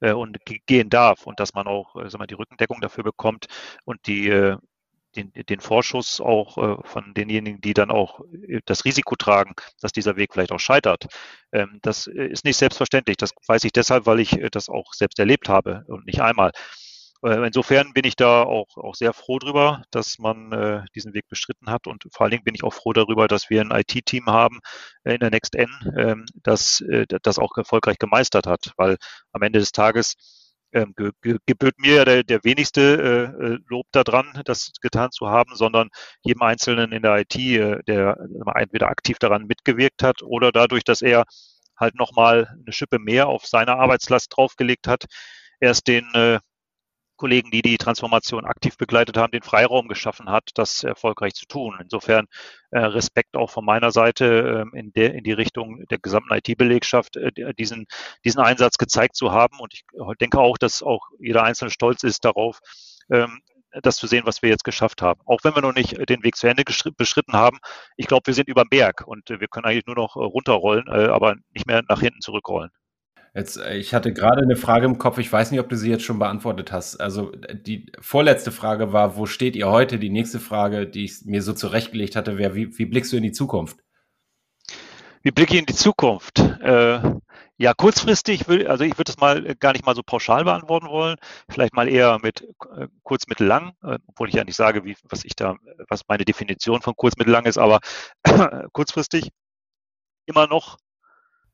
äh, 0.00 0.12
und 0.12 0.38
gehen 0.66 0.90
darf 0.90 1.26
und 1.26 1.40
dass 1.40 1.54
man 1.54 1.66
auch 1.66 1.96
äh, 1.96 2.08
sagen 2.08 2.22
wir, 2.22 2.26
die 2.26 2.34
Rückendeckung 2.34 2.80
dafür 2.80 3.04
bekommt 3.04 3.46
und 3.84 4.06
die, 4.06 4.28
äh, 4.28 4.56
den, 5.18 5.32
den 5.32 5.60
Vorschuss 5.60 6.20
auch 6.20 6.58
äh, 6.58 6.76
von 6.84 7.14
denjenigen, 7.14 7.60
die 7.60 7.74
dann 7.74 7.90
auch 7.90 8.20
äh, 8.48 8.60
das 8.64 8.84
Risiko 8.84 9.16
tragen, 9.16 9.54
dass 9.80 9.92
dieser 9.92 10.16
Weg 10.16 10.32
vielleicht 10.32 10.52
auch 10.52 10.60
scheitert. 10.60 11.06
Ähm, 11.52 11.78
das 11.82 12.06
äh, 12.06 12.26
ist 12.26 12.44
nicht 12.44 12.56
selbstverständlich. 12.56 13.16
Das 13.16 13.32
weiß 13.46 13.64
ich 13.64 13.72
deshalb, 13.72 14.06
weil 14.06 14.20
ich 14.20 14.38
das 14.52 14.68
auch 14.68 14.92
selbst 14.94 15.18
erlebt 15.18 15.48
habe 15.48 15.84
und 15.88 16.06
nicht 16.06 16.20
einmal. 16.20 16.52
Insofern 17.20 17.92
bin 17.94 18.04
ich 18.04 18.14
da 18.14 18.44
auch, 18.44 18.76
auch 18.76 18.94
sehr 18.94 19.12
froh 19.12 19.40
drüber, 19.40 19.82
dass 19.90 20.20
man 20.20 20.52
äh, 20.52 20.84
diesen 20.94 21.14
Weg 21.14 21.26
beschritten 21.28 21.68
hat 21.68 21.88
und 21.88 22.04
vor 22.12 22.22
allen 22.22 22.30
Dingen 22.30 22.44
bin 22.44 22.54
ich 22.54 22.62
auch 22.62 22.72
froh 22.72 22.92
darüber, 22.92 23.26
dass 23.26 23.50
wir 23.50 23.60
ein 23.60 23.72
IT-Team 23.72 24.26
haben 24.26 24.60
äh, 25.02 25.14
in 25.14 25.18
der 25.18 25.30
Next 25.30 25.56
N, 25.56 25.68
äh, 25.96 26.14
das 26.44 26.80
das 27.22 27.40
auch 27.40 27.56
erfolgreich 27.56 27.98
gemeistert 27.98 28.46
hat, 28.46 28.72
weil 28.76 28.98
am 29.32 29.42
Ende 29.42 29.58
des 29.58 29.72
Tages 29.72 30.14
ähm, 30.72 30.94
ge 30.96 31.10
ge 31.22 31.38
gebührt 31.46 31.78
mir 31.78 31.94
ja 31.96 32.04
der, 32.04 32.22
der 32.24 32.44
wenigste 32.44 32.80
äh, 33.40 33.44
äh, 33.46 33.58
Lob 33.68 33.86
daran, 33.92 34.40
das 34.44 34.72
getan 34.80 35.10
zu 35.10 35.28
haben, 35.28 35.54
sondern 35.54 35.88
jedem 36.22 36.42
Einzelnen 36.42 36.92
in 36.92 37.02
der 37.02 37.18
IT, 37.18 37.36
äh, 37.36 37.82
der 37.86 38.16
entweder 38.56 38.88
aktiv 38.88 39.18
daran 39.18 39.46
mitgewirkt 39.46 40.02
hat 40.02 40.22
oder 40.22 40.52
dadurch, 40.52 40.84
dass 40.84 41.02
er 41.02 41.24
halt 41.78 41.94
nochmal 41.94 42.48
eine 42.62 42.72
Schippe 42.72 42.98
mehr 42.98 43.28
auf 43.28 43.46
seine 43.46 43.76
Arbeitslast 43.76 44.36
draufgelegt 44.36 44.88
hat, 44.88 45.04
erst 45.60 45.86
den 45.88 46.04
äh, 46.14 46.38
Kollegen, 47.18 47.50
die 47.50 47.60
die 47.60 47.76
Transformation 47.76 48.46
aktiv 48.46 48.78
begleitet 48.78 49.18
haben, 49.18 49.32
den 49.32 49.42
Freiraum 49.42 49.88
geschaffen 49.88 50.30
hat, 50.30 50.50
das 50.54 50.84
erfolgreich 50.84 51.34
zu 51.34 51.46
tun. 51.46 51.78
Insofern 51.82 52.26
äh, 52.70 52.78
Respekt 52.78 53.36
auch 53.36 53.50
von 53.50 53.64
meiner 53.64 53.90
Seite 53.90 54.64
äh, 54.74 54.78
in, 54.78 54.92
der, 54.94 55.14
in 55.14 55.24
die 55.24 55.32
Richtung 55.32 55.84
der 55.90 55.98
gesamten 55.98 56.32
IT-Belegschaft, 56.32 57.16
äh, 57.16 57.54
diesen, 57.54 57.86
diesen 58.24 58.40
Einsatz 58.40 58.78
gezeigt 58.78 59.16
zu 59.16 59.32
haben. 59.32 59.58
Und 59.60 59.74
ich 59.74 59.84
denke 60.20 60.40
auch, 60.40 60.56
dass 60.56 60.82
auch 60.82 61.08
jeder 61.18 61.42
Einzelne 61.42 61.70
stolz 61.70 62.02
ist 62.04 62.24
darauf, 62.24 62.60
ähm, 63.10 63.42
das 63.82 63.96
zu 63.96 64.06
sehen, 64.06 64.24
was 64.24 64.42
wir 64.42 64.48
jetzt 64.48 64.64
geschafft 64.64 65.02
haben. 65.02 65.20
Auch 65.26 65.40
wenn 65.42 65.54
wir 65.54 65.62
noch 65.62 65.74
nicht 65.74 65.96
den 66.08 66.22
Weg 66.22 66.36
zu 66.36 66.46
Ende 66.46 66.64
beschritten 66.64 67.34
haben. 67.34 67.58
Ich 67.96 68.06
glaube, 68.06 68.26
wir 68.26 68.34
sind 68.34 68.48
über 68.48 68.64
Berg 68.64 69.06
und 69.06 69.28
wir 69.28 69.48
können 69.48 69.66
eigentlich 69.66 69.86
nur 69.86 69.96
noch 69.96 70.16
äh, 70.16 70.20
runterrollen, 70.20 70.86
äh, 70.88 71.08
aber 71.08 71.36
nicht 71.52 71.66
mehr 71.66 71.82
nach 71.88 72.00
hinten 72.00 72.20
zurückrollen. 72.20 72.70
Jetzt, 73.34 73.56
äh, 73.58 73.76
ich 73.76 73.94
hatte 73.94 74.12
gerade 74.12 74.42
eine 74.42 74.56
Frage 74.56 74.86
im 74.86 74.98
Kopf, 74.98 75.18
ich 75.18 75.32
weiß 75.32 75.50
nicht, 75.50 75.60
ob 75.60 75.68
du 75.68 75.76
sie 75.76 75.90
jetzt 75.90 76.04
schon 76.04 76.18
beantwortet 76.18 76.72
hast. 76.72 76.96
Also 76.96 77.32
die 77.52 77.90
vorletzte 78.00 78.52
Frage 78.52 78.92
war, 78.92 79.16
wo 79.16 79.26
steht 79.26 79.56
ihr 79.56 79.68
heute? 79.68 79.98
Die 79.98 80.10
nächste 80.10 80.40
Frage, 80.40 80.86
die 80.86 81.04
ich 81.04 81.24
mir 81.24 81.42
so 81.42 81.52
zurechtgelegt 81.52 82.16
hatte, 82.16 82.38
wäre, 82.38 82.54
wie, 82.54 82.76
wie 82.78 82.86
blickst 82.86 83.12
du 83.12 83.16
in 83.16 83.22
die 83.22 83.32
Zukunft? 83.32 83.78
Wie 85.22 85.30
blicke 85.30 85.54
ich 85.54 85.60
in 85.60 85.66
die 85.66 85.74
Zukunft? 85.74 86.38
Äh, 86.38 87.00
ja, 87.60 87.74
kurzfristig 87.74 88.46
will, 88.46 88.68
also 88.68 88.84
ich 88.84 88.92
würde 88.92 89.12
das 89.12 89.18
mal 89.18 89.54
gar 89.56 89.72
nicht 89.72 89.84
mal 89.84 89.96
so 89.96 90.02
pauschal 90.04 90.44
beantworten 90.44 90.88
wollen, 90.88 91.16
vielleicht 91.50 91.74
mal 91.74 91.88
eher 91.88 92.18
mit 92.22 92.42
äh, 92.76 92.86
kurz, 93.02 93.26
mittel, 93.26 93.48
lang, 93.48 93.72
äh, 93.82 93.98
obwohl 94.06 94.28
ich 94.28 94.36
ja 94.36 94.44
nicht 94.44 94.54
sage, 94.54 94.84
wie, 94.84 94.96
was 95.08 95.24
ich 95.24 95.34
da, 95.34 95.56
was 95.88 96.02
meine 96.06 96.24
Definition 96.24 96.82
von 96.82 96.94
kurz, 96.94 97.16
mittel, 97.16 97.32
lang 97.32 97.46
ist, 97.46 97.58
aber 97.58 97.80
kurzfristig 98.72 99.30
immer 100.26 100.46
noch 100.46 100.78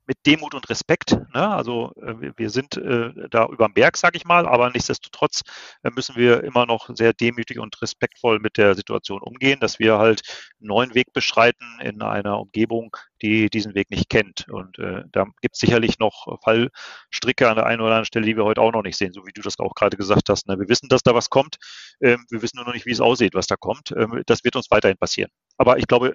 mit 0.06 0.18
Demut 0.26 0.54
und 0.54 0.68
Respekt. 0.68 1.12
Ne? 1.34 1.48
Also 1.48 1.92
äh, 2.02 2.32
wir 2.36 2.50
sind 2.50 2.76
äh, 2.76 3.12
da 3.30 3.46
über 3.46 3.66
dem 3.66 3.74
Berg, 3.74 3.96
sage 3.96 4.16
ich 4.16 4.24
mal, 4.24 4.46
aber 4.46 4.70
nichtsdestotrotz 4.70 5.42
äh, 5.82 5.90
müssen 5.90 6.16
wir 6.16 6.44
immer 6.44 6.66
noch 6.66 6.90
sehr 6.94 7.12
demütig 7.12 7.58
und 7.58 7.80
respektvoll 7.80 8.38
mit 8.38 8.56
der 8.56 8.74
Situation 8.74 9.22
umgehen, 9.22 9.60
dass 9.60 9.78
wir 9.78 9.98
halt 9.98 10.22
einen 10.60 10.68
neuen 10.68 10.94
Weg 10.94 11.12
beschreiten 11.12 11.64
in 11.80 12.02
einer 12.02 12.38
Umgebung, 12.40 12.96
die 13.22 13.48
diesen 13.48 13.74
Weg 13.74 13.90
nicht 13.90 14.10
kennt. 14.10 14.46
Und 14.48 14.78
äh, 14.78 15.04
da 15.10 15.24
gibt 15.40 15.54
es 15.54 15.60
sicherlich 15.60 15.98
noch 15.98 16.38
Fallstricke 16.42 17.48
an 17.48 17.56
der 17.56 17.66
einen 17.66 17.80
oder 17.80 17.90
anderen 17.90 18.04
Stelle, 18.04 18.26
die 18.26 18.36
wir 18.36 18.44
heute 18.44 18.60
auch 18.60 18.72
noch 18.72 18.82
nicht 18.82 18.98
sehen, 18.98 19.12
so 19.12 19.26
wie 19.26 19.32
du 19.32 19.40
das 19.40 19.58
auch 19.58 19.74
gerade 19.74 19.96
gesagt 19.96 20.28
hast. 20.28 20.48
Ne? 20.48 20.58
Wir 20.58 20.68
wissen, 20.68 20.88
dass 20.88 21.02
da 21.02 21.14
was 21.14 21.30
kommt. 21.30 21.56
Ähm, 22.00 22.24
wir 22.30 22.42
wissen 22.42 22.56
nur 22.56 22.66
noch 22.66 22.74
nicht, 22.74 22.86
wie 22.86 22.92
es 22.92 23.00
aussieht, 23.00 23.34
was 23.34 23.46
da 23.46 23.56
kommt. 23.56 23.92
Ähm, 23.96 24.22
das 24.26 24.44
wird 24.44 24.56
uns 24.56 24.70
weiterhin 24.70 24.98
passieren. 24.98 25.30
Aber 25.56 25.78
ich 25.78 25.86
glaube, 25.86 26.14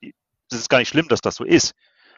es 0.00 0.58
ist 0.58 0.70
gar 0.70 0.78
nicht 0.78 0.88
schlimm, 0.88 1.08
dass 1.08 1.20
das 1.20 1.34
so 1.34 1.44
ist 1.44 1.74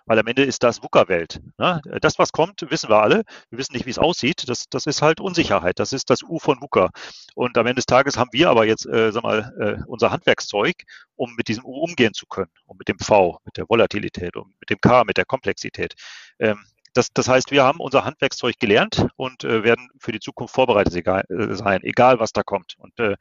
weil 0.09 0.19
am 0.19 0.27
Ende 0.27 0.43
ist 0.43 0.63
das 0.63 0.83
VUCA-Welt. 0.83 1.41
Ne? 1.59 1.81
Das, 2.01 2.19
was 2.19 2.33
kommt, 2.33 2.65
wissen 2.71 2.89
wir 2.89 2.97
alle. 2.97 3.25
Wir 3.51 3.59
wissen 3.59 3.75
nicht, 3.75 3.85
wie 3.85 3.91
es 3.91 3.99
aussieht. 3.99 4.49
Das, 4.49 4.65
das 4.71 4.87
ist 4.87 5.03
halt 5.03 5.21
Unsicherheit. 5.21 5.79
Das 5.79 5.93
ist 5.93 6.09
das 6.09 6.23
U 6.23 6.39
von 6.39 6.61
VUCA. 6.61 6.91
Und 7.35 7.59
am 7.59 7.67
Ende 7.67 7.77
des 7.77 7.87
Tages 7.87 8.17
haben 8.17 8.31
wir 8.33 8.49
aber 8.49 8.65
jetzt, 8.65 8.87
äh, 8.87 9.13
sag 9.13 9.23
mal, 9.23 9.53
äh, 9.61 9.83
unser 9.87 10.11
Handwerkszeug, 10.11 10.75
um 11.15 11.35
mit 11.37 11.49
diesem 11.49 11.65
U 11.65 11.75
umgehen 11.83 12.15
zu 12.15 12.27
können. 12.27 12.51
Und 12.65 12.79
mit 12.79 12.89
dem 12.89 12.99
V, 12.99 13.39
mit 13.45 13.59
der 13.59 13.69
Volatilität 13.69 14.35
und 14.37 14.49
mit 14.59 14.71
dem 14.71 14.81
K, 14.81 15.05
mit 15.05 15.19
der 15.19 15.27
Komplexität. 15.27 15.95
Ähm, 16.39 16.65
das, 16.95 17.13
das 17.13 17.29
heißt, 17.29 17.51
wir 17.51 17.65
haben 17.65 17.79
unser 17.79 18.07
Handwerkszeug 18.07 18.59
gelernt 18.59 19.07
und 19.17 19.45
äh, 19.45 19.63
werden 19.63 19.89
für 20.01 20.13
die 20.13 20.21
Zukunft 20.21 20.55
vorbereitet 20.55 20.95
egal, 20.95 21.25
äh, 21.29 21.55
sein, 21.55 21.83
egal 21.83 22.19
was 22.19 22.33
da 22.33 22.43
kommt. 22.43 22.77
Und 22.79 22.99
äh, 22.99 23.17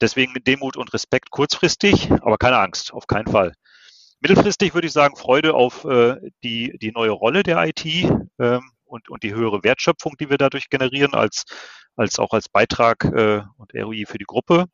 deswegen 0.00 0.32
Demut 0.44 0.78
und 0.78 0.94
Respekt 0.94 1.30
kurzfristig, 1.30 2.10
aber 2.10 2.38
keine 2.38 2.58
Angst, 2.58 2.92
auf 2.94 3.06
keinen 3.06 3.26
Fall. 3.26 3.52
Mittelfristig 4.22 4.72
würde 4.72 4.86
ich 4.86 4.92
sagen, 4.92 5.16
Freude 5.16 5.54
auf 5.54 5.84
äh, 5.84 6.16
die, 6.44 6.78
die 6.78 6.92
neue 6.92 7.10
Rolle 7.10 7.42
der 7.42 7.60
IT 7.66 7.84
ähm, 7.84 8.70
und, 8.84 9.08
und 9.10 9.24
die 9.24 9.34
höhere 9.34 9.64
Wertschöpfung, 9.64 10.14
die 10.20 10.30
wir 10.30 10.38
dadurch 10.38 10.70
generieren, 10.70 11.12
als, 11.12 11.44
als 11.96 12.20
auch 12.20 12.32
als 12.32 12.48
Beitrag 12.48 13.04
äh, 13.04 13.42
und 13.56 13.74
ROI 13.74 14.04
für 14.06 14.18
die 14.18 14.24
Gruppe. 14.24 14.66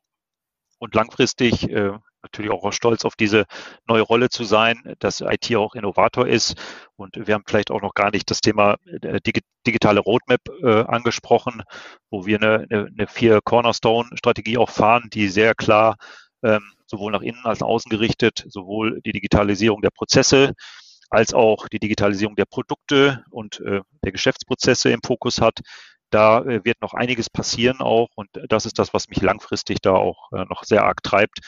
Und 0.77 0.93
langfristig 0.93 1.67
äh, 1.67 1.91
natürlich 2.21 2.51
auch 2.51 2.71
stolz 2.71 3.05
auf 3.05 3.15
diese 3.15 3.45
neue 3.87 4.03
Rolle 4.03 4.29
zu 4.29 4.43
sein, 4.43 4.95
dass 4.99 5.21
IT 5.21 5.55
auch 5.55 5.73
Innovator 5.73 6.27
ist. 6.27 6.55
Und 6.95 7.15
wir 7.15 7.33
haben 7.33 7.43
vielleicht 7.47 7.71
auch 7.71 7.81
noch 7.81 7.95
gar 7.95 8.11
nicht 8.11 8.29
das 8.29 8.41
Thema 8.41 8.75
äh, 9.01 9.19
digitale 9.65 9.99
Roadmap 9.99 10.41
äh, 10.61 10.83
angesprochen, 10.83 11.63
wo 12.11 12.27
wir 12.27 12.37
eine, 12.37 12.67
eine, 12.69 12.85
eine 12.85 13.07
vier 13.07 13.39
Cornerstone-Strategie 13.43 14.59
auch 14.59 14.69
fahren, 14.69 15.09
die 15.11 15.27
sehr 15.27 15.55
klar 15.55 15.95
ähm, 16.43 16.71
sowohl 16.89 17.11
nach 17.11 17.21
innen 17.21 17.45
als 17.45 17.61
außen 17.61 17.89
gerichtet, 17.89 18.45
sowohl 18.47 18.99
die 19.01 19.11
Digitalisierung 19.11 19.81
der 19.81 19.91
Prozesse 19.91 20.53
als 21.09 21.33
auch 21.33 21.67
die 21.67 21.79
Digitalisierung 21.79 22.35
der 22.35 22.45
Produkte 22.45 23.23
und 23.31 23.59
äh, 23.61 23.81
der 24.03 24.11
Geschäftsprozesse 24.11 24.91
im 24.91 25.01
Fokus 25.03 25.41
hat. 25.41 25.59
Da 26.11 26.41
äh, 26.41 26.63
wird 26.65 26.81
noch 26.81 26.93
einiges 26.93 27.29
passieren 27.29 27.81
auch 27.81 28.09
und 28.15 28.29
das 28.49 28.65
ist 28.65 28.79
das, 28.79 28.93
was 28.93 29.09
mich 29.09 29.21
langfristig 29.21 29.77
da 29.81 29.93
auch 29.93 30.31
äh, 30.31 30.45
noch 30.49 30.63
sehr 30.63 30.83
arg 30.83 31.03
treibt, 31.03 31.39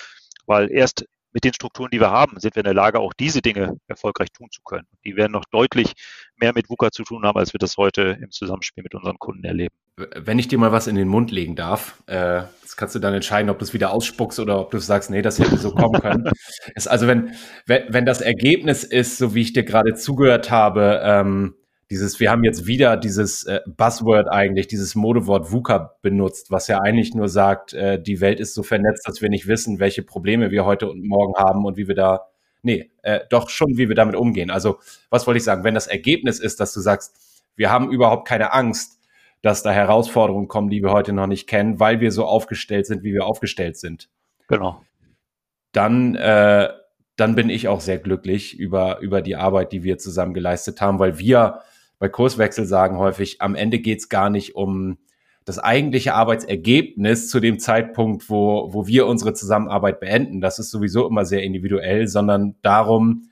weil 0.45 0.71
erst 0.71 1.05
mit 1.33 1.43
den 1.43 1.53
Strukturen, 1.53 1.89
die 1.91 1.99
wir 1.99 2.11
haben, 2.11 2.39
sind 2.39 2.55
wir 2.55 2.61
in 2.61 2.65
der 2.65 2.73
Lage, 2.73 2.99
auch 2.99 3.13
diese 3.13 3.41
Dinge 3.41 3.77
erfolgreich 3.87 4.29
tun 4.31 4.49
zu 4.51 4.61
können. 4.63 4.87
Die 5.05 5.15
werden 5.15 5.31
noch 5.31 5.45
deutlich 5.51 5.93
mehr 6.35 6.53
mit 6.53 6.69
VUCA 6.69 6.91
zu 6.91 7.03
tun 7.03 7.25
haben, 7.25 7.37
als 7.37 7.53
wir 7.53 7.59
das 7.59 7.77
heute 7.77 8.17
im 8.21 8.31
Zusammenspiel 8.31 8.83
mit 8.83 8.95
unseren 8.95 9.17
Kunden 9.19 9.43
erleben. 9.43 9.73
Wenn 10.15 10.39
ich 10.39 10.47
dir 10.47 10.57
mal 10.57 10.71
was 10.71 10.87
in 10.87 10.95
den 10.95 11.07
Mund 11.07 11.31
legen 11.31 11.55
darf, 11.55 12.01
äh, 12.07 12.43
jetzt 12.61 12.75
kannst 12.75 12.95
du 12.95 12.99
dann 12.99 13.13
entscheiden, 13.13 13.49
ob 13.49 13.59
du 13.59 13.65
es 13.65 13.73
wieder 13.73 13.91
ausspuckst 13.91 14.39
oder 14.39 14.59
ob 14.59 14.71
du 14.71 14.79
sagst, 14.79 15.09
nee, 15.09 15.21
das 15.21 15.39
hätte 15.39 15.57
so 15.57 15.71
kommen 15.71 16.01
können. 16.01 16.31
ist 16.75 16.87
also 16.87 17.07
wenn, 17.07 17.35
wenn, 17.65 17.83
wenn 17.89 18.05
das 18.05 18.21
Ergebnis 18.21 18.83
ist, 18.83 19.17
so 19.17 19.35
wie 19.35 19.41
ich 19.41 19.53
dir 19.53 19.63
gerade 19.63 19.93
zugehört 19.93 20.49
habe, 20.49 21.01
ähm, 21.03 21.55
dieses, 21.91 22.21
wir 22.21 22.31
haben 22.31 22.45
jetzt 22.45 22.65
wieder 22.65 22.95
dieses 22.95 23.43
äh, 23.43 23.59
Buzzword 23.67 24.29
eigentlich, 24.29 24.67
dieses 24.67 24.95
Modewort 24.95 25.51
VUCA 25.51 25.97
benutzt, 26.01 26.49
was 26.49 26.67
ja 26.67 26.79
eigentlich 26.79 27.13
nur 27.13 27.27
sagt, 27.27 27.73
äh, 27.73 28.01
die 28.01 28.21
Welt 28.21 28.39
ist 28.39 28.53
so 28.53 28.63
vernetzt, 28.63 29.05
dass 29.05 29.21
wir 29.21 29.29
nicht 29.29 29.45
wissen, 29.45 29.79
welche 29.79 30.01
Probleme 30.01 30.51
wir 30.51 30.63
heute 30.63 30.89
und 30.89 31.05
morgen 31.05 31.35
haben 31.35 31.65
und 31.65 31.75
wie 31.75 31.89
wir 31.89 31.95
da, 31.95 32.27
nee, 32.61 32.91
äh, 33.03 33.19
doch 33.29 33.49
schon, 33.49 33.77
wie 33.77 33.89
wir 33.89 33.95
damit 33.95 34.15
umgehen. 34.15 34.51
Also, 34.51 34.79
was 35.09 35.27
wollte 35.27 35.39
ich 35.39 35.43
sagen? 35.43 35.65
Wenn 35.65 35.73
das 35.73 35.87
Ergebnis 35.87 36.39
ist, 36.39 36.61
dass 36.61 36.73
du 36.73 36.79
sagst, 36.79 37.13
wir 37.57 37.69
haben 37.69 37.91
überhaupt 37.91 38.25
keine 38.25 38.53
Angst, 38.53 38.97
dass 39.41 39.61
da 39.61 39.71
Herausforderungen 39.71 40.47
kommen, 40.47 40.69
die 40.69 40.81
wir 40.81 40.91
heute 40.91 41.11
noch 41.11 41.27
nicht 41.27 41.45
kennen, 41.45 41.81
weil 41.81 41.99
wir 41.99 42.13
so 42.13 42.23
aufgestellt 42.23 42.85
sind, 42.85 43.03
wie 43.03 43.13
wir 43.13 43.25
aufgestellt 43.25 43.75
sind. 43.75 44.07
Genau. 44.47 44.81
Dann, 45.73 46.15
äh, 46.15 46.69
dann 47.17 47.35
bin 47.35 47.49
ich 47.49 47.67
auch 47.67 47.81
sehr 47.81 47.97
glücklich 47.97 48.57
über, 48.57 48.99
über 48.99 49.21
die 49.21 49.35
Arbeit, 49.35 49.73
die 49.73 49.83
wir 49.83 49.97
zusammen 49.97 50.33
geleistet 50.33 50.79
haben, 50.79 50.97
weil 50.97 51.19
wir 51.19 51.59
bei 52.01 52.09
Kurswechsel 52.09 52.65
sagen 52.65 52.97
häufig, 52.97 53.41
am 53.41 53.53
Ende 53.53 53.77
geht 53.77 53.99
es 53.99 54.09
gar 54.09 54.31
nicht 54.31 54.55
um 54.55 54.97
das 55.45 55.59
eigentliche 55.59 56.15
Arbeitsergebnis 56.15 57.29
zu 57.29 57.39
dem 57.39 57.59
Zeitpunkt, 57.59 58.27
wo, 58.27 58.73
wo 58.73 58.87
wir 58.87 59.05
unsere 59.05 59.33
Zusammenarbeit 59.35 59.99
beenden. 59.99 60.41
Das 60.41 60.57
ist 60.57 60.71
sowieso 60.71 61.07
immer 61.07 61.25
sehr 61.25 61.43
individuell, 61.43 62.07
sondern 62.07 62.55
darum, 62.63 63.29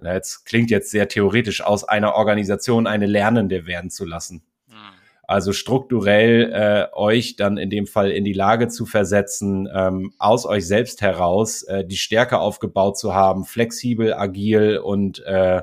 jetzt 0.00 0.46
klingt 0.46 0.70
jetzt 0.70 0.92
sehr 0.92 1.08
theoretisch, 1.08 1.62
aus 1.62 1.82
einer 1.82 2.14
Organisation 2.14 2.86
eine 2.86 3.06
Lernende 3.06 3.66
werden 3.66 3.90
zu 3.90 4.04
lassen. 4.04 4.44
Hm. 4.68 4.76
Also 5.24 5.52
strukturell 5.52 6.52
äh, 6.52 6.96
euch 6.96 7.34
dann 7.34 7.56
in 7.56 7.70
dem 7.70 7.88
Fall 7.88 8.12
in 8.12 8.22
die 8.22 8.34
Lage 8.34 8.68
zu 8.68 8.86
versetzen, 8.86 9.68
ähm, 9.74 10.12
aus 10.20 10.46
euch 10.46 10.64
selbst 10.64 11.02
heraus 11.02 11.64
äh, 11.64 11.84
die 11.84 11.96
Stärke 11.96 12.38
aufgebaut 12.38 12.98
zu 12.98 13.14
haben, 13.14 13.44
flexibel, 13.44 14.14
agil 14.14 14.78
und 14.78 15.24
äh, 15.24 15.62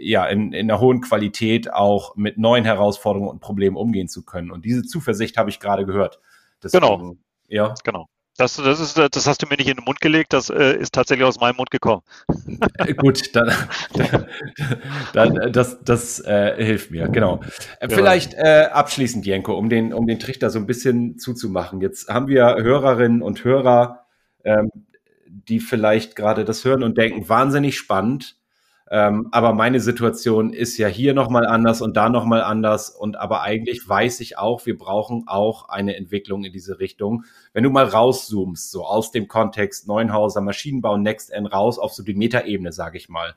ja 0.00 0.26
in, 0.26 0.52
in 0.52 0.70
einer 0.70 0.80
hohen 0.80 1.00
Qualität 1.00 1.72
auch 1.72 2.16
mit 2.16 2.38
neuen 2.38 2.64
Herausforderungen 2.64 3.30
und 3.30 3.40
Problemen 3.40 3.76
umgehen 3.76 4.08
zu 4.08 4.24
können. 4.24 4.50
Und 4.50 4.64
diese 4.64 4.82
Zuversicht 4.82 5.36
habe 5.36 5.50
ich 5.50 5.60
gerade 5.60 5.86
gehört. 5.86 6.20
Deswegen, 6.62 6.82
genau. 6.82 7.16
Ja. 7.48 7.74
Genau. 7.84 8.06
Das, 8.36 8.56
das, 8.56 8.80
ist, 8.80 8.96
das 8.96 9.26
hast 9.26 9.42
du 9.42 9.46
mir 9.48 9.56
nicht 9.56 9.68
in 9.68 9.76
den 9.76 9.84
Mund 9.84 10.00
gelegt, 10.00 10.32
das 10.32 10.48
äh, 10.48 10.74
ist 10.74 10.94
tatsächlich 10.94 11.26
aus 11.26 11.40
meinem 11.40 11.56
Mund 11.56 11.70
gekommen. 11.70 12.00
Äh, 12.78 12.94
gut, 12.94 13.36
dann, 13.36 13.52
dann, 15.12 15.52
das, 15.52 15.84
das 15.84 16.20
äh, 16.20 16.54
hilft 16.56 16.90
mir, 16.90 17.08
genau. 17.08 17.40
Äh, 17.80 17.88
ja. 17.90 17.96
Vielleicht 17.96 18.32
äh, 18.34 18.68
abschließend, 18.72 19.26
Jenko, 19.26 19.52
um 19.52 19.68
den, 19.68 19.92
um 19.92 20.06
den 20.06 20.18
Trichter 20.18 20.48
so 20.48 20.58
ein 20.58 20.66
bisschen 20.66 21.18
zuzumachen. 21.18 21.82
Jetzt 21.82 22.08
haben 22.08 22.28
wir 22.28 22.56
Hörerinnen 22.56 23.20
und 23.20 23.44
Hörer, 23.44 24.06
ähm, 24.44 24.70
die 25.28 25.60
vielleicht 25.60 26.16
gerade 26.16 26.46
das 26.46 26.64
hören 26.64 26.82
und 26.82 26.96
denken, 26.96 27.28
wahnsinnig 27.28 27.76
spannend. 27.76 28.36
Ähm, 28.92 29.28
aber 29.30 29.52
meine 29.52 29.78
Situation 29.78 30.52
ist 30.52 30.76
ja 30.76 30.88
hier 30.88 31.14
nochmal 31.14 31.46
anders 31.46 31.80
und 31.80 31.96
da 31.96 32.08
nochmal 32.08 32.42
anders. 32.42 32.90
Und 32.90 33.16
aber 33.16 33.42
eigentlich 33.42 33.88
weiß 33.88 34.18
ich 34.18 34.36
auch, 34.36 34.66
wir 34.66 34.76
brauchen 34.76 35.24
auch 35.28 35.68
eine 35.68 35.94
Entwicklung 35.94 36.42
in 36.42 36.52
diese 36.52 36.80
Richtung. 36.80 37.24
Wenn 37.52 37.62
du 37.62 37.70
mal 37.70 37.84
rauszoomst, 37.84 38.70
so 38.72 38.84
aus 38.84 39.12
dem 39.12 39.28
Kontext 39.28 39.86
Neuenhauser 39.86 40.40
Maschinenbau, 40.40 40.96
Next 40.96 41.30
N 41.30 41.46
raus 41.46 41.78
auf 41.78 41.92
so 41.92 42.02
die 42.02 42.14
Metaebene, 42.14 42.72
sage 42.72 42.98
ich 42.98 43.08
mal. 43.08 43.36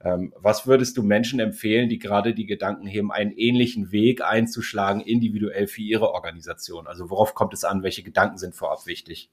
Ähm, 0.00 0.34
was 0.36 0.66
würdest 0.66 0.96
du 0.96 1.04
Menschen 1.04 1.38
empfehlen, 1.38 1.88
die 1.88 2.00
gerade 2.00 2.34
die 2.34 2.46
Gedanken 2.46 2.86
heben, 2.86 3.12
einen 3.12 3.32
ähnlichen 3.32 3.92
Weg 3.92 4.22
einzuschlagen, 4.22 5.00
individuell 5.00 5.68
für 5.68 5.82
ihre 5.82 6.10
Organisation? 6.10 6.88
Also 6.88 7.08
worauf 7.08 7.34
kommt 7.34 7.54
es 7.54 7.64
an? 7.64 7.84
Welche 7.84 8.02
Gedanken 8.02 8.36
sind 8.38 8.56
vorab 8.56 8.84
wichtig? 8.86 9.30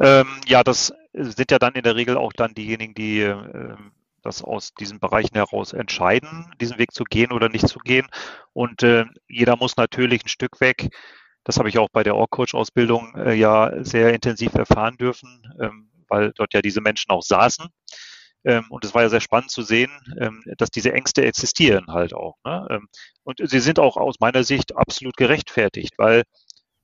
Ähm, 0.00 0.26
ja, 0.46 0.62
das 0.62 0.92
sind 1.12 1.50
ja 1.50 1.58
dann 1.58 1.74
in 1.74 1.82
der 1.82 1.96
Regel 1.96 2.16
auch 2.16 2.32
dann 2.32 2.54
diejenigen, 2.54 2.94
die 2.94 3.20
äh, 3.20 3.76
das 4.22 4.42
aus 4.42 4.74
diesen 4.74 5.00
Bereichen 5.00 5.34
heraus 5.34 5.72
entscheiden, 5.72 6.52
diesen 6.60 6.78
Weg 6.78 6.92
zu 6.92 7.04
gehen 7.04 7.32
oder 7.32 7.48
nicht 7.48 7.68
zu 7.68 7.78
gehen. 7.78 8.06
Und 8.52 8.82
äh, 8.82 9.04
jeder 9.28 9.56
muss 9.56 9.76
natürlich 9.76 10.24
ein 10.24 10.28
Stück 10.28 10.60
weg, 10.60 10.90
das 11.48 11.56
habe 11.56 11.70
ich 11.70 11.78
auch 11.78 11.88
bei 11.90 12.02
der 12.02 12.14
Org-Coach-Ausbildung 12.14 13.14
äh, 13.16 13.32
ja 13.32 13.72
sehr 13.82 14.12
intensiv 14.12 14.54
erfahren 14.54 14.98
dürfen, 14.98 15.42
ähm, 15.58 15.90
weil 16.06 16.32
dort 16.36 16.52
ja 16.52 16.60
diese 16.60 16.82
Menschen 16.82 17.10
auch 17.10 17.22
saßen. 17.22 17.68
Ähm, 18.44 18.66
und 18.68 18.84
es 18.84 18.94
war 18.94 19.00
ja 19.00 19.08
sehr 19.08 19.22
spannend 19.22 19.50
zu 19.50 19.62
sehen, 19.62 19.90
ähm, 20.20 20.42
dass 20.58 20.70
diese 20.70 20.92
Ängste 20.92 21.24
existieren 21.24 21.86
halt 21.88 22.12
auch. 22.12 22.36
Ne? 22.44 22.66
Ähm, 22.70 22.88
und 23.24 23.40
sie 23.42 23.60
sind 23.60 23.78
auch 23.78 23.96
aus 23.96 24.16
meiner 24.20 24.44
Sicht 24.44 24.76
absolut 24.76 25.16
gerechtfertigt, 25.16 25.94
weil 25.96 26.24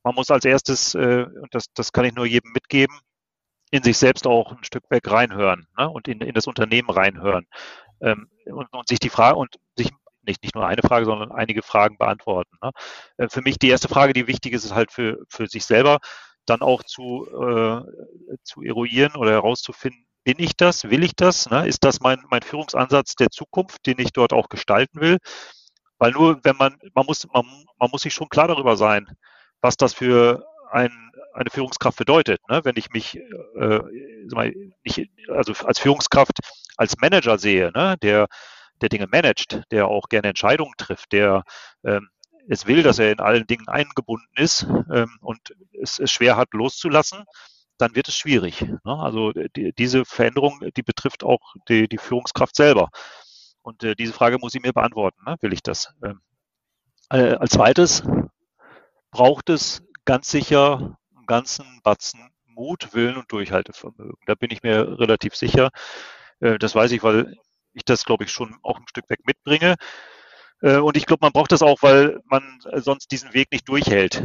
man 0.05 0.15
muss 0.15 0.31
als 0.31 0.45
erstes, 0.45 0.95
äh, 0.95 1.25
und 1.25 1.53
das, 1.53 1.67
das 1.75 1.93
kann 1.93 2.05
ich 2.05 2.15
nur 2.15 2.27
jedem 2.27 2.53
mitgeben, 2.53 2.97
in 3.71 3.83
sich 3.83 3.99
selbst 3.99 4.27
auch 4.27 4.53
ein 4.53 4.63
Stück 4.63 4.85
weg 4.91 5.11
reinhören 5.11 5.67
ne? 5.77 5.91
und 5.91 6.07
in, 6.07 6.21
in 6.21 6.35
das 6.35 6.47
Unternehmen 6.47 6.91
reinhören 6.91 7.47
ähm, 8.01 8.29
und, 8.47 8.73
und 8.73 8.89
sich 8.89 9.01
die 9.01 9.09
Frage 9.09 9.37
und 9.37 9.57
sich 9.77 9.91
nicht, 10.23 10.43
nicht 10.43 10.55
nur 10.55 10.67
eine 10.67 10.83
Frage, 10.83 11.07
sondern 11.07 11.33
einige 11.33 11.63
Fragen 11.63 11.99
beantworten. 11.99 12.57
Ne? 12.63 12.71
Äh, 13.17 13.29
für 13.29 13.43
mich 13.43 13.59
die 13.59 13.69
erste 13.69 13.89
Frage, 13.89 14.13
die 14.13 14.27
wichtig 14.27 14.53
ist, 14.53 14.65
ist 14.65 14.75
halt 14.75 14.93
für, 14.93 15.25
für 15.29 15.49
sich 15.49 15.65
selber 15.65 15.99
dann 16.47 16.61
auch 16.61 16.83
zu, 16.85 17.27
äh, 17.27 17.83
zu 18.45 18.63
eruieren 18.63 19.17
oder 19.17 19.33
herauszufinden, 19.33 20.07
bin 20.25 20.37
ich 20.39 20.57
das, 20.57 20.85
will 20.85 21.03
ich 21.03 21.17
das, 21.17 21.51
ne? 21.51 21.67
ist 21.67 21.85
das 21.85 22.01
mein, 22.01 22.23
mein 22.31 22.43
Führungsansatz 22.43 23.15
der 23.15 23.31
Zukunft, 23.31 23.87
den 23.87 23.99
ich 23.99 24.13
dort 24.13 24.33
auch 24.33 24.49
gestalten 24.49 25.01
will? 25.01 25.19
Weil 25.99 26.13
nur 26.13 26.41
wenn 26.45 26.57
man, 26.57 26.79
man 26.95 27.07
muss, 27.07 27.27
man, 27.33 27.47
man 27.79 27.91
muss 27.91 28.03
sich 28.03 28.15
schon 28.15 28.29
klar 28.29 28.49
darüber 28.49 28.77
sein, 28.77 29.09
was 29.65 29.79
das 29.79 29.95
für 29.95 30.47
ein, 30.71 31.11
eine 31.33 31.49
Führungskraft 31.51 31.97
bedeutet. 31.97 32.39
Ne? 32.51 32.61
Wenn 32.65 32.77
ich 32.77 32.91
mich 32.91 33.19
äh, 33.57 33.81
nicht, 34.85 35.11
also 35.29 35.55
als 35.65 35.79
Führungskraft 35.79 36.39
als 36.77 36.99
Manager 36.99 37.39
sehe, 37.39 37.73
ne? 37.73 37.97
der, 38.03 38.27
der 38.83 38.91
Dinge 38.91 39.07
managt, 39.11 39.63
der 39.71 39.89
auch 39.89 40.11
gerne 40.11 40.29
Entscheidungen 40.29 40.75
trifft, 40.77 41.13
der 41.13 41.45
ähm, 41.83 42.11
es 42.47 42.67
will, 42.67 42.83
dass 42.83 42.99
er 42.99 43.11
in 43.11 43.21
allen 43.21 43.47
Dingen 43.47 43.67
eingebunden 43.67 44.29
ist 44.37 44.65
ähm, 44.93 45.17
und 45.23 45.57
es, 45.81 45.99
es 45.99 46.11
schwer 46.11 46.37
hat 46.37 46.53
loszulassen, 46.53 47.25
dann 47.79 47.95
wird 47.95 48.09
es 48.09 48.19
schwierig. 48.19 48.61
Ne? 48.61 48.81
Also 48.85 49.33
die, 49.33 49.73
diese 49.73 50.05
Veränderung, 50.05 50.61
die 50.77 50.83
betrifft 50.83 51.25
auch 51.25 51.55
die, 51.71 51.89
die 51.89 51.97
Führungskraft 51.99 52.55
selber. 52.55 52.91
Und 53.63 53.83
äh, 53.83 53.95
diese 53.95 54.13
Frage 54.13 54.37
muss 54.39 54.55
ich 54.55 54.61
mir 54.61 54.75
beantworten. 54.75 55.23
Ne? 55.27 55.37
Will 55.41 55.55
ich 55.55 55.63
das? 55.63 55.95
Ähm, 56.05 56.21
äh, 57.09 57.37
als 57.37 57.53
zweites, 57.53 58.03
braucht 59.15 59.49
es 59.49 59.85
ganz 60.05 60.29
sicher 60.29 60.99
einen 61.17 61.27
ganzen 61.27 61.81
Batzen 61.85 62.31
Mut, 62.49 62.93
Willen 62.95 63.17
und 63.17 63.31
Durchhaltevermögen. 63.31 64.19
Da 64.27 64.35
bin 64.35 64.51
ich 64.51 64.63
mir 64.63 64.99
relativ 64.99 65.37
sicher. 65.37 65.71
Äh, 66.41 66.59
das 66.59 66.75
weiß 66.75 66.91
ich, 66.91 67.03
weil 67.05 67.37
ich 67.73 67.85
das, 67.85 68.05
glaube 68.05 68.25
ich, 68.25 68.33
schon 68.33 68.57
auch 68.63 68.77
ein 68.77 68.89
Stück 68.89 69.09
weg 69.09 69.21
mitbringe. 69.25 69.77
Äh, 70.63 70.79
und 70.79 70.97
ich 70.97 71.07
glaube, 71.07 71.25
man 71.25 71.33
braucht 71.33 71.53
das 71.53 71.63
auch, 71.63 71.81
weil 71.83 72.21
man 72.27 72.59
sonst 72.75 73.13
diesen 73.13 73.35
Weg 73.35 73.53
nicht 73.53 73.69
durchhält. 73.69 74.21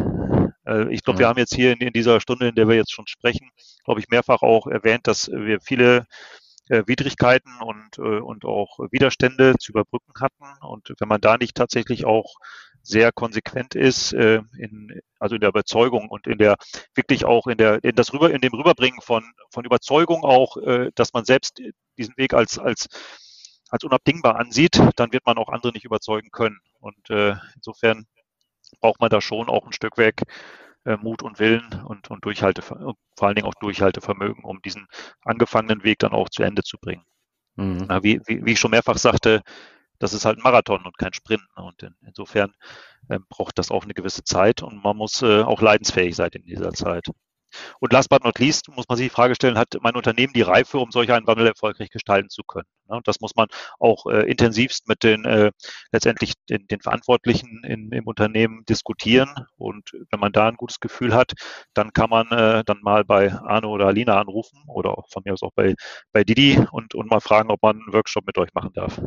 Äh, 0.65 0.91
ich 0.91 1.03
glaube, 1.03 1.19
wir 1.19 1.27
haben 1.27 1.39
jetzt 1.39 1.53
hier 1.53 1.71
in, 1.71 1.79
in, 1.79 1.93
dieser 1.93 2.19
Stunde, 2.19 2.49
in 2.49 2.55
der 2.55 2.67
wir 2.67 2.75
jetzt 2.75 2.91
schon 2.91 3.07
sprechen, 3.07 3.51
glaube 3.85 3.99
ich, 3.99 4.09
mehrfach 4.09 4.41
auch 4.41 4.65
erwähnt, 4.65 5.05
dass 5.05 5.27
wir 5.27 5.61
viele 5.61 6.05
Widrigkeiten 6.71 7.51
und, 7.63 7.97
und 7.97 8.45
auch 8.45 8.77
Widerstände 8.91 9.55
zu 9.57 9.71
überbrücken 9.71 10.13
hatten. 10.21 10.45
Und 10.61 10.93
wenn 10.99 11.07
man 11.07 11.19
da 11.19 11.35
nicht 11.35 11.55
tatsächlich 11.55 12.05
auch 12.05 12.35
sehr 12.81 13.11
konsequent 13.11 13.75
ist, 13.75 14.13
äh, 14.13 14.41
in, 14.57 15.01
also 15.19 15.35
in 15.35 15.41
der 15.41 15.49
Überzeugung 15.49 16.09
und 16.09 16.27
in 16.27 16.37
der 16.37 16.55
wirklich 16.95 17.25
auch 17.25 17.47
in 17.47 17.57
der 17.57 17.83
in 17.83 17.95
das 17.95 18.13
rüber 18.13 18.31
in 18.31 18.41
dem 18.41 18.53
Rüberbringen 18.53 19.01
von 19.01 19.23
von 19.51 19.65
Überzeugung 19.65 20.23
auch, 20.23 20.57
äh, 20.57 20.91
dass 20.95 21.13
man 21.13 21.25
selbst 21.25 21.61
diesen 21.97 22.17
Weg 22.17 22.33
als 22.33 22.57
als 22.57 22.87
als 23.69 23.83
unabdingbar 23.83 24.37
ansieht, 24.37 24.81
dann 24.95 25.11
wird 25.13 25.25
man 25.25 25.37
auch 25.37 25.49
andere 25.49 25.71
nicht 25.71 25.85
überzeugen 25.85 26.29
können. 26.31 26.59
Und 26.79 27.09
äh, 27.09 27.35
insofern 27.55 28.05
braucht 28.81 28.99
man 28.99 29.09
da 29.09 29.21
schon 29.21 29.49
auch 29.49 29.65
ein 29.65 29.73
Stück 29.73 29.97
weg 29.97 30.23
äh, 30.85 30.97
Mut 30.97 31.21
und 31.21 31.39
Willen 31.39 31.81
und, 31.85 32.09
und 32.09 32.25
Durchhalte, 32.25 32.61
vor 32.61 32.95
allen 33.19 33.35
Dingen 33.35 33.47
auch 33.47 33.55
Durchhaltevermögen, 33.55 34.43
um 34.43 34.61
diesen 34.61 34.87
angefangenen 35.23 35.83
Weg 35.83 35.99
dann 35.99 36.11
auch 36.11 36.29
zu 36.29 36.43
Ende 36.43 36.63
zu 36.63 36.77
bringen. 36.77 37.03
Mhm. 37.55 37.85
Na, 37.87 38.03
wie, 38.03 38.21
wie, 38.25 38.45
wie 38.45 38.53
ich 38.53 38.59
schon 38.59 38.71
mehrfach 38.71 38.97
sagte, 38.97 39.41
das 39.99 40.13
ist 40.13 40.25
halt 40.25 40.37
ein 40.39 40.43
Marathon 40.43 40.85
und 40.85 40.97
kein 40.97 41.13
Sprint. 41.13 41.43
Ne? 41.57 41.63
Und 41.63 41.83
in, 41.83 41.95
insofern 42.05 42.53
äh, 43.09 43.19
braucht 43.29 43.57
das 43.59 43.71
auch 43.71 43.83
eine 43.83 43.93
gewisse 43.93 44.23
Zeit 44.23 44.61
und 44.63 44.83
man 44.83 44.97
muss 44.97 45.21
äh, 45.21 45.43
auch 45.43 45.61
leidensfähig 45.61 46.15
sein 46.15 46.31
in 46.33 46.45
dieser 46.45 46.73
Zeit. 46.73 47.07
Und 47.79 47.93
last 47.93 48.09
but 48.09 48.23
not 48.23 48.39
least 48.39 48.69
muss 48.69 48.87
man 48.87 48.97
sich 48.97 49.07
die 49.07 49.13
Frage 49.13 49.35
stellen, 49.35 49.57
hat 49.57 49.75
mein 49.81 49.95
Unternehmen 49.95 50.33
die 50.33 50.41
Reife, 50.41 50.77
um 50.79 50.91
solch 50.91 51.11
einen 51.11 51.27
Wandel 51.27 51.47
erfolgreich 51.47 51.89
gestalten 51.89 52.29
zu 52.29 52.43
können? 52.43 52.67
Ne? 52.87 52.97
Und 52.97 53.07
das 53.07 53.19
muss 53.21 53.35
man 53.35 53.47
auch 53.79 54.05
äh, 54.07 54.29
intensivst 54.29 54.87
mit 54.87 55.03
den 55.03 55.25
äh, 55.25 55.51
letztendlich 55.91 56.33
den, 56.49 56.67
den 56.67 56.81
Verantwortlichen 56.81 57.63
in, 57.63 57.91
im 57.91 58.05
Unternehmen 58.07 58.65
diskutieren. 58.65 59.33
Und 59.57 59.91
wenn 60.11 60.19
man 60.19 60.31
da 60.31 60.47
ein 60.47 60.57
gutes 60.57 60.79
Gefühl 60.79 61.13
hat, 61.13 61.33
dann 61.73 61.93
kann 61.93 62.09
man 62.09 62.27
äh, 62.31 62.63
dann 62.65 62.79
mal 62.81 63.03
bei 63.03 63.33
Arno 63.33 63.69
oder 63.69 63.87
Alina 63.87 64.19
anrufen 64.19 64.63
oder 64.67 64.97
auch 64.97 65.09
von 65.09 65.23
mir 65.25 65.33
aus 65.33 65.43
auch 65.43 65.53
bei, 65.55 65.75
bei 66.11 66.23
Didi 66.23 66.59
und, 66.71 66.95
und 66.95 67.09
mal 67.09 67.21
fragen, 67.21 67.51
ob 67.51 67.61
man 67.61 67.77
einen 67.77 67.93
Workshop 67.93 68.25
mit 68.25 68.37
euch 68.37 68.53
machen 68.53 68.73
darf. 68.73 68.99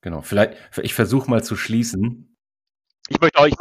Genau, 0.00 0.22
vielleicht, 0.22 0.56
ich 0.82 0.94
versuche 0.94 1.30
mal 1.30 1.42
zu 1.42 1.56
schließen. 1.56 2.36
Ich 3.08 3.20
möchte, 3.20 3.38
auch, 3.38 3.46
ich, 3.46 3.56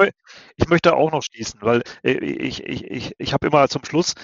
ich 0.57 0.67
möchte 0.67 0.95
auch 0.95 1.11
noch 1.11 1.21
schließen, 1.21 1.59
weil 1.61 1.83
äh, 2.03 2.13
ich, 2.13 2.63
ich, 2.63 2.85
ich, 2.85 3.15
ich 3.17 3.33
habe 3.33 3.47
immer 3.47 3.67
zum 3.67 3.83
Schluss 3.85 4.15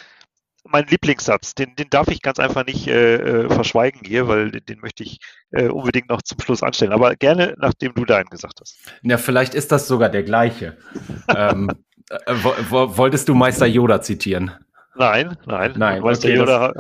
meinen 0.64 0.88
Lieblingssatz, 0.88 1.56
den, 1.56 1.76
den 1.76 1.90
darf 1.90 2.08
ich 2.08 2.22
ganz 2.22 2.40
einfach 2.40 2.66
nicht 2.66 2.88
äh, 2.88 3.16
äh 3.16 3.50
verschweigen 3.50 4.02
hier, 4.06 4.28
weil 4.28 4.52
den, 4.52 4.66
den 4.66 4.80
möchte 4.80 5.04
ich 5.04 5.20
äh, 5.52 5.68
unbedingt 5.68 6.10
noch 6.10 6.22
zum 6.22 6.40
Schluss 6.40 6.64
anstellen. 6.64 6.92
Aber 6.92 7.16
gerne, 7.16 7.56
nachdem 7.58 7.94
du 7.94 8.06
deinen 8.06 8.30
gesagt 8.30 8.60
hast. 8.62 8.78
Ja, 9.02 9.18
vielleicht 9.18 9.56
ist 9.56 9.72
das 9.72 9.88
sogar 9.88 10.10
der 10.10 10.24
gleiche. 10.24 10.78
ähm, 11.36 11.70
äh, 12.10 12.34
wolltest 12.36 13.30
du 13.30 13.34
Meister 13.34 13.66
Yoda 13.66 14.02
zitieren? 14.02 14.52
Nein, 14.96 15.38
nein. 15.46 15.74
Nein, 15.78 16.02
Meister 16.02 16.28
okay, 16.28 16.38
Yoda 16.38 16.74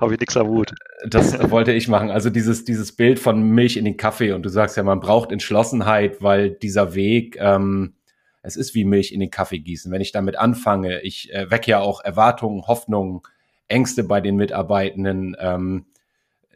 habe 0.00 0.14
ich 0.14 0.20
nichts 0.20 0.36
am 0.36 0.48
Hut. 0.48 0.74
Das 1.06 1.50
wollte 1.50 1.72
ich 1.72 1.88
machen. 1.88 2.10
Also 2.10 2.30
dieses, 2.30 2.64
dieses 2.64 2.92
Bild 2.92 3.18
von 3.18 3.42
Milch 3.42 3.76
in 3.76 3.84
den 3.84 3.96
Kaffee 3.96 4.32
und 4.32 4.42
du 4.42 4.48
sagst 4.48 4.76
ja, 4.76 4.82
man 4.82 5.00
braucht 5.00 5.32
Entschlossenheit, 5.32 6.22
weil 6.22 6.50
dieser 6.50 6.94
Weg, 6.94 7.36
ähm, 7.38 7.94
es 8.42 8.56
ist 8.56 8.74
wie 8.74 8.84
Milch 8.84 9.12
in 9.12 9.20
den 9.20 9.30
Kaffee 9.30 9.58
gießen. 9.58 9.90
Wenn 9.90 10.00
ich 10.00 10.12
damit 10.12 10.36
anfange, 10.36 11.00
ich 11.02 11.32
äh, 11.32 11.50
wecke 11.50 11.70
ja 11.70 11.80
auch 11.80 12.00
Erwartungen, 12.04 12.66
Hoffnungen, 12.66 13.22
Ängste 13.68 14.04
bei 14.04 14.20
den 14.20 14.36
Mitarbeitenden, 14.36 15.36
ähm, 15.40 15.86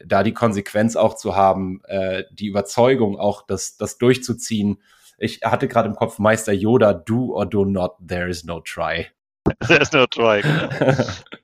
da 0.05 0.23
die 0.23 0.33
Konsequenz 0.33 0.95
auch 0.95 1.15
zu 1.15 1.35
haben, 1.35 1.81
äh, 1.85 2.23
die 2.31 2.47
Überzeugung 2.47 3.19
auch, 3.19 3.45
das, 3.45 3.77
das 3.77 3.97
durchzuziehen. 3.97 4.81
Ich 5.17 5.41
hatte 5.43 5.67
gerade 5.67 5.89
im 5.89 5.95
Kopf 5.95 6.19
Meister 6.19 6.53
Yoda, 6.53 6.93
do 6.93 7.33
or 7.33 7.45
do 7.45 7.65
not, 7.65 7.95
there 8.05 8.29
is 8.29 8.43
no 8.43 8.61
try. 8.61 9.07
There 9.67 9.81
is 9.81 9.91
no 9.91 10.05
try. 10.05 10.41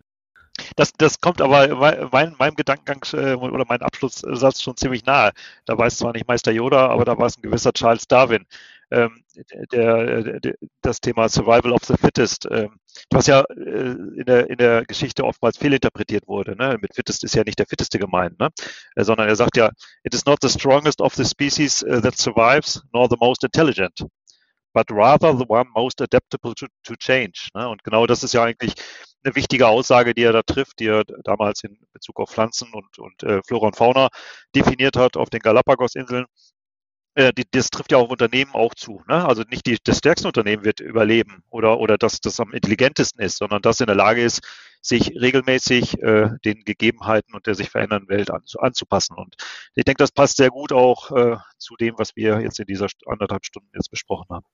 Das, 0.76 0.94
das 0.94 1.20
kommt 1.22 1.42
aber 1.42 1.68
mein, 2.12 2.36
meinem 2.38 2.56
Gedankengang 2.56 3.04
äh, 3.14 3.36
oder 3.36 3.66
mein 3.68 3.82
Abschlusssatz 3.82 4.62
schon 4.62 4.78
ziemlich 4.78 5.06
nahe. 5.06 5.32
Da 5.66 5.78
war 5.78 5.88
es 5.88 5.98
zwar 5.98 6.14
nicht 6.14 6.28
Meister 6.28 6.52
Yoda, 6.52 6.88
aber 6.88 7.06
da 7.06 7.18
war 7.18 7.28
es 7.28 7.38
ein 7.38 7.42
gewisser 7.42 7.74
Charles 7.74 8.08
Darwin. 8.08 8.46
ähm, 8.92 9.24
der, 9.72 10.40
der, 10.40 10.56
das 10.82 11.02
Thema 11.02 11.28
Survival 11.30 11.74
of 11.74 11.84
the 11.84 11.96
Fittest, 12.00 12.48
ähm, 12.50 12.80
was 13.12 13.28
ja 13.28 13.42
äh, 13.42 13.92
in, 13.92 14.24
der, 14.26 14.50
in 14.50 14.58
der 14.58 14.86
Geschichte 14.86 15.26
oftmals 15.26 15.58
fehlinterpretiert 15.58 16.28
wurde. 16.28 16.56
Ne? 16.56 16.78
Mit 16.82 16.96
Fittest 16.96 17.24
ist 17.24 17.36
ja 17.36 17.44
nicht 17.44 17.60
der 17.60 17.68
Fitteste 17.68 18.00
gemeint, 18.00 18.40
ne? 18.40 18.50
Äh, 18.96 19.04
sondern 19.04 19.28
er 19.28 19.36
sagt 19.36 19.58
ja, 19.58 19.72
it 20.04 20.14
is 20.14 20.26
not 20.26 20.40
the 20.42 20.50
strongest 20.50 21.02
of 21.02 21.14
the 21.16 21.26
species 21.26 21.84
uh, 21.84 22.00
that 22.02 22.18
survives, 22.18 22.82
nor 22.94 23.10
the 23.10 23.18
most 23.20 23.44
intelligent 23.44 24.04
but 24.74 24.92
rather 24.92 25.34
the 25.34 25.46
one 25.48 25.66
most 25.76 26.02
adaptable 26.02 26.54
to, 26.54 26.68
to 26.84 26.96
change. 26.98 27.50
Ne? 27.56 27.68
Und 27.68 27.84
genau 27.84 28.06
das 28.06 28.24
ist 28.24 28.34
ja 28.34 28.44
eigentlich 28.44 28.76
eine 29.28 29.36
wichtige 29.36 29.68
Aussage, 29.68 30.14
die 30.14 30.24
er 30.24 30.34
da 30.34 30.42
trifft, 30.42 30.80
die 30.80 30.88
er 30.88 31.04
damals 31.24 31.64
in 31.64 31.78
Bezug 31.92 32.20
auf 32.20 32.32
Pflanzen 32.32 32.72
und, 32.74 32.98
und 32.98 33.24
äh, 33.24 33.42
Flora 33.46 33.68
und 33.68 33.76
Fauna 33.76 34.08
definiert 34.56 34.96
hat 34.96 35.18
auf 35.18 35.30
den 35.30 35.42
Galapagos-Inseln. 35.42 36.26
Äh, 37.16 37.34
das 37.52 37.70
trifft 37.70 37.92
ja 37.92 37.98
auch 37.98 38.10
Unternehmen 38.10 38.52
auch 38.54 38.74
zu. 38.74 39.04
Ne? 39.08 39.26
Also 39.26 39.44
nicht 39.50 39.66
die, 39.66 39.78
das 39.84 39.98
stärkste 39.98 40.28
Unternehmen 40.28 40.64
wird 40.64 40.80
überleben 40.80 41.44
oder, 41.50 41.80
oder 41.80 41.98
das, 41.98 42.22
das 42.22 42.40
am 42.40 42.54
intelligentesten 42.54 43.22
ist, 43.22 43.38
sondern 43.38 43.62
das 43.62 43.82
in 43.82 43.88
der 43.88 43.96
Lage 43.96 44.24
ist, 44.24 44.42
sich 44.82 45.10
regelmäßig 45.20 46.02
äh, 46.02 46.30
den 46.46 46.64
Gegebenheiten 46.64 47.36
und 47.36 47.48
der 47.48 47.56
sich 47.56 47.70
verändernden 47.70 48.08
Welt 48.08 48.32
an, 48.32 48.44
anzupassen. 48.60 49.18
Und 49.18 49.36
ich 49.76 49.84
denke, 49.84 50.02
das 50.02 50.12
passt 50.12 50.38
sehr 50.38 50.52
gut 50.52 50.72
auch 50.72 51.12
äh, 51.12 51.38
zu 51.58 51.76
dem, 51.76 51.96
was 51.98 52.16
wir 52.16 52.40
jetzt 52.40 52.60
in 52.60 52.68
dieser 52.68 52.88
anderthalb 53.06 53.46
Stunden 53.46 53.70
jetzt 53.74 53.92
besprochen 53.92 54.28
haben. 54.30 54.46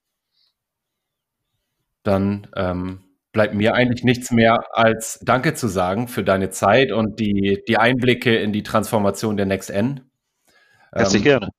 Dann 2.02 2.48
ähm, 2.56 3.13
bleibt 3.34 3.56
mir 3.56 3.74
eigentlich 3.74 4.04
nichts 4.04 4.32
mehr 4.32 4.64
als 4.72 5.20
Danke 5.24 5.56
zu 5.56 5.68
sagen 5.68 6.08
für 6.08 6.24
deine 6.24 6.52
Zeit 6.52 6.92
und 6.92 7.20
die, 7.20 7.62
die 7.68 7.78
Einblicke 7.78 8.38
in 8.38 8.54
die 8.54 8.64
Transformation 8.64 9.36
der 9.36 9.48
Next 9.48 9.72
N. 9.72 10.02
Herzlich 10.94 11.24
ähm, 11.24 11.40
gerne. 11.40 11.50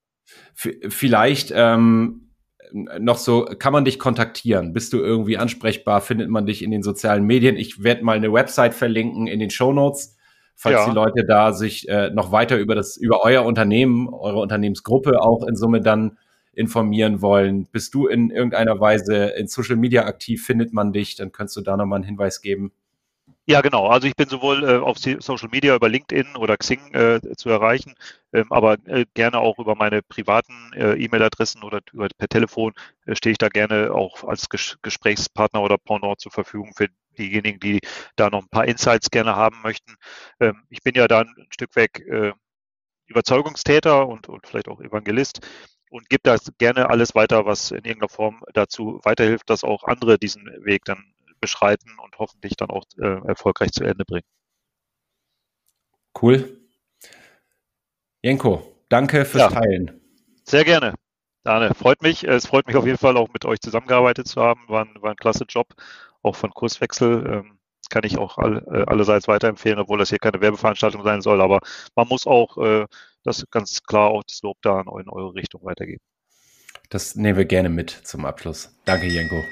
Vielleicht 0.54 1.52
ähm, 1.54 2.30
noch 2.72 3.18
so, 3.18 3.44
kann 3.44 3.72
man 3.72 3.84
dich 3.84 3.98
kontaktieren? 3.98 4.72
Bist 4.72 4.92
du 4.92 4.98
irgendwie 4.98 5.36
ansprechbar? 5.36 6.00
Findet 6.00 6.30
man 6.30 6.46
dich 6.46 6.62
in 6.62 6.70
den 6.70 6.84
sozialen 6.84 7.24
Medien? 7.24 7.56
Ich 7.56 7.82
werde 7.82 8.04
mal 8.04 8.16
eine 8.16 8.32
Website 8.32 8.72
verlinken 8.72 9.26
in 9.26 9.40
den 9.40 9.50
Show 9.50 9.72
Notes, 9.72 10.16
falls 10.54 10.78
ja. 10.78 10.88
die 10.88 10.94
Leute 10.94 11.24
da 11.26 11.52
sich 11.52 11.88
äh, 11.88 12.10
noch 12.10 12.30
weiter 12.30 12.56
über 12.56 12.76
das, 12.76 12.96
über 12.96 13.24
euer 13.24 13.44
Unternehmen, 13.44 14.08
eure 14.08 14.38
Unternehmensgruppe 14.40 15.20
auch 15.20 15.44
in 15.44 15.56
Summe 15.56 15.80
dann 15.80 16.18
informieren 16.56 17.22
wollen. 17.22 17.66
Bist 17.66 17.94
du 17.94 18.06
in 18.06 18.30
irgendeiner 18.30 18.80
Weise 18.80 19.26
in 19.26 19.48
Social 19.48 19.76
Media 19.76 20.06
aktiv? 20.06 20.44
Findet 20.44 20.72
man 20.72 20.92
dich? 20.92 21.16
Dann 21.16 21.32
könntest 21.32 21.56
du 21.56 21.60
da 21.60 21.76
nochmal 21.76 21.98
einen 21.98 22.06
Hinweis 22.06 22.40
geben. 22.40 22.72
Ja, 23.46 23.60
genau. 23.60 23.88
Also 23.88 24.06
ich 24.08 24.16
bin 24.16 24.28
sowohl 24.28 24.64
äh, 24.64 24.78
auf 24.78 24.96
Social 24.98 25.50
Media 25.50 25.74
über 25.74 25.88
LinkedIn 25.88 26.36
oder 26.36 26.56
Xing 26.56 26.94
äh, 26.94 27.20
zu 27.36 27.50
erreichen, 27.50 27.94
ähm, 28.32 28.46
aber 28.50 28.78
äh, 28.86 29.04
gerne 29.12 29.38
auch 29.38 29.58
über 29.58 29.74
meine 29.74 30.00
privaten 30.00 30.72
äh, 30.74 30.94
E-Mail-Adressen 30.94 31.62
oder 31.62 31.80
über, 31.92 32.08
per 32.16 32.28
Telefon 32.28 32.72
äh, 33.04 33.14
stehe 33.14 33.32
ich 33.32 33.38
da 33.38 33.50
gerne 33.50 33.92
auch 33.92 34.24
als 34.24 34.48
Ges 34.48 34.78
Gesprächspartner 34.80 35.60
oder 35.62 35.76
Pendant 35.76 36.20
zur 36.20 36.32
Verfügung 36.32 36.72
für 36.74 36.88
diejenigen, 37.18 37.60
die 37.60 37.80
da 38.16 38.30
noch 38.30 38.42
ein 38.42 38.48
paar 38.48 38.64
Insights 38.66 39.10
gerne 39.10 39.36
haben 39.36 39.60
möchten. 39.62 39.94
Ähm, 40.40 40.62
ich 40.70 40.82
bin 40.82 40.94
ja 40.94 41.06
da 41.06 41.20
ein 41.20 41.46
Stück 41.50 41.76
weg 41.76 42.00
äh, 42.08 42.32
Überzeugungstäter 43.06 44.08
und, 44.08 44.28
und 44.28 44.46
vielleicht 44.46 44.68
auch 44.68 44.80
Evangelist 44.80 45.40
und 45.94 46.10
gebe 46.10 46.22
da 46.24 46.36
gerne 46.58 46.90
alles 46.90 47.14
weiter, 47.14 47.46
was 47.46 47.70
in 47.70 47.84
irgendeiner 47.84 48.08
Form 48.08 48.42
dazu 48.52 48.98
weiterhilft, 49.04 49.48
dass 49.48 49.62
auch 49.62 49.84
andere 49.84 50.18
diesen 50.18 50.44
Weg 50.64 50.84
dann 50.84 51.14
beschreiten 51.38 51.88
und 52.02 52.18
hoffentlich 52.18 52.56
dann 52.56 52.70
auch 52.70 52.82
äh, 52.98 53.28
erfolgreich 53.28 53.70
zu 53.70 53.84
Ende 53.84 54.04
bringen. 54.04 54.26
Cool. 56.20 56.58
Jenko, 58.22 58.84
danke 58.88 59.24
fürs 59.24 59.52
ja, 59.52 59.60
Teilen. 59.60 60.00
Sehr 60.42 60.64
gerne. 60.64 60.94
Dane, 61.44 61.72
freut 61.74 62.02
mich. 62.02 62.24
Es 62.24 62.46
freut 62.46 62.66
mich 62.66 62.74
auf 62.74 62.86
jeden 62.86 62.98
Fall 62.98 63.16
auch 63.16 63.28
mit 63.32 63.44
euch 63.44 63.60
zusammengearbeitet 63.60 64.26
zu 64.26 64.42
haben. 64.42 64.62
War 64.66 64.86
ein, 64.86 65.00
war 65.00 65.10
ein 65.10 65.16
klasse 65.16 65.44
Job, 65.48 65.74
auch 66.22 66.34
von 66.34 66.50
Kurswechsel. 66.50 67.24
Ähm, 67.24 67.58
kann 67.88 68.02
ich 68.02 68.18
auch 68.18 68.38
all, 68.38 68.64
äh, 68.72 68.84
allerseits 68.90 69.28
weiterempfehlen, 69.28 69.78
obwohl 69.78 69.98
das 69.98 70.08
hier 70.08 70.18
keine 70.18 70.40
Werbeveranstaltung 70.40 71.04
sein 71.04 71.20
soll. 71.20 71.40
Aber 71.40 71.60
man 71.94 72.08
muss 72.08 72.26
auch 72.26 72.58
äh, 72.58 72.86
das 73.24 73.44
ganz 73.50 73.82
klar 73.82 74.10
auch 74.10 74.22
das 74.24 74.40
Lob 74.42 74.58
da 74.62 74.80
in 74.80 75.08
eure 75.08 75.34
Richtung 75.34 75.64
weitergeben. 75.64 76.00
Das 76.90 77.16
nehmen 77.16 77.38
wir 77.38 77.44
gerne 77.44 77.68
mit 77.68 77.90
zum 77.90 78.24
Abschluss. 78.24 78.72
Danke, 78.84 79.06
Jenko. 79.06 79.42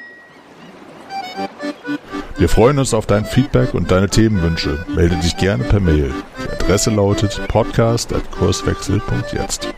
Wir 2.37 2.49
freuen 2.49 2.79
uns 2.79 2.95
auf 2.95 3.07
dein 3.07 3.25
Feedback 3.25 3.75
und 3.75 3.91
deine 3.91 4.09
Themenwünsche. 4.09 4.87
Melde 4.95 5.17
dich 5.17 5.37
gerne 5.37 5.65
per 5.65 5.81
Mail. 5.81 6.15
Die 6.39 6.53
Adresse 6.53 6.91
lautet 6.91 7.41
podcast.kurswechsel.jetzt. 7.49 9.69